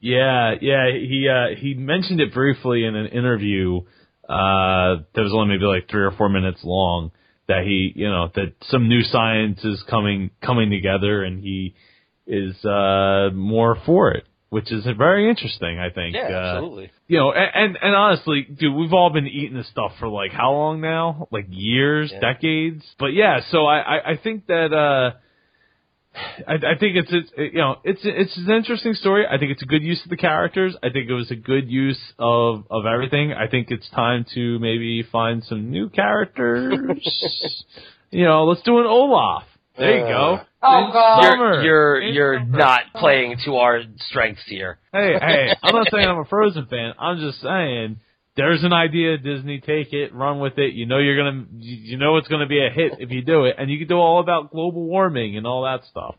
Yeah, 0.00 0.54
yeah, 0.60 0.86
he 0.92 1.28
uh, 1.28 1.58
he 1.58 1.74
mentioned 1.74 2.20
it 2.20 2.34
briefly 2.34 2.84
in 2.84 2.94
an 2.96 3.06
interview 3.06 3.80
uh, 4.28 5.02
that 5.14 5.22
was 5.22 5.32
only 5.32 5.54
maybe 5.54 5.64
like 5.64 5.88
three 5.88 6.02
or 6.02 6.12
four 6.12 6.28
minutes 6.28 6.60
long. 6.64 7.12
That 7.48 7.62
he, 7.64 7.92
you 7.94 8.08
know, 8.08 8.28
that 8.34 8.54
some 8.64 8.88
new 8.88 9.02
science 9.02 9.64
is 9.64 9.82
coming 9.88 10.30
coming 10.42 10.70
together, 10.70 11.22
and 11.22 11.40
he 11.42 11.74
is 12.26 12.64
uh, 12.64 13.30
more 13.32 13.76
for 13.86 14.10
it, 14.10 14.24
which 14.48 14.72
is 14.72 14.84
very 14.98 15.30
interesting. 15.30 15.78
I 15.78 15.90
think. 15.90 16.16
Yeah, 16.16 16.28
uh, 16.28 16.54
absolutely. 16.56 16.90
you 17.06 17.18
know, 17.18 17.32
and, 17.32 17.50
and 17.54 17.78
and 17.80 17.94
honestly, 17.94 18.42
dude, 18.42 18.74
we've 18.74 18.92
all 18.92 19.10
been 19.10 19.28
eating 19.28 19.56
this 19.56 19.68
stuff 19.68 19.92
for 20.00 20.08
like 20.08 20.32
how 20.32 20.50
long 20.52 20.80
now? 20.80 21.28
Like 21.30 21.46
years, 21.50 22.10
Yeah. 22.12 22.32
decades. 22.32 22.84
But 22.98 23.12
yeah, 23.12 23.40
so 23.50 23.64
I 23.66 23.78
I, 23.78 24.10
I 24.12 24.16
think 24.16 24.46
that 24.48 24.72
uh 24.72 25.16
I, 26.46 26.54
I 26.54 26.78
think 26.78 26.96
it's 26.96 27.10
it's 27.12 27.30
you 27.36 27.60
know 27.60 27.76
it's 27.84 28.00
it's 28.04 28.36
an 28.36 28.50
interesting 28.50 28.94
story. 28.94 29.26
I 29.26 29.38
think 29.38 29.52
it's 29.52 29.62
a 29.62 29.66
good 29.66 29.82
use 29.82 30.02
of 30.04 30.10
the 30.10 30.16
characters. 30.16 30.76
I 30.82 30.90
think 30.90 31.08
it 31.08 31.14
was 31.14 31.30
a 31.30 31.36
good 31.36 31.68
use 31.70 32.00
of 32.18 32.64
of 32.70 32.86
everything. 32.86 33.32
I 33.32 33.48
think 33.48 33.68
it's 33.70 33.88
time 33.90 34.24
to 34.34 34.58
maybe 34.58 35.02
find 35.10 35.44
some 35.44 35.70
new 35.70 35.88
characters. 35.88 36.74
you 38.10 38.24
know, 38.24 38.44
let's 38.44 38.62
do 38.62 38.78
an 38.78 38.86
Olaf. 38.86 39.44
There 39.78 39.98
you 39.98 40.04
go. 40.06 40.34
Uh, 40.34 40.44
oh, 40.62 40.86
In 40.86 40.92
God. 40.92 41.22
summer. 41.22 41.62
You're 41.62 42.00
you're 42.02 42.34
you're 42.34 42.44
not 42.44 42.82
playing 42.94 43.36
to 43.44 43.56
our 43.56 43.82
strengths 44.08 44.42
here. 44.46 44.78
Hey, 44.92 45.14
hey, 45.20 45.48
I'm 45.62 45.74
not 45.74 45.88
saying 45.92 46.06
I'm 46.06 46.18
a 46.18 46.24
Frozen 46.24 46.66
fan. 46.66 46.94
I'm 46.98 47.18
just 47.18 47.40
saying 47.42 47.98
there's 48.36 48.62
an 48.64 48.72
idea, 48.72 49.16
Disney, 49.16 49.60
take 49.60 49.92
it, 49.92 50.14
run 50.14 50.40
with 50.40 50.58
it. 50.58 50.74
You 50.74 50.86
know 50.86 50.98
you're 50.98 51.16
gonna, 51.16 51.46
you 51.58 51.96
know 51.96 52.18
it's 52.18 52.28
gonna 52.28 52.46
be 52.46 52.64
a 52.64 52.70
hit 52.70 52.94
if 52.98 53.10
you 53.10 53.22
do 53.22 53.44
it, 53.44 53.56
and 53.58 53.70
you 53.70 53.78
can 53.78 53.88
do 53.88 53.96
all 53.96 54.20
about 54.20 54.50
global 54.50 54.84
warming 54.84 55.36
and 55.36 55.46
all 55.46 55.62
that 55.64 55.84
stuff. 55.90 56.16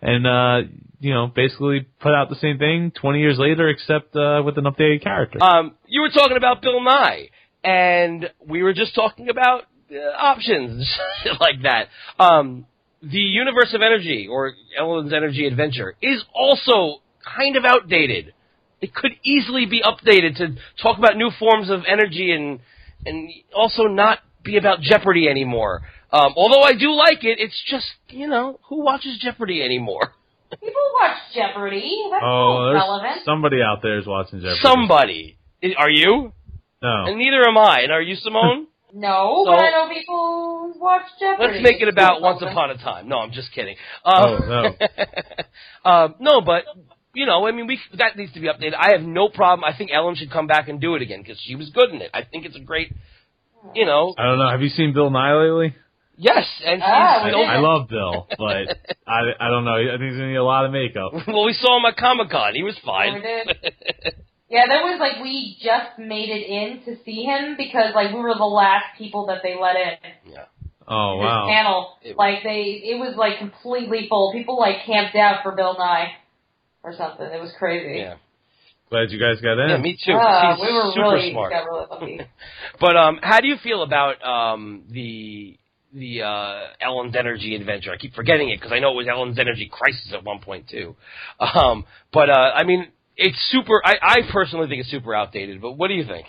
And 0.00 0.26
uh, 0.26 0.68
you 1.00 1.12
know, 1.12 1.26
basically 1.26 1.86
put 2.00 2.14
out 2.14 2.28
the 2.30 2.36
same 2.36 2.58
thing 2.58 2.92
20 2.92 3.20
years 3.20 3.38
later, 3.38 3.68
except 3.68 4.16
uh, 4.16 4.42
with 4.44 4.56
an 4.58 4.64
updated 4.64 5.02
character. 5.02 5.42
Um, 5.42 5.74
you 5.86 6.02
were 6.02 6.10
talking 6.10 6.36
about 6.36 6.62
Bill 6.62 6.82
Nye, 6.82 7.28
and 7.62 8.30
we 8.46 8.62
were 8.62 8.72
just 8.72 8.94
talking 8.94 9.28
about 9.28 9.64
uh, 9.92 9.96
options 10.16 10.98
like 11.40 11.62
that. 11.62 11.88
Um, 12.18 12.66
the 13.02 13.18
Universe 13.18 13.72
of 13.74 13.82
Energy 13.82 14.26
or 14.30 14.52
Ellen's 14.76 15.12
Energy 15.12 15.46
Adventure 15.46 15.94
is 16.02 16.22
also 16.34 17.02
kind 17.36 17.56
of 17.56 17.64
outdated. 17.64 18.32
It 18.80 18.94
could 18.94 19.12
easily 19.24 19.66
be 19.66 19.82
updated 19.82 20.36
to 20.36 20.54
talk 20.80 20.98
about 20.98 21.16
new 21.16 21.30
forms 21.38 21.70
of 21.70 21.80
energy 21.86 22.32
and 22.32 22.60
and 23.04 23.30
also 23.54 23.84
not 23.84 24.18
be 24.44 24.56
about 24.56 24.80
Jeopardy 24.80 25.28
anymore. 25.28 25.82
Um, 26.12 26.32
although 26.36 26.62
I 26.62 26.72
do 26.72 26.92
like 26.92 27.22
it, 27.24 27.38
it's 27.38 27.62
just 27.68 27.86
you 28.08 28.28
know 28.28 28.60
who 28.68 28.82
watches 28.84 29.18
Jeopardy 29.20 29.62
anymore? 29.62 30.12
People 30.50 30.72
watch 31.00 31.18
Jeopardy. 31.34 31.90
That's 32.10 32.22
oh, 32.24 32.70
there's 32.70 32.82
relevant. 32.82 33.24
somebody 33.24 33.58
out 33.62 33.82
there 33.82 33.98
is 33.98 34.06
watching 34.06 34.40
Jeopardy. 34.40 34.60
Somebody. 34.62 35.38
Are 35.76 35.90
you? 35.90 36.32
No. 36.80 37.04
And 37.06 37.18
neither 37.18 37.46
am 37.46 37.58
I. 37.58 37.80
And 37.80 37.92
are 37.92 38.02
you, 38.02 38.14
Simone? 38.16 38.66
No, 38.90 39.42
So- 39.44 39.50
but 39.52 39.58
I 39.58 39.70
know 39.70 39.92
people 39.92 40.72
watch 40.80 41.02
Jeopardy. 41.20 41.52
Let's 41.52 41.62
make 41.62 41.82
it 41.82 41.88
about 41.88 42.22
Once. 42.22 42.40
Upon 42.40 42.70
a 42.70 42.78
Time. 42.78 43.06
No, 43.06 43.18
I'm 43.18 43.32
just 43.32 43.52
kidding. 43.52 43.76
Um, 44.02 44.24
Oh, 44.24 44.38
no. 44.48 44.86
um, 45.90 46.14
no, 46.20 46.40
but 46.40 46.64
you 47.18 47.26
know, 47.26 47.46
I 47.46 47.52
mean, 47.52 47.66
we 47.66 47.78
that 47.98 48.16
needs 48.16 48.32
to 48.34 48.40
be 48.40 48.46
updated. 48.48 48.74
I 48.78 48.92
have 48.92 49.02
no 49.02 49.28
problem. 49.28 49.64
I 49.64 49.76
think 49.76 49.90
Ellen 49.92 50.14
should 50.14 50.30
come 50.30 50.46
back 50.46 50.68
and 50.68 50.80
do 50.80 50.94
it 50.94 51.02
again 51.02 51.20
because 51.22 51.38
she 51.46 51.54
was 51.56 51.68
good 51.70 51.90
in 51.90 52.00
it. 52.00 52.10
I 52.14 52.22
think 52.22 52.46
it's 52.46 52.56
a 52.56 52.60
great, 52.60 52.92
you 53.74 53.84
know, 53.86 54.14
I 54.16 54.24
don't 54.26 54.38
know. 54.38 54.48
Have 54.50 54.62
you 54.62 54.68
seen 54.70 54.92
Bill 54.94 55.10
Nye 55.10 55.34
lately? 55.34 55.74
yes, 56.16 56.44
and 56.64 56.78
she's. 56.80 56.84
Ah, 56.86 57.20
I, 57.20 57.24
we 57.24 57.30
still- 57.30 57.40
did. 57.40 57.48
I 57.50 57.58
love 57.58 57.88
Bill, 57.88 58.26
but 58.38 58.64
I, 59.06 59.20
I 59.40 59.48
don't 59.50 59.64
know. 59.64 59.74
I 59.76 59.96
think 59.98 60.10
he's 60.10 60.18
gonna 60.18 60.28
need 60.30 60.36
a 60.36 60.44
lot 60.44 60.64
of 60.64 60.72
makeup. 60.72 61.12
well, 61.26 61.44
we 61.44 61.52
saw 61.54 61.78
him 61.78 61.84
at 61.86 61.96
Comic 61.96 62.30
Con. 62.30 62.54
He 62.54 62.62
was 62.62 62.76
fine. 62.84 63.22
Yeah, 64.50 64.64
there 64.68 64.82
was 64.90 64.98
like 65.00 65.22
we 65.22 65.56
just 65.62 65.98
made 65.98 66.30
it 66.30 66.44
in 66.48 66.82
to 66.86 67.02
see 67.04 67.22
him 67.24 67.56
because 67.56 67.92
like 67.94 68.12
we 68.14 68.20
were 68.20 68.34
the 68.34 68.44
last 68.62 68.96
people 68.96 69.26
that 69.26 69.38
they 69.42 69.54
let 69.60 69.76
in. 69.76 70.32
Yeah. 70.32 70.44
Oh 70.90 71.18
His 71.20 71.24
wow. 71.26 71.46
panel, 71.50 71.96
It- 72.02 72.16
like 72.16 72.42
they, 72.42 72.80
it 72.82 72.98
was 72.98 73.14
like 73.16 73.38
completely 73.38 74.06
full. 74.08 74.32
People 74.32 74.58
like 74.58 74.86
camped 74.86 75.14
out 75.16 75.42
for 75.42 75.52
Bill 75.52 75.76
Nye 75.78 76.12
or 76.88 76.94
something. 76.96 77.26
It 77.26 77.40
was 77.40 77.52
crazy. 77.58 78.00
yeah, 78.00 78.14
Glad 78.90 79.10
you 79.10 79.18
guys 79.18 79.40
got 79.42 79.58
in. 79.58 79.68
yeah, 79.70 79.76
me 79.78 79.92
too. 80.04 80.12
He's 80.12 80.60
we 80.60 80.72
were 80.72 80.90
super 80.94 81.10
really 81.12 81.30
smart. 81.32 81.52
got 81.52 81.64
really 81.66 81.86
lucky. 81.90 82.20
But 82.80 82.96
um, 82.96 83.18
how 83.22 83.40
do 83.40 83.48
you 83.48 83.56
feel 83.62 83.82
about 83.82 84.16
um 84.24 84.84
the 84.90 85.58
the 85.92 86.22
uh, 86.22 86.60
Ellen's 86.80 87.16
Energy 87.16 87.54
Adventure? 87.54 87.92
I 87.92 87.96
keep 87.96 88.14
forgetting 88.14 88.50
it 88.50 88.58
because 88.60 88.72
I 88.72 88.78
know 88.78 88.92
it 88.92 88.96
was 88.96 89.06
Ellen's 89.08 89.38
Energy 89.38 89.68
Crisis 89.72 90.12
at 90.14 90.24
one 90.24 90.38
point 90.40 90.68
too. 90.68 90.96
Um, 91.40 91.84
but 92.12 92.30
uh, 92.30 92.52
I 92.54 92.64
mean, 92.64 92.88
it's 93.16 93.38
super. 93.50 93.80
I, 93.84 93.96
I 94.00 94.16
personally 94.32 94.68
think 94.68 94.80
it's 94.82 94.90
super 94.90 95.14
outdated. 95.14 95.60
But 95.60 95.72
what 95.72 95.88
do 95.88 95.94
you 95.94 96.04
think? 96.06 96.26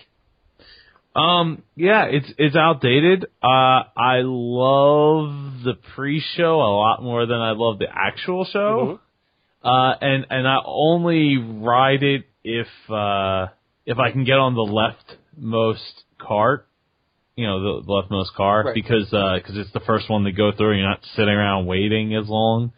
Um, 1.16 1.64
yeah, 1.76 2.06
it's 2.06 2.32
it's 2.38 2.56
outdated. 2.56 3.26
Uh, 3.44 3.84
I 3.98 4.22
love 4.24 5.64
the 5.66 5.74
pre-show 5.96 6.56
a 6.62 6.72
lot 6.78 7.02
more 7.02 7.26
than 7.26 7.38
I 7.38 7.52
love 7.52 7.80
the 7.80 7.88
actual 7.94 8.46
show. 8.46 9.00
Uh, 9.64 9.94
and 10.02 10.26
and 10.30 10.48
I 10.48 10.58
only 10.66 11.38
ride 11.38 12.04
it 12.04 12.26
if 12.44 12.68
uh 12.90 13.48
if 13.86 13.98
I 14.00 14.12
can 14.12 14.24
get 14.24 14.38
on 14.38 14.54
the 14.56 14.62
leftmost 15.42 16.04
cart. 16.18 16.68
you 17.36 17.48
know, 17.48 17.80
the, 17.80 17.86
the 17.86 17.92
leftmost 17.92 18.34
car 18.36 18.64
Right. 18.66 18.74
because 18.76 19.06
because 19.06 19.58
it's 19.58 19.72
the 19.74 19.80
first 19.86 20.10
one 20.10 20.24
to 20.26 20.32
go 20.32 20.52
through. 20.52 20.78
You're 20.78 20.88
not 20.90 21.02
sitting 21.16 21.34
around 21.34 21.66
waiting 21.68 22.16
as 22.16 22.28
long 22.28 22.72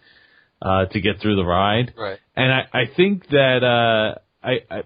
uh, 0.62 0.86
to 0.86 1.02
get 1.02 1.20
through 1.20 1.36
the 1.36 1.46
ride. 1.46 1.94
Right. 1.98 2.20
And 2.36 2.52
I, 2.52 2.62
I 2.74 2.84
think 2.96 3.28
that 3.30 3.64
uh, 3.64 4.20
I, 4.48 4.52
I 4.70 4.84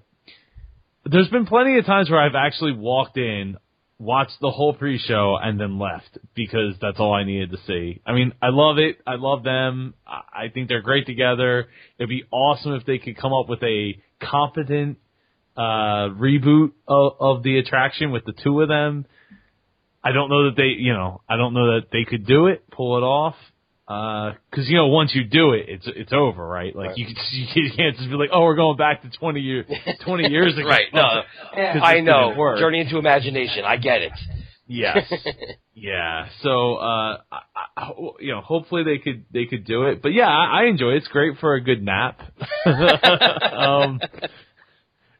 there's 1.06 1.30
been 1.30 1.46
plenty 1.46 1.78
of 1.78 1.86
times 1.86 2.10
where 2.10 2.20
I've 2.22 2.36
actually 2.36 2.74
walked 2.74 3.18
in, 3.18 3.58
watched 3.98 4.40
the 4.42 4.52
whole 4.52 4.74
pre-show, 4.74 5.38
and 5.42 5.60
then 5.60 5.80
left 5.80 6.18
because 6.36 6.76
that's 6.82 7.00
all 7.00 7.14
I 7.14 7.24
needed 7.24 7.52
to 7.52 7.58
see. 7.66 8.02
I 8.06 8.14
mean, 8.14 8.34
I 8.42 8.50
love 8.50 8.78
it. 8.78 8.98
I 9.08 9.16
love 9.16 9.44
them. 9.44 9.94
I 10.06 10.50
think 10.54 10.68
they're 10.68 10.82
great 10.82 11.06
together. 11.06 11.68
It'd 11.98 12.10
be 12.10 12.26
awesome 12.32 12.74
if 12.74 12.86
they 12.86 12.98
could 12.98 13.18
come 13.18 13.34
up 13.34 13.48
with 13.48 13.64
a 13.64 14.02
competent 14.22 14.98
uh, 15.56 16.12
reboot 16.12 16.74
of, 16.88 17.14
of 17.20 17.44
the 17.44 17.58
attraction 17.58 18.12
with 18.12 18.26
the 18.26 18.34
two 18.44 18.62
of 18.62 18.68
them. 18.68 19.06
I 20.04 20.12
don't 20.12 20.30
know 20.30 20.50
that 20.50 20.58
they, 20.58 20.76
you 20.78 20.94
know, 20.94 21.22
I 21.28 21.38
don't 21.38 21.54
know 21.54 21.80
that 21.80 21.88
they 21.92 22.04
could 22.04 22.28
do 22.28 22.48
it, 22.48 22.70
pull 22.70 22.98
it 22.98 23.02
off. 23.02 23.36
Because 23.88 24.68
you 24.68 24.78
know, 24.78 24.88
once 24.88 25.14
you 25.14 25.24
do 25.26 25.54
it, 25.54 25.66
it's 25.70 25.86
it's 25.88 26.12
over, 26.14 26.46
right? 26.48 26.76
Like 26.76 26.90
Right. 26.90 26.98
you, 26.98 27.06
can, 27.06 27.16
you 27.56 27.72
can't 27.76 27.96
just 27.96 28.10
be 28.10 28.16
like, 28.16 28.30
oh, 28.34 28.42
we're 28.44 28.56
going 28.56 28.78
back 28.78 29.04
to 29.04 29.10
twenty 29.12 29.42
years, 29.42 29.66
twenty 30.06 30.30
years 30.30 30.58
ago. 30.58 30.68
Right. 30.68 30.88
No, 30.94 31.22
Yeah. 31.56 31.74
'Cause 31.80 31.82
I 31.86 32.00
know. 32.00 32.34
Journey 32.58 32.80
into 32.82 32.98
imagination. 32.98 33.64
I 33.66 33.78
get 33.78 34.02
it. 34.02 34.12
Yes. 34.68 35.14
yeah. 35.76 36.26
So, 36.42 36.78
uh, 36.78 37.18
I, 37.32 37.40
I, 37.78 37.92
you 38.20 38.32
know, 38.32 38.42
hopefully 38.42 38.84
they 38.84 38.98
could 38.98 39.26
they 39.32 39.46
could 39.46 39.64
do 39.66 39.84
it. 39.84 40.02
But 40.02 40.14
yeah, 40.14 40.28
I, 40.28 40.62
I 40.62 40.66
enjoy 40.66 40.94
it. 40.94 40.98
It's 40.98 41.08
great 41.08 41.38
for 41.38 41.54
a 41.54 41.62
good 41.62 41.84
nap. 41.84 42.20
um, 42.66 44.00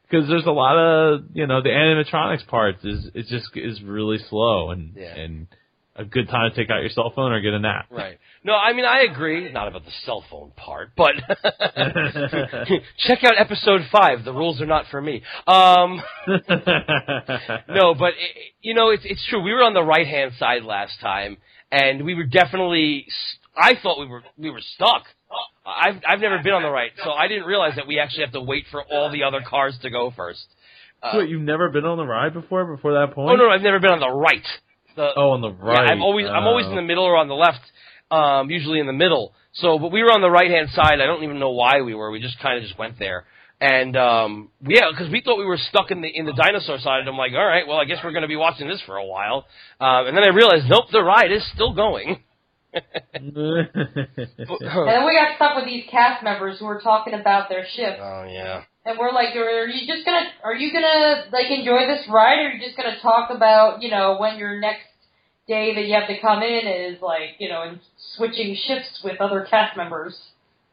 because 0.02 0.28
there's 0.28 0.46
a 0.46 0.50
lot 0.50 0.76
of 0.76 1.20
you 1.34 1.46
know 1.46 1.62
the 1.62 1.68
animatronics 1.68 2.46
parts 2.48 2.84
is 2.84 3.08
it 3.14 3.26
just 3.28 3.46
is 3.54 3.82
really 3.82 4.18
slow 4.28 4.70
and 4.70 4.92
Yeah. 4.96 5.14
and 5.16 5.46
a 5.94 6.04
good 6.04 6.28
time 6.28 6.50
to 6.50 6.56
take 6.56 6.68
out 6.70 6.80
your 6.80 6.90
cell 6.90 7.10
phone 7.14 7.32
or 7.32 7.40
get 7.40 7.54
a 7.54 7.58
nap. 7.58 7.86
Right. 7.90 8.18
No, 8.46 8.54
I 8.54 8.72
mean 8.74 8.84
I 8.84 9.02
agree. 9.10 9.50
Not 9.52 9.66
about 9.66 9.84
the 9.84 9.90
cell 10.04 10.24
phone 10.30 10.52
part, 10.54 10.90
but 10.96 11.14
check 12.98 13.24
out 13.24 13.34
episode 13.36 13.80
five. 13.90 14.24
The 14.24 14.32
rules 14.32 14.60
are 14.60 14.66
not 14.66 14.84
for 14.88 15.02
me. 15.02 15.22
Um, 15.48 16.00
no, 17.68 17.94
but 17.94 18.14
i 18.14 18.28
you 18.62 18.74
know 18.74 18.90
it's 18.90 19.02
it's 19.04 19.26
true. 19.28 19.42
We 19.42 19.52
were 19.52 19.64
on 19.64 19.74
the 19.74 19.82
right 19.82 20.06
hand 20.06 20.30
side 20.38 20.62
last 20.62 21.00
time, 21.00 21.38
and 21.72 22.04
we 22.04 22.14
were 22.14 22.22
definitely. 22.22 23.08
I 23.56 23.72
thought 23.82 23.98
we 23.98 24.06
were 24.06 24.22
we 24.38 24.50
were 24.50 24.60
stuck. 24.60 25.02
I've 25.66 25.96
I've 26.08 26.20
never 26.20 26.38
been 26.40 26.52
on 26.52 26.62
the 26.62 26.70
right, 26.70 26.92
so 27.02 27.10
I 27.10 27.26
didn't 27.26 27.46
realize 27.46 27.72
that 27.74 27.88
we 27.88 27.98
actually 27.98 28.26
have 28.26 28.32
to 28.34 28.42
wait 28.42 28.66
for 28.70 28.80
all 28.84 29.10
the 29.10 29.24
other 29.24 29.40
cars 29.44 29.76
to 29.82 29.90
go 29.90 30.12
first. 30.16 30.46
Uh, 31.02 31.12
so 31.12 31.18
wait, 31.18 31.30
you've 31.30 31.42
never 31.42 31.68
been 31.68 31.84
on 31.84 31.96
the 31.98 32.06
ride 32.06 32.32
before? 32.32 32.64
Before 32.76 32.92
that 32.94 33.12
point? 33.12 33.28
oh 33.28 33.34
no, 33.34 33.50
I've 33.50 33.62
never 33.62 33.80
been 33.80 33.90
on 33.90 33.98
the 33.98 34.08
right. 34.10 34.46
The, 34.94 35.08
Oh, 35.16 35.30
on 35.30 35.40
the 35.40 35.50
right. 35.50 35.84
yeah, 35.84 35.92
I'm 35.92 36.00
always 36.00 36.26
I'm 36.28 36.44
always 36.46 36.66
Oh. 36.66 36.70
in 36.70 36.76
the 36.76 36.82
middle 36.82 37.02
or 37.04 37.16
on 37.16 37.26
the 37.26 37.34
left. 37.34 37.60
Um, 38.10 38.50
usually 38.50 38.78
in 38.78 38.86
the 38.86 38.92
middle. 38.92 39.34
So, 39.54 39.78
but 39.78 39.90
we 39.90 40.02
were 40.02 40.12
on 40.12 40.20
the 40.20 40.30
right 40.30 40.50
hand 40.50 40.68
side. 40.70 41.00
I 41.00 41.06
don't 41.06 41.24
even 41.24 41.38
know 41.38 41.50
why 41.50 41.80
we 41.80 41.94
were. 41.94 42.10
We 42.10 42.20
just 42.20 42.38
kind 42.40 42.56
of 42.58 42.62
just 42.62 42.78
went 42.78 42.98
there. 42.98 43.24
And 43.60 43.96
um, 43.96 44.50
yeah, 44.60 44.90
because 44.90 45.10
we 45.10 45.22
thought 45.22 45.38
we 45.38 45.46
were 45.46 45.56
stuck 45.56 45.90
in 45.90 46.02
the 46.02 46.08
in 46.08 46.26
the 46.26 46.34
dinosaur 46.34 46.78
side. 46.78 47.00
And 47.00 47.08
I'm 47.08 47.16
like, 47.16 47.32
all 47.32 47.46
right, 47.46 47.66
well, 47.66 47.78
I 47.78 47.84
guess 47.86 47.98
we're 48.04 48.12
going 48.12 48.22
to 48.22 48.28
be 48.28 48.36
watching 48.36 48.68
this 48.68 48.82
for 48.84 48.96
a 48.96 49.06
while. 49.06 49.46
Um, 49.80 50.06
and 50.08 50.16
then 50.16 50.24
I 50.24 50.28
realized, 50.28 50.66
nope, 50.68 50.84
the 50.92 51.02
ride 51.02 51.32
is 51.32 51.42
still 51.54 51.74
going. 51.74 52.22
And 52.76 53.34
then 53.34 55.06
we 55.06 55.16
got 55.16 55.36
stuck 55.36 55.56
with 55.56 55.64
these 55.64 55.84
cast 55.90 56.22
members 56.22 56.58
who 56.58 56.66
were 56.66 56.80
talking 56.82 57.14
about 57.14 57.48
their 57.48 57.64
shift. 57.64 57.98
oh 58.00 58.28
yeah. 58.28 58.64
And 58.84 58.98
we're 58.98 59.12
like, 59.12 59.34
are, 59.34 59.64
are 59.64 59.66
you 59.66 59.86
just 59.86 60.04
gonna, 60.04 60.26
are 60.44 60.54
you 60.54 60.72
gonna, 60.72 61.24
like, 61.32 61.50
enjoy 61.50 61.86
this 61.88 62.06
ride, 62.08 62.38
or 62.38 62.48
are 62.48 62.52
you 62.52 62.64
just 62.64 62.76
gonna 62.76 63.00
talk 63.02 63.30
about, 63.30 63.82
you 63.82 63.90
know, 63.90 64.16
when 64.20 64.38
your 64.38 64.60
next 64.60 64.84
day 65.46 65.74
that 65.74 65.84
you 65.86 65.94
have 65.94 66.08
to 66.08 66.20
come 66.20 66.42
in 66.42 66.66
is, 66.66 67.00
like, 67.00 67.36
you 67.38 67.48
know, 67.48 67.62
and 67.62 67.80
switching 68.16 68.56
shifts 68.66 69.00
with 69.04 69.20
other 69.20 69.46
cast 69.48 69.76
members? 69.76 70.16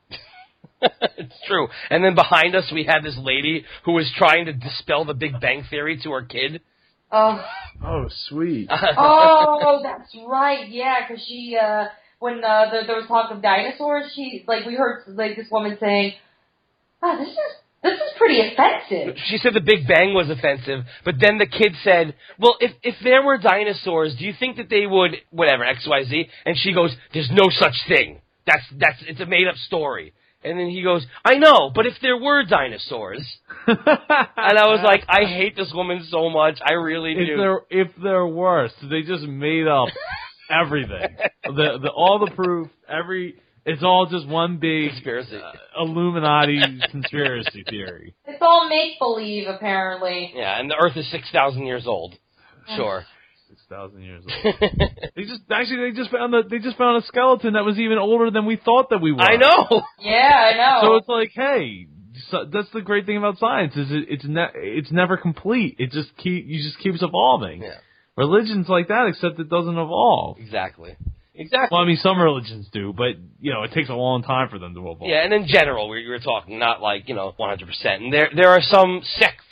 it's 0.81 1.35
true. 1.47 1.67
And 1.89 2.03
then 2.03 2.15
behind 2.15 2.55
us, 2.55 2.71
we 2.73 2.83
had 2.83 3.03
this 3.03 3.17
lady 3.17 3.65
who 3.85 3.93
was 3.93 4.11
trying 4.17 4.45
to 4.45 4.53
dispel 4.53 5.05
the 5.05 5.13
Big 5.13 5.39
Bang 5.39 5.63
Theory 5.69 5.99
to 6.03 6.11
her 6.11 6.23
kid. 6.23 6.61
Oh, 7.11 7.43
Oh, 7.85 8.05
sweet. 8.27 8.69
oh, 8.97 9.81
that's 9.83 10.15
right, 10.25 10.69
yeah, 10.69 11.05
because 11.07 11.23
she, 11.27 11.57
uh, 11.61 11.85
when 12.19 12.43
uh, 12.43 12.65
the, 12.71 12.87
there 12.87 12.95
was 12.95 13.07
talk 13.07 13.31
of 13.31 13.41
dinosaurs, 13.41 14.11
she, 14.15 14.45
like, 14.47 14.65
we 14.65 14.75
heard, 14.75 15.03
like, 15.07 15.35
this 15.35 15.47
woman 15.51 15.77
saying, 15.79 16.13
oh, 17.01 17.17
this 17.19 17.29
is, 17.29 17.37
this 17.83 17.93
is 17.93 18.13
pretty 18.17 18.39
offensive. 18.39 19.15
She 19.27 19.37
said 19.37 19.53
the 19.53 19.61
Big 19.61 19.87
Bang 19.87 20.13
was 20.13 20.29
offensive, 20.29 20.85
but 21.03 21.15
then 21.19 21.37
the 21.37 21.45
kid 21.45 21.75
said, 21.83 22.15
"Well, 22.39 22.55
if 22.59 22.71
if 22.81 22.95
there 23.03 23.21
were 23.21 23.37
dinosaurs, 23.37 24.15
do 24.17 24.25
you 24.25 24.33
think 24.39 24.57
that 24.57 24.69
they 24.69 24.85
would 24.85 25.17
whatever 25.29 25.63
X 25.63 25.85
Y 25.87 26.03
Z?" 26.05 26.29
And 26.45 26.57
she 26.57 26.73
goes, 26.73 26.95
"There's 27.13 27.29
no 27.31 27.49
such 27.49 27.75
thing. 27.87 28.21
That's 28.45 28.63
that's 28.77 29.03
it's 29.07 29.19
a 29.19 29.25
made 29.25 29.47
up 29.47 29.55
story." 29.55 30.13
And 30.45 30.59
then 30.59 30.69
he 30.69 30.81
goes, 30.81 31.05
"I 31.23 31.35
know, 31.35 31.71
but 31.73 31.85
if 31.85 31.93
there 32.01 32.17
were 32.17 32.43
dinosaurs," 32.43 33.25
and 33.67 33.77
I 33.77 34.67
was 34.67 34.81
like, 34.83 35.03
"I 35.07 35.25
hate 35.25 35.55
this 35.55 35.71
woman 35.73 36.05
so 36.09 36.29
much. 36.29 36.59
I 36.65 36.73
really 36.73 37.13
if 37.13 37.27
do." 37.27 37.37
they're 37.37 37.59
if 37.69 37.87
they're 38.01 38.27
worse, 38.27 38.73
they 38.81 39.01
just 39.01 39.23
made 39.23 39.67
up 39.67 39.89
everything. 40.49 41.15
the 41.43 41.79
the 41.81 41.89
all 41.89 42.19
the 42.19 42.31
proof, 42.31 42.69
every 42.87 43.35
it's 43.65 43.83
all 43.83 44.07
just 44.09 44.27
one 44.27 44.57
big 44.57 44.91
Conspiracy. 44.91 45.37
uh, 45.37 45.81
Illuminati 45.81 46.61
conspiracy 46.91 47.63
theory. 47.69 48.13
It's 48.25 48.41
all 48.41 48.67
make 48.69 48.99
believe, 48.99 49.47
apparently. 49.47 50.31
yeah, 50.35 50.59
and 50.59 50.69
the 50.69 50.75
Earth 50.75 50.97
is 50.97 51.09
six 51.11 51.29
thousand 51.31 51.65
years 51.65 51.85
old. 51.87 52.15
Sure. 52.75 53.03
Six 53.49 53.61
thousand 53.69 54.01
years 54.03 54.23
old. 54.27 54.55
They 55.15 55.23
just 55.23 55.41
actually 55.51 55.91
they 55.91 55.95
just 55.95 56.09
found 56.11 56.33
the 56.33 56.43
they 56.49 56.59
just 56.59 56.77
found 56.77 57.03
a 57.03 57.05
skeleton 57.05 57.53
that 57.53 57.63
was 57.65 57.77
even 57.77 57.97
older 57.99 58.31
than 58.31 58.45
we 58.45 58.55
thought 58.57 58.89
that 58.89 58.99
we 59.01 59.11
were. 59.11 59.21
I 59.21 59.35
know. 59.35 59.81
Yeah, 59.99 60.51
I 60.53 60.57
know. 60.57 60.87
So 60.87 60.95
it's 60.95 61.07
like, 61.07 61.31
hey, 61.35 61.87
so 62.31 62.45
that's 62.51 62.69
the 62.73 62.81
great 62.81 63.05
thing 63.05 63.17
about 63.17 63.37
science 63.37 63.75
is 63.75 63.91
it, 63.91 64.05
it's 64.09 64.25
ne- 64.25 64.51
it's 64.55 64.91
never 64.91 65.17
complete. 65.17 65.75
It 65.79 65.91
just 65.91 66.15
keep 66.17 66.45
you 66.47 66.63
just 66.63 66.79
keeps 66.79 67.01
evolving. 67.03 67.61
Yeah. 67.61 67.75
Religion's 68.17 68.69
like 68.69 68.87
that, 68.89 69.05
except 69.07 69.39
it 69.39 69.49
doesn't 69.49 69.77
evolve. 69.77 70.37
Exactly. 70.39 70.95
Exactly. 71.35 71.69
Well, 71.71 71.81
I 71.81 71.85
mean, 71.85 71.97
some 71.97 72.19
religions 72.19 72.67
do, 72.71 72.93
but 72.95 73.15
you 73.39 73.51
know, 73.51 73.63
it 73.63 73.71
takes 73.71 73.89
a 73.89 73.93
long 73.95 74.21
time 74.21 74.49
for 74.49 74.59
them 74.59 74.75
to 74.75 74.79
evolve. 74.79 75.09
Yeah, 75.09 75.23
and 75.23 75.33
in 75.33 75.47
general, 75.47 75.89
we 75.89 76.03
we 76.03 76.09
were 76.09 76.19
talking 76.19 76.59
not 76.59 76.81
like 76.81 77.09
you 77.09 77.15
know 77.15 77.33
100%. 77.39 77.59
And 77.85 78.13
there 78.13 78.29
there 78.35 78.49
are 78.49 78.61
some 78.61 79.01
sects, 79.17 79.43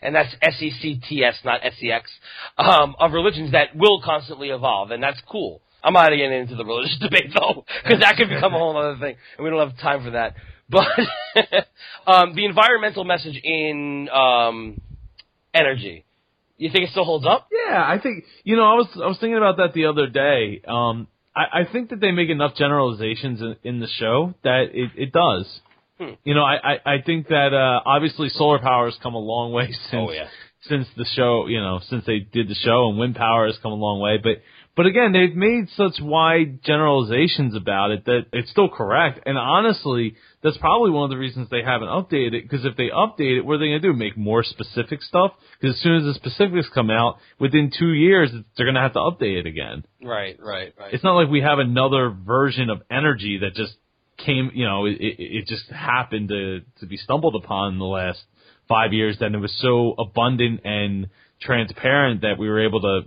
and 0.00 0.14
that's 0.14 0.32
S 0.40 0.54
E 0.60 0.70
C 0.80 1.00
T 1.08 1.24
S, 1.24 1.34
not 1.44 1.64
S 1.64 1.74
E 1.82 1.90
X, 1.90 2.08
um, 2.56 2.94
of 3.00 3.12
religions 3.12 3.50
that 3.52 3.74
will 3.74 4.00
constantly 4.04 4.50
evolve, 4.50 4.92
and 4.92 5.02
that's 5.02 5.20
cool. 5.28 5.60
I'm 5.82 5.92
not 5.92 6.08
getting 6.10 6.32
into 6.32 6.54
the 6.54 6.64
religious 6.64 6.98
debate 7.00 7.32
though, 7.34 7.64
because 7.82 8.00
that 8.00 8.16
could 8.16 8.28
become 8.28 8.54
a 8.54 8.58
whole 8.58 8.76
other 8.76 8.98
thing, 8.98 9.16
and 9.36 9.44
we 9.44 9.50
don't 9.50 9.68
have 9.68 9.78
time 9.78 10.04
for 10.04 10.12
that. 10.12 10.36
But 10.70 10.86
um, 12.06 12.34
the 12.36 12.44
environmental 12.44 13.04
message 13.04 13.38
in 13.42 14.08
um, 14.08 14.80
energy, 15.52 16.04
you 16.58 16.70
think 16.70 16.84
it 16.84 16.90
still 16.90 17.04
holds 17.04 17.26
up? 17.26 17.48
Yeah, 17.50 17.82
I 17.84 17.98
think 18.00 18.24
you 18.44 18.54
know 18.54 18.62
I 18.62 18.74
was 18.74 18.88
I 18.94 19.06
was 19.06 19.18
thinking 19.18 19.36
about 19.36 19.56
that 19.56 19.74
the 19.74 19.86
other 19.86 20.06
day. 20.06 20.62
Um, 20.66 21.08
I, 21.36 21.60
I 21.60 21.64
think 21.72 21.90
that 21.90 22.00
they 22.00 22.12
make 22.12 22.30
enough 22.30 22.54
generalizations 22.56 23.40
in, 23.40 23.56
in 23.64 23.80
the 23.80 23.88
show 23.98 24.34
that 24.44 24.66
it, 24.72 24.90
it 24.96 25.12
does. 25.12 25.60
Hmm. 25.98 26.14
You 26.24 26.34
know, 26.34 26.42
I, 26.42 26.54
I, 26.56 26.94
I 26.94 27.02
think 27.04 27.28
that 27.28 27.52
uh, 27.52 27.80
obviously 27.88 28.28
solar 28.30 28.58
power 28.58 28.86
has 28.86 28.98
come 29.02 29.14
a 29.14 29.18
long 29.18 29.52
way 29.52 29.68
since 29.90 30.08
Oh, 30.08 30.10
yeah. 30.12 30.28
since 30.68 30.86
the 30.96 31.06
show. 31.16 31.46
You 31.46 31.60
know, 31.60 31.80
since 31.88 32.04
they 32.06 32.18
did 32.20 32.48
the 32.48 32.54
show, 32.54 32.88
and 32.88 32.98
wind 32.98 33.14
power 33.16 33.46
has 33.46 33.56
come 33.62 33.72
a 33.72 33.76
long 33.76 34.00
way. 34.00 34.18
But 34.22 34.42
but 34.76 34.86
again, 34.86 35.12
they've 35.12 35.36
made 35.36 35.68
such 35.76 36.00
wide 36.02 36.64
generalizations 36.64 37.54
about 37.54 37.92
it 37.92 38.04
that 38.06 38.26
it's 38.32 38.50
still 38.50 38.68
correct. 38.68 39.20
And 39.24 39.38
honestly, 39.38 40.16
that's 40.44 40.58
probably 40.58 40.90
one 40.90 41.04
of 41.04 41.10
the 41.10 41.16
reasons 41.16 41.48
they 41.50 41.62
haven't 41.62 41.88
updated 41.88 42.34
it. 42.34 42.42
Because 42.42 42.66
if 42.66 42.76
they 42.76 42.90
update 42.90 43.38
it, 43.38 43.46
what 43.46 43.54
are 43.54 43.58
they 43.58 43.68
going 43.68 43.80
to 43.80 43.88
do? 43.88 43.94
Make 43.94 44.18
more 44.18 44.44
specific 44.44 45.00
stuff? 45.00 45.32
Because 45.58 45.74
as 45.74 45.82
soon 45.82 45.96
as 45.96 46.04
the 46.04 46.14
specifics 46.14 46.68
come 46.72 46.90
out, 46.90 47.16
within 47.40 47.72
two 47.76 47.94
years, 47.94 48.30
they're 48.54 48.66
going 48.66 48.74
to 48.74 48.82
have 48.82 48.92
to 48.92 48.98
update 48.98 49.40
it 49.40 49.46
again. 49.46 49.86
Right, 50.04 50.36
right, 50.38 50.74
right. 50.78 50.92
It's 50.92 51.02
not 51.02 51.14
like 51.14 51.30
we 51.30 51.40
have 51.40 51.58
another 51.58 52.10
version 52.10 52.68
of 52.68 52.82
energy 52.90 53.38
that 53.38 53.54
just 53.54 53.72
came, 54.18 54.50
you 54.52 54.66
know, 54.66 54.84
it, 54.84 54.98
it, 55.00 55.46
just 55.46 55.66
happened 55.70 56.28
to, 56.28 56.60
to 56.80 56.86
be 56.86 56.98
stumbled 56.98 57.36
upon 57.42 57.72
in 57.72 57.78
the 57.78 57.86
last 57.86 58.20
five 58.68 58.92
years. 58.92 59.16
Then 59.18 59.34
it 59.34 59.38
was 59.38 59.56
so 59.62 59.94
abundant 59.98 60.60
and 60.64 61.08
transparent 61.40 62.20
that 62.20 62.38
we 62.38 62.50
were 62.50 62.66
able 62.66 62.82
to 62.82 63.00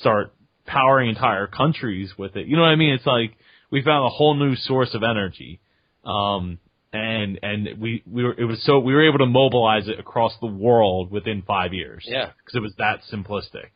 start 0.00 0.34
powering 0.66 1.10
entire 1.10 1.46
countries 1.46 2.10
with 2.18 2.34
it. 2.34 2.48
You 2.48 2.56
know 2.56 2.62
what 2.62 2.68
I 2.70 2.76
mean? 2.76 2.94
It's 2.94 3.06
like 3.06 3.36
we 3.70 3.82
found 3.84 4.04
a 4.04 4.10
whole 4.10 4.34
new 4.34 4.56
source 4.56 4.94
of 4.94 5.04
energy. 5.04 5.60
Um, 6.04 6.58
and, 6.92 7.38
and 7.42 7.80
we, 7.80 8.02
we 8.10 8.22
were, 8.24 8.34
it 8.38 8.44
was 8.44 8.62
so, 8.64 8.78
we 8.78 8.92
were 8.92 9.06
able 9.06 9.18
to 9.18 9.26
mobilize 9.26 9.88
it 9.88 9.98
across 9.98 10.32
the 10.40 10.46
world 10.46 11.10
within 11.10 11.42
five 11.46 11.72
years. 11.72 12.04
Yeah. 12.06 12.26
Cause 12.26 12.54
it 12.54 12.60
was 12.60 12.74
that 12.78 13.00
simplistic 13.12 13.68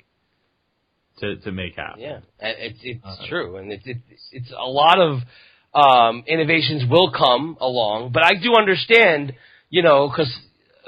to, 1.21 1.37
to 1.37 1.53
make 1.53 1.77
happen. 1.77 2.01
Yeah, 2.01 2.19
it's 2.41 2.79
it's 2.83 3.05
Uh-huh. 3.05 3.27
true, 3.29 3.57
and 3.57 3.73
it's 3.73 3.87
it, 3.87 3.99
it's 4.33 4.51
a 4.51 4.69
lot 4.69 4.99
of 5.01 5.21
um, 5.75 6.25
innovations 6.27 6.85
will 6.91 7.11
come 7.11 7.57
along, 7.61 8.13
but 8.13 8.23
I 8.23 8.33
do 8.35 8.55
understand, 8.57 9.35
you 9.71 9.83
know, 9.83 10.09
because 10.09 10.35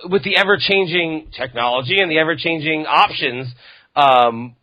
with 0.04 0.22
the 0.24 0.36
ever 0.36 0.58
changing 0.60 1.28
technology 1.36 1.96
and 2.00 2.10
the 2.10 2.18
ever 2.18 2.36
changing 2.36 2.84
options, 2.86 3.48
um, 3.96 4.54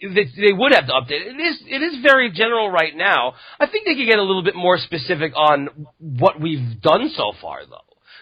they, 0.00 0.24
they 0.36 0.52
would 0.52 0.72
have 0.74 0.86
to 0.86 0.92
update 0.92 1.26
it. 1.26 1.36
Is 1.40 1.62
it 1.66 1.82
is 1.82 2.02
very 2.02 2.30
general 2.30 2.70
right 2.70 2.94
now. 2.94 3.34
I 3.58 3.66
think 3.66 3.86
they 3.86 3.94
could 3.94 4.06
get 4.06 4.18
a 4.18 4.22
little 4.22 4.42
bit 4.42 4.56
more 4.56 4.78
specific 4.78 5.32
on 5.36 5.88
what 5.98 6.40
we've 6.40 6.80
done 6.80 7.10
so 7.14 7.32
far, 7.40 7.60
though. 7.66 7.76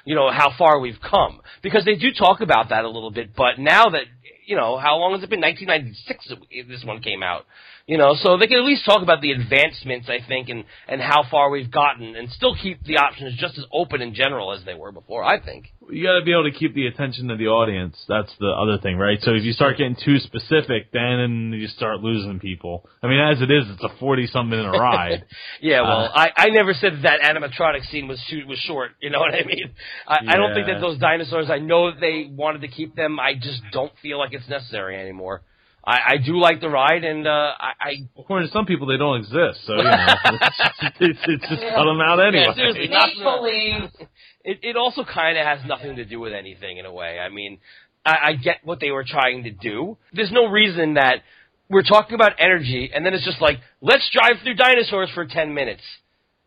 You 0.04 0.14
know 0.14 0.30
how 0.30 0.52
far 0.56 0.78
we've 0.78 1.00
come 1.00 1.40
because 1.62 1.84
they 1.84 1.96
do 1.96 2.08
talk 2.16 2.40
about 2.40 2.68
that 2.68 2.84
a 2.84 2.88
little 2.88 3.10
bit. 3.10 3.34
But 3.34 3.58
now 3.58 3.86
that 3.86 4.04
you 4.46 4.56
know 4.56 4.78
how 4.78 4.96
long 4.96 5.14
has 5.14 5.22
it 5.22 5.30
been? 5.30 5.40
1996 5.40 6.28
that 6.28 6.68
this 6.68 6.84
one 6.84 7.02
came 7.02 7.22
out. 7.22 7.46
You 7.86 7.98
know, 7.98 8.16
so 8.18 8.36
they 8.36 8.48
can 8.48 8.58
at 8.58 8.64
least 8.64 8.84
talk 8.84 9.00
about 9.00 9.20
the 9.20 9.30
advancements, 9.30 10.08
I 10.08 10.18
think, 10.26 10.48
and 10.48 10.64
and 10.88 11.00
how 11.00 11.22
far 11.30 11.50
we've 11.50 11.70
gotten, 11.70 12.16
and 12.16 12.28
still 12.30 12.56
keep 12.60 12.82
the 12.82 12.96
options 12.96 13.38
just 13.38 13.56
as 13.58 13.64
open 13.72 14.02
in 14.02 14.12
general 14.12 14.52
as 14.52 14.64
they 14.64 14.74
were 14.74 14.90
before. 14.90 15.22
I 15.22 15.38
think. 15.40 15.72
You 15.88 16.02
got 16.02 16.18
to 16.18 16.24
be 16.24 16.32
able 16.32 16.50
to 16.50 16.58
keep 16.58 16.74
the 16.74 16.88
attention 16.88 17.30
of 17.30 17.38
the 17.38 17.46
audience. 17.46 17.96
That's 18.08 18.32
the 18.40 18.48
other 18.48 18.78
thing, 18.82 18.98
right? 18.98 19.18
So 19.22 19.34
if 19.34 19.44
you 19.44 19.52
start 19.52 19.78
getting 19.78 19.94
too 20.04 20.18
specific, 20.18 20.90
then 20.92 21.52
you 21.54 21.68
start 21.68 22.00
losing 22.00 22.40
people. 22.40 22.88
I 23.04 23.06
mean, 23.06 23.20
as 23.20 23.40
it 23.40 23.52
is, 23.52 23.62
it's 23.70 23.84
a 23.84 23.96
forty-some 24.00 24.50
minute 24.50 24.72
ride. 24.76 25.24
Yeah, 25.60 25.82
well, 25.82 26.06
Uh, 26.06 26.10
I, 26.12 26.30
I 26.36 26.46
never 26.48 26.74
said 26.74 27.02
that 27.04 27.20
animatronic 27.20 27.88
scene 27.88 28.08
was 28.08 28.20
too, 28.28 28.46
was 28.48 28.58
short. 28.58 28.90
You 29.00 29.10
know 29.10 29.20
what 29.20 29.32
I 29.32 29.44
mean? 29.44 29.70
I, 30.08 30.18
I 30.26 30.36
don't 30.36 30.54
think 30.54 30.66
that 30.66 30.80
those 30.80 30.98
dinosaurs. 30.98 31.50
I 31.50 31.58
know 31.60 31.92
that 31.92 32.00
they 32.00 32.28
wanted 32.28 32.62
to 32.62 32.68
keep 32.68 32.96
them. 32.96 33.20
I 33.20 33.34
just 33.34 33.62
don't 33.70 33.92
feel 34.02 34.18
like 34.18 34.32
it's 34.32 34.48
necessary 34.48 34.98
anymore. 34.98 35.42
I, 35.86 35.98
I 36.14 36.16
do 36.16 36.36
like 36.38 36.60
the 36.60 36.68
ride, 36.68 37.04
and 37.04 37.26
uh, 37.28 37.30
I, 37.30 37.70
I 37.80 37.92
According 38.18 38.48
to 38.48 38.52
some 38.52 38.66
people, 38.66 38.86
they 38.88 38.96
don't 38.96 39.18
exist. 39.18 39.60
So 39.66 39.76
you 39.76 39.84
know, 39.84 40.06
it's, 41.00 41.18
it's 41.28 41.48
just 41.48 41.62
cut 41.62 41.84
them 41.84 42.00
out 42.00 42.18
anyway. 42.18 42.46
Yeah, 42.48 42.54
seriously, 42.54 42.88
not- 42.88 43.08
Make 43.42 44.08
it, 44.44 44.58
it 44.62 44.76
also 44.76 45.04
kind 45.04 45.38
of 45.38 45.44
has 45.46 45.60
nothing 45.66 45.96
to 45.96 46.04
do 46.04 46.18
with 46.20 46.32
anything 46.32 46.78
in 46.78 46.86
a 46.86 46.92
way. 46.92 47.18
I 47.18 47.28
mean, 47.28 47.58
I, 48.04 48.16
I 48.24 48.32
get 48.34 48.56
what 48.64 48.80
they 48.80 48.90
were 48.90 49.04
trying 49.04 49.44
to 49.44 49.50
do. 49.50 49.96
There's 50.12 50.30
no 50.32 50.46
reason 50.46 50.94
that 50.94 51.22
we're 51.68 51.82
talking 51.82 52.14
about 52.14 52.32
energy, 52.38 52.90
and 52.94 53.04
then 53.06 53.14
it's 53.14 53.24
just 53.24 53.40
like 53.40 53.58
let's 53.80 54.08
drive 54.12 54.42
through 54.42 54.54
dinosaurs 54.54 55.10
for 55.14 55.24
ten 55.26 55.54
minutes, 55.54 55.82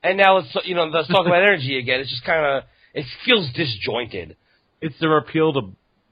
and 0.04 0.18
now 0.18 0.38
let's 0.38 0.56
you 0.66 0.76
know 0.76 0.86
let's 0.86 1.08
talk 1.08 1.26
about 1.26 1.44
energy 1.48 1.78
again. 1.80 2.00
It's 2.02 2.10
just 2.10 2.26
kind 2.26 2.46
of 2.46 2.64
it 2.94 3.06
feels 3.26 3.48
disjointed, 3.54 4.36
It's 4.82 4.96
the 5.00 5.08
appeal 5.12 5.54
to 5.54 5.62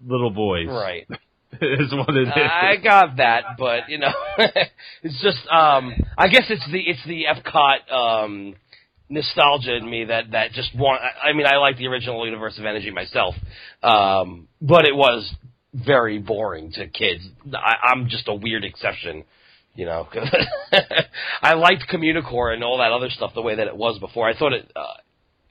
little 0.05 0.29
boys. 0.29 0.67
right? 0.67 1.07
is 1.61 1.93
what 1.93 2.15
it 2.15 2.27
is. 2.27 2.33
I 2.35 2.75
got 2.83 3.17
that, 3.17 3.43
but 3.57 3.89
you 3.89 3.99
know, 3.99 4.11
it's 5.03 5.21
just 5.21 5.47
um 5.49 5.93
I 6.17 6.27
guess 6.27 6.43
it's 6.49 6.65
the 6.71 6.79
it's 6.79 7.05
the 7.05 7.23
Epcot 7.25 7.91
um 7.91 8.55
nostalgia 9.09 9.77
in 9.77 9.89
me 9.89 10.05
that 10.05 10.31
that 10.31 10.51
just 10.51 10.75
want 10.75 11.01
I 11.01 11.33
mean 11.33 11.45
I 11.47 11.57
like 11.57 11.77
the 11.77 11.87
original 11.87 12.25
Universe 12.25 12.57
of 12.59 12.65
Energy 12.65 12.91
myself. 12.91 13.35
Um 13.81 14.47
but 14.61 14.85
it 14.85 14.95
was 14.95 15.33
very 15.73 16.19
boring 16.19 16.71
to 16.73 16.87
kids. 16.87 17.23
I, 17.53 17.91
I'm 17.91 18.09
just 18.09 18.27
a 18.27 18.33
weird 18.33 18.63
exception. 18.63 19.23
You 19.75 19.85
know, 19.85 20.07
I 21.41 21.53
liked 21.53 21.83
Communicore 21.91 22.51
and 22.53 22.63
all 22.63 22.79
that 22.79 22.91
other 22.91 23.09
stuff 23.11 23.31
the 23.35 23.43
way 23.43 23.55
that 23.55 23.67
it 23.67 23.77
was 23.77 23.99
before. 23.99 24.27
I 24.27 24.35
thought 24.35 24.53
it, 24.53 24.71
uh, 24.75 24.81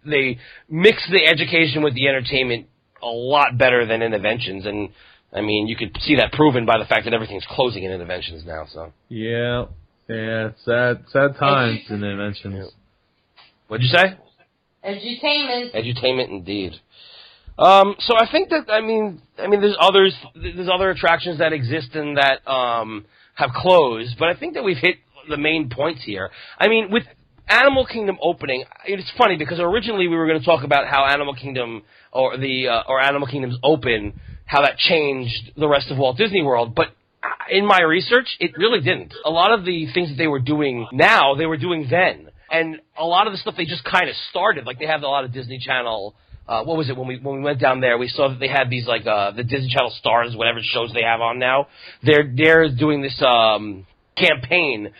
they 0.05 0.39
mixed 0.69 1.09
the 1.11 1.25
education 1.25 1.83
with 1.83 1.95
the 1.95 2.09
entertainment 2.09 2.67
a 3.01 3.07
lot 3.07 3.57
better 3.57 3.87
than 3.87 4.01
Innoventions, 4.01 4.67
and 4.67 4.91
I 5.37 5.43
mean, 5.43 5.67
you 5.69 5.77
could 5.77 5.97
see 6.01 6.17
that 6.17 6.33
proven 6.33 6.65
by 6.65 6.79
the 6.79 6.87
fact 6.87 7.05
that 7.05 7.13
everything's 7.15 7.45
closing 7.49 7.85
in 7.85 7.91
Innoventions 7.91 8.47
now. 8.47 8.65
So, 8.73 8.93
Yeah, 9.09 9.67
yeah. 10.09 10.51
Sad, 10.65 11.05
sad 11.13 11.37
times 11.39 11.81
in 11.91 12.01
Innoventions. 12.01 12.71
what'd 13.69 13.85
you 13.85 13.91
say? 13.91 14.17
Edutainment. 14.85 15.75
Edutainment, 15.75 16.29
indeed. 16.31 16.73
Um, 17.59 17.97
so 18.01 18.15
I 18.17 18.31
think 18.31 18.51
that 18.51 18.71
I 18.71 18.81
mean, 18.81 19.23
I 19.39 19.47
mean, 19.47 19.61
there's 19.61 19.77
others, 19.81 20.15
there's 20.35 20.69
other 20.73 20.91
attractions 20.91 21.39
that 21.39 21.53
exist 21.53 21.95
and 21.95 22.17
that 22.19 22.47
um, 22.51 23.07
have 23.35 23.51
closed, 23.55 24.17
but 24.19 24.29
I 24.29 24.35
think 24.35 24.55
that 24.55 24.63
we've 24.65 24.77
hit 24.77 24.97
the 25.29 25.39
main 25.39 25.71
points 25.71 26.03
here. 26.05 26.31
I 26.59 26.69
mean, 26.69 26.91
with 26.91 27.05
Animal 27.49 27.87
Kingdom 27.87 28.19
opening, 28.23 28.65
it's 28.87 29.11
funny 29.17 29.37
because 29.37 29.59
originally 29.59 30.07
we 30.07 30.17
were 30.17 30.27
going 30.27 30.39
to 30.39 30.45
talk 30.45 30.65
about 30.65 30.87
how 30.87 31.07
Animal 31.07 31.35
Kingdom 31.35 31.83
or 32.13 32.37
the 32.37 32.69
uh, 32.69 32.83
or 32.89 33.01
Animal 33.01 33.27
Kingdom's 33.27 33.59
open, 33.63 34.21
how 34.47 34.63
that 34.63 34.79
changed 34.79 35.53
the 35.57 35.69
rest 35.69 35.91
of 35.91 35.99
Walt 35.99 36.17
Disney 36.17 36.43
World, 36.43 36.75
but 36.75 36.89
uh, 37.23 37.29
in 37.51 37.67
my 37.67 37.81
research, 37.83 38.37
it 38.41 38.53
really 38.57 38.81
didn't. 38.81 39.13
A 39.25 39.31
lot 39.31 39.53
of 39.53 39.65
the 39.65 39.93
things 39.93 40.09
that 40.11 40.17
they 40.17 40.29
were 40.29 40.41
doing 40.41 40.87
now, 40.93 41.35
they 41.35 41.47
were 41.47 41.57
doing 41.57 41.87
then. 41.91 42.29
And 42.51 42.81
a 42.97 43.05
lot 43.05 43.27
of 43.27 43.33
the 43.33 43.39
stuff 43.39 43.55
they 43.57 43.65
just 43.65 43.85
kind 43.85 44.09
of 44.09 44.15
started. 44.31 44.67
Like 44.67 44.79
they 44.79 44.87
have 44.87 45.03
a 45.03 45.09
lot 45.09 45.25
of 45.25 45.33
Disney 45.33 45.59
Channel. 45.59 46.15
Uh, 46.47 46.63
what 46.63 46.77
was 46.77 46.89
it 46.89 46.97
when 46.97 47.09
we 47.09 47.19
when 47.19 47.39
we 47.39 47.43
went 47.43 47.61
down 47.61 47.81
there? 47.81 47.99
We 47.99 48.07
saw 48.07 48.29
that 48.29 48.39
they 48.39 48.47
had 48.47 48.71
these 48.71 48.87
like 48.87 49.05
uh, 49.05 49.33
the 49.33 49.43
Disney 49.43 49.69
Channel 49.69 49.93
stars, 49.99 50.37
whatever 50.37 50.61
shows 50.63 50.93
they 50.95 51.03
have 51.03 51.21
on 51.21 51.41
now. 51.41 51.67
They're 52.05 52.33
they're 52.33 52.69
doing 52.73 53.03
this 53.03 53.21
um, 53.21 53.85
campaign, 54.17 54.93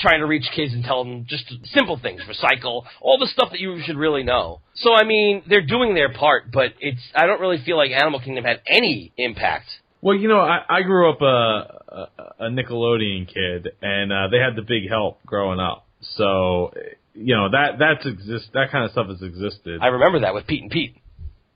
trying 0.00 0.20
to 0.20 0.26
reach 0.26 0.46
kids 0.54 0.72
and 0.72 0.84
tell 0.84 1.04
them 1.04 1.26
just 1.28 1.52
simple 1.72 1.98
things, 2.00 2.22
recycle, 2.22 2.84
all 3.00 3.18
the 3.18 3.26
stuff 3.26 3.50
that 3.50 3.60
you 3.60 3.80
should 3.84 3.96
really 3.96 4.22
know. 4.22 4.60
So 4.74 4.94
I 4.94 5.04
mean, 5.04 5.42
they're 5.48 5.66
doing 5.66 5.94
their 5.94 6.12
part, 6.12 6.50
but 6.52 6.72
it's 6.80 7.00
I 7.14 7.26
don't 7.26 7.40
really 7.40 7.62
feel 7.64 7.76
like 7.76 7.90
Animal 7.90 8.20
Kingdom 8.20 8.44
had 8.44 8.60
any 8.66 9.12
impact. 9.16 9.66
Well, 10.04 10.16
you 10.16 10.28
know, 10.28 10.40
I, 10.40 10.58
I 10.68 10.82
grew 10.82 11.10
up 11.10 11.22
a, 11.22 11.24
a, 11.24 12.44
a 12.46 12.50
Nickelodeon 12.50 13.26
kid, 13.26 13.68
and 13.80 14.12
uh, 14.12 14.28
they 14.30 14.36
had 14.36 14.54
the 14.54 14.60
big 14.60 14.86
help 14.90 15.24
growing 15.24 15.60
up. 15.60 15.86
So, 16.16 16.74
you 17.14 17.34
know, 17.34 17.48
that 17.50 17.78
that's 17.78 18.04
exist. 18.04 18.50
That 18.52 18.70
kind 18.70 18.84
of 18.84 18.90
stuff 18.90 19.06
has 19.06 19.22
existed. 19.22 19.80
I 19.80 19.86
remember 19.86 20.20
that 20.20 20.34
with 20.34 20.46
Pete 20.46 20.60
and 20.60 20.70
Pete. 20.70 20.96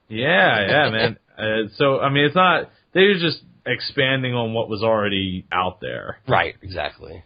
Yeah, 0.09 0.67
yeah, 0.67 0.91
man. 0.91 1.19
Uh, 1.39 1.69
so, 1.77 2.01
I 2.01 2.11
mean, 2.11 2.25
it's 2.25 2.35
not. 2.35 2.69
They're 2.95 3.15
just 3.15 3.39
expanding 3.69 4.35
on 4.35 4.55
what 4.55 4.69
was 4.69 4.83
already 4.83 5.47
out 5.53 5.81
there. 5.81 6.19
Right, 6.27 6.55
exactly. 6.63 7.23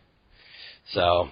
So, 0.92 1.28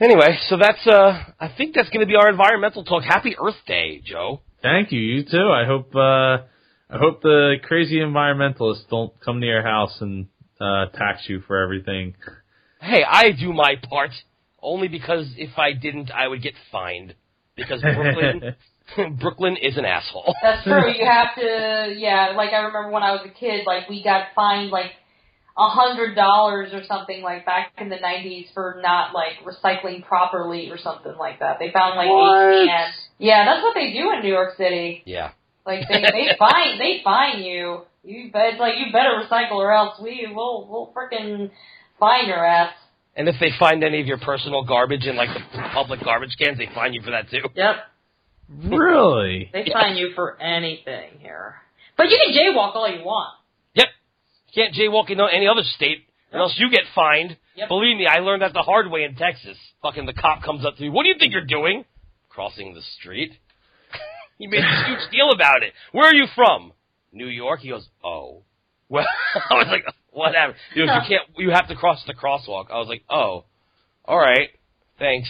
anyway, 0.00 0.38
so 0.48 0.56
that's 0.56 0.86
uh, 0.86 1.24
I 1.38 1.52
think 1.56 1.74
that's 1.74 1.88
going 1.90 2.00
to 2.00 2.06
be 2.06 2.16
our 2.16 2.28
environmental 2.28 2.84
talk. 2.84 3.04
Happy 3.04 3.36
Earth 3.40 3.56
Day, 3.66 4.02
Joe. 4.04 4.40
Thank 4.62 4.92
you. 4.92 5.00
You 5.00 5.24
too. 5.24 5.50
I 5.50 5.64
hope. 5.64 5.94
Uh, 5.94 6.44
I 6.92 6.98
hope 6.98 7.22
the 7.22 7.54
crazy 7.62 7.98
environmentalists 8.00 8.88
don't 8.90 9.12
come 9.20 9.40
to 9.40 9.46
your 9.46 9.62
house 9.62 9.96
and 10.00 10.26
uh, 10.60 10.86
tax 10.86 11.22
you 11.28 11.40
for 11.46 11.62
everything. 11.62 12.14
Hey, 12.80 13.04
I 13.08 13.30
do 13.30 13.52
my 13.52 13.76
part 13.88 14.10
only 14.60 14.88
because 14.88 15.32
if 15.36 15.56
I 15.56 15.72
didn't, 15.72 16.10
I 16.10 16.26
would 16.26 16.42
get 16.42 16.54
fined 16.72 17.14
because 17.54 17.80
Brooklyn, 17.82 18.56
Brooklyn 19.20 19.56
is 19.56 19.76
an 19.76 19.84
asshole. 19.84 20.34
That's 20.42 20.64
true. 20.64 20.92
You 21.00 21.06
have 21.06 21.34
to, 21.36 21.94
yeah. 21.96 22.32
Like 22.36 22.52
I 22.52 22.58
remember 22.58 22.90
when 22.90 23.02
I 23.02 23.12
was 23.12 23.22
a 23.24 23.30
kid, 23.30 23.66
like 23.66 23.88
we 23.88 24.02
got 24.02 24.28
fined 24.34 24.70
like 24.70 24.92
a 25.56 25.68
hundred 25.68 26.14
dollars 26.14 26.70
or 26.72 26.82
something 26.84 27.22
like 27.22 27.44
back 27.44 27.72
in 27.78 27.88
the 27.88 27.96
nineties 27.96 28.46
for 28.54 28.80
not 28.82 29.14
like 29.14 29.44
recycling 29.44 30.04
properly 30.04 30.70
or 30.70 30.78
something 30.78 31.14
like 31.18 31.40
that. 31.40 31.58
They 31.58 31.70
found 31.70 31.96
like 31.96 32.08
eight 32.08 32.68
cans. 32.68 32.94
Yeah, 33.18 33.44
that's 33.44 33.62
what 33.62 33.74
they 33.74 33.92
do 33.92 34.10
in 34.12 34.22
New 34.22 34.32
York 34.32 34.56
City. 34.56 35.02
Yeah. 35.04 35.32
Like 35.66 35.86
they 35.88 36.00
they 36.00 36.28
fine 36.38 36.78
they 36.78 37.00
fine 37.04 37.42
you. 37.42 37.82
You 38.02 38.30
bet 38.32 38.54
it's 38.54 38.60
like 38.60 38.74
you 38.78 38.92
better 38.92 39.22
recycle 39.22 39.56
or 39.56 39.72
else 39.72 40.00
we 40.02 40.26
will 40.34 40.66
we'll 40.70 40.92
freaking 40.96 41.50
fine 41.98 42.26
your 42.26 42.44
ass. 42.44 42.72
And 43.16 43.28
if 43.28 43.34
they 43.40 43.50
find 43.58 43.84
any 43.84 44.00
of 44.00 44.06
your 44.06 44.18
personal 44.18 44.64
garbage 44.64 45.04
in 45.04 45.16
like 45.16 45.28
the 45.34 45.62
public 45.72 46.02
garbage 46.02 46.36
cans, 46.38 46.58
they 46.58 46.68
fine 46.74 46.94
you 46.94 47.02
for 47.02 47.10
that 47.10 47.28
too. 47.28 47.42
Yep. 47.54 47.76
Really? 48.50 49.50
They 49.52 49.64
Yeah. 49.64 49.80
fine 49.80 49.96
you 49.96 50.12
for 50.14 50.40
anything 50.40 51.18
here. 51.20 51.60
But 51.96 52.10
you 52.10 52.18
can 52.18 52.34
jaywalk 52.34 52.74
all 52.74 52.88
you 52.88 53.04
want. 53.04 53.34
Yep. 53.74 53.88
You 54.48 54.62
can't 54.62 54.74
jaywalk 54.74 55.10
in 55.10 55.20
any 55.20 55.46
other 55.46 55.62
state, 55.62 56.04
or 56.32 56.40
else 56.40 56.58
you 56.58 56.70
get 56.70 56.86
fined. 56.94 57.36
Yep. 57.54 57.68
Believe 57.68 57.96
me, 57.96 58.06
I 58.06 58.18
learned 58.20 58.42
that 58.42 58.52
the 58.52 58.62
hard 58.62 58.90
way 58.90 59.04
in 59.04 59.14
Texas. 59.14 59.56
Fucking 59.82 60.06
the 60.06 60.12
cop 60.14 60.42
comes 60.42 60.64
up 60.64 60.76
to 60.76 60.82
me. 60.82 60.88
What 60.88 61.04
do 61.04 61.08
you 61.10 61.14
think 61.16 61.32
you're 61.32 61.44
doing? 61.44 61.84
Crossing 62.28 62.74
the 62.74 62.82
street. 62.98 63.32
he 64.38 64.46
made 64.46 64.64
a 64.64 64.84
huge 64.86 65.10
deal 65.10 65.30
about 65.30 65.62
it. 65.62 65.72
Where 65.92 66.06
are 66.08 66.14
you 66.14 66.26
from? 66.34 66.72
New 67.12 67.26
York. 67.26 67.60
He 67.60 67.68
goes, 67.68 67.88
oh. 68.04 68.42
Well, 68.88 69.06
I 69.50 69.54
was 69.54 69.66
like, 69.68 69.84
what 70.10 70.34
happened? 70.34 70.58
He 70.74 70.80
goes, 70.80 70.88
you 70.88 71.00
can't. 71.08 71.28
You 71.36 71.50
have 71.50 71.68
to 71.68 71.76
cross 71.76 72.02
the 72.08 72.14
crosswalk. 72.14 72.72
I 72.72 72.78
was 72.78 72.88
like, 72.88 73.02
oh, 73.08 73.44
all 74.04 74.18
right, 74.18 74.48
thanks. 74.98 75.28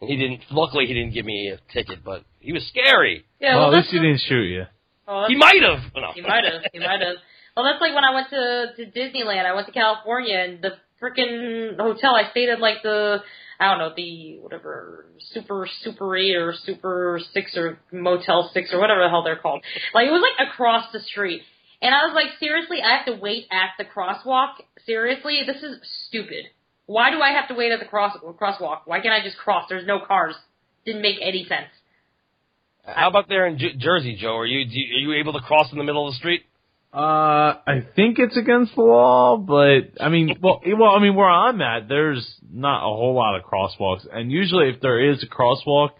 And 0.00 0.08
he 0.08 0.16
didn't. 0.16 0.40
Luckily, 0.50 0.86
he 0.86 0.94
didn't 0.94 1.12
give 1.12 1.26
me 1.26 1.48
a 1.52 1.58
ticket, 1.74 2.02
but 2.02 2.24
he 2.44 2.52
was 2.52 2.66
scary. 2.68 3.24
Yeah, 3.40 3.56
well, 3.56 3.68
well, 3.68 3.74
at 3.74 3.76
least 3.78 3.90
he 3.90 3.98
didn't 3.98 4.20
shoot 4.28 4.44
you. 4.44 4.64
oh, 5.08 5.24
He 5.28 5.36
might 5.36 5.62
have. 5.62 5.80
No. 5.94 6.12
He 6.14 6.20
might 6.22 6.44
have. 6.44 6.62
He 6.72 6.78
might 6.78 7.00
have. 7.00 7.16
Well, 7.56 7.64
that's 7.64 7.80
like 7.80 7.94
when 7.94 8.04
I 8.04 8.12
went 8.14 8.30
to 8.30 8.72
to 8.76 8.90
Disneyland. 8.90 9.46
I 9.46 9.54
went 9.54 9.66
to 9.66 9.72
California, 9.72 10.36
and 10.36 10.62
the 10.62 10.72
freaking 11.00 11.76
hotel 11.78 12.14
I 12.14 12.30
stayed 12.30 12.48
at, 12.48 12.60
like 12.60 12.82
the 12.82 13.18
I 13.60 13.70
don't 13.70 13.78
know 13.78 13.92
the 13.96 14.38
whatever 14.40 15.06
super 15.32 15.68
super 15.82 16.16
eight 16.16 16.34
or 16.36 16.52
super 16.64 17.20
six 17.32 17.56
or 17.56 17.78
motel 17.92 18.50
six 18.52 18.72
or 18.72 18.80
whatever 18.80 19.02
the 19.02 19.08
hell 19.08 19.22
they're 19.22 19.36
called. 19.36 19.62
Like 19.94 20.08
it 20.08 20.10
was 20.10 20.22
like 20.22 20.48
across 20.48 20.90
the 20.92 21.00
street, 21.00 21.42
and 21.80 21.94
I 21.94 22.04
was 22.06 22.12
like, 22.14 22.38
seriously, 22.40 22.78
I 22.82 22.96
have 22.96 23.06
to 23.06 23.20
wait 23.20 23.46
at 23.52 23.70
the 23.78 23.84
crosswalk. 23.84 24.54
Seriously, 24.84 25.42
this 25.46 25.62
is 25.62 25.78
stupid. 26.08 26.46
Why 26.86 27.10
do 27.10 27.20
I 27.20 27.30
have 27.32 27.48
to 27.48 27.54
wait 27.54 27.72
at 27.72 27.78
the 27.78 27.86
cross 27.86 28.16
crosswalk? 28.40 28.80
Why 28.86 29.00
can't 29.00 29.14
I 29.14 29.24
just 29.24 29.38
cross? 29.38 29.66
There's 29.68 29.86
no 29.86 30.00
cars. 30.04 30.34
Didn't 30.84 31.02
make 31.02 31.16
any 31.22 31.44
sense. 31.48 31.68
How 32.86 33.08
about 33.08 33.28
there 33.28 33.46
in 33.46 33.58
J- 33.58 33.76
Jersey, 33.76 34.16
Joe? 34.20 34.36
Are 34.38 34.46
you, 34.46 34.66
do 34.66 34.78
you 34.78 35.10
are 35.10 35.14
you 35.14 35.20
able 35.20 35.32
to 35.34 35.40
cross 35.40 35.70
in 35.72 35.78
the 35.78 35.84
middle 35.84 36.06
of 36.06 36.12
the 36.14 36.18
street? 36.18 36.42
Uh, 36.92 37.58
I 37.66 37.82
think 37.96 38.18
it's 38.20 38.36
against 38.36 38.76
the 38.76 38.82
law, 38.82 39.36
but 39.36 40.00
I 40.00 40.08
mean, 40.10 40.36
well, 40.40 40.60
well, 40.78 40.90
I 40.90 41.00
mean, 41.00 41.16
where 41.16 41.28
I'm 41.28 41.60
at, 41.60 41.88
there's 41.88 42.24
not 42.52 42.78
a 42.78 42.94
whole 42.94 43.14
lot 43.14 43.36
of 43.36 43.42
crosswalks, 43.44 44.06
and 44.12 44.30
usually 44.30 44.68
if 44.68 44.80
there 44.80 45.10
is 45.10 45.24
a 45.24 45.26
crosswalk, 45.26 45.90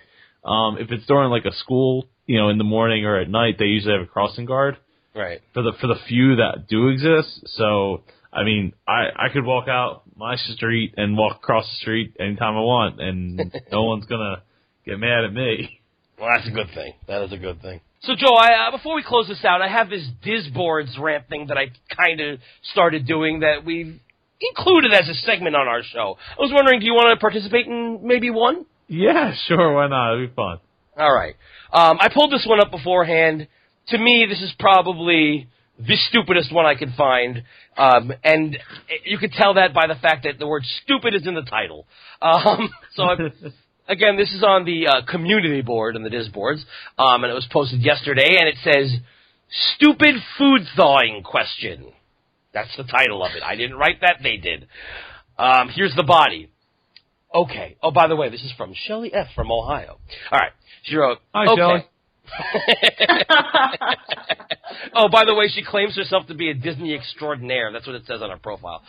um, 0.45 0.77
if 0.79 0.93
it's 0.93 1.05
during 1.07 1.31
like 1.31 1.47
a 1.47 1.53
school, 1.57 2.07
you 2.27 2.39
know, 2.39 2.49
in 2.49 2.59
the 2.59 2.65
morning 2.65 3.05
or 3.07 3.19
at 3.19 3.29
night, 3.29 3.57
they 3.59 3.65
usually 3.65 3.95
have 3.95 4.03
a 4.03 4.07
crossing 4.07 4.45
guard 4.45 4.77
Right. 5.17 5.41
for 5.53 5.63
the 5.63 5.73
for 5.81 5.89
the 5.89 5.97
few 6.07 6.37
that 6.37 6.69
do 6.69 6.89
exist. 6.89 7.43
So, 7.57 8.03
I 8.33 8.45
mean, 8.45 8.73
I 8.87 9.07
I 9.17 9.29
could 9.33 9.45
walk 9.45 9.67
out 9.67 10.03
my 10.17 10.37
street 10.37 10.95
and 10.97 11.17
walk 11.19 11.39
across 11.39 11.65
the 11.65 11.77
street 11.81 12.15
anytime 12.21 12.57
I 12.57 12.61
want, 12.61 13.01
and 13.01 13.53
no 13.73 13.83
one's 13.85 14.07
gonna 14.07 14.43
get 14.87 15.01
mad 15.01 15.25
at 15.25 15.33
me. 15.33 15.81
Well, 16.19 16.29
that's 16.35 16.49
a 16.49 16.53
good 16.53 16.69
thing. 16.75 16.95
That 17.09 17.23
is 17.23 17.33
a 17.33 17.37
good 17.37 17.61
thing. 17.61 17.81
So, 18.03 18.15
Joe, 18.15 18.35
I, 18.35 18.69
uh, 18.69 18.71
before 18.71 18.95
we 18.95 19.03
close 19.03 19.29
this 19.29 19.45
out, 19.45 19.63
I 19.63 19.69
have 19.69 19.89
this 19.89 20.07
Disboards 20.25 20.99
rant 20.99 21.29
thing 21.29 21.47
that 21.49 21.57
I 21.57 21.73
kind 21.95 22.21
of 22.21 22.39
started 22.73 23.07
doing 23.07 23.41
that 23.41 23.65
we've 23.65 23.99
included 24.41 24.93
as 24.93 25.09
a 25.09 25.15
segment 25.15 25.57
on 25.57 25.67
our 25.67 25.83
show. 25.83 26.19
I 26.31 26.41
was 26.41 26.53
wondering, 26.53 26.81
do 26.81 26.87
you 26.87 26.93
want 26.93 27.17
to 27.17 27.21
participate 27.21 27.67
in 27.67 28.01
maybe 28.03 28.31
one? 28.31 28.67
Yeah, 28.89 29.33
sure, 29.47 29.75
why 29.75 29.89
not? 29.89 30.15
It'd 30.15 30.31
be 30.31 30.35
fun. 30.35 30.59
All 30.99 31.13
right. 31.13 31.35
Um, 31.73 31.99
I 32.01 32.09
pulled 32.13 32.31
this 32.31 32.45
one 32.47 32.61
up 32.61 32.71
beforehand. 32.71 33.49
To 33.89 33.99
me, 33.99 34.27
this 34.29 34.41
is 34.41 34.53
probably 34.59 35.49
the 35.79 35.97
stupidest 36.09 36.53
one 36.53 36.67
I 36.67 36.75
could 36.75 36.93
find, 36.97 37.43
um, 37.77 38.13
and 38.23 38.57
you 39.05 39.19
could 39.19 39.33
tell 39.33 39.55
that 39.55 39.75
by 39.75 39.87
the 39.89 39.97
fact 39.97 40.25
that 40.25 40.39
the 40.39 40.47
word 40.47 40.63
"stupid" 40.85 41.15
is 41.15 41.27
in 41.27 41.35
the 41.35 41.43
title. 41.43 41.87
Um, 42.23 42.71
so, 42.95 43.03
I, 43.03 43.17
again, 43.89 44.17
this 44.17 44.33
is 44.33 44.43
on 44.43 44.65
the 44.65 44.89
uh, 44.89 44.93
community 45.11 45.63
board 45.63 45.97
and 45.97 46.05
the 46.05 46.11
Disboards, 46.11 46.63
um, 46.99 47.25
and 47.25 47.31
it 47.31 47.35
was 47.35 47.47
posted 47.51 47.83
yesterday, 47.83 48.37
and 48.39 48.49
it 48.49 48.57
says 48.63 48.99
"Stupid 49.77 50.17
Food 50.39 50.63
Thawing 50.77 51.23
Question." 51.25 51.93
That's 52.53 52.75
the 52.77 52.85
title 52.85 53.25
of 53.25 53.33
it. 53.37 53.43
I 53.43 53.57
didn't 53.57 53.77
write 53.77 54.01
that; 54.01 54.19
they 54.23 54.37
did. 54.37 54.69
Um, 55.39 55.71
here's 55.75 55.95
the 55.95 56.05
body. 56.05 56.51
Okay. 57.35 57.77
Oh, 57.83 57.91
by 57.91 58.07
the 58.07 58.17
way, 58.17 58.31
this 58.31 58.43
is 58.43 58.53
from 58.57 58.75
Shelly 58.87 59.13
F. 59.13 59.27
from 59.35 59.51
Ohio. 59.51 59.99
All 60.31 60.39
right. 60.39 60.53
She 60.85 60.97
wrote. 60.97 61.19
Hi, 61.35 61.47
okay. 61.47 61.57
Shelley. 61.57 61.85
oh, 64.95 65.09
by 65.11 65.25
the 65.25 65.35
way, 65.35 65.49
she 65.49 65.63
claims 65.63 65.97
herself 65.97 66.27
to 66.29 66.35
be 66.35 66.51
a 66.51 66.55
Disney 66.55 66.95
extraordinaire. 66.95 67.73
That's 67.73 67.87
what 67.87 67.97
it 67.97 68.07
says 68.07 68.23
on 68.23 68.31
her 68.31 68.37
profile. 68.37 68.83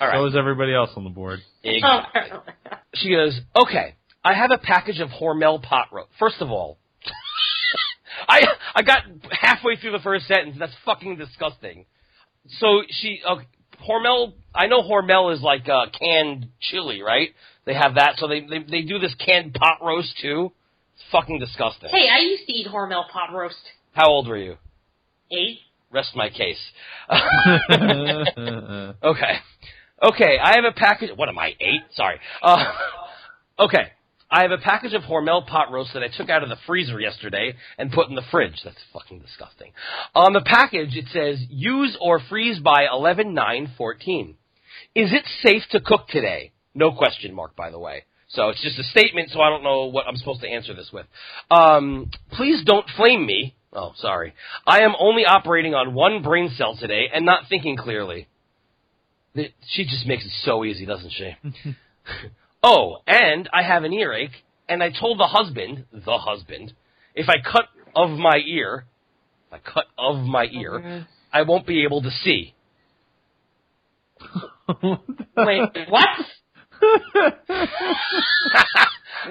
All 0.00 0.08
right. 0.08 0.16
So 0.16 0.26
is 0.26 0.34
everybody 0.36 0.74
else 0.74 0.90
on 0.96 1.04
the 1.04 1.10
board. 1.10 1.40
Exactly. 1.62 2.22
She 2.92 3.10
goes, 3.10 3.38
okay, 3.54 3.94
I 4.22 4.34
have 4.34 4.50
a 4.52 4.58
package 4.58 5.00
of 5.00 5.08
Hormel 5.08 5.62
pot 5.62 5.88
roast. 5.92 6.10
First 6.18 6.36
of 6.40 6.50
all, 6.50 6.78
I 8.28 8.42
I 8.74 8.82
got 8.82 9.02
halfway 9.30 9.76
through 9.76 9.92
the 9.92 9.98
first 10.00 10.26
sentence. 10.26 10.56
That's 10.58 10.74
fucking 10.84 11.16
disgusting. 11.16 11.86
So 12.58 12.82
she, 12.88 13.20
uh, 13.26 13.36
Hormel, 13.88 14.34
I 14.54 14.66
know 14.66 14.82
Hormel 14.82 15.34
is 15.34 15.40
like 15.40 15.68
uh, 15.68 15.86
canned 15.98 16.48
chili, 16.60 17.02
right? 17.02 17.30
They 17.64 17.74
have 17.74 17.94
that, 17.94 18.14
so 18.16 18.28
they, 18.28 18.40
they 18.40 18.58
they 18.68 18.82
do 18.82 18.98
this 18.98 19.14
canned 19.14 19.54
pot 19.54 19.78
roast 19.82 20.14
too. 20.20 20.52
It's 20.94 21.04
fucking 21.12 21.38
disgusting. 21.38 21.88
Hey, 21.90 22.08
I 22.14 22.20
used 22.20 22.46
to 22.46 22.52
eat 22.52 22.66
Hormel 22.66 23.08
pot 23.10 23.32
roast. 23.32 23.56
How 23.92 24.08
old 24.08 24.28
were 24.28 24.36
you? 24.36 24.56
Eight. 25.30 25.58
Rest 25.90 26.14
my 26.14 26.28
case. 26.30 26.58
Okay. 29.02 29.34
Okay, 30.02 30.38
I 30.42 30.54
have 30.56 30.64
a 30.64 30.72
package. 30.72 31.10
What 31.14 31.28
am 31.28 31.38
I, 31.38 31.48
eight? 31.60 31.82
Sorry. 31.94 32.18
Uh, 32.42 32.64
okay. 33.58 33.92
I 34.30 34.42
have 34.42 34.52
a 34.52 34.58
package 34.58 34.94
of 34.94 35.02
Hormel 35.02 35.46
pot 35.46 35.72
roast 35.72 35.90
that 35.94 36.02
I 36.02 36.08
took 36.08 36.30
out 36.30 36.42
of 36.42 36.48
the 36.48 36.56
freezer 36.66 37.00
yesterday 37.00 37.54
and 37.76 37.90
put 37.90 38.08
in 38.08 38.14
the 38.14 38.22
fridge. 38.30 38.60
That's 38.64 38.76
fucking 38.92 39.18
disgusting. 39.18 39.72
On 40.14 40.32
the 40.32 40.42
package, 40.44 40.96
it 40.96 41.06
says, 41.12 41.44
use 41.48 41.96
or 42.00 42.20
freeze 42.28 42.60
by 42.60 42.86
11 42.92 43.34
9 43.34 43.72
14. 43.76 44.36
Is 44.94 45.12
it 45.12 45.24
safe 45.42 45.62
to 45.70 45.80
cook 45.80 46.08
today? 46.08 46.52
No 46.74 46.92
question 46.92 47.34
mark, 47.34 47.56
by 47.56 47.70
the 47.70 47.78
way. 47.78 48.04
So 48.28 48.48
it's 48.48 48.62
just 48.62 48.78
a 48.78 48.84
statement, 48.84 49.30
so 49.30 49.40
I 49.40 49.50
don't 49.50 49.64
know 49.64 49.86
what 49.86 50.06
I'm 50.06 50.16
supposed 50.16 50.40
to 50.42 50.48
answer 50.48 50.74
this 50.74 50.90
with. 50.92 51.06
Um, 51.50 52.10
please 52.32 52.62
don't 52.64 52.88
flame 52.96 53.26
me. 53.26 53.56
Oh, 53.72 53.92
sorry. 53.96 54.34
I 54.66 54.82
am 54.82 54.94
only 54.98 55.24
operating 55.24 55.74
on 55.74 55.94
one 55.94 56.22
brain 56.22 56.50
cell 56.56 56.76
today 56.76 57.08
and 57.12 57.24
not 57.24 57.44
thinking 57.48 57.76
clearly. 57.76 58.28
She 59.34 59.84
just 59.84 60.06
makes 60.06 60.24
it 60.24 60.32
so 60.42 60.64
easy, 60.64 60.86
doesn't 60.86 61.12
she? 61.12 61.36
oh, 62.62 62.98
and 63.06 63.48
I 63.52 63.62
have 63.62 63.84
an 63.84 63.92
earache, 63.92 64.44
and 64.68 64.82
I 64.82 64.90
told 64.90 65.18
the 65.18 65.26
husband, 65.26 65.84
the 65.92 66.18
husband, 66.18 66.72
if 67.14 67.28
I 67.28 67.36
cut 67.42 67.66
of 67.94 68.10
my 68.10 68.38
ear, 68.46 68.86
if 69.48 69.54
I 69.54 69.70
cut 69.70 69.86
of 69.98 70.24
my 70.24 70.46
oh, 70.46 70.58
ear, 70.58 71.06
I 71.32 71.42
won't 71.42 71.66
be 71.66 71.84
able 71.84 72.02
to 72.02 72.10
see. 72.10 72.54
Wait, 74.82 75.70
what? 75.88 76.08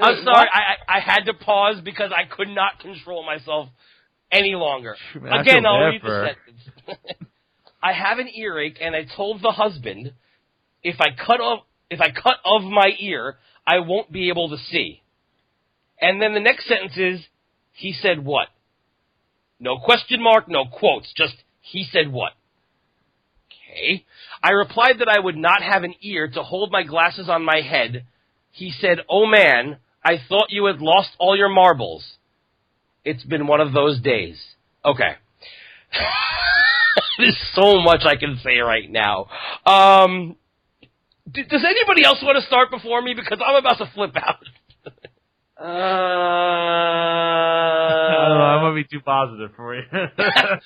I'm 0.02 0.24
sorry, 0.24 0.48
I, 0.54 0.76
I 0.88 0.98
I 0.98 1.00
had 1.00 1.22
to 1.26 1.34
pause 1.34 1.82
because 1.84 2.12
I 2.16 2.26
could 2.26 2.50
not 2.50 2.80
control 2.80 3.26
myself 3.26 3.70
any 4.32 4.54
longer. 4.56 4.96
Man, 5.20 5.34
I 5.34 5.42
Again, 5.42 5.64
feel 5.64 5.68
I'll 5.68 5.80
bad 5.80 5.88
read 5.88 6.02
for 6.02 6.10
the 6.10 6.28
sentence. 6.28 7.00
I 7.84 7.94
have 7.94 8.20
an 8.20 8.28
earache, 8.28 8.78
and 8.82 8.96
I 8.96 9.06
told 9.16 9.42
the 9.42 9.52
husband, 9.52 10.14
if 10.84 11.00
I 11.00 11.08
cut 11.26 11.40
off, 11.40 11.64
if 11.90 12.00
I 12.02 12.12
cut 12.12 12.38
of 12.46 12.64
my 12.64 12.92
ear, 13.00 13.38
I 13.66 13.80
won't 13.80 14.12
be 14.12 14.30
able 14.30 14.50
to 14.50 14.58
see. 14.58 15.02
And 16.02 16.22
then 16.22 16.34
the 16.34 16.40
next 16.40 16.68
sentence 16.68 16.98
is, 16.98 17.26
he 17.74 17.94
said 17.94 18.24
what? 18.24 18.48
No 19.60 19.78
question 19.78 20.22
mark, 20.22 20.48
no 20.48 20.66
quotes, 20.66 21.12
just 21.16 21.36
he 21.62 21.86
said 21.92 22.12
what? 22.12 22.34
Okay. 23.48 24.06
I 24.42 24.52
replied 24.52 25.00
that 25.00 25.10
I 25.10 25.20
would 25.20 25.36
not 25.36 25.62
have 25.62 25.84
an 25.84 25.94
ear 26.02 26.28
to 26.28 26.44
hold 26.44 26.72
my 26.72 26.84
glasses 26.84 27.30
on 27.30 27.44
my 27.44 27.62
head. 27.62 28.06
He 28.52 28.72
said, 28.72 29.00
Oh 29.10 29.26
man, 29.26 29.78
I 30.04 30.18
thought 30.28 30.48
you 30.50 30.66
had 30.66 30.82
lost 30.82 31.10
all 31.20 31.38
your 31.38 31.50
marbles. 31.50 32.16
It's 33.04 33.24
been 33.24 33.48
one 33.48 33.62
of 33.62 33.74
those 33.74 34.02
days. 34.02 34.42
Okay. 34.84 35.16
There's 37.18 37.38
so 37.54 37.82
much 37.82 38.02
I 38.06 38.16
can 38.16 38.40
say 38.44 38.60
right 38.60 38.90
now. 38.90 39.28
Um, 39.66 40.36
d- 41.32 41.44
does 41.50 41.64
anybody 41.64 42.06
else 42.06 42.20
want 42.22 42.38
to 42.38 42.46
start 42.48 42.72
before 42.72 43.02
me? 43.02 43.14
Because 43.14 43.40
I'm 43.46 43.56
about 43.56 43.78
to 43.80 43.90
flip 43.94 44.16
out. 44.16 44.44
I 45.62 45.66
don't 48.28 48.38
know, 48.38 48.44
I'm 48.44 48.60
uh, 48.60 48.62
gonna 48.70 48.76
be 48.76 48.86
too 48.86 49.02
positive 49.02 49.52
for 49.58 49.76
you. 49.76 49.82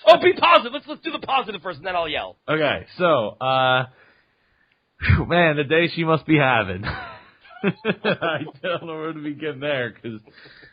oh, 0.08 0.22
be 0.22 0.34
positive. 0.34 0.74
Let's 0.74 0.86
let's 0.88 1.02
do 1.02 1.12
the 1.12 1.20
positive 1.20 1.62
first, 1.62 1.78
and 1.78 1.88
then 1.88 1.96
I'll 1.96 2.08
yell. 2.08 2.38
okay, 2.48 2.86
so, 2.98 3.30
uh, 3.42 3.86
man, 5.28 5.56
the 5.58 5.64
day 5.64 5.88
she 5.94 6.04
must 6.04 6.28
be 6.28 6.38
having. 6.38 6.86
I 7.64 8.40
don't 8.62 8.86
know 8.86 8.98
where 8.98 9.14
to 9.14 9.20
begin 9.20 9.60
there, 9.60 9.94
cause, 9.94 10.20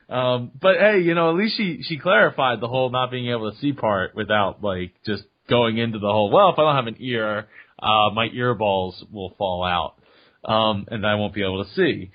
um, 0.08 0.50
but 0.60 0.76
hey, 0.76 1.00
you 1.00 1.14
know, 1.14 1.30
at 1.30 1.36
least 1.36 1.56
she, 1.56 1.82
she 1.82 1.98
clarified 1.98 2.60
the 2.60 2.68
whole 2.68 2.90
not 2.90 3.10
being 3.10 3.30
able 3.30 3.50
to 3.50 3.58
see 3.58 3.72
part 3.72 4.14
without, 4.14 4.62
like, 4.62 4.92
just 5.06 5.22
going 5.48 5.78
into 5.78 5.98
the 5.98 6.10
whole, 6.10 6.30
well, 6.30 6.50
if 6.50 6.58
I 6.58 6.62
don't 6.62 6.76
have 6.76 6.88
an 6.88 6.96
ear, 6.98 7.46
uh, 7.82 8.11
my 8.15 8.28
ear 8.32 8.55
balls 8.55 9.05
will 9.12 9.35
fall 9.39 9.65
out, 9.65 9.94
um, 10.51 10.86
and 10.90 11.07
I 11.07 11.15
won't 11.16 11.35
be 11.35 11.43
able 11.43 11.65
to 11.65 11.70
see. 11.74 12.11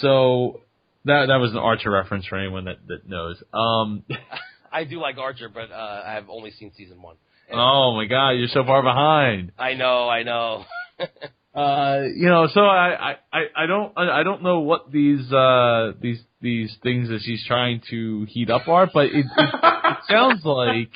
So, 0.00 0.60
that, 1.04 1.26
that 1.28 1.36
was 1.36 1.52
an 1.52 1.58
Archer 1.58 1.90
reference 1.90 2.26
for 2.26 2.36
anyone 2.38 2.66
that, 2.66 2.86
that 2.88 3.08
knows. 3.08 3.42
Um, 3.52 4.04
I 4.72 4.84
do 4.84 5.00
like 5.00 5.18
Archer, 5.18 5.48
but 5.48 5.70
uh, 5.72 6.02
I 6.06 6.12
have 6.14 6.28
only 6.28 6.50
seen 6.52 6.72
season 6.76 7.00
one. 7.02 7.16
And 7.50 7.58
oh 7.58 7.94
my 7.96 8.04
god, 8.04 8.30
you're 8.32 8.48
so 8.48 8.62
far 8.64 8.82
behind. 8.82 9.52
I 9.58 9.74
know, 9.74 10.08
I 10.08 10.22
know. 10.22 10.64
Uh, 11.52 12.02
you 12.14 12.28
know, 12.28 12.46
so 12.54 12.60
I, 12.60 13.16
I, 13.32 13.40
I- 13.56 13.66
don't, 13.66 13.92
I 13.96 14.20
I 14.20 14.22
don't 14.22 14.44
know 14.44 14.60
what 14.60 14.92
these, 14.92 15.32
uh, 15.32 15.94
these, 16.00 16.20
these 16.40 16.72
things 16.84 17.08
that 17.08 17.22
she's 17.24 17.44
trying 17.44 17.82
to 17.90 18.24
heat 18.28 18.50
up 18.50 18.68
are, 18.68 18.86
but 18.92 19.06
it, 19.06 19.16
it, 19.16 19.26
it 19.36 19.96
sounds 20.08 20.44
like, 20.44 20.92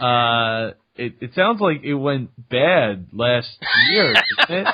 uh, 0.00 0.74
it, 0.96 1.14
it 1.20 1.30
sounds 1.34 1.60
like 1.60 1.82
it 1.82 1.94
went 1.94 2.30
bad 2.48 3.08
last 3.12 3.48
year. 3.90 4.14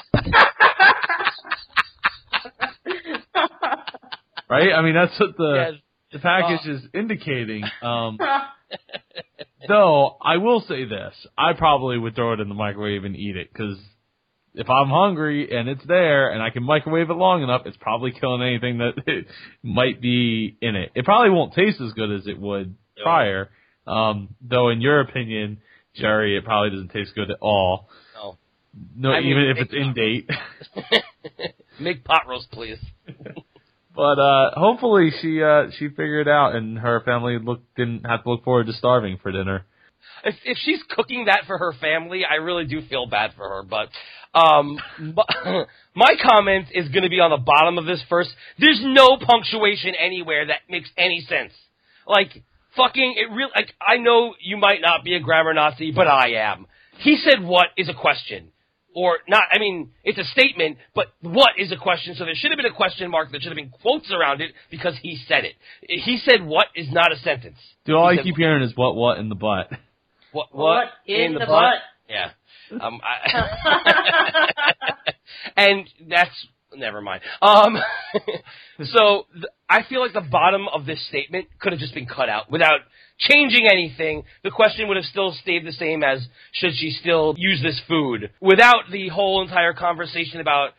Right? 4.49 4.73
I 4.77 4.83
mean, 4.83 4.95
that's 4.95 5.19
what 5.21 5.37
the, 5.37 5.55
Yes. 5.55 5.81
the 6.13 6.19
package 6.19 6.67
is 6.67 6.83
indicating. 6.93 7.63
Um, 7.83 8.19
though, 9.69 10.17
I 10.21 10.39
will 10.39 10.61
say 10.63 10.85
this. 10.87 11.15
I 11.39 11.53
probably 11.53 11.97
would 11.99 12.17
throw 12.17 12.33
it 12.33 12.41
in 12.41 12.49
the 12.49 12.55
microwave 12.57 13.05
and 13.05 13.15
eat 13.15 13.37
it, 13.37 13.55
cause 13.55 13.79
if 14.55 14.69
I'm 14.69 14.89
hungry 14.89 15.57
and 15.57 15.69
it's 15.69 15.85
there 15.87 16.31
and 16.33 16.43
I 16.43 16.51
can 16.51 16.65
microwave 16.65 17.11
it 17.11 17.15
long 17.15 17.45
enough, 17.45 17.63
it's 17.65 17.77
probably 17.77 18.11
killing 18.11 18.43
anything 18.43 18.79
that 18.79 18.95
might 19.63 20.01
be 20.01 20.57
in 20.61 20.75
it. 20.75 20.91
It 20.97 21.05
probably 21.05 21.31
won't 21.31 21.55
taste 21.55 21.81
as 21.81 21.93
good 21.93 22.11
as 22.11 22.27
it 22.27 22.41
would 22.41 22.75
prior. 23.01 23.51
Um, 23.87 24.35
though 24.41 24.71
in 24.71 24.81
your 24.81 25.01
opinion, 25.01 25.59
Jerry, 25.95 26.37
it 26.37 26.45
probably 26.45 26.71
doesn't 26.71 26.91
taste 26.91 27.15
good 27.15 27.31
at 27.31 27.39
all. 27.41 27.89
No. 28.15 28.39
No, 28.97 29.11
I 29.11 29.21
mean, 29.21 29.31
even 29.31 29.45
if 29.45 29.57
it's 29.59 29.73
in 29.73 29.93
date. 29.95 30.31
Make 31.81 32.05
pot 32.05 32.23
roast, 32.29 32.51
please. 32.51 32.79
But 33.95 34.21
uh 34.21 34.53
hopefully 34.55 35.11
she 35.21 35.43
uh 35.43 35.65
she 35.77 35.89
figured 35.89 36.29
it 36.29 36.31
out 36.31 36.55
and 36.55 36.79
her 36.79 37.01
family 37.01 37.39
look 37.43 37.61
didn't 37.77 38.07
have 38.07 38.23
to 38.23 38.31
look 38.31 38.45
forward 38.45 38.69
to 38.69 38.73
starving 38.73 39.19
for 39.21 39.33
dinner. 39.33 39.67
if 40.25 40.37
if 40.45 40.59
she's 40.59 40.81
cooking 40.89 41.25
that 41.27 41.43
for 41.47 41.59
her 41.59 41.73
family, 41.81 42.23
I 42.25 42.37
really 42.37 42.67
do 42.67 42.83
feel 42.83 43.07
bad 43.07 43.33
for 43.37 43.49
her. 43.49 43.62
But 43.65 43.89
um, 44.33 44.79
my 45.95 46.15
comment 46.23 46.69
is 46.73 46.89
going 46.89 47.03
to 47.03 47.11
be 47.11 47.19
on 47.21 47.31
the 47.31 47.45
bottom 47.45 47.79
of 47.79 47.85
this 47.85 48.03
first. 48.09 48.31
There's 48.59 48.81
no 48.81 49.19
punctuation 49.19 49.95
anywhere 49.97 50.47
that 50.47 50.61
makes 50.69 50.89
any 50.97 51.21
sense. 51.29 51.53
Like 52.07 52.45
fucking, 52.81 53.15
it 53.16 53.32
really. 53.32 53.51
Like 53.55 53.74
I 53.81 53.97
know 53.97 54.35
you 54.40 54.57
might 54.57 54.81
not 54.81 55.05
be 55.05 55.15
a 55.15 55.20
grammar 55.20 55.55
Nazi, 55.55 55.93
but 55.93 56.07
I 56.07 56.32
am. 56.51 56.66
He 56.98 57.16
said, 57.16 57.43
"What 57.43 57.69
is 57.77 57.89
a 57.89 57.94
question?" 57.94 58.52
Or 58.93 59.19
not, 59.28 59.44
I 59.52 59.61
mean, 59.61 59.93
it's 60.02 60.19
a 60.19 60.24
statement, 60.24 60.78
but 60.97 61.12
what 61.20 61.51
is 61.57 61.70
a 61.70 61.77
question? 61.77 62.16
So 62.16 62.24
there 62.24 62.35
should 62.35 62.51
have 62.51 62.57
been 62.57 62.66
a 62.66 62.74
question 62.74 63.09
mark, 63.09 63.31
there 63.31 63.40
should 63.40 63.52
have 63.52 63.57
been 63.57 63.70
quotes 63.70 64.11
around 64.11 64.40
it 64.40 64.51
because 64.69 64.94
he 65.01 65.16
said 65.28 65.44
it. 65.44 65.55
He 65.82 66.19
said 66.19 66.44
what 66.44 66.66
is 66.74 66.89
not 66.90 67.12
a 67.12 67.16
sentence. 67.19 67.59
Dude, 67.85 67.94
all 67.94 68.09
He 68.09 68.15
I 68.15 68.16
said 68.16 68.24
keep 68.24 68.36
hearing 68.36 68.65
is 68.65 68.73
what, 68.74 68.97
what 68.97 69.19
in 69.19 69.28
the 69.28 69.36
butt. 69.36 69.70
What, 70.32 70.48
What 70.51 70.89
in 71.07 71.35
the 71.35 71.47
butt? 71.47 71.74
Yeah. 72.09 72.31
Um, 72.81 73.01
I, 73.02 74.73
and 75.57 75.89
that's 76.09 76.47
never 76.77 77.01
mind. 77.01 77.23
Um, 77.43 77.77
so 78.85 79.27
th- 79.33 79.45
I 79.69 79.83
feel 79.89 80.01
like 80.01 80.13
the 80.13 80.21
bottom 80.21 80.67
of 80.73 80.87
this 80.87 81.07
statement 81.09 81.47
could 81.61 81.73
have 81.73 81.81
just 81.81 81.95
been 81.95 82.07
cut 82.07 82.29
out 82.29 82.51
without 82.51 82.81
changing 83.19 83.69
anything. 83.71 84.25
The 84.45 84.51
question 84.51 84.89
would 84.89 84.97
have 84.97 85.07
still 85.07 85.33
stayed 85.43 85.67
the 85.67 85.73
same 85.73 86.03
as 86.03 86.27
should 86.53 86.73
she 86.75 86.91
still 86.91 87.35
use 87.37 87.63
this 87.63 87.81
food 87.89 88.31
without 88.41 88.85
the 88.91 89.09
whole 89.09 89.43
entire 89.43 89.75
conversation 89.75 90.41
about 90.41 90.71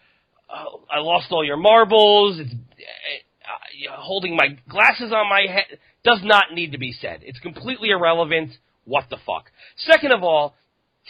uh, 0.50 0.66
I 0.90 1.00
lost 1.00 1.28
all 1.32 1.46
your 1.46 1.58
marbles. 1.58 2.40
It's 2.40 2.52
uh, 2.52 3.94
uh, 3.94 4.02
holding 4.02 4.36
my 4.36 4.58
glasses 4.70 5.14
on 5.14 5.30
my 5.30 5.46
head 5.52 5.80
does 6.04 6.20
not 6.24 6.54
need 6.54 6.72
to 6.74 6.78
be 6.78 6.94
said. 7.00 7.22
It's 7.24 7.40
completely 7.40 7.90
irrelevant. 7.90 8.52
What 8.86 9.06
the 9.10 9.18
fuck? 9.26 9.52
Second 9.78 10.12
of 10.12 10.24
all, 10.24 10.56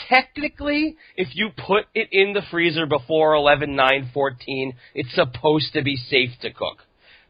technically, 0.10 0.98
if 1.16 1.30
you 1.34 1.50
put 1.50 1.86
it 1.94 2.10
in 2.12 2.34
the 2.34 2.42
freezer 2.50 2.86
before 2.86 3.34
11, 3.36 3.76
9, 3.76 4.12
14, 4.14 4.74
it's 4.94 5.14
supposed 5.14 5.74
to 5.74 5.82
be 5.82 5.96
safe 5.96 6.32
to 6.42 6.52
cook. 6.52 6.80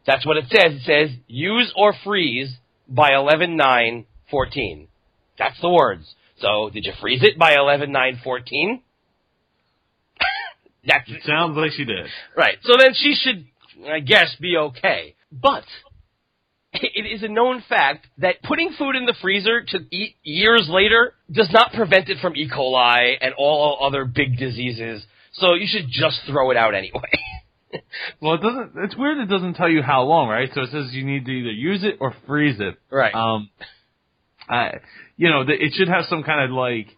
That's 0.06 0.26
what 0.26 0.36
it 0.36 0.44
says. 0.50 0.80
It 0.80 0.82
says 0.84 1.16
use 1.26 1.72
or 1.76 1.94
freeze 2.04 2.54
by 2.88 3.14
11, 3.14 3.56
9, 3.56 4.06
14. 4.30 4.88
That's 5.38 5.60
the 5.60 5.70
words. 5.70 6.14
So, 6.38 6.70
did 6.72 6.84
you 6.84 6.92
freeze 7.00 7.22
it 7.22 7.38
by 7.38 7.54
11, 7.54 7.92
9, 7.92 8.20
14? 8.22 8.82
That's 10.86 11.08
It 11.08 11.22
sounds 11.24 11.56
like 11.56 11.72
she 11.72 11.84
did. 11.84 12.06
Right. 12.36 12.58
So 12.62 12.76
then 12.78 12.94
she 12.94 13.14
should, 13.14 13.46
I 13.88 14.00
guess, 14.00 14.34
be 14.40 14.56
okay. 14.56 15.14
But 15.30 15.64
it 16.72 17.06
is 17.06 17.22
a 17.22 17.28
known 17.28 17.62
fact 17.68 18.06
that 18.18 18.42
putting 18.42 18.72
food 18.78 18.96
in 18.96 19.04
the 19.04 19.14
freezer 19.20 19.62
to 19.62 19.78
eat 19.90 20.16
years 20.22 20.68
later 20.70 21.14
does 21.30 21.50
not 21.52 21.72
prevent 21.72 22.08
it 22.08 22.18
from 22.20 22.34
E. 22.36 22.48
coli 22.48 23.16
and 23.20 23.34
all 23.36 23.78
other 23.82 24.04
big 24.04 24.38
diseases. 24.38 25.04
So 25.34 25.54
you 25.54 25.66
should 25.70 25.88
just 25.90 26.20
throw 26.26 26.50
it 26.50 26.56
out 26.56 26.74
anyway. 26.74 27.00
Well, 28.20 28.34
it 28.34 28.42
doesn't. 28.42 28.72
It's 28.84 28.96
weird. 28.96 29.16
It 29.16 29.30
doesn't 29.30 29.54
tell 29.54 29.70
you 29.70 29.80
how 29.80 30.02
long, 30.02 30.28
right? 30.28 30.50
So 30.54 30.60
it 30.60 30.70
says 30.70 30.92
you 30.92 31.06
need 31.06 31.24
to 31.24 31.30
either 31.30 31.50
use 31.50 31.82
it 31.82 31.96
or 32.00 32.14
freeze 32.26 32.60
it. 32.60 32.76
Right. 32.90 33.14
Um, 33.14 33.48
I, 34.46 34.74
you 35.16 35.30
know, 35.30 35.44
the, 35.46 35.52
it 35.52 35.72
should 35.72 35.88
have 35.88 36.04
some 36.10 36.22
kind 36.22 36.44
of 36.44 36.54
like 36.54 36.88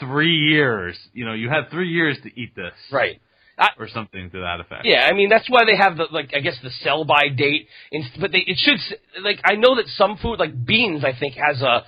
three 0.00 0.34
years. 0.34 0.98
You 1.14 1.24
know, 1.24 1.32
you 1.32 1.48
have 1.48 1.70
three 1.70 1.88
years 1.88 2.18
to 2.24 2.40
eat 2.40 2.54
this, 2.54 2.74
right. 2.92 3.22
I, 3.62 3.68
or 3.78 3.88
something 3.88 4.30
to 4.30 4.40
that 4.40 4.60
effect. 4.60 4.82
Yeah, 4.84 5.06
I 5.10 5.12
mean 5.14 5.28
that's 5.28 5.48
why 5.48 5.62
they 5.66 5.76
have 5.76 5.96
the 5.96 6.06
like 6.10 6.30
I 6.34 6.40
guess 6.40 6.56
the 6.62 6.70
sell 6.70 7.04
by 7.04 7.28
date. 7.34 7.68
In, 7.90 8.04
but 8.20 8.32
they 8.32 8.38
it 8.46 8.58
should 8.58 8.74
s- 8.74 8.94
like 9.22 9.40
I 9.44 9.54
know 9.54 9.76
that 9.76 9.86
some 9.96 10.16
food 10.20 10.38
like 10.38 10.64
beans 10.64 11.04
I 11.04 11.12
think 11.18 11.34
has 11.34 11.62
a 11.62 11.84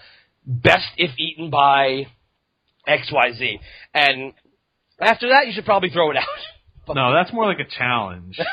best 0.47 0.89
if 0.97 1.11
eaten 1.19 1.51
by 1.51 2.07
X 2.87 3.11
Y 3.13 3.33
Z, 3.39 3.59
and 3.95 4.33
after 5.01 5.29
that 5.31 5.47
you 5.47 5.53
should 5.55 5.65
probably 5.65 5.91
throw 5.91 6.11
it 6.11 6.17
out. 6.17 6.25
But, 6.87 6.95
No, 7.01 7.13
that's 7.15 7.33
more 7.33 7.47
like 7.47 7.61
a 7.61 7.71
challenge. 7.79 8.39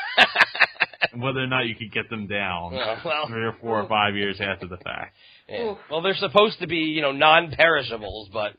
Whether 1.14 1.40
or 1.40 1.46
not 1.46 1.66
you 1.66 1.74
could 1.74 1.92
get 1.92 2.08
them 2.08 2.26
down 2.26 2.72
Oh, 2.74 2.96
well. 3.04 3.26
three 3.28 3.44
or 3.44 3.54
four 3.60 3.82
or 3.82 3.88
five 3.88 4.16
years 4.16 4.40
after 4.40 4.66
the 4.66 4.78
fact. 4.78 5.14
Yeah. 5.48 5.74
Well, 5.90 6.00
they're 6.00 6.14
supposed 6.14 6.60
to 6.60 6.66
be 6.66 6.76
you 6.78 7.02
know 7.02 7.12
non-perishables, 7.12 8.30
but 8.32 8.52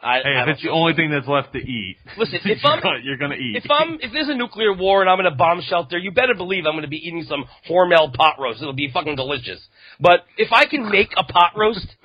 I, 0.00 0.20
Hey, 0.22 0.34
I 0.36 0.42
if 0.42 0.48
it's 0.48 0.62
the 0.62 0.70
only 0.70 0.94
thing 0.94 1.10
that's 1.10 1.26
left 1.26 1.52
to 1.54 1.58
eat, 1.58 1.96
Listen, 2.18 2.38
you're 2.44 2.56
if 2.56 2.64
I'm- 2.64 2.80
gonna- 2.82 3.00
you're 3.02 3.16
gonna 3.16 3.34
eat. 3.34 3.56
If 3.64 3.70
I'm 3.70 3.94
if 4.00 4.12
there's 4.12 4.28
a 4.28 4.34
nuclear 4.34 4.72
war 4.72 5.00
and 5.00 5.10
I'm 5.10 5.18
in 5.20 5.26
a 5.26 5.34
bomb 5.34 5.60
shelter, 5.60 5.98
you 5.98 6.12
better 6.12 6.34
believe 6.34 6.66
I'm 6.66 6.72
going 6.74 6.82
to 6.82 6.88
be 6.88 7.04
eating 7.06 7.24
some 7.24 7.44
Hormel 7.68 8.14
pot 8.14 8.36
roast. 8.38 8.60
It'll 8.62 8.72
be 8.72 8.90
fucking 8.92 9.16
delicious. 9.16 9.60
But 10.00 10.20
if 10.36 10.52
I 10.52 10.66
can 10.66 10.88
make 10.90 11.10
a 11.16 11.24
pot 11.24 11.52
roast, 11.56 11.86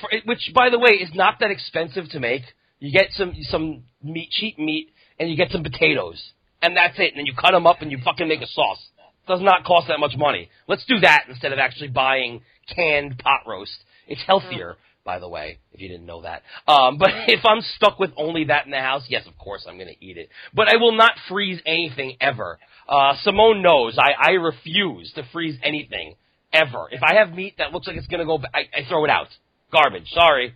for- 0.00 0.10
which 0.24 0.50
by 0.54 0.70
the 0.70 0.78
way 0.78 0.92
is 0.92 1.10
not 1.14 1.38
that 1.40 1.50
expensive 1.50 2.08
to 2.10 2.20
make, 2.20 2.42
you 2.80 2.92
get 2.92 3.12
some 3.12 3.34
some 3.42 3.84
meat, 4.02 4.30
cheap 4.30 4.58
meat, 4.58 4.88
and 5.20 5.30
you 5.30 5.36
get 5.36 5.50
some 5.52 5.62
potatoes, 5.62 6.32
and 6.62 6.76
that's 6.76 6.98
it. 6.98 7.12
And 7.12 7.18
then 7.18 7.26
you 7.26 7.34
cut 7.34 7.52
them 7.52 7.66
up 7.66 7.82
and 7.82 7.90
you 7.92 7.98
fucking 8.04 8.26
make 8.26 8.40
a 8.42 8.46
sauce. 8.48 8.84
It 8.98 9.30
Does 9.30 9.42
not 9.42 9.64
cost 9.64 9.86
that 9.88 10.00
much 10.00 10.16
money. 10.16 10.48
Let's 10.66 10.84
do 10.86 10.98
that 11.00 11.24
instead 11.28 11.52
of 11.52 11.58
actually 11.60 11.88
buying 11.88 12.40
canned 12.74 13.18
pot 13.18 13.40
roast. 13.46 13.76
It's 14.08 14.22
healthier, 14.26 14.76
by 15.08 15.18
the 15.18 15.28
way, 15.28 15.58
if 15.72 15.80
you 15.80 15.88
didn't 15.88 16.04
know 16.04 16.20
that. 16.20 16.42
Um, 16.70 16.98
but 16.98 17.08
if 17.28 17.40
I'm 17.46 17.62
stuck 17.76 17.98
with 17.98 18.10
only 18.18 18.44
that 18.44 18.66
in 18.66 18.72
the 18.72 18.78
house, 18.78 19.06
yes, 19.08 19.26
of 19.26 19.38
course 19.38 19.64
I'm 19.66 19.78
going 19.78 19.88
to 19.88 20.04
eat 20.04 20.18
it. 20.18 20.28
But 20.52 20.68
I 20.68 20.76
will 20.76 20.92
not 20.92 21.12
freeze 21.30 21.62
anything 21.64 22.18
ever. 22.20 22.58
Uh, 22.86 23.14
Simone 23.22 23.62
knows 23.62 23.96
I, 23.98 24.10
I 24.20 24.30
refuse 24.32 25.10
to 25.14 25.22
freeze 25.32 25.56
anything 25.62 26.16
ever. 26.52 26.88
If 26.90 27.02
I 27.02 27.14
have 27.14 27.32
meat 27.32 27.54
that 27.56 27.72
looks 27.72 27.86
like 27.86 27.96
it's 27.96 28.06
going 28.06 28.20
to 28.20 28.26
go, 28.26 28.36
ba- 28.36 28.50
I, 28.54 28.80
I 28.80 28.86
throw 28.86 29.02
it 29.06 29.10
out. 29.10 29.28
Garbage. 29.72 30.10
Sorry. 30.10 30.54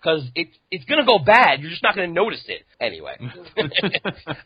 Because 0.00 0.24
it, 0.34 0.48
it's 0.72 0.84
going 0.86 0.98
to 0.98 1.06
go 1.06 1.20
bad. 1.20 1.60
You're 1.60 1.70
just 1.70 1.84
not 1.84 1.94
going 1.94 2.08
to 2.08 2.12
notice 2.12 2.42
it. 2.48 2.62
Anyway. 2.80 3.14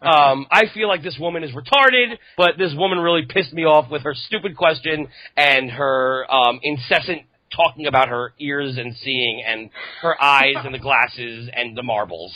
um, 0.03 0.47
I 0.51 0.65
feel 0.75 0.87
like 0.87 1.03
this 1.03 1.17
woman 1.19 1.43
is 1.45 1.53
retarded, 1.53 2.19
but 2.37 2.59
this 2.59 2.75
woman 2.77 2.99
really 2.99 3.25
pissed 3.27 3.55
me 3.55 3.63
off 3.63 3.91
with 3.91 4.03
her 4.03 4.13
stupid 4.15 4.55
question 4.55 5.09
and 5.35 5.71
her 5.71 6.31
um, 6.31 6.61
incessant 6.63 7.23
talking 7.57 7.87
about 7.87 8.09
her 8.09 8.33
ears 8.39 8.77
and 8.77 8.95
seeing 8.97 9.43
and 9.47 9.71
her 10.03 10.21
eyes 10.23 10.57
and 10.65 10.75
the 10.75 10.79
glasses 10.79 11.49
and 11.53 11.77
the 11.77 11.83
marbles. 11.83 12.33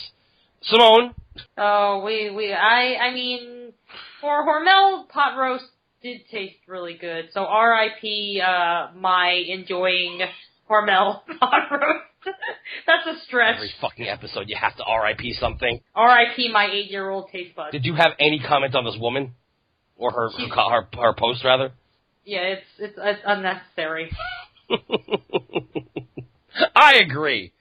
Simone, 0.63 1.13
Oh, 1.57 2.03
we 2.05 2.29
we 2.31 2.51
I 2.53 2.95
I 2.95 3.13
mean, 3.13 3.73
for 4.19 4.45
Hormel 4.45 5.07
pot 5.09 5.37
roast 5.37 5.65
did 6.03 6.21
taste 6.29 6.57
really 6.67 6.95
good. 6.95 7.29
So 7.33 7.41
R.I.P. 7.45 8.41
Uh, 8.45 8.87
my 8.99 9.31
enjoying 9.47 10.19
Hormel 10.69 11.21
pot 11.39 11.71
roast. 11.71 12.05
That's 12.85 13.17
a 13.17 13.19
stretch. 13.25 13.55
every 13.55 13.71
fucking 13.81 14.07
episode 14.07 14.47
you 14.47 14.55
have 14.59 14.75
to 14.77 14.83
RIP 14.83 15.33
something. 15.39 15.79
R.I.P. 15.95 16.51
my 16.51 16.67
eight 16.71 16.91
year 16.91 17.09
old 17.09 17.29
taste 17.31 17.55
buds. 17.55 17.71
Did 17.71 17.85
you 17.85 17.95
have 17.95 18.11
any 18.19 18.39
comment 18.39 18.75
on 18.75 18.85
this 18.85 18.97
woman? 18.99 19.33
Or 19.97 20.11
her, 20.11 20.29
her, 20.29 20.47
her, 20.47 20.87
her 21.01 21.13
post, 21.17 21.43
rather? 21.43 21.71
Yeah, 22.25 22.39
it's 22.41 22.65
it's, 22.77 22.93
it's 22.97 23.21
unnecessary. 23.25 24.11
I 26.75 26.95
agree. 26.95 27.53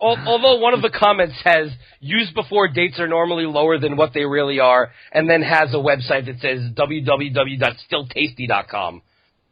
Although 0.00 0.58
one 0.58 0.74
of 0.74 0.82
the 0.82 0.90
comments 0.90 1.34
says 1.42 1.72
use 1.98 2.30
before 2.32 2.68
dates 2.68 3.00
are 3.00 3.08
normally 3.08 3.46
lower 3.46 3.78
than 3.78 3.96
what 3.96 4.12
they 4.14 4.24
really 4.24 4.60
are, 4.60 4.92
and 5.12 5.28
then 5.28 5.42
has 5.42 5.74
a 5.74 5.78
website 5.78 6.26
that 6.26 6.38
says 6.40 6.60
www.stilltasty.com. 6.76 9.02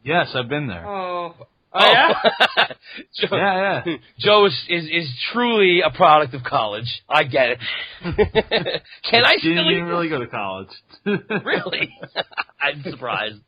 yes, 0.04 0.28
I've 0.34 0.48
been 0.48 0.68
there. 0.68 0.86
Oh. 0.86 1.34
Oh, 1.78 1.80
oh 1.80 1.92
yeah? 1.92 2.12
Joe, 3.20 3.36
Yeah, 3.36 3.82
yeah. 3.84 3.96
Joe 4.18 4.46
is, 4.46 4.54
is 4.68 4.84
is 4.84 5.12
truly 5.32 5.80
a 5.84 5.90
product 5.90 6.32
of 6.34 6.44
college. 6.44 7.02
I 7.08 7.24
get 7.24 7.48
it. 7.50 7.58
Can 9.10 9.24
I 9.24 9.36
still 9.38 9.50
Didn't 9.56 9.66
eat 9.66 9.72
even 9.78 9.86
really 9.86 10.08
go 10.08 10.20
to 10.20 10.28
college. 10.28 10.68
really? 11.04 11.92
I'm 12.60 12.84
surprised. 12.88 13.40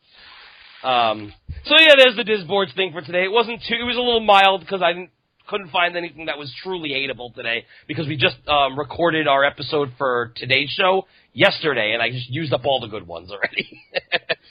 Um, 0.82 1.32
so 1.64 1.74
yeah, 1.78 1.94
there's 1.96 2.16
the 2.16 2.24
Disboards 2.24 2.74
thing 2.74 2.92
for 2.92 3.00
today. 3.00 3.24
It 3.24 3.32
wasn't 3.32 3.60
too. 3.68 3.74
It 3.74 3.84
was 3.84 3.96
a 3.96 4.00
little 4.00 4.20
mild 4.24 4.60
because 4.60 4.82
I 4.82 4.92
didn't, 4.92 5.10
couldn't 5.48 5.70
find 5.70 5.96
anything 5.96 6.26
that 6.26 6.38
was 6.38 6.52
truly 6.62 6.90
hateable 6.90 7.34
today 7.34 7.64
because 7.86 8.06
we 8.06 8.16
just 8.16 8.36
um, 8.48 8.78
recorded 8.78 9.26
our 9.26 9.44
episode 9.44 9.92
for 9.98 10.32
today's 10.36 10.70
show 10.70 11.06
yesterday, 11.32 11.92
and 11.94 12.02
I 12.02 12.10
just 12.10 12.28
used 12.30 12.52
up 12.52 12.66
all 12.66 12.80
the 12.80 12.86
good 12.88 13.06
ones 13.06 13.30
already. 13.30 13.82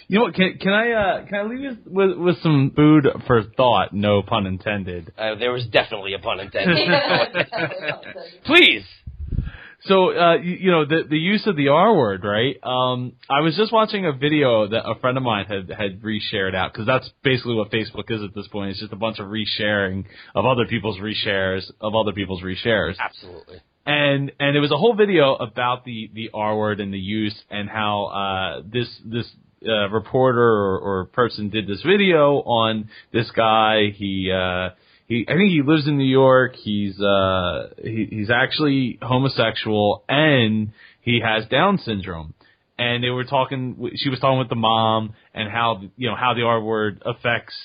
You 0.10 0.20
know 0.20 0.26
what? 0.26 0.36
Can, 0.36 0.58
can 0.58 0.72
I 0.72 0.92
uh, 0.92 1.26
can 1.26 1.36
I 1.36 1.44
leave 1.44 1.60
you 1.60 1.78
with 1.86 2.18
with 2.18 2.42
some 2.42 2.72
food 2.74 3.08
for 3.26 3.44
thought? 3.44 3.92
No 3.92 4.22
pun 4.22 4.46
intended. 4.46 5.12
uh, 5.18 5.36
there 5.36 5.52
was 5.52 5.66
definitely 5.66 6.14
a 6.14 6.20
pun 6.20 6.40
intended. 6.40 6.78
Please. 8.46 8.86
So 9.86 10.18
uh, 10.18 10.38
you, 10.38 10.58
you 10.60 10.72
know 10.72 10.86
the 10.86 11.04
the 11.08 11.18
use 11.18 11.46
of 11.46 11.56
the 11.56 11.68
R 11.70 11.96
word, 11.96 12.24
right? 12.24 12.56
Um, 12.64 13.14
I 13.30 13.42
was 13.42 13.56
just 13.56 13.72
watching 13.72 14.06
a 14.06 14.12
video 14.12 14.68
that 14.68 14.84
a 14.88 14.96
friend 15.00 15.18
of 15.18 15.24
mine 15.24 15.46
had 15.46 15.70
had 15.70 16.02
reshared 16.02 16.56
out 16.56 16.74
because 16.74 16.88
that's 16.88 17.10
basically 17.24 17.56
what 17.56 17.72
Facebook 17.72 18.10
is 18.10 18.24
at 18.24 18.34
this 18.34 18.48
point. 18.48 18.72
It's 18.72 18.80
just 18.80 18.92
a 18.92 18.98
bunch 18.98 19.20
of 19.20 19.28
resharing 19.28 20.06
of 20.34 20.46
other 20.46 20.66
people's 20.66 20.98
reshares 20.98 21.70
of 21.80 21.94
other 21.96 22.12
people's 22.12 22.42
reshares. 22.42 22.96
Absolutely. 23.00 23.62
and 23.86 24.32
and 24.40 24.58
it 24.58 24.60
was 24.60 24.72
a 24.72 24.78
whole 24.78 24.96
video 24.96 25.36
about 25.36 25.86
the 25.86 26.10
the 26.14 26.32
R 26.34 26.58
word 26.58 26.80
and 26.80 26.92
the 26.92 27.00
use 27.00 27.36
and 27.52 27.70
how 27.70 28.06
uh 28.06 28.62
this 28.66 28.90
this 29.06 29.28
uh, 29.68 29.90
reporter 29.90 30.42
or, 30.42 30.80
or 30.80 31.06
person 31.06 31.50
did 31.50 31.68
this 31.68 31.82
video 31.84 32.38
on 32.42 32.90
this 33.14 33.30
guy 33.32 33.90
he 33.96 34.32
uh 34.32 34.70
he 35.08 35.26
I 35.28 35.34
think 35.34 35.52
he 35.52 35.62
lives 35.66 35.88
in 35.88 35.98
New 35.98 36.04
York. 36.04 36.56
He's 36.56 37.00
uh 37.02 37.70
he, 37.82 38.08
he's 38.10 38.30
actually 38.30 39.00
homosexual 39.02 40.04
and 40.08 40.72
he 41.02 41.22
has 41.24 41.48
Down 41.48 41.78
syndrome. 41.80 42.34
And 42.80 43.04
they 43.04 43.10
were 43.10 43.24
talking. 43.24 43.90
She 43.96 44.10
was 44.10 44.20
talking 44.20 44.38
with 44.38 44.50
the 44.50 44.56
mom 44.56 45.16
and 45.34 45.50
how 45.50 45.82
you 45.96 46.10
know 46.10 46.16
how 46.16 46.36
the 46.36 46.44
R 46.44 46.62
word 46.62 47.02
affects 47.06 47.56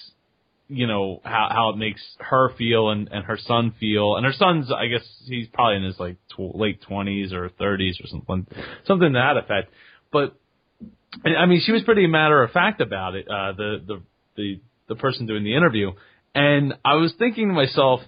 you 0.69 0.87
know 0.87 1.21
how 1.23 1.49
how 1.51 1.71
it 1.71 1.77
makes 1.77 2.01
her 2.19 2.49
feel 2.57 2.89
and 2.89 3.09
and 3.13 3.25
her 3.27 3.39
son 3.47 3.75
feel 3.79 4.17
and 4.17 4.25
her 4.25 4.33
son's 4.33 4.73
I 4.73 4.87
guess 4.87 5.07
he's 5.27 5.49
probably 5.53 5.77
in 5.77 5.83
his 5.83 6.01
like 6.01 6.17
tw- 6.35 6.57
late 6.57 6.81
twenties 6.81 7.33
or 7.35 7.51
thirties 7.51 7.99
or 8.03 8.07
something 8.07 8.47
something 8.87 9.13
to 9.13 9.19
that 9.19 9.37
effect. 9.37 9.71
But 10.11 10.35
I 11.25 11.45
mean, 11.47 11.63
she 11.65 11.73
was 11.73 11.83
pretty 11.83 12.07
matter 12.07 12.43
of 12.43 12.53
fact 12.53 12.81
about 12.81 13.15
it. 13.15 13.29
Uh, 13.29 13.53
the 13.53 13.83
the 13.87 14.03
the 14.37 14.61
the 14.89 14.95
person 14.95 15.27
doing 15.27 15.45
the 15.45 15.55
interview, 15.55 15.93
and 16.35 16.75
I 16.85 16.95
was 16.95 17.13
thinking 17.19 17.49
to 17.49 17.55
myself, 17.55 18.01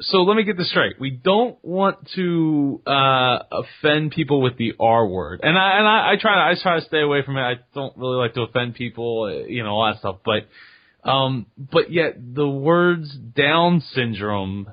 so 0.00 0.18
let 0.18 0.36
me 0.36 0.44
get 0.44 0.56
this 0.56 0.70
straight. 0.70 1.00
We 1.00 1.10
don't 1.10 1.62
want 1.64 2.08
to 2.14 2.80
uh, 2.86 3.38
offend 3.50 4.12
people 4.12 4.40
with 4.40 4.56
the 4.56 4.74
R 4.78 5.06
word, 5.06 5.40
and 5.42 5.58
I 5.58 5.78
and 5.78 5.88
I, 5.88 6.12
I 6.12 6.16
try 6.20 6.50
I 6.50 6.54
try 6.60 6.78
to 6.78 6.86
stay 6.86 7.00
away 7.00 7.22
from 7.24 7.36
it. 7.36 7.40
I 7.40 7.54
don't 7.74 7.96
really 7.96 8.16
like 8.16 8.34
to 8.34 8.42
offend 8.42 8.74
people, 8.74 9.24
uh, 9.24 9.46
you 9.46 9.64
know, 9.64 9.70
all 9.70 9.90
that 9.90 9.98
stuff. 9.98 10.18
But 10.24 11.08
um, 11.08 11.46
but 11.56 11.92
yet 11.92 12.16
the 12.34 12.48
words 12.48 13.12
Down 13.16 13.82
syndrome 13.94 14.68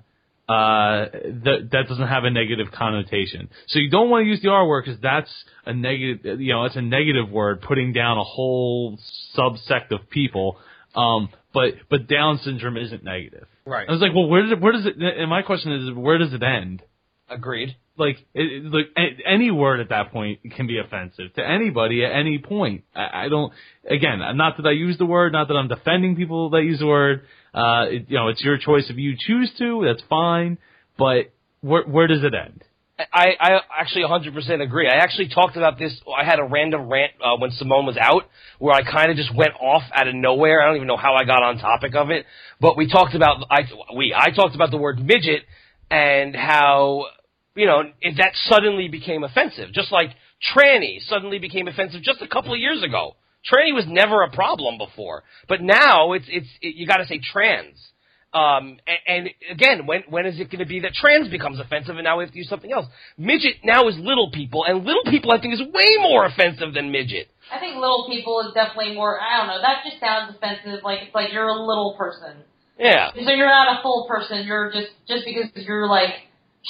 uh, 0.47 1.09
that 1.43 1.69
that 1.71 1.87
doesn't 1.87 2.07
have 2.07 2.23
a 2.23 2.29
negative 2.29 2.67
connotation. 2.71 3.49
So 3.67 3.79
you 3.79 3.89
don't 3.89 4.11
want 4.11 4.25
to 4.25 4.27
use 4.27 4.41
the 4.43 4.49
R 4.49 4.67
word 4.67 4.85
because 4.85 5.01
that's 5.01 5.31
a 5.65 5.73
negative, 5.73 6.39
you 6.39 6.53
know, 6.53 6.65
it's 6.65 6.75
a 6.75 6.83
negative 6.83 7.31
word, 7.31 7.61
putting 7.61 7.93
down 7.93 8.19
a 8.19 8.23
whole 8.23 8.99
subsect 9.35 9.89
of 9.89 10.07
people. 10.09 10.59
Um, 10.93 11.29
but 11.55 11.73
but 11.89 12.07
Down 12.07 12.37
syndrome 12.43 12.77
isn't 12.77 13.03
negative. 13.03 13.47
Right. 13.65 13.89
I 13.89 13.91
was 13.91 14.01
like, 14.01 14.13
well, 14.13 14.27
where 14.27 14.43
does 14.43 14.51
it, 14.51 14.61
where 14.61 14.73
does 14.73 14.85
it? 14.85 14.95
And 14.97 15.27
my 15.29 15.41
question 15.41 15.71
is, 15.71 15.91
where 15.95 16.19
does 16.19 16.33
it 16.33 16.43
end? 16.43 16.83
Agreed. 17.27 17.75
Like, 17.97 18.17
it, 18.35 18.65
it- 18.65 18.71
like 18.71 18.87
any 19.25 19.49
word 19.49 19.79
at 19.79 19.89
that 19.89 20.11
point 20.11 20.39
can 20.55 20.67
be 20.67 20.77
offensive 20.77 21.33
to 21.35 21.41
anybody 21.57 22.05
at 22.05 22.11
any 22.11 22.37
point. 22.37 22.83
I, 22.93 23.25
I 23.25 23.29
don't. 23.29 23.51
Again, 23.89 24.19
not 24.35 24.57
that 24.57 24.67
I 24.67 24.71
use 24.71 24.97
the 24.99 25.05
word, 25.07 25.31
not 25.33 25.47
that 25.47 25.55
I'm 25.55 25.67
defending 25.67 26.15
people 26.15 26.51
that 26.51 26.61
use 26.61 26.79
the 26.79 26.85
word. 26.87 27.23
Uh, 27.53 27.85
it, 27.89 28.05
you 28.09 28.17
know, 28.17 28.27
it's 28.27 28.43
your 28.43 28.57
choice 28.59 28.85
if 28.89 28.97
you 28.97 29.15
choose 29.17 29.51
to. 29.57 29.83
That's 29.85 30.03
fine. 30.09 30.59
But 30.97 31.31
where 31.61 31.83
where 31.83 32.07
does 32.07 32.23
it 32.23 32.33
end? 32.35 32.63
I, 32.97 33.27
I 33.39 33.59
actually 33.77 34.03
100% 34.03 34.61
agree. 34.61 34.87
I 34.87 34.95
actually 35.03 35.27
talked 35.27 35.57
about 35.57 35.77
this. 35.77 35.99
I 36.17 36.23
had 36.23 36.39
a 36.39 36.43
random 36.43 36.89
rant 36.89 37.11
uh, 37.21 37.35
when 37.37 37.51
Simone 37.51 37.85
was 37.85 37.97
out 37.97 38.23
where 38.57 38.73
I 38.73 38.83
kind 38.89 39.11
of 39.11 39.17
just 39.17 39.35
went 39.35 39.51
off 39.59 39.83
out 39.93 40.07
of 40.07 40.15
nowhere. 40.15 40.61
I 40.61 40.67
don't 40.67 40.77
even 40.77 40.87
know 40.87 40.95
how 40.95 41.13
I 41.15 41.25
got 41.25 41.43
on 41.43 41.57
topic 41.57 41.93
of 41.93 42.09
it, 42.09 42.25
but 42.61 42.77
we 42.77 42.89
talked 42.89 43.13
about 43.13 43.45
I 43.49 43.63
we 43.95 44.15
I 44.17 44.29
talked 44.31 44.55
about 44.55 44.71
the 44.71 44.77
word 44.77 44.99
midget 44.99 45.43
and 45.91 46.35
how 46.35 47.07
you 47.53 47.65
know 47.65 47.81
it, 47.99 48.15
that 48.17 48.31
suddenly 48.45 48.87
became 48.87 49.25
offensive, 49.25 49.73
just 49.73 49.91
like 49.91 50.11
tranny 50.55 50.99
suddenly 51.01 51.39
became 51.39 51.67
offensive 51.67 52.01
just 52.01 52.21
a 52.21 52.27
couple 52.27 52.53
of 52.53 52.59
years 52.59 52.81
ago. 52.81 53.17
Tranny 53.43 53.73
was 53.73 53.85
never 53.87 54.23
a 54.23 54.31
problem 54.31 54.77
before, 54.77 55.23
but 55.49 55.61
now 55.61 56.13
it's 56.13 56.25
it's 56.29 56.47
it, 56.61 56.75
you 56.75 56.87
got 56.87 56.97
to 56.97 57.05
say 57.05 57.19
trans. 57.19 57.75
Um, 58.35 58.77
and, 58.85 58.99
and 59.07 59.29
again, 59.49 59.87
when 59.87 60.03
when 60.09 60.25
is 60.25 60.39
it 60.41 60.51
going 60.51 60.59
to 60.59 60.65
be 60.65 60.81
that 60.81 60.93
trans 60.93 61.29
becomes 61.29 61.57
offensive, 61.59 61.95
and 61.95 62.03
now 62.03 62.17
we 62.17 62.25
have 62.25 62.33
to 62.33 62.37
use 62.37 62.49
something 62.49 62.71
else? 62.71 62.85
Midget 63.17 63.63
now 63.63 63.87
is 63.87 63.95
little 63.97 64.29
people, 64.29 64.65
and 64.67 64.83
little 64.83 65.05
people 65.09 65.31
I 65.31 65.39
think 65.39 65.53
is 65.53 65.61
way 65.61 65.91
more 66.01 66.25
offensive 66.25 66.73
than 66.73 66.91
midget. 66.91 67.29
I 67.49 67.59
think 67.59 67.75
little 67.77 68.07
people 68.11 68.41
is 68.41 68.53
definitely 68.53 68.93
more. 68.93 69.21
I 69.21 69.37
don't 69.37 69.47
know. 69.47 69.61
That 69.61 69.83
just 69.87 70.01
sounds 70.01 70.35
offensive. 70.35 70.83
Like 70.83 70.99
it's 71.03 71.15
like 71.15 71.31
you're 71.31 71.47
a 71.47 71.55
little 71.59 71.95
person. 71.97 72.43
Yeah, 72.77 73.11
So 73.13 73.31
you're 73.31 73.47
not 73.47 73.79
a 73.79 73.81
full 73.81 74.05
person. 74.05 74.45
You're 74.45 74.69
just 74.69 74.89
just 75.07 75.23
because 75.23 75.65
you're 75.65 75.87
like 75.87 76.11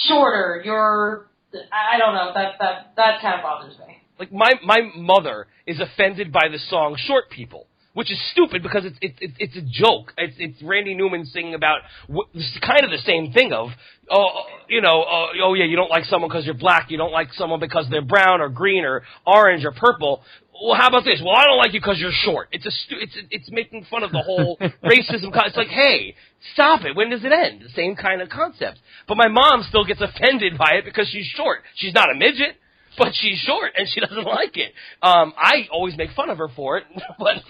shorter. 0.07 0.61
You're. 0.63 1.25
I 1.71 1.95
I 1.95 1.97
don't 1.97 2.13
know. 2.13 2.31
That 2.35 2.59
that 2.59 2.93
that 2.95 3.21
kind 3.21 3.35
of 3.39 3.41
bothers 3.41 3.73
me. 3.79 3.97
like 4.19 4.31
my 4.31 4.53
my 4.63 4.81
mother 4.95 5.47
is 5.65 5.79
offended 5.79 6.31
by 6.31 6.47
the 6.51 6.59
song 6.69 6.95
"Short 7.07 7.31
People." 7.31 7.65
Which 7.95 8.11
is 8.11 8.19
stupid 8.33 8.61
because 8.61 8.83
it's 8.83 8.97
it's 9.01 9.17
it's 9.21 9.33
it's 9.39 9.55
a 9.55 9.61
joke. 9.61 10.13
It's 10.17 10.35
it's 10.37 10.61
Randy 10.61 10.93
Newman 10.93 11.25
singing 11.25 11.53
about 11.55 11.79
wh- 12.13 12.27
it's 12.33 12.59
kind 12.59 12.83
of 12.83 12.91
the 12.91 12.97
same 12.99 13.31
thing 13.31 13.53
of 13.53 13.69
oh 14.11 14.43
you 14.67 14.81
know 14.81 15.03
oh, 15.09 15.27
oh 15.41 15.53
yeah 15.53 15.63
you 15.63 15.77
don't 15.77 15.89
like 15.89 16.03
someone 16.03 16.29
because 16.29 16.45
you're 16.45 16.55
black 16.59 16.91
you 16.91 16.97
don't 16.97 17.13
like 17.13 17.31
someone 17.33 17.61
because 17.61 17.87
they're 17.89 18.03
brown 18.03 18.41
or 18.41 18.49
green 18.49 18.83
or 18.83 19.03
orange 19.25 19.63
or 19.63 19.71
purple. 19.71 20.21
Well, 20.61 20.75
how 20.75 20.87
about 20.87 21.03
this? 21.05 21.21
Well, 21.23 21.35
I 21.35 21.45
don't 21.45 21.57
like 21.57 21.73
you 21.73 21.79
because 21.79 21.99
you're 21.99 22.11
short. 22.13 22.49
It's 22.51 22.65
a 22.65 22.71
stu- 22.71 22.99
it's 22.99 23.17
it's 23.31 23.49
making 23.51 23.85
fun 23.89 24.03
of 24.03 24.11
the 24.11 24.21
whole 24.21 24.57
racism. 24.83 25.31
Con- 25.33 25.47
it's 25.47 25.57
like, 25.57 25.67
hey, 25.67 26.15
stop 26.53 26.83
it. 26.83 26.95
When 26.95 27.09
does 27.09 27.23
it 27.23 27.31
end? 27.31 27.61
The 27.61 27.69
same 27.69 27.95
kind 27.95 28.21
of 28.21 28.27
concept. 28.29 28.79
But 29.07 29.15
my 29.15 29.27
mom 29.29 29.63
still 29.67 29.85
gets 29.85 30.01
offended 30.01 30.57
by 30.57 30.75
it 30.79 30.85
because 30.85 31.07
she's 31.09 31.25
short. 31.25 31.59
She's 31.75 31.93
not 31.93 32.09
a 32.09 32.15
midget, 32.15 32.55
but 32.97 33.13
she's 33.13 33.37
short 33.39 33.73
and 33.75 33.87
she 33.87 33.99
doesn't 33.99 34.25
like 34.25 34.57
it. 34.57 34.73
Um, 35.01 35.33
I 35.37 35.67
always 35.71 35.97
make 35.97 36.11
fun 36.11 36.29
of 36.29 36.37
her 36.37 36.47
for 36.55 36.77
it, 36.77 36.85
but 37.19 37.43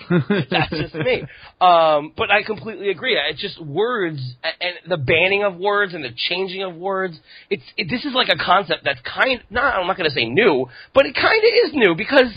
that's 0.50 0.70
just 0.72 0.96
me. 0.96 1.24
Um, 1.62 2.14
but 2.16 2.32
I 2.32 2.44
completely 2.46 2.90
agree. 2.90 3.18
It's 3.30 3.42
just 3.42 3.62
words 3.62 4.20
and 4.44 4.74
the 4.88 4.98
banning 4.98 5.44
of 5.44 5.58
words 5.58 5.94
and 5.94 6.04
the 6.04 6.14
changing 6.16 6.64
of 6.64 6.76
words. 6.76 7.20
It's 7.50 7.64
it, 7.78 7.90
this 7.90 8.06
is 8.06 8.14
like 8.14 8.30
a 8.30 8.38
concept 8.38 8.84
that's 8.84 9.02
kind. 9.02 9.42
Not 9.50 9.76
I'm 9.76 9.88
not 9.88 9.98
going 9.98 10.10
to 10.10 10.16
say 10.16 10.26
new, 10.26 10.68
but 10.94 11.06
it 11.06 11.16
kind 11.16 11.40
of 11.40 11.70
is 11.70 11.74
new 11.74 11.96
because 11.96 12.34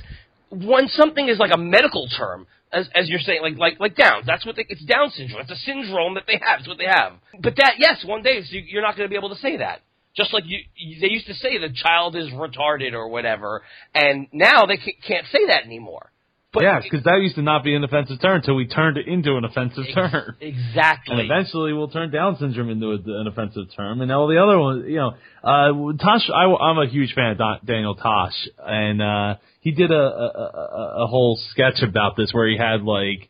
when 0.51 0.89
something 0.89 1.29
is 1.29 1.39
like 1.39 1.53
a 1.53 1.59
medical 1.59 2.09
term, 2.09 2.47
as 2.73 2.89
as 2.95 3.09
you're 3.09 3.21
saying, 3.21 3.43
like 3.43 3.57
like 3.57 3.81
like 3.81 3.97
Downs, 3.97 4.25
that's 4.27 4.45
what 4.45 4.57
they, 4.57 4.67
it's 4.69 4.85
Down 4.85 5.11
syndrome. 5.11 5.43
It's 5.43 5.51
a 5.51 5.57
syndrome 5.57 6.15
that 6.15 6.25
they 6.27 6.41
have. 6.41 6.61
It's 6.61 6.69
what 6.69 6.79
they 6.79 6.87
have. 6.87 7.15
But 7.41 7.57
that 7.57 7.75
yes, 7.79 8.05
one 8.05 8.23
day 8.23 8.41
so 8.43 8.49
you, 8.51 8.63
you're 8.67 8.83
not 8.83 8.97
going 8.97 9.09
to 9.09 9.11
be 9.11 9.17
able 9.17 9.31
to 9.31 9.41
say 9.41 9.59
that. 9.59 9.81
Just 10.19 10.35
like 10.35 10.45
you, 10.47 10.59
you, 10.75 11.01
they 11.01 11.09
used 11.09 11.27
to 11.29 11.35
say 11.35 11.59
the 11.59 11.73
child 11.73 12.17
is 12.17 12.29
retarded 12.31 12.93
or 12.93 13.09
whatever, 13.09 13.63
and 13.95 14.27
now 14.33 14.67
they 14.67 14.77
ca- 14.77 14.99
can't 15.07 15.27
say 15.31 15.47
that 15.47 15.65
anymore. 15.65 16.11
But 16.53 16.65
yeah, 16.65 16.81
because 16.83 17.05
that 17.05 17.21
used 17.21 17.37
to 17.37 17.43
not 17.43 17.63
be 17.63 17.75
an 17.75 17.85
offensive 17.85 18.21
term 18.21 18.37
until 18.37 18.57
we 18.57 18.67
turned 18.67 18.97
it 18.97 19.07
into 19.07 19.37
an 19.37 19.45
offensive 19.45 19.85
Ex- 19.87 19.95
term. 19.95 20.37
Exactly. 20.41 21.15
And 21.15 21.31
eventually, 21.31 21.73
we'll 21.73 21.89
turn 21.89 22.11
Down 22.11 22.37
syndrome 22.41 22.71
into 22.71 22.87
a, 22.87 23.21
an 23.21 23.29
offensive 23.29 23.67
term, 23.77 24.01
and 24.01 24.11
all 24.11 24.27
the 24.27 24.43
other 24.43 24.59
ones, 24.59 24.85
you 24.89 24.97
know, 24.97 25.15
uh, 25.45 25.93
Tosh. 26.03 26.29
I, 26.35 26.45
I'm 26.45 26.79
a 26.79 26.89
huge 26.89 27.15
fan 27.15 27.33
of 27.33 27.39
Don, 27.39 27.61
Daniel 27.65 27.95
Tosh, 27.95 28.49
and 28.59 29.01
uh, 29.01 29.35
he 29.61 29.71
did 29.71 29.93
a, 29.93 29.95
a, 29.95 30.01
a, 30.01 31.05
a 31.05 31.07
whole 31.07 31.39
sketch 31.51 31.83
about 31.87 32.17
this 32.17 32.31
where 32.33 32.49
he 32.49 32.57
had 32.57 32.83
like, 32.83 33.29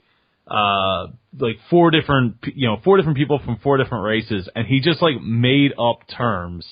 uh, 0.51 1.09
like 1.39 1.57
four 1.71 1.91
different, 1.91 2.37
you 2.55 2.67
know, 2.67 2.79
four 2.85 2.97
different 2.97 3.19
people 3.19 3.41
from 3.45 3.59
four 3.63 3.77
different 3.77 4.05
races, 4.05 4.49
and 4.55 4.67
he 4.67 4.81
just 4.81 5.03
like 5.03 5.21
made 5.23 5.73
up 5.79 6.01
terms, 6.17 6.67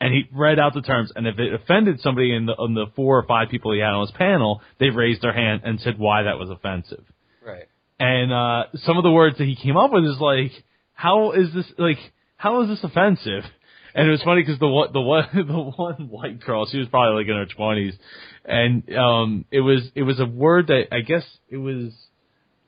and 0.00 0.12
he 0.12 0.28
read 0.32 0.58
out 0.58 0.74
the 0.74 0.82
terms, 0.82 1.12
and 1.14 1.26
if 1.26 1.38
it 1.38 1.52
offended 1.54 2.00
somebody 2.00 2.34
in 2.34 2.46
the, 2.46 2.54
in 2.58 2.74
the 2.74 2.86
four 2.96 3.18
or 3.18 3.26
five 3.26 3.48
people 3.48 3.72
he 3.72 3.80
had 3.80 3.90
on 3.90 4.06
his 4.06 4.16
panel, 4.16 4.62
they 4.78 4.90
raised 4.90 5.22
their 5.22 5.32
hand 5.32 5.62
and 5.64 5.80
said 5.80 5.98
why 5.98 6.24
that 6.24 6.38
was 6.38 6.50
offensive 6.50 7.04
right. 7.44 7.68
and 7.98 8.32
uh 8.32 8.64
some 8.84 8.96
of 8.96 9.02
the 9.02 9.10
words 9.10 9.38
that 9.38 9.44
he 9.44 9.56
came 9.56 9.76
up 9.76 9.92
with 9.92 10.04
is 10.04 10.18
like 10.20 10.52
how 10.94 11.32
is 11.32 11.52
this 11.54 11.66
like 11.78 11.98
how 12.36 12.62
is 12.62 12.68
this 12.68 12.82
offensive 12.82 13.44
and 13.94 14.06
it 14.06 14.10
was 14.10 14.22
funny 14.22 14.42
because 14.42 14.58
the 14.58 14.68
one 14.68 14.92
the 14.92 15.00
one 15.00 15.26
the 15.34 15.72
one 15.76 16.08
white 16.08 16.40
girl 16.40 16.66
she 16.70 16.78
was 16.78 16.88
probably 16.88 17.22
like 17.22 17.30
in 17.30 17.36
her 17.36 17.46
twenties 17.46 17.94
and 18.44 18.82
um 18.94 19.44
it 19.50 19.60
was 19.60 19.88
it 19.94 20.02
was 20.02 20.20
a 20.20 20.26
word 20.26 20.68
that 20.68 20.84
i 20.92 21.00
guess 21.00 21.24
it 21.48 21.56
was 21.56 21.92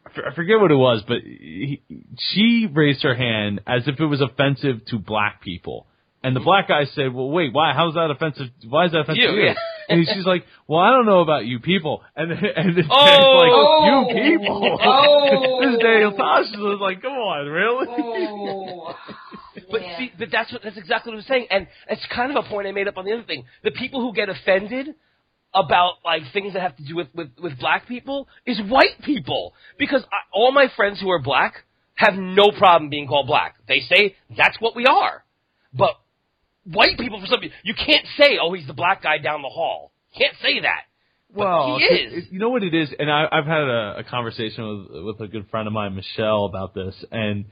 I 0.07 0.31
I 0.31 0.35
forget 0.35 0.61
what 0.61 0.71
it 0.71 0.77
was 0.77 1.03
but 1.07 1.19
he, 1.23 1.83
she 2.19 2.69
raised 2.73 3.03
her 3.03 3.15
hand 3.15 3.61
as 3.67 3.87
if 3.87 4.01
it 4.01 4.07
was 4.07 4.21
offensive 4.21 4.85
to 4.87 4.99
black 4.99 5.43
people 5.43 5.87
and 6.25 6.37
the 6.37 6.41
mm-hmm. 6.41 6.45
black 6.45 6.69
guy 6.69 6.85
said, 6.95 7.13
"Well, 7.13 7.31
wait, 7.31 7.53
why? 7.53 7.73
How's 7.75 7.95
that 7.95 8.11
offensive? 8.11 8.49
Why 8.69 8.87
is 8.87 8.93
that 8.93 9.01
offensive 9.01 9.23
You, 9.23 9.29
to 9.29 9.35
you?" 9.35 9.43
yeah. 9.47 9.55
And 9.89 10.07
she's 10.07 10.25
like, 10.25 10.45
"Well, 10.69 10.79
I 10.79 10.91
don't 10.91 11.07
know 11.07 11.21
about 11.21 11.47
you 11.47 11.59
people." 11.59 12.03
And 12.15 12.31
then, 12.31 12.39
and 12.57 12.77
this 12.77 12.87
Oh. 12.89 12.95
guy's 12.95 13.19
like, 13.19 13.53
Oh. 13.53 14.09
"You 14.09 14.39
people." 14.39 14.79
Oh. 14.83 15.61
this 15.71 15.83
Daniel 15.83 16.13
Tosh 16.13 16.47
was 16.57 16.79
like, 16.81 17.03
"Come 17.03 17.13
on, 17.13 17.47
really?" 17.47 17.87
Oh. 17.89 18.95
But 19.71 19.83
see, 19.99 20.13
but 20.19 20.29
that's 20.31 20.53
what 20.53 20.63
that's 20.63 20.77
exactly 20.77 21.13
what 21.13 21.19
I'm 21.19 21.25
saying, 21.25 21.47
and 21.51 21.67
it's 21.89 22.05
kind 22.15 22.35
of 22.35 22.43
a 22.43 22.49
point 22.49 22.67
I 22.67 22.73
made 22.73 22.89
up 22.89 22.97
on 22.97 23.05
the 23.05 23.13
other 23.13 23.23
thing. 23.23 23.45
The 23.63 23.71
people 23.71 24.01
who 24.01 24.13
get 24.13 24.29
offended 24.29 24.95
about 25.55 25.95
like 26.05 26.23
things 26.33 26.55
that 26.55 26.63
have 26.63 26.77
to 26.77 26.85
do 26.85 26.97
with 26.97 27.09
with, 27.15 27.31
with 27.41 27.59
black 27.59 27.87
people 27.87 28.29
is 28.47 28.61
white 28.69 29.01
people 29.05 29.53
because 29.79 30.03
I, 30.05 30.17
all 30.33 30.53
my 30.53 30.69
friends 30.77 31.01
who 31.01 31.11
are 31.11 31.21
black 31.21 31.65
have 31.95 32.15
no 32.15 32.51
problem 32.57 32.91
being 32.91 33.07
called 33.07 33.27
black. 33.27 33.57
They 33.69 33.81
say 33.81 34.17
that's 34.37 34.57
what 34.61 34.75
we 34.75 34.87
are, 34.87 35.25
but 35.75 35.91
white 36.65 36.97
people 36.99 37.21
for 37.21 37.27
some 37.27 37.41
reason 37.41 37.57
you 37.65 37.75
can't 37.75 38.07
say 38.17 38.39
oh 38.41 38.53
he's 38.53 38.67
the 38.67 38.73
black 38.73 39.03
guy 39.03 39.19
down 39.19 39.43
the 39.43 39.49
hall. 39.49 39.93
Can't 40.17 40.37
say 40.43 40.61
that. 40.61 40.83
But 41.35 41.39
Well, 41.39 41.79
he 41.79 41.85
is. 41.85 42.25
you 42.31 42.39
know 42.39 42.51
what 42.51 42.63
it 42.63 42.75
is, 42.75 42.91
and 42.99 43.11
I, 43.11 43.25
I've 43.33 43.47
had 43.47 43.63
a, 43.63 43.95
a 43.99 44.05
conversation 44.05 44.89
with 44.93 45.05
with 45.19 45.21
a 45.21 45.29
good 45.29 45.49
friend 45.51 45.67
of 45.67 45.73
mine, 45.73 45.95
Michelle, 45.95 46.45
about 46.45 46.75
this, 46.75 46.95
and 47.11 47.47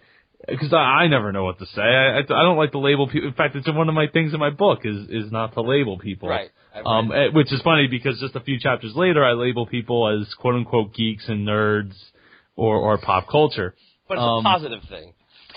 because 0.48 0.72
I, 0.72 0.76
I 0.76 1.06
never 1.08 1.32
know 1.32 1.44
what 1.44 1.58
to 1.58 1.66
say. 1.66 1.82
I, 1.82 2.18
I, 2.18 2.20
I 2.20 2.42
don't 2.44 2.56
like 2.56 2.72
to 2.72 2.78
label 2.78 3.08
people. 3.08 3.28
In 3.28 3.34
fact, 3.34 3.56
it's 3.56 3.68
one 3.70 3.88
of 3.88 3.94
my 3.94 4.06
things 4.06 4.32
in 4.34 4.40
my 4.40 4.50
book 4.50 4.80
is 4.84 5.08
is 5.08 5.30
not 5.32 5.54
to 5.54 5.60
label 5.62 5.98
people. 5.98 6.28
Right. 6.28 6.50
Um, 6.86 7.10
eh, 7.12 7.28
which 7.32 7.52
is 7.52 7.60
funny 7.62 7.88
because 7.88 8.20
just 8.20 8.36
a 8.36 8.40
few 8.40 8.58
chapters 8.60 8.92
later, 8.94 9.24
I 9.24 9.32
label 9.32 9.66
people 9.66 10.08
as 10.08 10.32
quote 10.34 10.54
unquote 10.54 10.94
geeks 10.94 11.28
and 11.28 11.46
nerds 11.46 11.94
or 12.56 12.76
or 12.76 12.98
pop 12.98 13.28
culture. 13.28 13.74
but 14.08 14.14
it's 14.14 14.22
um, 14.22 14.46
a 14.46 14.48
positive 14.48 14.82
thing. 14.88 15.12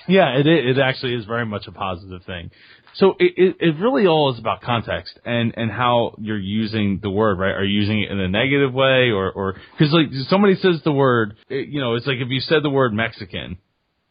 Yeah, 0.07 0.38
it 0.38 0.47
it 0.47 0.77
actually 0.80 1.15
is 1.15 1.26
very 1.26 1.45
much 1.45 1.65
a 1.68 1.72
positive 1.72 2.23
thing. 2.23 2.51
So 2.95 3.15
it, 3.19 3.34
it 3.38 3.55
it 3.60 3.76
really 3.80 4.05
all 4.05 4.34
is 4.34 4.39
about 4.39 4.61
context 4.61 5.18
and 5.26 5.53
and 5.55 5.72
how 5.72 6.15
you're 6.19 6.38
using 6.38 6.99
the 7.01 7.10
word, 7.10 7.39
right? 7.39 7.51
Are 7.51 7.64
you 7.64 7.80
using 7.80 8.01
it 8.03 8.11
in 8.11 8.19
a 8.19 8.27
negative 8.27 8.73
way 8.73 9.11
or 9.11 9.31
or 9.31 9.55
because 9.77 9.93
like 9.93 10.07
somebody 10.30 10.55
says 10.55 10.81
the 10.84 10.91
word, 10.91 11.35
it- 11.49 11.69
you 11.69 11.80
know, 11.80 11.95
it's 11.95 12.05
like 12.05 12.18
if 12.18 12.27
you 12.30 12.39
said 12.41 12.64
the 12.64 12.69
word 12.69 12.93
Mexican, 12.93 13.57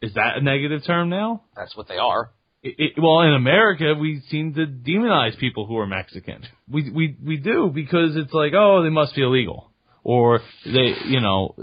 is 0.03 0.15
that 0.15 0.37
a 0.37 0.41
negative 0.43 0.83
term 0.87 1.09
now? 1.09 1.43
That's 1.57 1.77
what 1.77 1.89
they 1.89 1.97
are. 1.97 2.31
It, 2.63 2.75
it, 2.79 2.93
well, 3.03 3.21
in 3.23 3.35
America, 3.35 3.95
we 3.99 4.23
seem 4.31 4.55
to 4.55 4.67
demonize 4.67 5.39
people 5.39 5.67
who 5.67 5.79
are 5.79 5.87
Mexican. 5.87 6.43
We 6.71 6.91
we 6.91 7.17
we 7.25 7.37
do 7.39 7.71
because 7.75 8.17
it's 8.17 8.33
like, 8.33 8.53
oh, 8.55 8.83
they 8.83 8.89
must 8.91 9.15
be 9.17 9.23
illegal, 9.23 9.73
or 10.05 10.41
they, 10.65 10.95
you 11.07 11.21
know, 11.21 11.55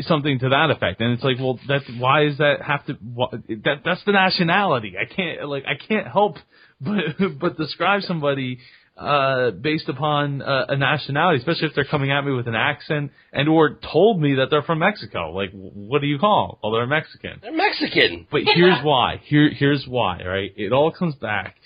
something 0.00 0.38
to 0.40 0.48
that 0.48 0.70
effect. 0.70 1.00
And 1.00 1.12
it's 1.12 1.22
like, 1.22 1.38
well, 1.38 1.60
that's 1.68 1.84
why 1.98 2.24
does 2.24 2.38
that 2.38 2.62
have 2.62 2.84
to? 2.86 2.96
wha- 3.02 3.30
That 3.30 3.82
that's 3.84 4.04
the 4.04 4.12
nationality. 4.12 4.94
I 5.00 5.12
can't 5.12 5.48
like 5.48 5.64
I 5.66 5.74
can't 5.86 6.08
help 6.08 6.36
but 6.80 7.38
but 7.40 7.56
describe 7.56 8.02
somebody 8.02 8.58
uh 8.96 9.50
based 9.50 9.88
upon 9.88 10.40
uh, 10.40 10.66
a 10.68 10.76
nationality, 10.76 11.38
especially 11.38 11.66
if 11.66 11.74
they're 11.74 11.84
coming 11.84 12.12
at 12.12 12.24
me 12.24 12.32
with 12.32 12.46
an 12.46 12.54
accent 12.54 13.10
and 13.32 13.48
or 13.48 13.78
told 13.92 14.20
me 14.20 14.36
that 14.36 14.50
they're 14.50 14.62
from 14.62 14.78
Mexico. 14.78 15.32
Like, 15.32 15.50
what 15.52 16.00
do 16.00 16.06
you 16.06 16.18
call? 16.18 16.46
them? 16.48 16.58
Well, 16.62 16.72
they're 16.72 16.86
Mexican. 16.86 17.40
They're 17.42 17.52
Mexican. 17.52 18.26
But 18.30 18.42
here's 18.54 18.82
why. 18.84 19.20
Here, 19.24 19.50
here's 19.50 19.84
why. 19.88 20.22
Right? 20.22 20.52
It 20.56 20.72
all 20.72 20.92
comes 20.92 21.16
back 21.16 21.56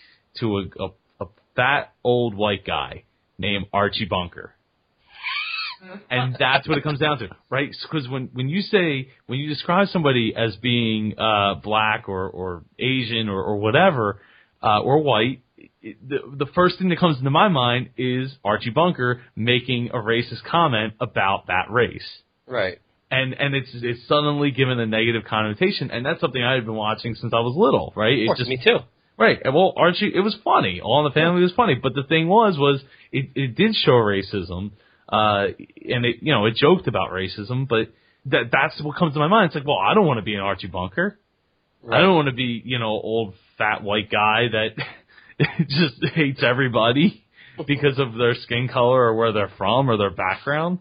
to 0.41 0.59
a, 0.59 0.85
a, 0.85 0.89
a 1.21 1.27
fat 1.55 1.93
old 2.03 2.35
white 2.35 2.65
guy 2.65 3.05
named 3.39 3.67
Archie 3.75 4.07
Bunker, 4.07 4.55
and 6.11 6.35
that's 6.39 6.67
what 6.67 6.79
it 6.79 6.83
comes 6.83 6.99
down 6.99 7.19
to, 7.19 7.29
right? 7.51 7.71
Because 7.83 8.09
when 8.09 8.31
when 8.33 8.49
you 8.49 8.63
say 8.63 9.09
when 9.27 9.39
you 9.39 9.49
describe 9.51 9.89
somebody 9.89 10.35
as 10.35 10.57
being 10.57 11.19
uh, 11.19 11.57
black 11.57 12.09
or 12.09 12.29
or 12.29 12.63
Asian 12.79 13.29
or, 13.29 13.43
or 13.43 13.57
whatever 13.59 14.21
uh, 14.63 14.81
or 14.81 15.03
white. 15.03 15.43
The, 15.83 16.19
the 16.39 16.47
first 16.55 16.79
thing 16.79 16.89
that 16.91 16.99
comes 16.99 17.19
into 17.19 17.31
my 17.31 17.49
mind 17.49 17.91
is 17.97 18.35
Archie 18.45 18.71
Bunker 18.71 19.23
making 19.37 19.91
a 19.93 19.97
racist 19.99 20.45
comment 20.49 20.95
about 21.01 21.47
that 21.49 21.71
race 21.71 22.07
Right. 22.47 22.79
and 23.11 23.33
and 23.35 23.55
it's 23.55 23.69
it's 23.75 24.07
suddenly 24.09 24.51
given 24.51 24.79
a 24.81 24.87
negative 24.87 25.23
connotation, 25.29 25.91
and 25.91 26.05
that's 26.07 26.21
something 26.21 26.43
I 26.43 26.55
had 26.55 26.65
been 26.65 26.75
watching 26.77 27.15
since 27.15 27.33
I 27.35 27.41
was 27.41 27.55
little, 27.57 27.93
right? 27.97 28.13
Of 28.13 28.19
It 28.21 28.27
course, 28.27 28.39
just 28.39 28.49
me 28.51 28.59
too. 28.65 28.79
right. 29.17 29.39
and 29.45 29.55
Well, 29.55 29.73
Archie, 29.77 30.13
it 30.15 30.21
was 30.21 30.37
funny. 30.45 30.81
All 30.81 30.99
in 31.05 31.11
the 31.11 31.15
Family 31.15 31.43
was 31.43 31.53
funny, 31.53 31.75
but 31.75 31.95
the 31.95 32.05
thing 32.05 32.29
was, 32.29 32.57
was 32.59 32.83
it 33.13 33.31
it 33.35 33.55
did 33.57 33.75
show 33.75 33.93
racism, 33.93 34.71
uh, 35.09 35.47
and 35.95 36.05
it 36.05 36.17
you 36.23 36.33
know 36.33 36.47
it 36.47 36.55
joked 36.57 36.87
about 36.89 37.11
racism, 37.11 37.67
but 37.69 37.93
that 38.27 38.51
that's 38.53 38.81
what 38.83 38.97
comes 38.97 39.15
to 39.15 39.19
my 39.21 39.29
mind. 39.29 39.47
It's 39.47 39.55
like, 39.57 39.67
well, 39.67 39.79
I 39.79 39.95
don't 39.95 40.07
want 40.07 40.19
to 40.19 40.25
be 40.25 40.35
an 40.35 40.41
Archie 40.41 40.67
Bunker. 40.69 41.19
I 41.91 42.01
don't 42.01 42.15
want 42.17 42.29
to 42.29 42.35
be 42.35 42.61
you 42.65 42.79
know 42.79 42.89
old 42.91 43.35
fat 43.57 43.83
white 43.83 44.11
guy 44.11 44.49
that 44.53 44.71
just 45.69 46.05
hates 46.15 46.43
everybody 46.43 47.25
because 47.67 47.99
of 47.99 48.15
their 48.15 48.35
skin 48.35 48.69
color 48.73 49.01
or 49.07 49.15
where 49.15 49.33
they're 49.33 49.53
from 49.59 49.89
or 49.91 49.97
their 49.97 50.11
background 50.11 50.79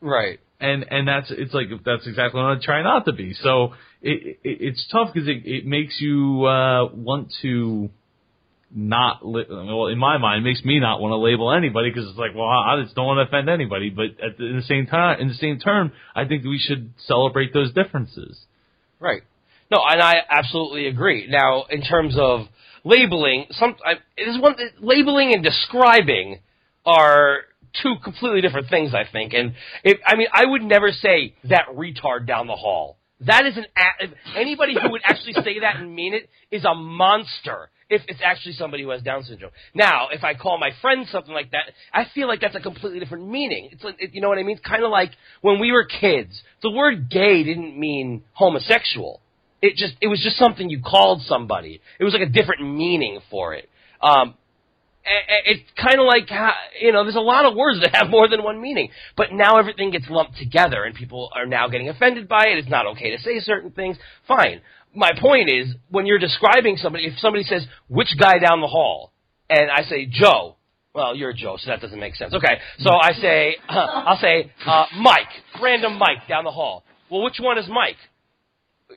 Right. 0.00 0.40
and 0.60 0.84
and 0.90 1.06
that's 1.06 1.30
it's 1.30 1.54
like 1.54 1.68
that's 1.84 2.06
exactly 2.06 2.40
what 2.40 2.56
I 2.56 2.60
try 2.62 2.82
not 2.82 3.04
to 3.06 3.12
be. 3.12 3.34
So 3.34 3.74
it, 4.00 4.38
it 4.42 4.58
it's 4.60 4.86
tough 4.90 5.10
because 5.12 5.28
it 5.28 5.42
it 5.44 5.66
makes 5.66 6.00
you 6.00 6.44
uh 6.44 6.88
want 6.92 7.32
to 7.42 7.90
not 8.74 9.24
li- 9.26 9.44
well 9.48 9.86
in 9.88 9.98
my 9.98 10.18
mind 10.18 10.44
it 10.44 10.48
makes 10.48 10.64
me 10.64 10.80
not 10.80 11.00
want 11.00 11.12
to 11.12 11.16
label 11.18 11.52
anybody 11.52 11.90
because 11.90 12.08
it's 12.08 12.18
like 12.18 12.34
well 12.34 12.48
I 12.48 12.80
just 12.82 12.94
don't 12.96 13.06
want 13.06 13.18
to 13.18 13.28
offend 13.28 13.48
anybody 13.50 13.90
but 13.90 14.06
at 14.24 14.38
the, 14.38 14.46
in 14.46 14.56
the 14.56 14.62
same 14.62 14.86
time 14.86 15.20
in 15.20 15.28
the 15.28 15.34
same 15.34 15.58
term 15.58 15.92
I 16.14 16.24
think 16.24 16.44
we 16.44 16.58
should 16.58 16.92
celebrate 17.06 17.52
those 17.52 17.72
differences. 17.72 18.38
Right. 18.98 19.22
No, 19.70 19.78
and 19.88 20.02
I 20.02 20.14
absolutely 20.28 20.86
agree. 20.86 21.26
Now, 21.28 21.64
in 21.70 21.82
terms 21.82 22.14
of 22.18 22.46
labeling, 22.84 23.46
some 23.50 23.76
I, 23.84 23.92
it 24.16 24.28
is 24.28 24.40
one 24.40 24.56
labeling 24.80 25.34
and 25.34 25.42
describing 25.42 26.40
are 26.84 27.42
two 27.82 27.94
completely 28.02 28.40
different 28.40 28.68
things. 28.68 28.94
I 28.94 29.04
think, 29.10 29.32
and 29.34 29.54
if 29.84 29.98
I 30.06 30.16
mean, 30.16 30.28
I 30.32 30.44
would 30.46 30.62
never 30.62 30.90
say 30.90 31.34
that 31.44 31.66
retard 31.74 32.26
down 32.26 32.46
the 32.46 32.56
hall. 32.56 32.98
That 33.20 33.46
is 33.46 33.56
an 33.56 33.66
anybody 34.36 34.74
who 34.80 34.90
would 34.90 35.02
actually 35.04 35.34
say 35.34 35.60
that 35.60 35.76
and 35.76 35.94
mean 35.94 36.14
it 36.14 36.28
is 36.50 36.64
a 36.64 36.74
monster. 36.74 37.70
If 37.88 38.00
it's 38.08 38.20
actually 38.24 38.54
somebody 38.54 38.84
who 38.84 38.88
has 38.88 39.02
Down 39.02 39.22
syndrome. 39.22 39.50
Now, 39.74 40.08
if 40.10 40.24
I 40.24 40.32
call 40.32 40.56
my 40.58 40.70
friend 40.80 41.06
something 41.12 41.34
like 41.34 41.50
that, 41.50 41.72
I 41.92 42.06
feel 42.14 42.26
like 42.26 42.40
that's 42.40 42.54
a 42.54 42.60
completely 42.60 43.00
different 43.00 43.28
meaning. 43.28 43.68
It's 43.70 43.84
like, 43.84 43.96
it, 43.98 44.14
you 44.14 44.22
know 44.22 44.30
what 44.30 44.38
I 44.38 44.44
mean? 44.44 44.56
It's 44.56 44.66
kind 44.66 44.82
of 44.82 44.90
like 44.90 45.10
when 45.42 45.60
we 45.60 45.72
were 45.72 45.84
kids. 45.84 46.42
The 46.62 46.70
word 46.70 47.10
gay 47.10 47.42
didn't 47.42 47.78
mean 47.78 48.22
homosexual 48.32 49.20
it 49.62 49.76
just 49.76 49.94
it 50.00 50.08
was 50.08 50.20
just 50.22 50.36
something 50.36 50.68
you 50.68 50.82
called 50.82 51.22
somebody. 51.22 51.80
It 51.98 52.04
was 52.04 52.12
like 52.12 52.28
a 52.28 52.30
different 52.30 52.62
meaning 52.62 53.20
for 53.30 53.54
it. 53.54 53.70
Um, 54.02 54.34
it's 55.04 55.62
kind 55.80 55.98
of 55.98 56.06
like 56.06 56.28
you 56.80 56.92
know, 56.92 57.04
there's 57.04 57.16
a 57.16 57.20
lot 57.20 57.44
of 57.44 57.56
words 57.56 57.80
that 57.80 57.94
have 57.94 58.10
more 58.10 58.28
than 58.28 58.42
one 58.42 58.60
meaning, 58.60 58.90
but 59.16 59.32
now 59.32 59.56
everything 59.58 59.90
gets 59.90 60.06
lumped 60.10 60.36
together, 60.36 60.84
and 60.84 60.94
people 60.94 61.30
are 61.34 61.46
now 61.46 61.68
getting 61.68 61.88
offended 61.88 62.28
by 62.28 62.48
it. 62.48 62.58
It's 62.58 62.68
not 62.68 62.86
okay 62.88 63.16
to 63.16 63.22
say 63.22 63.40
certain 63.40 63.70
things. 63.70 63.96
Fine. 64.28 64.60
My 64.94 65.12
point 65.18 65.48
is, 65.48 65.74
when 65.90 66.06
you're 66.06 66.18
describing 66.18 66.76
somebody, 66.76 67.06
if 67.06 67.18
somebody 67.18 67.44
says 67.44 67.66
which 67.88 68.14
guy 68.18 68.38
down 68.38 68.60
the 68.60 68.66
hall, 68.66 69.12
and 69.48 69.70
I 69.70 69.82
say 69.82 70.06
Joe, 70.06 70.56
well, 70.94 71.16
you're 71.16 71.32
Joe, 71.32 71.56
so 71.58 71.70
that 71.70 71.80
doesn't 71.80 71.98
make 71.98 72.16
sense. 72.16 72.34
Okay, 72.34 72.58
so 72.78 72.90
I 72.90 73.12
say, 73.12 73.56
I'll 73.68 74.18
say 74.18 74.52
uh, 74.66 74.86
Mike, 74.98 75.28
random 75.62 75.98
Mike 75.98 76.28
down 76.28 76.44
the 76.44 76.50
hall. 76.50 76.84
Well, 77.10 77.22
which 77.22 77.38
one 77.40 77.58
is 77.58 77.66
Mike? 77.68 77.96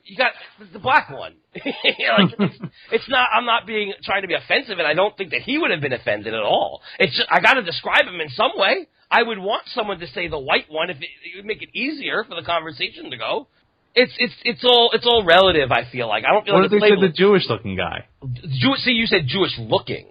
You 0.04 0.16
got 0.16 0.32
the 0.72 0.78
black 0.78 1.10
one. 1.10 1.34
like, 1.54 2.36
hmm. 2.36 2.42
it's, 2.42 2.58
it's 2.92 3.08
not. 3.08 3.28
I'm 3.34 3.46
not 3.46 3.66
being 3.66 3.92
trying 4.04 4.22
to 4.22 4.28
be 4.28 4.34
offensive, 4.34 4.78
and 4.78 4.86
I 4.86 4.94
don't 4.94 5.16
think 5.16 5.30
that 5.30 5.42
he 5.42 5.58
would 5.58 5.70
have 5.70 5.80
been 5.80 5.92
offended 5.92 6.34
at 6.34 6.42
all. 6.42 6.82
It's 6.98 7.16
just, 7.16 7.28
I 7.30 7.40
got 7.40 7.54
to 7.54 7.62
describe 7.62 8.06
him 8.06 8.20
in 8.20 8.28
some 8.30 8.52
way. 8.56 8.88
I 9.10 9.22
would 9.22 9.38
want 9.38 9.64
someone 9.74 10.00
to 10.00 10.06
say 10.08 10.28
the 10.28 10.38
white 10.38 10.66
one 10.68 10.90
if 10.90 10.96
it, 10.96 11.04
it 11.04 11.36
would 11.36 11.46
make 11.46 11.62
it 11.62 11.68
easier 11.74 12.24
for 12.24 12.34
the 12.34 12.44
conversation 12.44 13.10
to 13.10 13.16
go. 13.16 13.46
It's 13.94 14.12
it's 14.18 14.34
it's 14.44 14.64
all 14.64 14.90
it's 14.92 15.06
all 15.06 15.24
relative. 15.24 15.72
I 15.72 15.90
feel 15.90 16.08
like 16.08 16.24
I 16.24 16.32
don't 16.32 16.44
feel 16.44 16.54
What 16.54 16.64
like 16.64 16.72
it's 16.72 16.82
they 16.82 16.88
said 16.88 17.00
the. 17.00 17.14
Jewish 17.14 17.48
looking 17.48 17.76
guy? 17.76 18.06
Jew- 18.22 18.76
see, 18.76 18.90
you 18.92 19.06
said 19.06 19.22
Jewish 19.26 19.52
looking. 19.58 20.08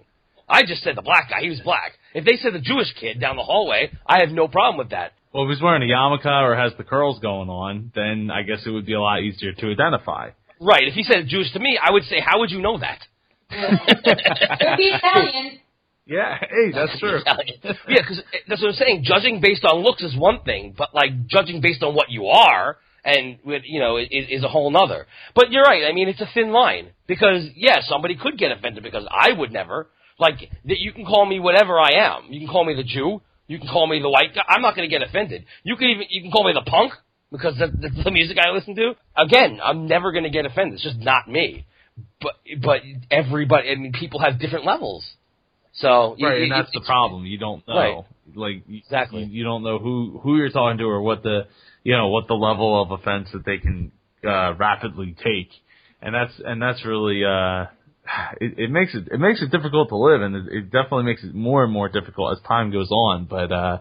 I 0.48 0.62
just 0.62 0.82
said 0.82 0.96
the 0.96 1.02
black 1.02 1.30
guy. 1.30 1.40
He 1.40 1.48
was 1.48 1.60
black. 1.60 1.92
If 2.14 2.24
they 2.24 2.36
said 2.36 2.52
the 2.52 2.60
Jewish 2.60 2.92
kid 2.98 3.20
down 3.20 3.36
the 3.36 3.42
hallway, 3.42 3.90
I 4.06 4.20
have 4.20 4.30
no 4.30 4.48
problem 4.48 4.78
with 4.78 4.90
that. 4.90 5.12
Well, 5.36 5.44
if 5.44 5.50
he's 5.50 5.62
wearing 5.62 5.82
a 5.82 5.92
yarmulke 5.92 6.24
or 6.24 6.56
has 6.56 6.72
the 6.78 6.84
curls 6.84 7.18
going 7.18 7.50
on, 7.50 7.92
then 7.94 8.30
I 8.32 8.40
guess 8.40 8.62
it 8.64 8.70
would 8.70 8.86
be 8.86 8.94
a 8.94 9.00
lot 9.00 9.20
easier 9.20 9.52
to 9.52 9.66
identify. 9.66 10.30
Right. 10.58 10.88
If 10.88 10.94
he 10.94 11.02
said 11.02 11.26
Jewish 11.28 11.52
to 11.52 11.58
me, 11.58 11.78
I 11.78 11.92
would 11.92 12.04
say, 12.04 12.20
how 12.24 12.38
would 12.38 12.50
you 12.50 12.62
know 12.62 12.78
that? 12.78 13.00
Could 13.50 14.76
be 14.78 14.92
Italian. 14.94 15.58
Yeah, 16.06 16.38
hey, 16.38 16.72
that's 16.72 16.98
true. 16.98 17.20
yeah, 17.26 18.00
because 18.00 18.22
that's 18.48 18.62
what 18.62 18.68
I'm 18.68 18.76
saying. 18.76 19.02
Judging 19.04 19.42
based 19.42 19.64
on 19.66 19.82
looks 19.82 20.02
is 20.02 20.16
one 20.16 20.40
thing, 20.42 20.74
but 20.76 20.94
like 20.94 21.26
judging 21.26 21.60
based 21.60 21.82
on 21.82 21.94
what 21.94 22.10
you 22.10 22.28
are 22.28 22.78
and 23.04 23.38
with 23.44 23.62
you 23.66 23.80
know 23.80 23.98
is, 23.98 24.08
is 24.10 24.44
a 24.44 24.48
whole 24.48 24.70
nother. 24.70 25.06
But 25.34 25.50
you're 25.50 25.64
right. 25.64 25.84
I 25.84 25.92
mean, 25.92 26.08
it's 26.08 26.20
a 26.20 26.30
thin 26.32 26.50
line 26.50 26.92
because 27.06 27.48
yeah, 27.56 27.80
somebody 27.82 28.16
could 28.16 28.38
get 28.38 28.52
offended 28.52 28.84
because 28.84 29.06
I 29.10 29.32
would 29.36 29.52
never. 29.52 29.88
Like 30.18 30.38
that, 30.64 30.78
you 30.78 30.92
can 30.92 31.04
call 31.04 31.26
me 31.26 31.40
whatever 31.40 31.78
I 31.78 31.90
am. 31.96 32.32
You 32.32 32.40
can 32.40 32.48
call 32.48 32.64
me 32.64 32.74
the 32.74 32.84
Jew. 32.84 33.20
You 33.48 33.58
can 33.58 33.68
call 33.68 33.86
me 33.86 34.00
the 34.00 34.10
white 34.10 34.34
guy. 34.34 34.42
I'm 34.48 34.62
not 34.62 34.74
going 34.74 34.88
to 34.88 34.92
get 34.98 35.06
offended. 35.06 35.44
You 35.62 35.76
can 35.76 35.88
even 35.88 36.06
you 36.10 36.22
can 36.22 36.30
call 36.30 36.44
me 36.44 36.52
the 36.52 36.68
punk 36.68 36.92
because 37.30 37.56
that, 37.58 37.70
that's 37.80 38.02
the 38.04 38.10
music 38.10 38.38
I 38.38 38.50
listen 38.50 38.74
to. 38.76 38.94
Again, 39.16 39.60
I'm 39.62 39.86
never 39.86 40.12
going 40.12 40.24
to 40.24 40.30
get 40.30 40.46
offended. 40.46 40.74
It's 40.74 40.82
just 40.82 40.98
not 40.98 41.28
me. 41.28 41.66
But 42.20 42.34
but 42.62 42.80
everybody, 43.10 43.70
I 43.70 43.74
mean, 43.76 43.92
people 43.92 44.20
have 44.20 44.38
different 44.38 44.64
levels. 44.66 45.04
So 45.74 46.16
Right, 46.20 46.38
it- 46.38 46.42
and 46.44 46.52
it- 46.52 46.54
that's 46.56 46.72
the 46.72 46.80
problem. 46.80 47.24
You 47.26 47.38
don't 47.38 47.66
know, 47.68 47.74
Right. 47.76 48.04
like 48.34 48.62
Exactly. 48.68 49.24
you, 49.24 49.38
you 49.38 49.44
don't 49.44 49.62
know 49.62 49.78
who 49.78 50.18
who 50.22 50.36
you're 50.36 50.50
talking 50.50 50.78
to 50.78 50.84
or 50.84 51.00
what 51.02 51.22
the 51.22 51.46
you 51.84 51.96
know 51.96 52.08
what 52.08 52.26
the 52.28 52.34
level 52.34 52.80
of 52.82 52.90
offense 52.90 53.28
that 53.32 53.44
they 53.44 53.58
can 53.58 53.92
uh, 54.26 54.54
rapidly 54.58 55.14
take, 55.22 55.50
and 56.02 56.14
that's 56.14 56.32
and 56.44 56.60
that's 56.60 56.84
really 56.84 57.24
uh, 57.24 57.66
it, 58.40 58.58
it 58.58 58.70
makes 58.70 58.94
it 58.94 59.08
it 59.12 59.20
makes 59.20 59.42
it 59.42 59.50
difficult 59.50 59.88
to 59.90 59.96
live, 59.96 60.22
and 60.22 60.36
it, 60.36 60.44
it 60.50 60.62
definitely 60.70 61.04
makes 61.04 61.22
it 61.24 61.34
more 61.34 61.64
and 61.64 61.72
more 61.72 61.88
difficult 61.88 62.36
as 62.36 62.42
time 62.46 62.70
goes 62.70 62.90
on. 62.90 63.24
But 63.24 63.52
uh, 63.52 63.78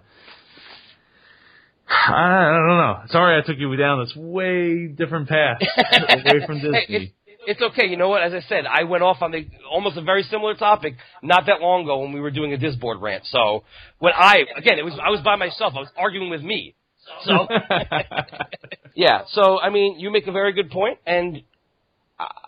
I 1.89 2.51
don't 2.67 2.77
know. 2.77 3.01
Sorry, 3.09 3.41
I 3.41 3.45
took 3.45 3.57
you 3.57 3.75
down 3.75 4.03
this 4.03 4.15
way 4.15 4.87
different 4.87 5.29
path 5.29 5.57
away 6.09 6.45
from 6.45 6.59
Hey, 6.59 6.85
Disney. 6.87 6.95
it's, 6.95 7.13
it's 7.47 7.61
okay. 7.61 7.87
You 7.87 7.97
know 7.97 8.09
what? 8.09 8.23
As 8.23 8.33
I 8.33 8.41
said, 8.47 8.65
I 8.65 8.83
went 8.83 9.03
off 9.03 9.21
on 9.21 9.31
the 9.31 9.47
almost 9.71 9.97
a 9.97 10.01
very 10.01 10.23
similar 10.23 10.55
topic 10.55 10.95
not 11.21 11.45
that 11.47 11.61
long 11.61 11.83
ago 11.83 11.99
when 11.99 12.11
we 12.13 12.19
were 12.19 12.31
doing 12.31 12.53
a 12.53 12.57
Disboard 12.57 13.01
rant. 13.01 13.25
So 13.25 13.63
when 13.99 14.13
I 14.15 14.45
again, 14.57 14.79
it 14.79 14.85
was 14.85 14.99
I 15.03 15.09
was 15.09 15.21
by 15.21 15.35
myself. 15.35 15.73
I 15.75 15.79
was 15.79 15.89
arguing 15.97 16.29
with 16.29 16.41
me. 16.41 16.75
So 17.23 17.47
yeah. 18.95 19.21
So 19.29 19.59
I 19.59 19.69
mean, 19.69 19.99
you 19.99 20.11
make 20.11 20.27
a 20.27 20.31
very 20.31 20.53
good 20.53 20.71
point, 20.71 20.97
and 21.05 21.43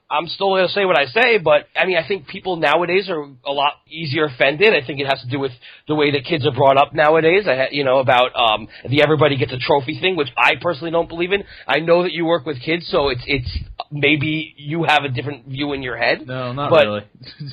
I'm 0.10 0.28
still 0.28 0.52
going 0.52 0.66
to 0.66 0.72
say 0.74 0.86
what 0.86 0.98
I 0.98 1.06
say, 1.08 1.38
but 1.38 1.68
I 1.76 1.86
mean, 1.86 1.98
I 1.98 2.08
think 2.08 2.28
people 2.28 2.56
nowadays 2.56 3.10
are 3.10 3.22
a 3.46 3.52
lot 3.52 3.74
easier 3.90 4.26
offended. 4.26 4.74
I 4.74 4.86
think 4.86 5.02
it 5.02 5.06
has 5.06 5.20
to 5.22 5.28
do 5.30 5.38
with 5.38 5.52
the 5.90 5.96
way 5.96 6.12
that 6.12 6.24
kids 6.24 6.46
are 6.48 6.54
brought 6.54 6.78
up 6.78 6.94
nowadays. 6.94 7.44
I, 7.46 7.56
ha- 7.58 7.68
you 7.72 7.84
know, 7.84 8.00
about 8.00 8.32
um, 8.34 8.70
the 8.90 9.04
everybody 9.04 9.36
gets 9.36 9.52
a 9.52 9.58
trophy 9.60 10.00
thing, 10.00 10.16
which 10.16 10.30
I 10.38 10.54
personally 10.62 10.92
don't 10.92 11.10
believe 11.10 11.34
in. 11.34 11.44
I 11.68 11.80
know 11.80 12.04
that 12.04 12.14
you 12.14 12.24
work 12.26 12.46
with 12.46 12.62
kids, 12.62 12.88
so 12.90 13.10
it's 13.10 13.22
it's 13.28 13.58
maybe 13.92 14.54
you 14.56 14.86
have 14.88 15.04
a 15.04 15.10
different 15.10 15.46
view 15.48 15.74
in 15.74 15.84
your 15.84 15.98
head. 15.98 16.26
No, 16.26 16.54
not 16.54 16.70
But- 16.70 16.86
really. 16.86 17.04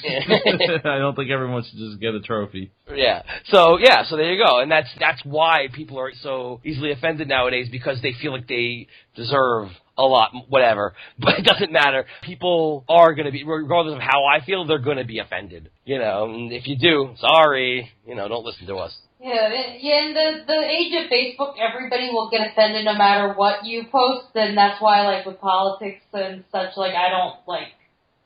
I 0.84 0.98
don't 0.98 1.16
think 1.16 1.30
everyone 1.32 1.64
should 1.64 1.78
just 1.78 2.00
get 2.00 2.14
a 2.14 2.20
trophy. 2.20 2.70
Yeah. 2.94 3.22
So 3.46 3.78
yeah. 3.80 4.04
So 4.04 4.16
there 4.16 4.32
you 4.32 4.40
go, 4.44 4.60
and 4.60 4.70
that's 4.70 4.88
that's 5.00 5.22
why 5.24 5.66
people 5.72 5.98
are 5.98 6.12
so 6.22 6.60
easily 6.64 6.92
offended 6.92 7.26
nowadays 7.26 7.68
because 7.68 8.00
they 8.00 8.12
feel 8.12 8.30
like 8.30 8.46
they 8.46 8.86
deserve 9.16 9.70
a 9.96 10.02
lot, 10.02 10.30
whatever. 10.48 10.94
But 11.18 11.38
it 11.38 11.44
doesn't 11.44 11.72
matter. 11.72 12.06
People 12.22 12.84
are 12.88 13.14
going 13.14 13.26
to 13.26 13.32
be, 13.32 13.44
regardless 13.44 13.94
of 13.94 14.00
how 14.00 14.24
I 14.24 14.44
feel, 14.44 14.66
they're 14.66 14.78
going 14.78 14.98
to 14.98 15.04
be 15.04 15.18
offended. 15.20 15.70
You 15.84 15.98
know, 15.98 16.24
and 16.24 16.52
if 16.52 16.66
you 16.66 16.76
do, 16.76 17.14
sorry. 17.18 17.90
You 18.06 18.14
know, 18.14 18.28
don't 18.28 18.44
listen 18.44 18.66
to 18.66 18.76
us. 18.76 18.96
Yeah, 19.24 19.48
yeah. 19.80 20.04
In 20.04 20.12
the 20.12 20.44
the 20.46 20.60
age 20.68 20.92
of 21.00 21.10
Facebook, 21.10 21.54
everybody 21.56 22.10
will 22.12 22.28
get 22.30 22.46
offended 22.46 22.84
no 22.84 22.94
matter 22.94 23.32
what 23.32 23.64
you 23.64 23.84
post, 23.90 24.28
and 24.34 24.56
that's 24.56 24.82
why, 24.82 25.00
like 25.02 25.24
with 25.24 25.40
politics 25.40 26.04
and 26.12 26.44
such, 26.52 26.76
like 26.76 26.94
I 26.94 27.08
don't 27.08 27.36
like 27.46 27.68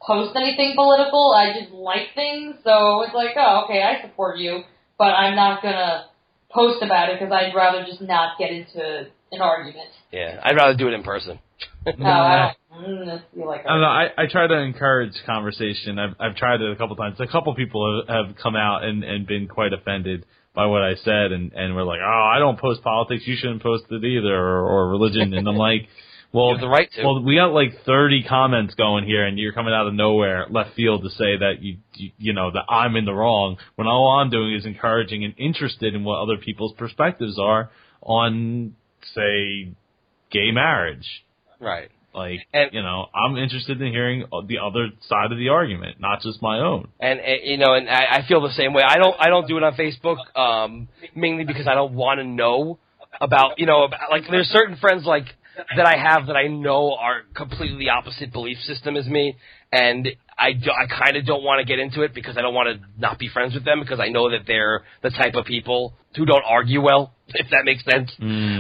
post 0.05 0.35
anything 0.35 0.73
political. 0.75 1.33
I 1.33 1.53
just 1.57 1.73
like 1.73 2.15
things, 2.17 2.57
so 2.65 3.03
it's 3.03 3.15
like, 3.15 3.37
oh, 3.37 3.65
okay, 3.65 3.81
I 3.81 4.03
support 4.03 4.39
you, 4.39 4.63
but 4.99 5.15
I'm 5.15 5.37
not 5.37 5.63
gonna 5.63 6.07
post 6.51 6.83
about 6.83 7.11
it 7.11 7.21
because 7.21 7.33
I'd 7.33 7.55
rather 7.55 7.85
just 7.85 8.01
not 8.01 8.37
get 8.37 8.51
into 8.51 9.07
an 9.31 9.41
argument. 9.41 9.91
Yeah, 10.11 10.41
I'd 10.43 10.57
rather 10.57 10.77
do 10.77 10.89
it 10.89 10.95
in 10.95 11.05
person. 11.05 11.39
No, 11.99 12.11
I 12.11 12.55
don't 12.71 12.97
mm, 12.97 13.23
feel 13.35 13.47
like 13.47 13.63
I 13.67 13.69
don't 13.69 13.81
know. 13.81 13.87
I, 13.87 14.09
I 14.17 14.27
try 14.31 14.47
to 14.47 14.59
encourage 14.59 15.13
conversation. 15.27 15.99
I've 15.99 16.15
I've 16.21 16.37
tried 16.37 16.61
it 16.61 16.71
a 16.71 16.77
couple 16.77 16.97
times. 16.97 17.19
A 17.21 17.27
couple 17.27 17.55
people 17.55 18.05
have, 18.09 18.27
have 18.27 18.37
come 18.37 18.57
out 18.57 18.85
and, 18.85 19.03
and 19.05 19.27
been 19.27 19.49
quite 19.49 19.73
offended 19.73 20.25
by 20.55 20.67
what 20.67 20.83
I 20.83 20.95
said, 21.05 21.33
and 21.33 21.53
and 21.53 21.75
we're 21.75 21.85
like, 21.85 22.01
oh, 22.03 22.31
I 22.35 22.39
don't 22.39 22.59
post 22.59 22.83
politics. 22.83 23.23
You 23.27 23.37
shouldn't 23.37 23.63
post 23.63 23.85
it 23.91 24.05
either, 24.05 24.35
or, 24.35 24.67
or 24.67 24.89
religion. 24.91 25.35
And 25.35 25.49
I'm 25.49 25.57
like, 25.57 25.89
well, 26.33 26.59
the 26.59 26.69
right 26.69 26.91
to. 26.93 27.05
well, 27.05 27.23
we 27.23 27.37
got 27.37 27.53
like 27.53 27.85
30 27.87 28.25
comments 28.29 28.75
going 28.75 29.05
here, 29.05 29.25
and 29.25 29.39
you're 29.39 29.53
coming 29.53 29.73
out 29.73 29.87
of 29.87 29.95
nowhere, 29.95 30.47
left 30.51 30.75
field, 30.75 31.03
to 31.03 31.11
say 31.11 31.37
that 31.39 31.63
you 31.63 31.79
you, 31.95 32.11
you 32.19 32.33
know 32.33 32.51
that 32.51 32.65
I'm 32.69 32.97
in 32.97 33.05
the 33.05 33.15
wrong 33.15 33.57
when 33.77 33.87
all 33.87 34.19
I'm 34.21 34.31
doing 34.31 34.55
is 34.55 34.67
encouraging 34.67 35.25
and 35.25 35.35
interested 35.39 35.95
in 35.95 36.05
what 36.05 36.23
other 36.23 36.39
people's 36.39 36.75
perspectives 36.77 37.39
are 37.39 37.71
on, 38.03 38.75
say, 39.15 39.73
gay 40.31 40.51
marriage. 40.53 41.07
Right. 41.61 41.91
Like, 42.15 42.47
And- 42.53 42.71
you 42.73 42.83
know, 42.83 43.07
I'm 43.15 43.37
interested 43.37 43.81
in 43.81 43.93
hearing 43.93 44.25
the 44.47 44.59
other 44.59 44.89
side 45.09 45.31
of 45.31 45.39
the 45.39 45.51
argument, 45.51 46.01
not 46.01 46.23
just 46.23 46.43
my 46.43 46.59
own. 46.59 46.89
And, 47.01 47.21
and 47.21 47.41
you 47.45 47.59
know, 47.59 47.75
and 47.75 47.89
I, 47.89 48.19
I 48.19 48.27
feel 48.27 48.41
the 48.41 48.51
same 48.51 48.73
way. 48.73 48.83
I 48.87 48.97
don't, 48.97 49.17
I 49.19 49.29
don't 49.29 49.47
do 49.47 49.57
it 49.57 49.63
on 49.63 49.75
Facebook, 49.75 50.17
um, 50.37 50.89
mainly 51.15 51.45
because 51.45 51.67
I 51.67 51.75
don't 51.75 51.95
want 51.95 52.19
to 52.19 52.25
know 52.25 52.79
about, 53.21 53.59
you 53.59 53.67
know, 53.67 53.85
about, 53.85 54.11
like 54.11 54.25
there's 54.31 54.49
certain 54.49 54.77
friends 54.77 55.05
like 55.05 55.27
that 55.77 55.87
I 55.87 55.99
have 55.99 56.29
that 56.29 56.37
I 56.37 56.47
know 56.47 56.95
are 56.95 57.23
completely 57.35 57.79
the 57.79 57.91
opposite 57.91 58.33
belief 58.33 58.59
system 58.59 58.97
as 58.97 59.07
me, 59.07 59.37
and 59.73 60.09
I, 60.39 60.53
do, 60.53 60.71
I 60.71 60.87
kind 60.87 61.17
of 61.17 61.27
don't 61.27 61.43
want 61.43 61.59
to 61.61 61.65
get 61.65 61.81
into 61.81 62.03
it 62.03 62.15
because 62.15 62.39
I 62.39 62.43
don't 62.43 62.55
want 62.55 62.69
to 62.81 62.87
not 62.97 63.19
be 63.19 63.29
friends 63.29 63.55
with 63.55 63.65
them 63.65 63.81
because 63.81 63.99
I 64.01 64.09
know 64.09 64.31
that 64.31 64.47
they're 64.47 64.85
the 65.03 65.11
type 65.11 65.35
of 65.35 65.45
people 65.45 65.95
who 66.17 66.25
don't 66.25 66.45
argue 66.47 66.81
well, 66.81 67.13
if 67.29 67.51
that 67.51 67.63
makes 67.65 67.85
sense. 67.85 68.13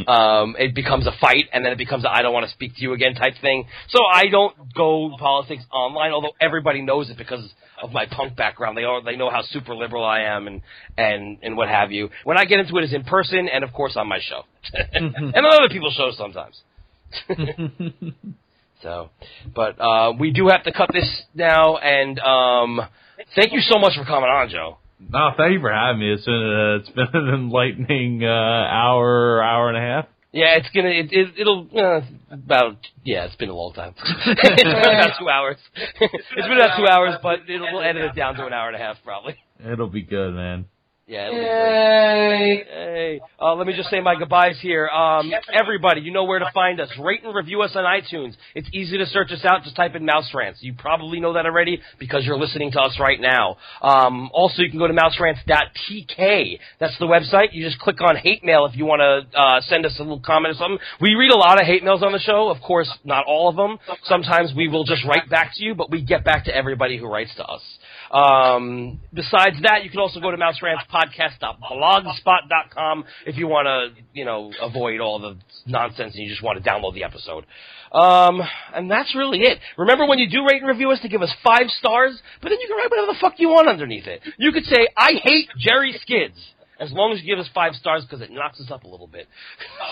Um, 0.09 0.57
it 0.59 0.75
becomes 0.75 1.07
a 1.07 1.13
fight, 1.21 1.45
and 1.53 1.65
then 1.65 1.73
it 1.73 1.79
becomes 1.79 2.05
a 2.05 2.11
I 2.11 2.23
don't 2.23 2.33
want 2.33 2.47
to 2.47 2.53
speak 2.53 2.75
to 2.77 2.83
you 2.83 2.93
again 2.93 3.15
type 3.15 3.35
thing. 3.41 3.67
So 3.89 4.01
I 4.13 4.27
don't 4.27 4.55
go 4.75 5.13
politics 5.19 5.65
online, 5.73 6.13
although 6.13 6.33
everybody 6.41 6.83
knows 6.83 7.11
it 7.11 7.17
because 7.17 7.49
of 7.83 7.93
my 7.93 8.07
punk 8.07 8.37
background. 8.37 8.77
They 8.77 8.85
all 8.85 9.01
they 9.03 9.17
know 9.17 9.31
how 9.31 9.43
super 9.43 9.75
liberal 9.75 10.05
I 10.05 10.23
am 10.23 10.49
and 10.49 10.63
and 10.97 11.39
and 11.43 11.57
what 11.57 11.69
have 11.69 11.93
you. 11.93 12.11
When 12.25 12.37
I 12.39 12.45
get 12.45 12.59
into 12.59 12.77
it, 12.77 12.85
is 12.85 12.93
in 12.93 13.05
person, 13.05 13.49
and 13.49 13.63
of 13.65 13.73
course 13.73 13.97
on 13.97 14.09
my 14.09 14.19
show, 14.21 14.43
and 14.93 15.35
on 15.35 15.47
other 15.47 15.69
people's 15.69 15.95
shows 15.95 16.17
sometimes. 16.19 16.61
So, 18.83 19.11
but 19.55 19.81
uh, 19.81 20.13
we 20.19 20.31
do 20.31 20.49
have 20.49 20.63
to 20.65 20.73
cut 20.73 20.91
this 20.93 21.23
now, 21.35 21.79
and 21.79 22.19
um, 22.21 22.81
thank 23.35 23.53
you 23.53 23.61
so 23.61 23.79
much 23.79 23.95
for 23.97 24.05
coming 24.05 24.29
on, 24.29 24.49
Joe. 24.49 24.79
No, 25.01 25.31
thank 25.37 25.53
you 25.53 25.61
for 25.61 25.73
having 25.73 26.01
me. 26.01 26.13
It's 26.13 26.25
been 26.25 26.35
uh, 26.35 26.79
it's 26.81 26.91
been 26.91 27.23
an 27.23 27.35
enlightening 27.35 28.25
uh, 28.25 28.29
hour, 28.29 29.43
hour 29.43 29.69
and 29.69 29.77
a 29.77 29.81
half. 29.81 30.07
Yeah, 30.33 30.57
it's 30.57 30.69
gonna 30.75 30.91
it, 30.91 31.09
it 31.11 31.35
it'll 31.39 31.69
uh, 31.75 32.01
about 32.31 32.77
yeah, 33.03 33.25
it's 33.25 33.37
been 33.37 33.49
a 33.49 33.55
long 33.55 33.73
time. 33.73 33.95
it's 34.27 34.63
been 34.63 34.69
about 34.77 35.19
two 35.19 35.29
hours. 35.29 35.57
it's 35.75 36.49
been 36.49 36.59
about 36.59 36.77
two 36.77 36.87
hours, 36.87 37.15
but 37.23 37.49
it'll, 37.49 37.73
we'll 37.73 37.83
edit 37.83 38.05
it 38.05 38.15
down 38.15 38.35
to 38.35 38.47
an 38.47 38.53
hour 38.53 38.69
and 38.69 38.77
a 38.77 38.79
half 38.79 38.97
probably. 39.05 39.37
It'll 39.65 39.89
be 39.89 40.03
good, 40.03 40.35
man. 40.35 40.67
Yeah, 41.09 41.29
it'll 41.29 41.39
be 41.39 41.41
great. 41.41 42.59
Yay. 42.59 42.65
Hey, 42.69 43.21
uh, 43.41 43.55
let 43.55 43.67
me 43.67 43.75
just 43.75 43.89
say 43.89 43.99
my 44.03 44.15
goodbyes 44.15 44.59
here. 44.61 44.89
Um, 44.89 45.33
everybody, 45.51 46.03
you 46.03 46.13
know 46.13 46.25
where 46.25 46.39
to 46.39 46.51
find 46.53 46.79
us. 46.81 46.91
Rate 47.01 47.25
and 47.25 47.35
review 47.35 47.63
us 47.63 47.75
on 47.75 47.85
iTunes. 47.85 48.35
It's 48.55 48.69
easy 48.75 48.99
to 48.99 49.07
search 49.07 49.33
us 49.33 49.43
out. 49.43 49.63
Just 49.63 49.75
type 49.75 49.95
in 49.95 50.05
Mouse 50.05 50.31
Rants. 50.35 50.63
You 50.63 50.75
probably 50.75 51.19
know 51.19 51.33
that 51.33 51.47
already 51.47 51.81
because 51.99 52.27
you're 52.27 52.37
listening 52.37 52.73
to 52.73 52.81
us 52.81 52.99
right 53.01 53.19
now. 53.19 53.57
Um, 53.81 54.29
also, 54.35 54.61
you 54.61 54.69
can 54.69 54.79
go 54.79 54.87
to 54.87 54.93
mouserants.tk. 54.93 56.59
That's 56.79 56.99
the 56.99 57.07
website. 57.07 57.49
You 57.53 57.65
just 57.65 57.79
click 57.79 58.03
on 58.03 58.17
hate 58.17 58.45
mail 58.45 58.67
if 58.67 58.77
you 58.77 58.85
want 58.85 59.01
to 59.01 59.39
uh, 59.39 59.63
send 59.63 59.87
us 59.87 59.97
a 59.99 60.03
little 60.03 60.21
comment 60.21 60.57
or 60.57 60.59
something. 60.59 60.79
We 61.01 61.15
read 61.15 61.31
a 61.31 61.39
lot 61.39 61.59
of 61.59 61.67
hate 61.67 61.85
mails 61.85 62.03
on 62.03 62.13
the 62.13 62.19
show. 62.19 62.51
Of 62.51 62.61
course, 62.61 62.93
not 63.05 63.25
all 63.27 63.49
of 63.49 63.57
them. 63.57 63.79
Sometimes 64.05 64.53
we 64.55 64.69
will 64.69 64.85
just 64.85 65.07
write 65.07 65.31
back 65.31 65.53
to 65.55 65.65
you, 65.65 65.75
but 65.75 65.91
we 65.91 66.03
get 66.05 66.23
back 66.23 66.45
to 66.45 66.55
everybody 66.55 66.99
who 66.99 67.07
writes 67.07 67.35
to 67.37 67.45
us. 67.47 67.63
Um, 68.11 69.01
besides 69.13 69.57
that, 69.63 69.85
you 69.85 69.91
can 69.91 70.01
also 70.01 70.21
go 70.21 70.31
to 70.31 70.37
mouserantspodcast.blogspot.com 70.37 73.05
if 73.27 73.37
you 73.37 73.47
want 73.47 73.67
to, 73.67 73.91
you 74.15 74.25
know, 74.25 74.51
avoid 74.61 75.01
all 75.01 75.19
the 75.19 75.37
nonsense 75.67 76.15
and 76.15 76.25
you 76.25 76.31
just 76.31 76.43
want 76.43 76.63
to 76.63 76.71
download 76.71 76.95
the 76.95 77.05
episode. 77.05 77.45
Um, 77.93 78.41
and 78.75 78.91
that's 78.91 79.15
really 79.15 79.41
it. 79.41 79.59
Remember 79.77 80.07
when 80.07 80.19
you 80.19 80.29
do 80.29 80.45
rate 80.45 80.61
and 80.63 80.69
review 80.69 80.91
us 80.91 81.01
to 81.01 81.09
give 81.09 81.23
us 81.23 81.33
five 81.45 81.69
stars, 81.79 82.21
but 82.43 82.49
then 82.51 82.59
you 82.61 82.69
can 82.69 82.77
write 82.77 82.91
whatever 82.91 83.13
the 83.13 83.19
fuck 83.21 83.35
you 83.39 83.49
want 83.49 83.69
underneath 83.69 84.07
it. 84.07 84.21
You 84.39 84.53
could 84.53 84.65
say, 84.65 84.89
I 84.97 85.13
hate 85.23 85.49
Jerry 85.59 85.93
Skids. 86.01 86.37
As 86.81 86.93
long 86.93 87.13
as 87.13 87.21
you 87.21 87.27
give 87.27 87.41
us 87.41 87.49
five 87.53 87.75
stars 87.75 88.05
because 88.05 88.21
it 88.21 88.31
knocks 88.31 88.61
us 88.61 88.71
up 88.71 88.85
a 88.85 88.89
little 88.89 89.09
bit. 89.09 89.27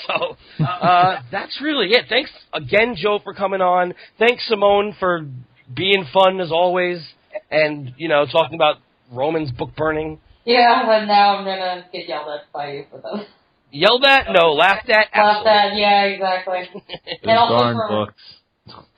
So, 0.06 0.36
uh, 0.64 1.20
that's 1.32 1.60
really 1.60 1.88
it. 1.88 2.04
Thanks 2.08 2.30
again, 2.52 2.94
Joe, 2.96 3.18
for 3.24 3.34
coming 3.34 3.60
on. 3.60 3.92
Thanks, 4.20 4.46
Simone, 4.46 4.94
for 5.00 5.26
being 5.74 6.06
fun 6.12 6.40
as 6.40 6.52
always. 6.52 7.04
And, 7.50 7.92
you 7.96 8.08
know, 8.08 8.26
talking 8.26 8.54
about 8.54 8.76
Roman's 9.12 9.50
book 9.52 9.70
burning. 9.76 10.20
Yeah, 10.44 10.84
but 10.86 11.04
now 11.06 11.36
I'm 11.36 11.44
gonna 11.44 11.86
get 11.92 12.08
yelled 12.08 12.28
at 12.28 12.52
by 12.52 12.72
you 12.72 12.84
for 12.90 13.00
those. 13.00 13.26
Yelled 13.72 14.04
at? 14.04 14.26
No. 14.32 14.52
Laughed 14.52 14.88
at? 14.88 15.08
Love 15.16 15.44
Absolutely. 15.46 15.50
that, 15.50 15.76
yeah, 15.76 16.02
exactly. 16.04 16.60
Those 16.72 17.18
And 17.22 17.30
also 17.38 17.58
darn 17.64 17.76
for- 17.76 17.88
books. 17.88 18.22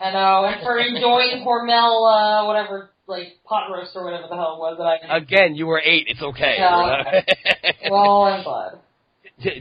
I 0.00 0.12
know, 0.12 0.44
and 0.46 0.62
for 0.62 0.78
enjoying 0.78 1.44
Hormel, 1.44 2.42
uh, 2.42 2.46
whatever, 2.46 2.90
like, 3.06 3.36
pot 3.44 3.70
roast 3.70 3.90
or 3.94 4.02
whatever 4.04 4.26
the 4.28 4.34
hell 4.34 4.54
it 4.54 4.58
was 4.60 4.78
that 4.78 4.84
I 5.12 5.16
Again, 5.18 5.56
you 5.56 5.66
were 5.66 5.78
eight. 5.78 6.06
It's 6.08 6.22
okay. 6.22 6.56
Yeah. 6.58 7.20
Well, 7.90 8.22
I'm 8.22 8.44
glad. 8.44 8.78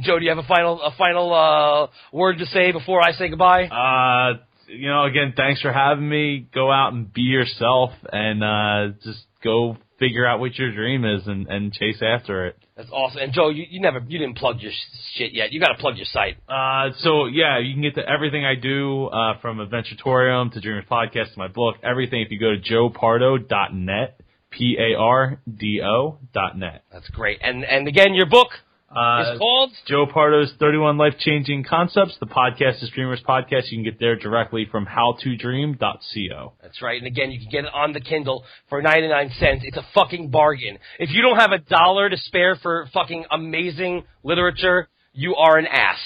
Joe, 0.01 0.17
do 0.17 0.23
you 0.25 0.29
have 0.29 0.37
a 0.39 0.47
final 0.47 0.81
a 0.81 0.91
final 0.97 1.33
uh, 1.33 1.87
word 2.15 2.39
to 2.39 2.45
say 2.47 2.71
before 2.71 3.01
I 3.01 3.11
say 3.11 3.29
goodbye? 3.29 3.65
Uh, 3.65 4.39
you 4.67 4.89
know, 4.89 5.05
again, 5.05 5.33
thanks 5.35 5.61
for 5.61 5.71
having 5.71 6.07
me. 6.07 6.47
Go 6.53 6.71
out 6.71 6.93
and 6.93 7.11
be 7.11 7.21
yourself, 7.21 7.91
and 8.11 8.43
uh, 8.43 8.97
just 9.03 9.19
go 9.43 9.77
figure 9.99 10.27
out 10.27 10.39
what 10.39 10.55
your 10.55 10.71
dream 10.71 11.05
is 11.05 11.25
and, 11.27 11.47
and 11.47 11.73
chase 11.73 12.01
after 12.01 12.47
it. 12.47 12.57
That's 12.75 12.89
awesome. 12.91 13.21
And 13.21 13.33
Joe, 13.33 13.49
you, 13.49 13.65
you 13.69 13.81
never 13.81 13.99
you 14.07 14.19
didn't 14.19 14.37
plug 14.37 14.61
your 14.61 14.71
sh- 14.71 14.97
shit 15.15 15.33
yet. 15.33 15.51
You 15.51 15.59
got 15.59 15.69
to 15.69 15.77
plug 15.77 15.97
your 15.97 16.05
site. 16.05 16.37
Uh, 16.47 16.91
so 16.99 17.25
yeah, 17.25 17.59
you 17.59 17.73
can 17.73 17.81
get 17.81 17.95
to 17.95 18.07
everything 18.07 18.45
I 18.45 18.55
do, 18.55 19.05
uh, 19.07 19.39
from 19.39 19.57
Adventuratorium 19.57 20.53
to 20.53 20.61
Dreamers 20.61 20.85
Podcast 20.89 21.33
to 21.33 21.39
my 21.39 21.47
book, 21.47 21.75
everything 21.83 22.21
if 22.21 22.31
you 22.31 22.39
go 22.39 22.51
to 22.51 22.59
joepardo.net, 22.59 24.19
P-A-R-D-O 24.51 26.19
dot 26.33 26.57
net. 26.57 26.83
That's 26.91 27.09
great. 27.09 27.39
And 27.41 27.65
and 27.65 27.87
again, 27.87 28.13
your 28.13 28.27
book 28.27 28.49
Uh, 28.89 29.33
is 29.33 29.39
called 29.39 29.71
Joe 29.85 30.05
Pardo's 30.11 30.53
31 30.59 30.97
Life 30.97 31.15
Changing 31.19 31.63
Concepts. 31.63 32.15
The 32.19 32.25
podcast 32.25 32.81
is 32.81 32.89
Dreamers 32.95 33.21
Podcast. 33.27 33.69
You 33.69 33.77
can 33.77 33.83
get 33.83 33.99
there 33.99 34.15
directly 34.15 34.65
from 34.69 34.85
howtodream.co. 34.85 36.53
That's 36.61 36.81
right. 36.81 36.97
And 36.97 37.07
again, 37.07 37.31
you 37.31 37.39
can 37.39 37.49
get 37.49 37.65
it 37.65 37.73
on 37.73 37.91
the 37.91 37.99
Kindle 37.99 38.45
for 38.69 38.81
99 38.81 39.31
cents. 39.39 39.63
It's 39.65 39.77
a 39.77 39.85
fucking 39.93 40.29
bargain. 40.29 40.79
If 40.99 41.09
you 41.11 41.21
don't 41.21 41.37
have 41.37 41.51
a 41.51 41.59
dollar 41.59 42.09
to 42.09 42.17
spare 42.17 42.55
for 42.55 42.87
fucking 42.93 43.25
amazing 43.29 44.03
literature, 44.23 44.87
you 45.13 45.35
are 45.35 45.57
an 45.57 45.67
ass. 45.67 45.99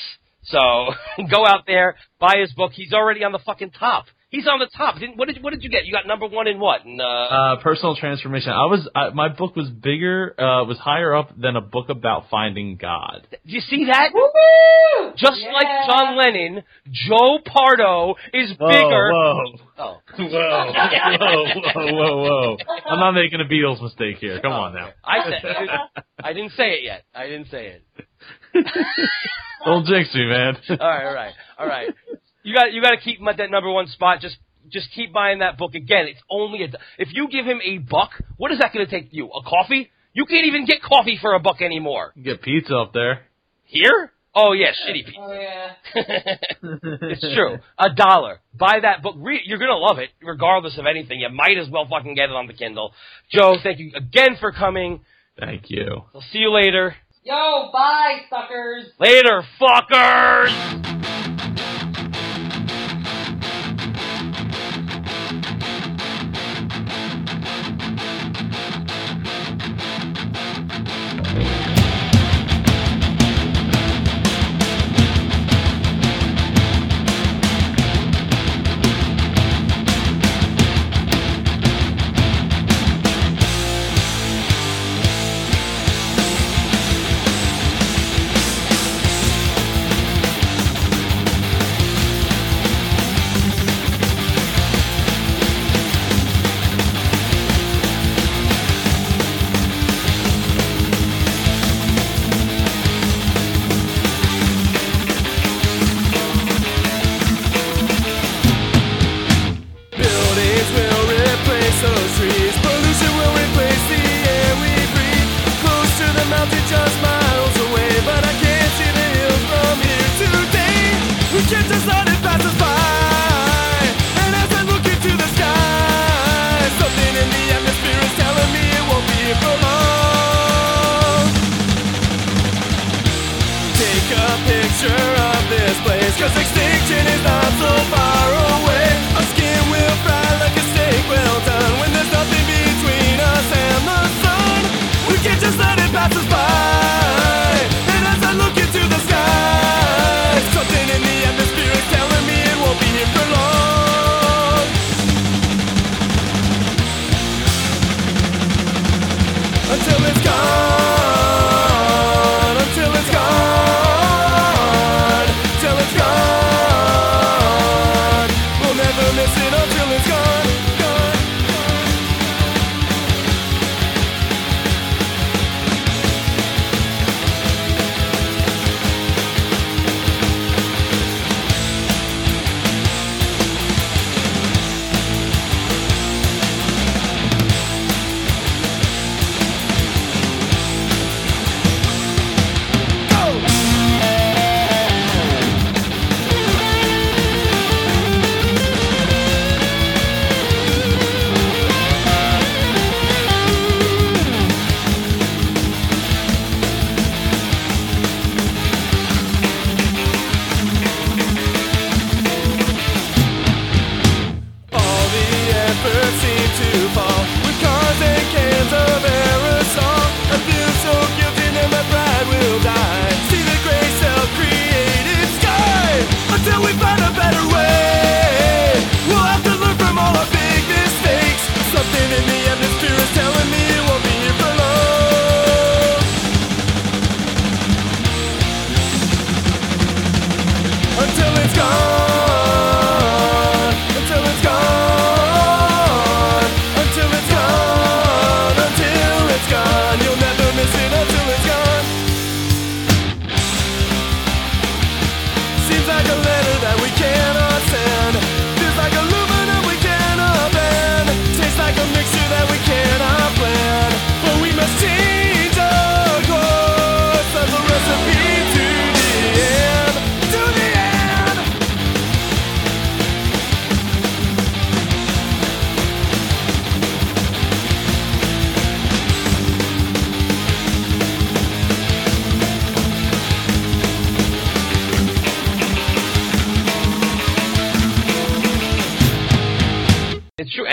So 0.44 0.60
go 1.30 1.46
out 1.46 1.68
there, 1.68 1.96
buy 2.20 2.38
his 2.40 2.52
book. 2.54 2.72
He's 2.74 2.94
already 2.94 3.24
on 3.24 3.32
the 3.32 3.40
fucking 3.46 3.72
top. 3.72 4.06
He's 4.32 4.48
on 4.48 4.60
the 4.60 4.70
top. 4.78 4.98
Didn't, 4.98 5.18
what 5.18 5.28
did 5.28 5.44
what 5.44 5.52
did 5.52 5.62
you 5.62 5.70
get? 5.70 5.86
You 5.86 5.92
got 5.92 6.08
number 6.08 6.26
one 6.26 6.48
in 6.48 6.58
what? 6.58 6.86
In, 6.86 7.02
uh, 7.02 7.04
Uh, 7.04 7.56
personal 7.62 7.98
transformation. 7.98 8.54
I 8.54 8.64
was 8.66 8.88
I, 8.96 9.10
my 9.10 9.28
book 9.28 9.58
was 9.58 9.70
bigger, 9.70 10.34
uh, 10.40 10.64
was 10.64 10.78
higher 10.78 11.14
up 11.14 11.38
than 11.38 11.58
a 11.58 11.62
book 11.62 11.90
about 11.90 12.30
finding 12.32 12.78
God. 12.78 13.28
do 13.30 13.38
you 13.52 13.60
see 13.60 13.86
that? 13.88 14.12
Woo! 14.14 15.12
Just 15.18 15.42
Yeah. 15.42 15.52
like 15.52 15.68
John 15.86 16.16
Lennon, 16.18 16.64
Joe 16.90 17.40
Pardo 17.46 18.16
is 18.34 18.54
Whoa, 18.58 18.68
bigger. 18.70 19.12
Whoa, 19.12 19.44
Oh, 19.78 19.98
whoa, 20.18 20.30
whoa, 20.30 21.46
whoa, 21.74 21.94
whoa, 21.94 22.18
whoa! 22.24 22.58
I'm 22.90 23.00
not 23.00 23.12
making 23.12 23.42
a 23.42 23.46
Beatles 23.46 23.82
mistake 23.82 24.18
here. 24.20 24.40
Come 24.40 24.54
on 24.54 24.74
now. 24.74 24.92
I 25.04 25.30
said 25.30 25.44
I 26.24 26.32
didn't 26.32 26.52
say 26.54 26.70
it 26.76 26.84
yet. 26.84 27.04
I 27.14 27.26
didn't 27.28 27.48
say 27.50 27.76
it. 27.76 28.06
Don't 29.66 29.86
jinx 29.86 30.14
me, 30.16 30.26
man. 30.26 30.56
All 30.70 30.78
right, 30.78 31.06
all 31.06 31.14
right, 31.14 31.34
all 31.60 31.68
right. 31.68 31.90
You 32.44 32.56
got 32.56 32.74
you 32.74 32.82
got 32.82 32.92
to 32.92 32.98
keep 32.98 33.20
him 33.20 33.28
at 33.28 33.38
that 33.38 33.52
number 33.52 33.72
one 33.72 33.88
spot. 33.88 34.20
Just 34.22 34.38
just 34.70 34.90
keep 34.94 35.14
buying 35.14 35.40
that 35.40 35.58
book 35.58 35.76
again. 35.76 36.08
It's 36.08 36.22
only 36.30 36.64
a 36.64 36.68
if 36.98 37.10
you 37.12 37.28
give 37.30 37.46
him 37.46 37.60
a 37.64 37.78
buck, 37.78 38.12
what 38.38 38.52
is 38.52 38.60
that 38.60 38.74
going 38.74 38.86
to 38.86 38.92
take 38.92 39.10
you? 39.12 39.28
A 39.28 39.42
coffee? 39.44 39.92
You 40.14 40.26
can't 40.26 40.46
even 40.46 40.66
get 40.66 40.82
coffee 40.82 41.18
for 41.22 41.34
a 41.34 41.40
buck 41.40 41.62
anymore. 41.62 42.12
You 42.16 42.24
Get 42.24 42.42
pizza 42.42 42.76
up 42.76 42.94
there. 42.94 43.22
Here? 43.64 44.12
Oh 44.34 44.54
yeah, 44.54 44.72
shitty 44.72 45.04
oh, 45.04 45.06
pizza. 45.06 45.20
Oh 45.20 45.34
yeah. 45.34 45.76
it's 47.02 47.34
true. 47.34 47.58
A 47.78 47.94
dollar. 47.94 48.40
Buy 48.58 48.80
that 48.82 49.04
book. 49.04 49.16
Re- 49.18 49.42
you're 49.46 49.58
gonna 49.58 49.76
love 49.76 50.00
it, 50.00 50.10
regardless 50.22 50.78
of 50.78 50.86
anything. 50.86 51.20
You 51.20 51.30
might 51.30 51.58
as 51.58 51.70
well 51.70 51.86
fucking 51.90 52.16
get 52.16 52.30
it 52.30 52.36
on 52.36 52.48
the 52.48 52.54
Kindle. 52.54 52.94
Joe, 53.30 53.58
thank 53.62 53.80
you 53.80 53.92
again 53.96 54.38
for 54.40 54.52
coming. 54.52 55.02
Thank 55.38 55.70
you. 55.70 56.04
We'll 56.14 56.24
see 56.32 56.40
you 56.40 56.52
later. 56.52 56.96
Yo, 57.24 57.70
bye, 57.72 58.22
suckers. 58.30 58.86
Later, 59.00 59.44
fuckers. 59.60 61.01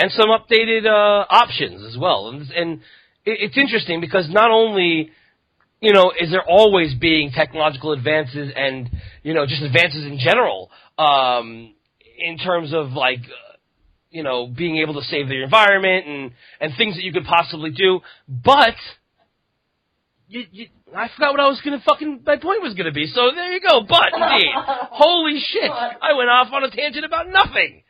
And 0.09 0.13
some 0.13 0.29
updated 0.29 0.85
uh, 0.85 1.25
options 1.29 1.85
as 1.85 1.97
well. 1.97 2.29
And, 2.29 2.49
and 2.51 2.81
it's 3.25 3.57
interesting 3.57 4.01
because 4.01 4.29
not 4.29 4.51
only, 4.51 5.11
you 5.81 5.93
know, 5.93 6.11
is 6.19 6.31
there 6.31 6.43
always 6.47 6.93
being 6.95 7.31
technological 7.31 7.93
advances 7.93 8.51
and 8.55 8.89
you 9.23 9.33
know 9.33 9.45
just 9.45 9.61
advances 9.61 10.05
in 10.05 10.19
general 10.19 10.69
um, 10.97 11.73
in 12.17 12.37
terms 12.37 12.73
of 12.73 12.91
like 12.91 13.19
uh, 13.19 13.57
you 14.09 14.23
know, 14.23 14.47
being 14.47 14.77
able 14.77 14.95
to 14.95 15.03
save 15.03 15.27
the 15.27 15.43
environment 15.43 16.07
and 16.07 16.31
and 16.59 16.73
things 16.77 16.95
that 16.95 17.03
you 17.03 17.13
could 17.13 17.25
possibly 17.25 17.71
do, 17.71 18.01
but 18.27 18.75
you, 20.27 20.43
you, 20.51 20.67
I 20.95 21.09
forgot 21.15 21.31
what 21.31 21.39
I 21.39 21.47
was 21.47 21.61
gonna 21.63 21.81
fucking 21.85 22.23
my 22.25 22.37
point 22.37 22.61
was 22.61 22.73
gonna 22.73 22.91
be. 22.91 23.05
So 23.07 23.31
there 23.33 23.51
you 23.51 23.61
go. 23.61 23.81
But 23.87 24.07
indeed, 24.13 24.51
holy 24.55 25.39
shit, 25.39 25.69
I 25.69 26.13
went 26.13 26.29
off 26.29 26.51
on 26.51 26.63
a 26.63 26.71
tangent 26.71 27.05
about 27.05 27.27
nothing. 27.29 27.83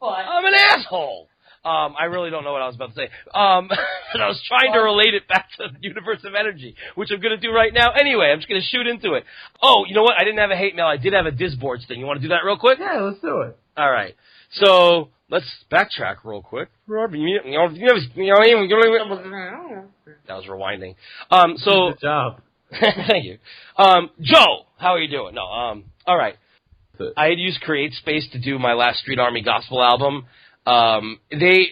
But 0.00 0.06
I'm 0.06 0.44
an 0.44 0.54
asshole. 0.54 1.28
Um, 1.64 1.94
I 1.98 2.04
really 2.04 2.30
don't 2.30 2.44
know 2.44 2.52
what 2.52 2.62
I 2.62 2.66
was 2.66 2.76
about 2.76 2.90
to 2.90 2.94
say. 2.94 3.08
Um, 3.34 3.68
and 4.14 4.22
I 4.22 4.28
was 4.28 4.40
trying 4.46 4.72
to 4.72 4.78
relate 4.80 5.14
it 5.14 5.28
back 5.28 5.48
to 5.58 5.68
the 5.72 5.78
universe 5.80 6.20
of 6.24 6.34
energy, 6.34 6.74
which 6.94 7.10
I'm 7.12 7.20
going 7.20 7.38
to 7.38 7.40
do 7.40 7.52
right 7.52 7.72
now. 7.74 7.92
Anyway, 7.92 8.26
I'm 8.26 8.38
just 8.38 8.48
going 8.48 8.60
to 8.60 8.66
shoot 8.66 8.86
into 8.86 9.14
it. 9.14 9.24
Oh, 9.62 9.84
you 9.86 9.94
know 9.94 10.02
what? 10.02 10.14
I 10.18 10.24
didn't 10.24 10.38
have 10.38 10.50
a 10.50 10.56
hate 10.56 10.76
mail. 10.76 10.86
I 10.86 10.96
did 10.96 11.12
have 11.12 11.26
a 11.26 11.32
Disboards 11.32 11.86
thing. 11.86 12.00
You 12.00 12.06
want 12.06 12.20
to 12.20 12.22
do 12.22 12.28
that 12.30 12.44
real 12.44 12.58
quick? 12.58 12.78
Yeah, 12.80 13.00
let's 13.00 13.20
do 13.20 13.42
it. 13.42 13.58
All 13.76 13.90
right. 13.90 14.14
So 14.52 15.10
let's 15.30 15.46
backtrack 15.70 16.16
real 16.24 16.42
quick. 16.42 16.68
That 20.26 20.34
was 20.34 20.46
rewinding. 20.46 20.94
Um, 21.30 21.56
so 21.58 21.90
Good 21.90 22.00
job. 22.00 22.40
thank 22.70 23.24
you. 23.24 23.38
Um, 23.76 24.10
Joe, 24.20 24.66
how 24.76 24.90
are 24.90 25.00
you 25.00 25.10
doing? 25.10 25.34
No. 25.34 25.44
Um, 25.44 25.84
all 26.06 26.16
right. 26.16 26.36
I 27.16 27.26
had 27.26 27.38
used 27.38 27.60
CreateSpace 27.66 28.32
to 28.32 28.40
do 28.40 28.58
my 28.58 28.74
last 28.74 28.98
Street 29.00 29.18
Army 29.18 29.42
Gospel 29.42 29.82
album. 29.82 30.26
Um, 30.68 31.18
they 31.30 31.68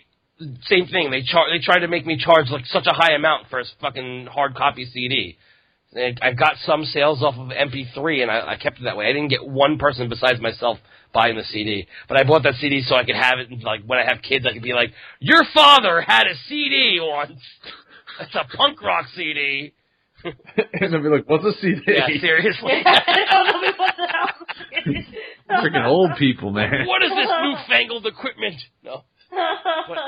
same 0.62 0.86
thing. 0.86 1.10
They 1.10 1.22
char- 1.22 1.50
they 1.50 1.62
tried 1.62 1.80
to 1.80 1.88
make 1.88 2.06
me 2.06 2.16
charge 2.18 2.48
like 2.50 2.66
such 2.66 2.86
a 2.86 2.92
high 2.92 3.12
amount 3.14 3.48
for 3.48 3.60
a 3.60 3.64
fucking 3.80 4.28
hard 4.30 4.54
copy 4.54 4.86
CD. 4.86 5.36
I 5.94 6.32
got 6.32 6.56
some 6.64 6.84
sales 6.84 7.22
off 7.22 7.36
of 7.36 7.48
MP3, 7.48 8.22
and 8.22 8.30
I, 8.30 8.52
I 8.52 8.56
kept 8.56 8.78
it 8.78 8.84
that 8.84 8.98
way. 8.98 9.06
I 9.06 9.12
didn't 9.12 9.28
get 9.28 9.46
one 9.46 9.78
person 9.78 10.10
besides 10.10 10.40
myself 10.40 10.78
buying 11.14 11.36
the 11.36 11.44
CD, 11.44 11.86
but 12.06 12.20
I 12.20 12.24
bought 12.24 12.42
that 12.42 12.54
CD 12.54 12.82
so 12.82 12.96
I 12.96 13.04
could 13.04 13.14
have 13.14 13.38
it. 13.38 13.48
And, 13.50 13.62
like 13.62 13.82
when 13.86 13.98
I 13.98 14.04
have 14.04 14.20
kids, 14.22 14.46
I 14.46 14.52
could 14.52 14.62
be 14.62 14.74
like, 14.74 14.90
"Your 15.20 15.42
father 15.54 16.00
had 16.00 16.26
a 16.26 16.34
CD 16.48 16.98
once. 17.00 17.32
It's 18.18 18.34
a 18.34 18.44
punk 18.56 18.80
rock 18.80 19.06
CD." 19.14 19.74
and 20.80 20.92
they'll 20.92 21.02
be 21.02 21.08
like, 21.08 21.28
"What's 21.28 21.44
a 21.44 21.52
CD?" 21.60 21.80
Yeah, 21.86 22.06
seriously. 22.20 22.72
Freaking 25.50 25.86
old 25.86 26.16
people, 26.18 26.50
man. 26.50 26.86
what 26.86 27.02
is 27.02 27.10
this 27.10 27.28
newfangled 27.42 28.06
equipment? 28.06 28.56
No. 28.84 29.04
But, 29.30 29.98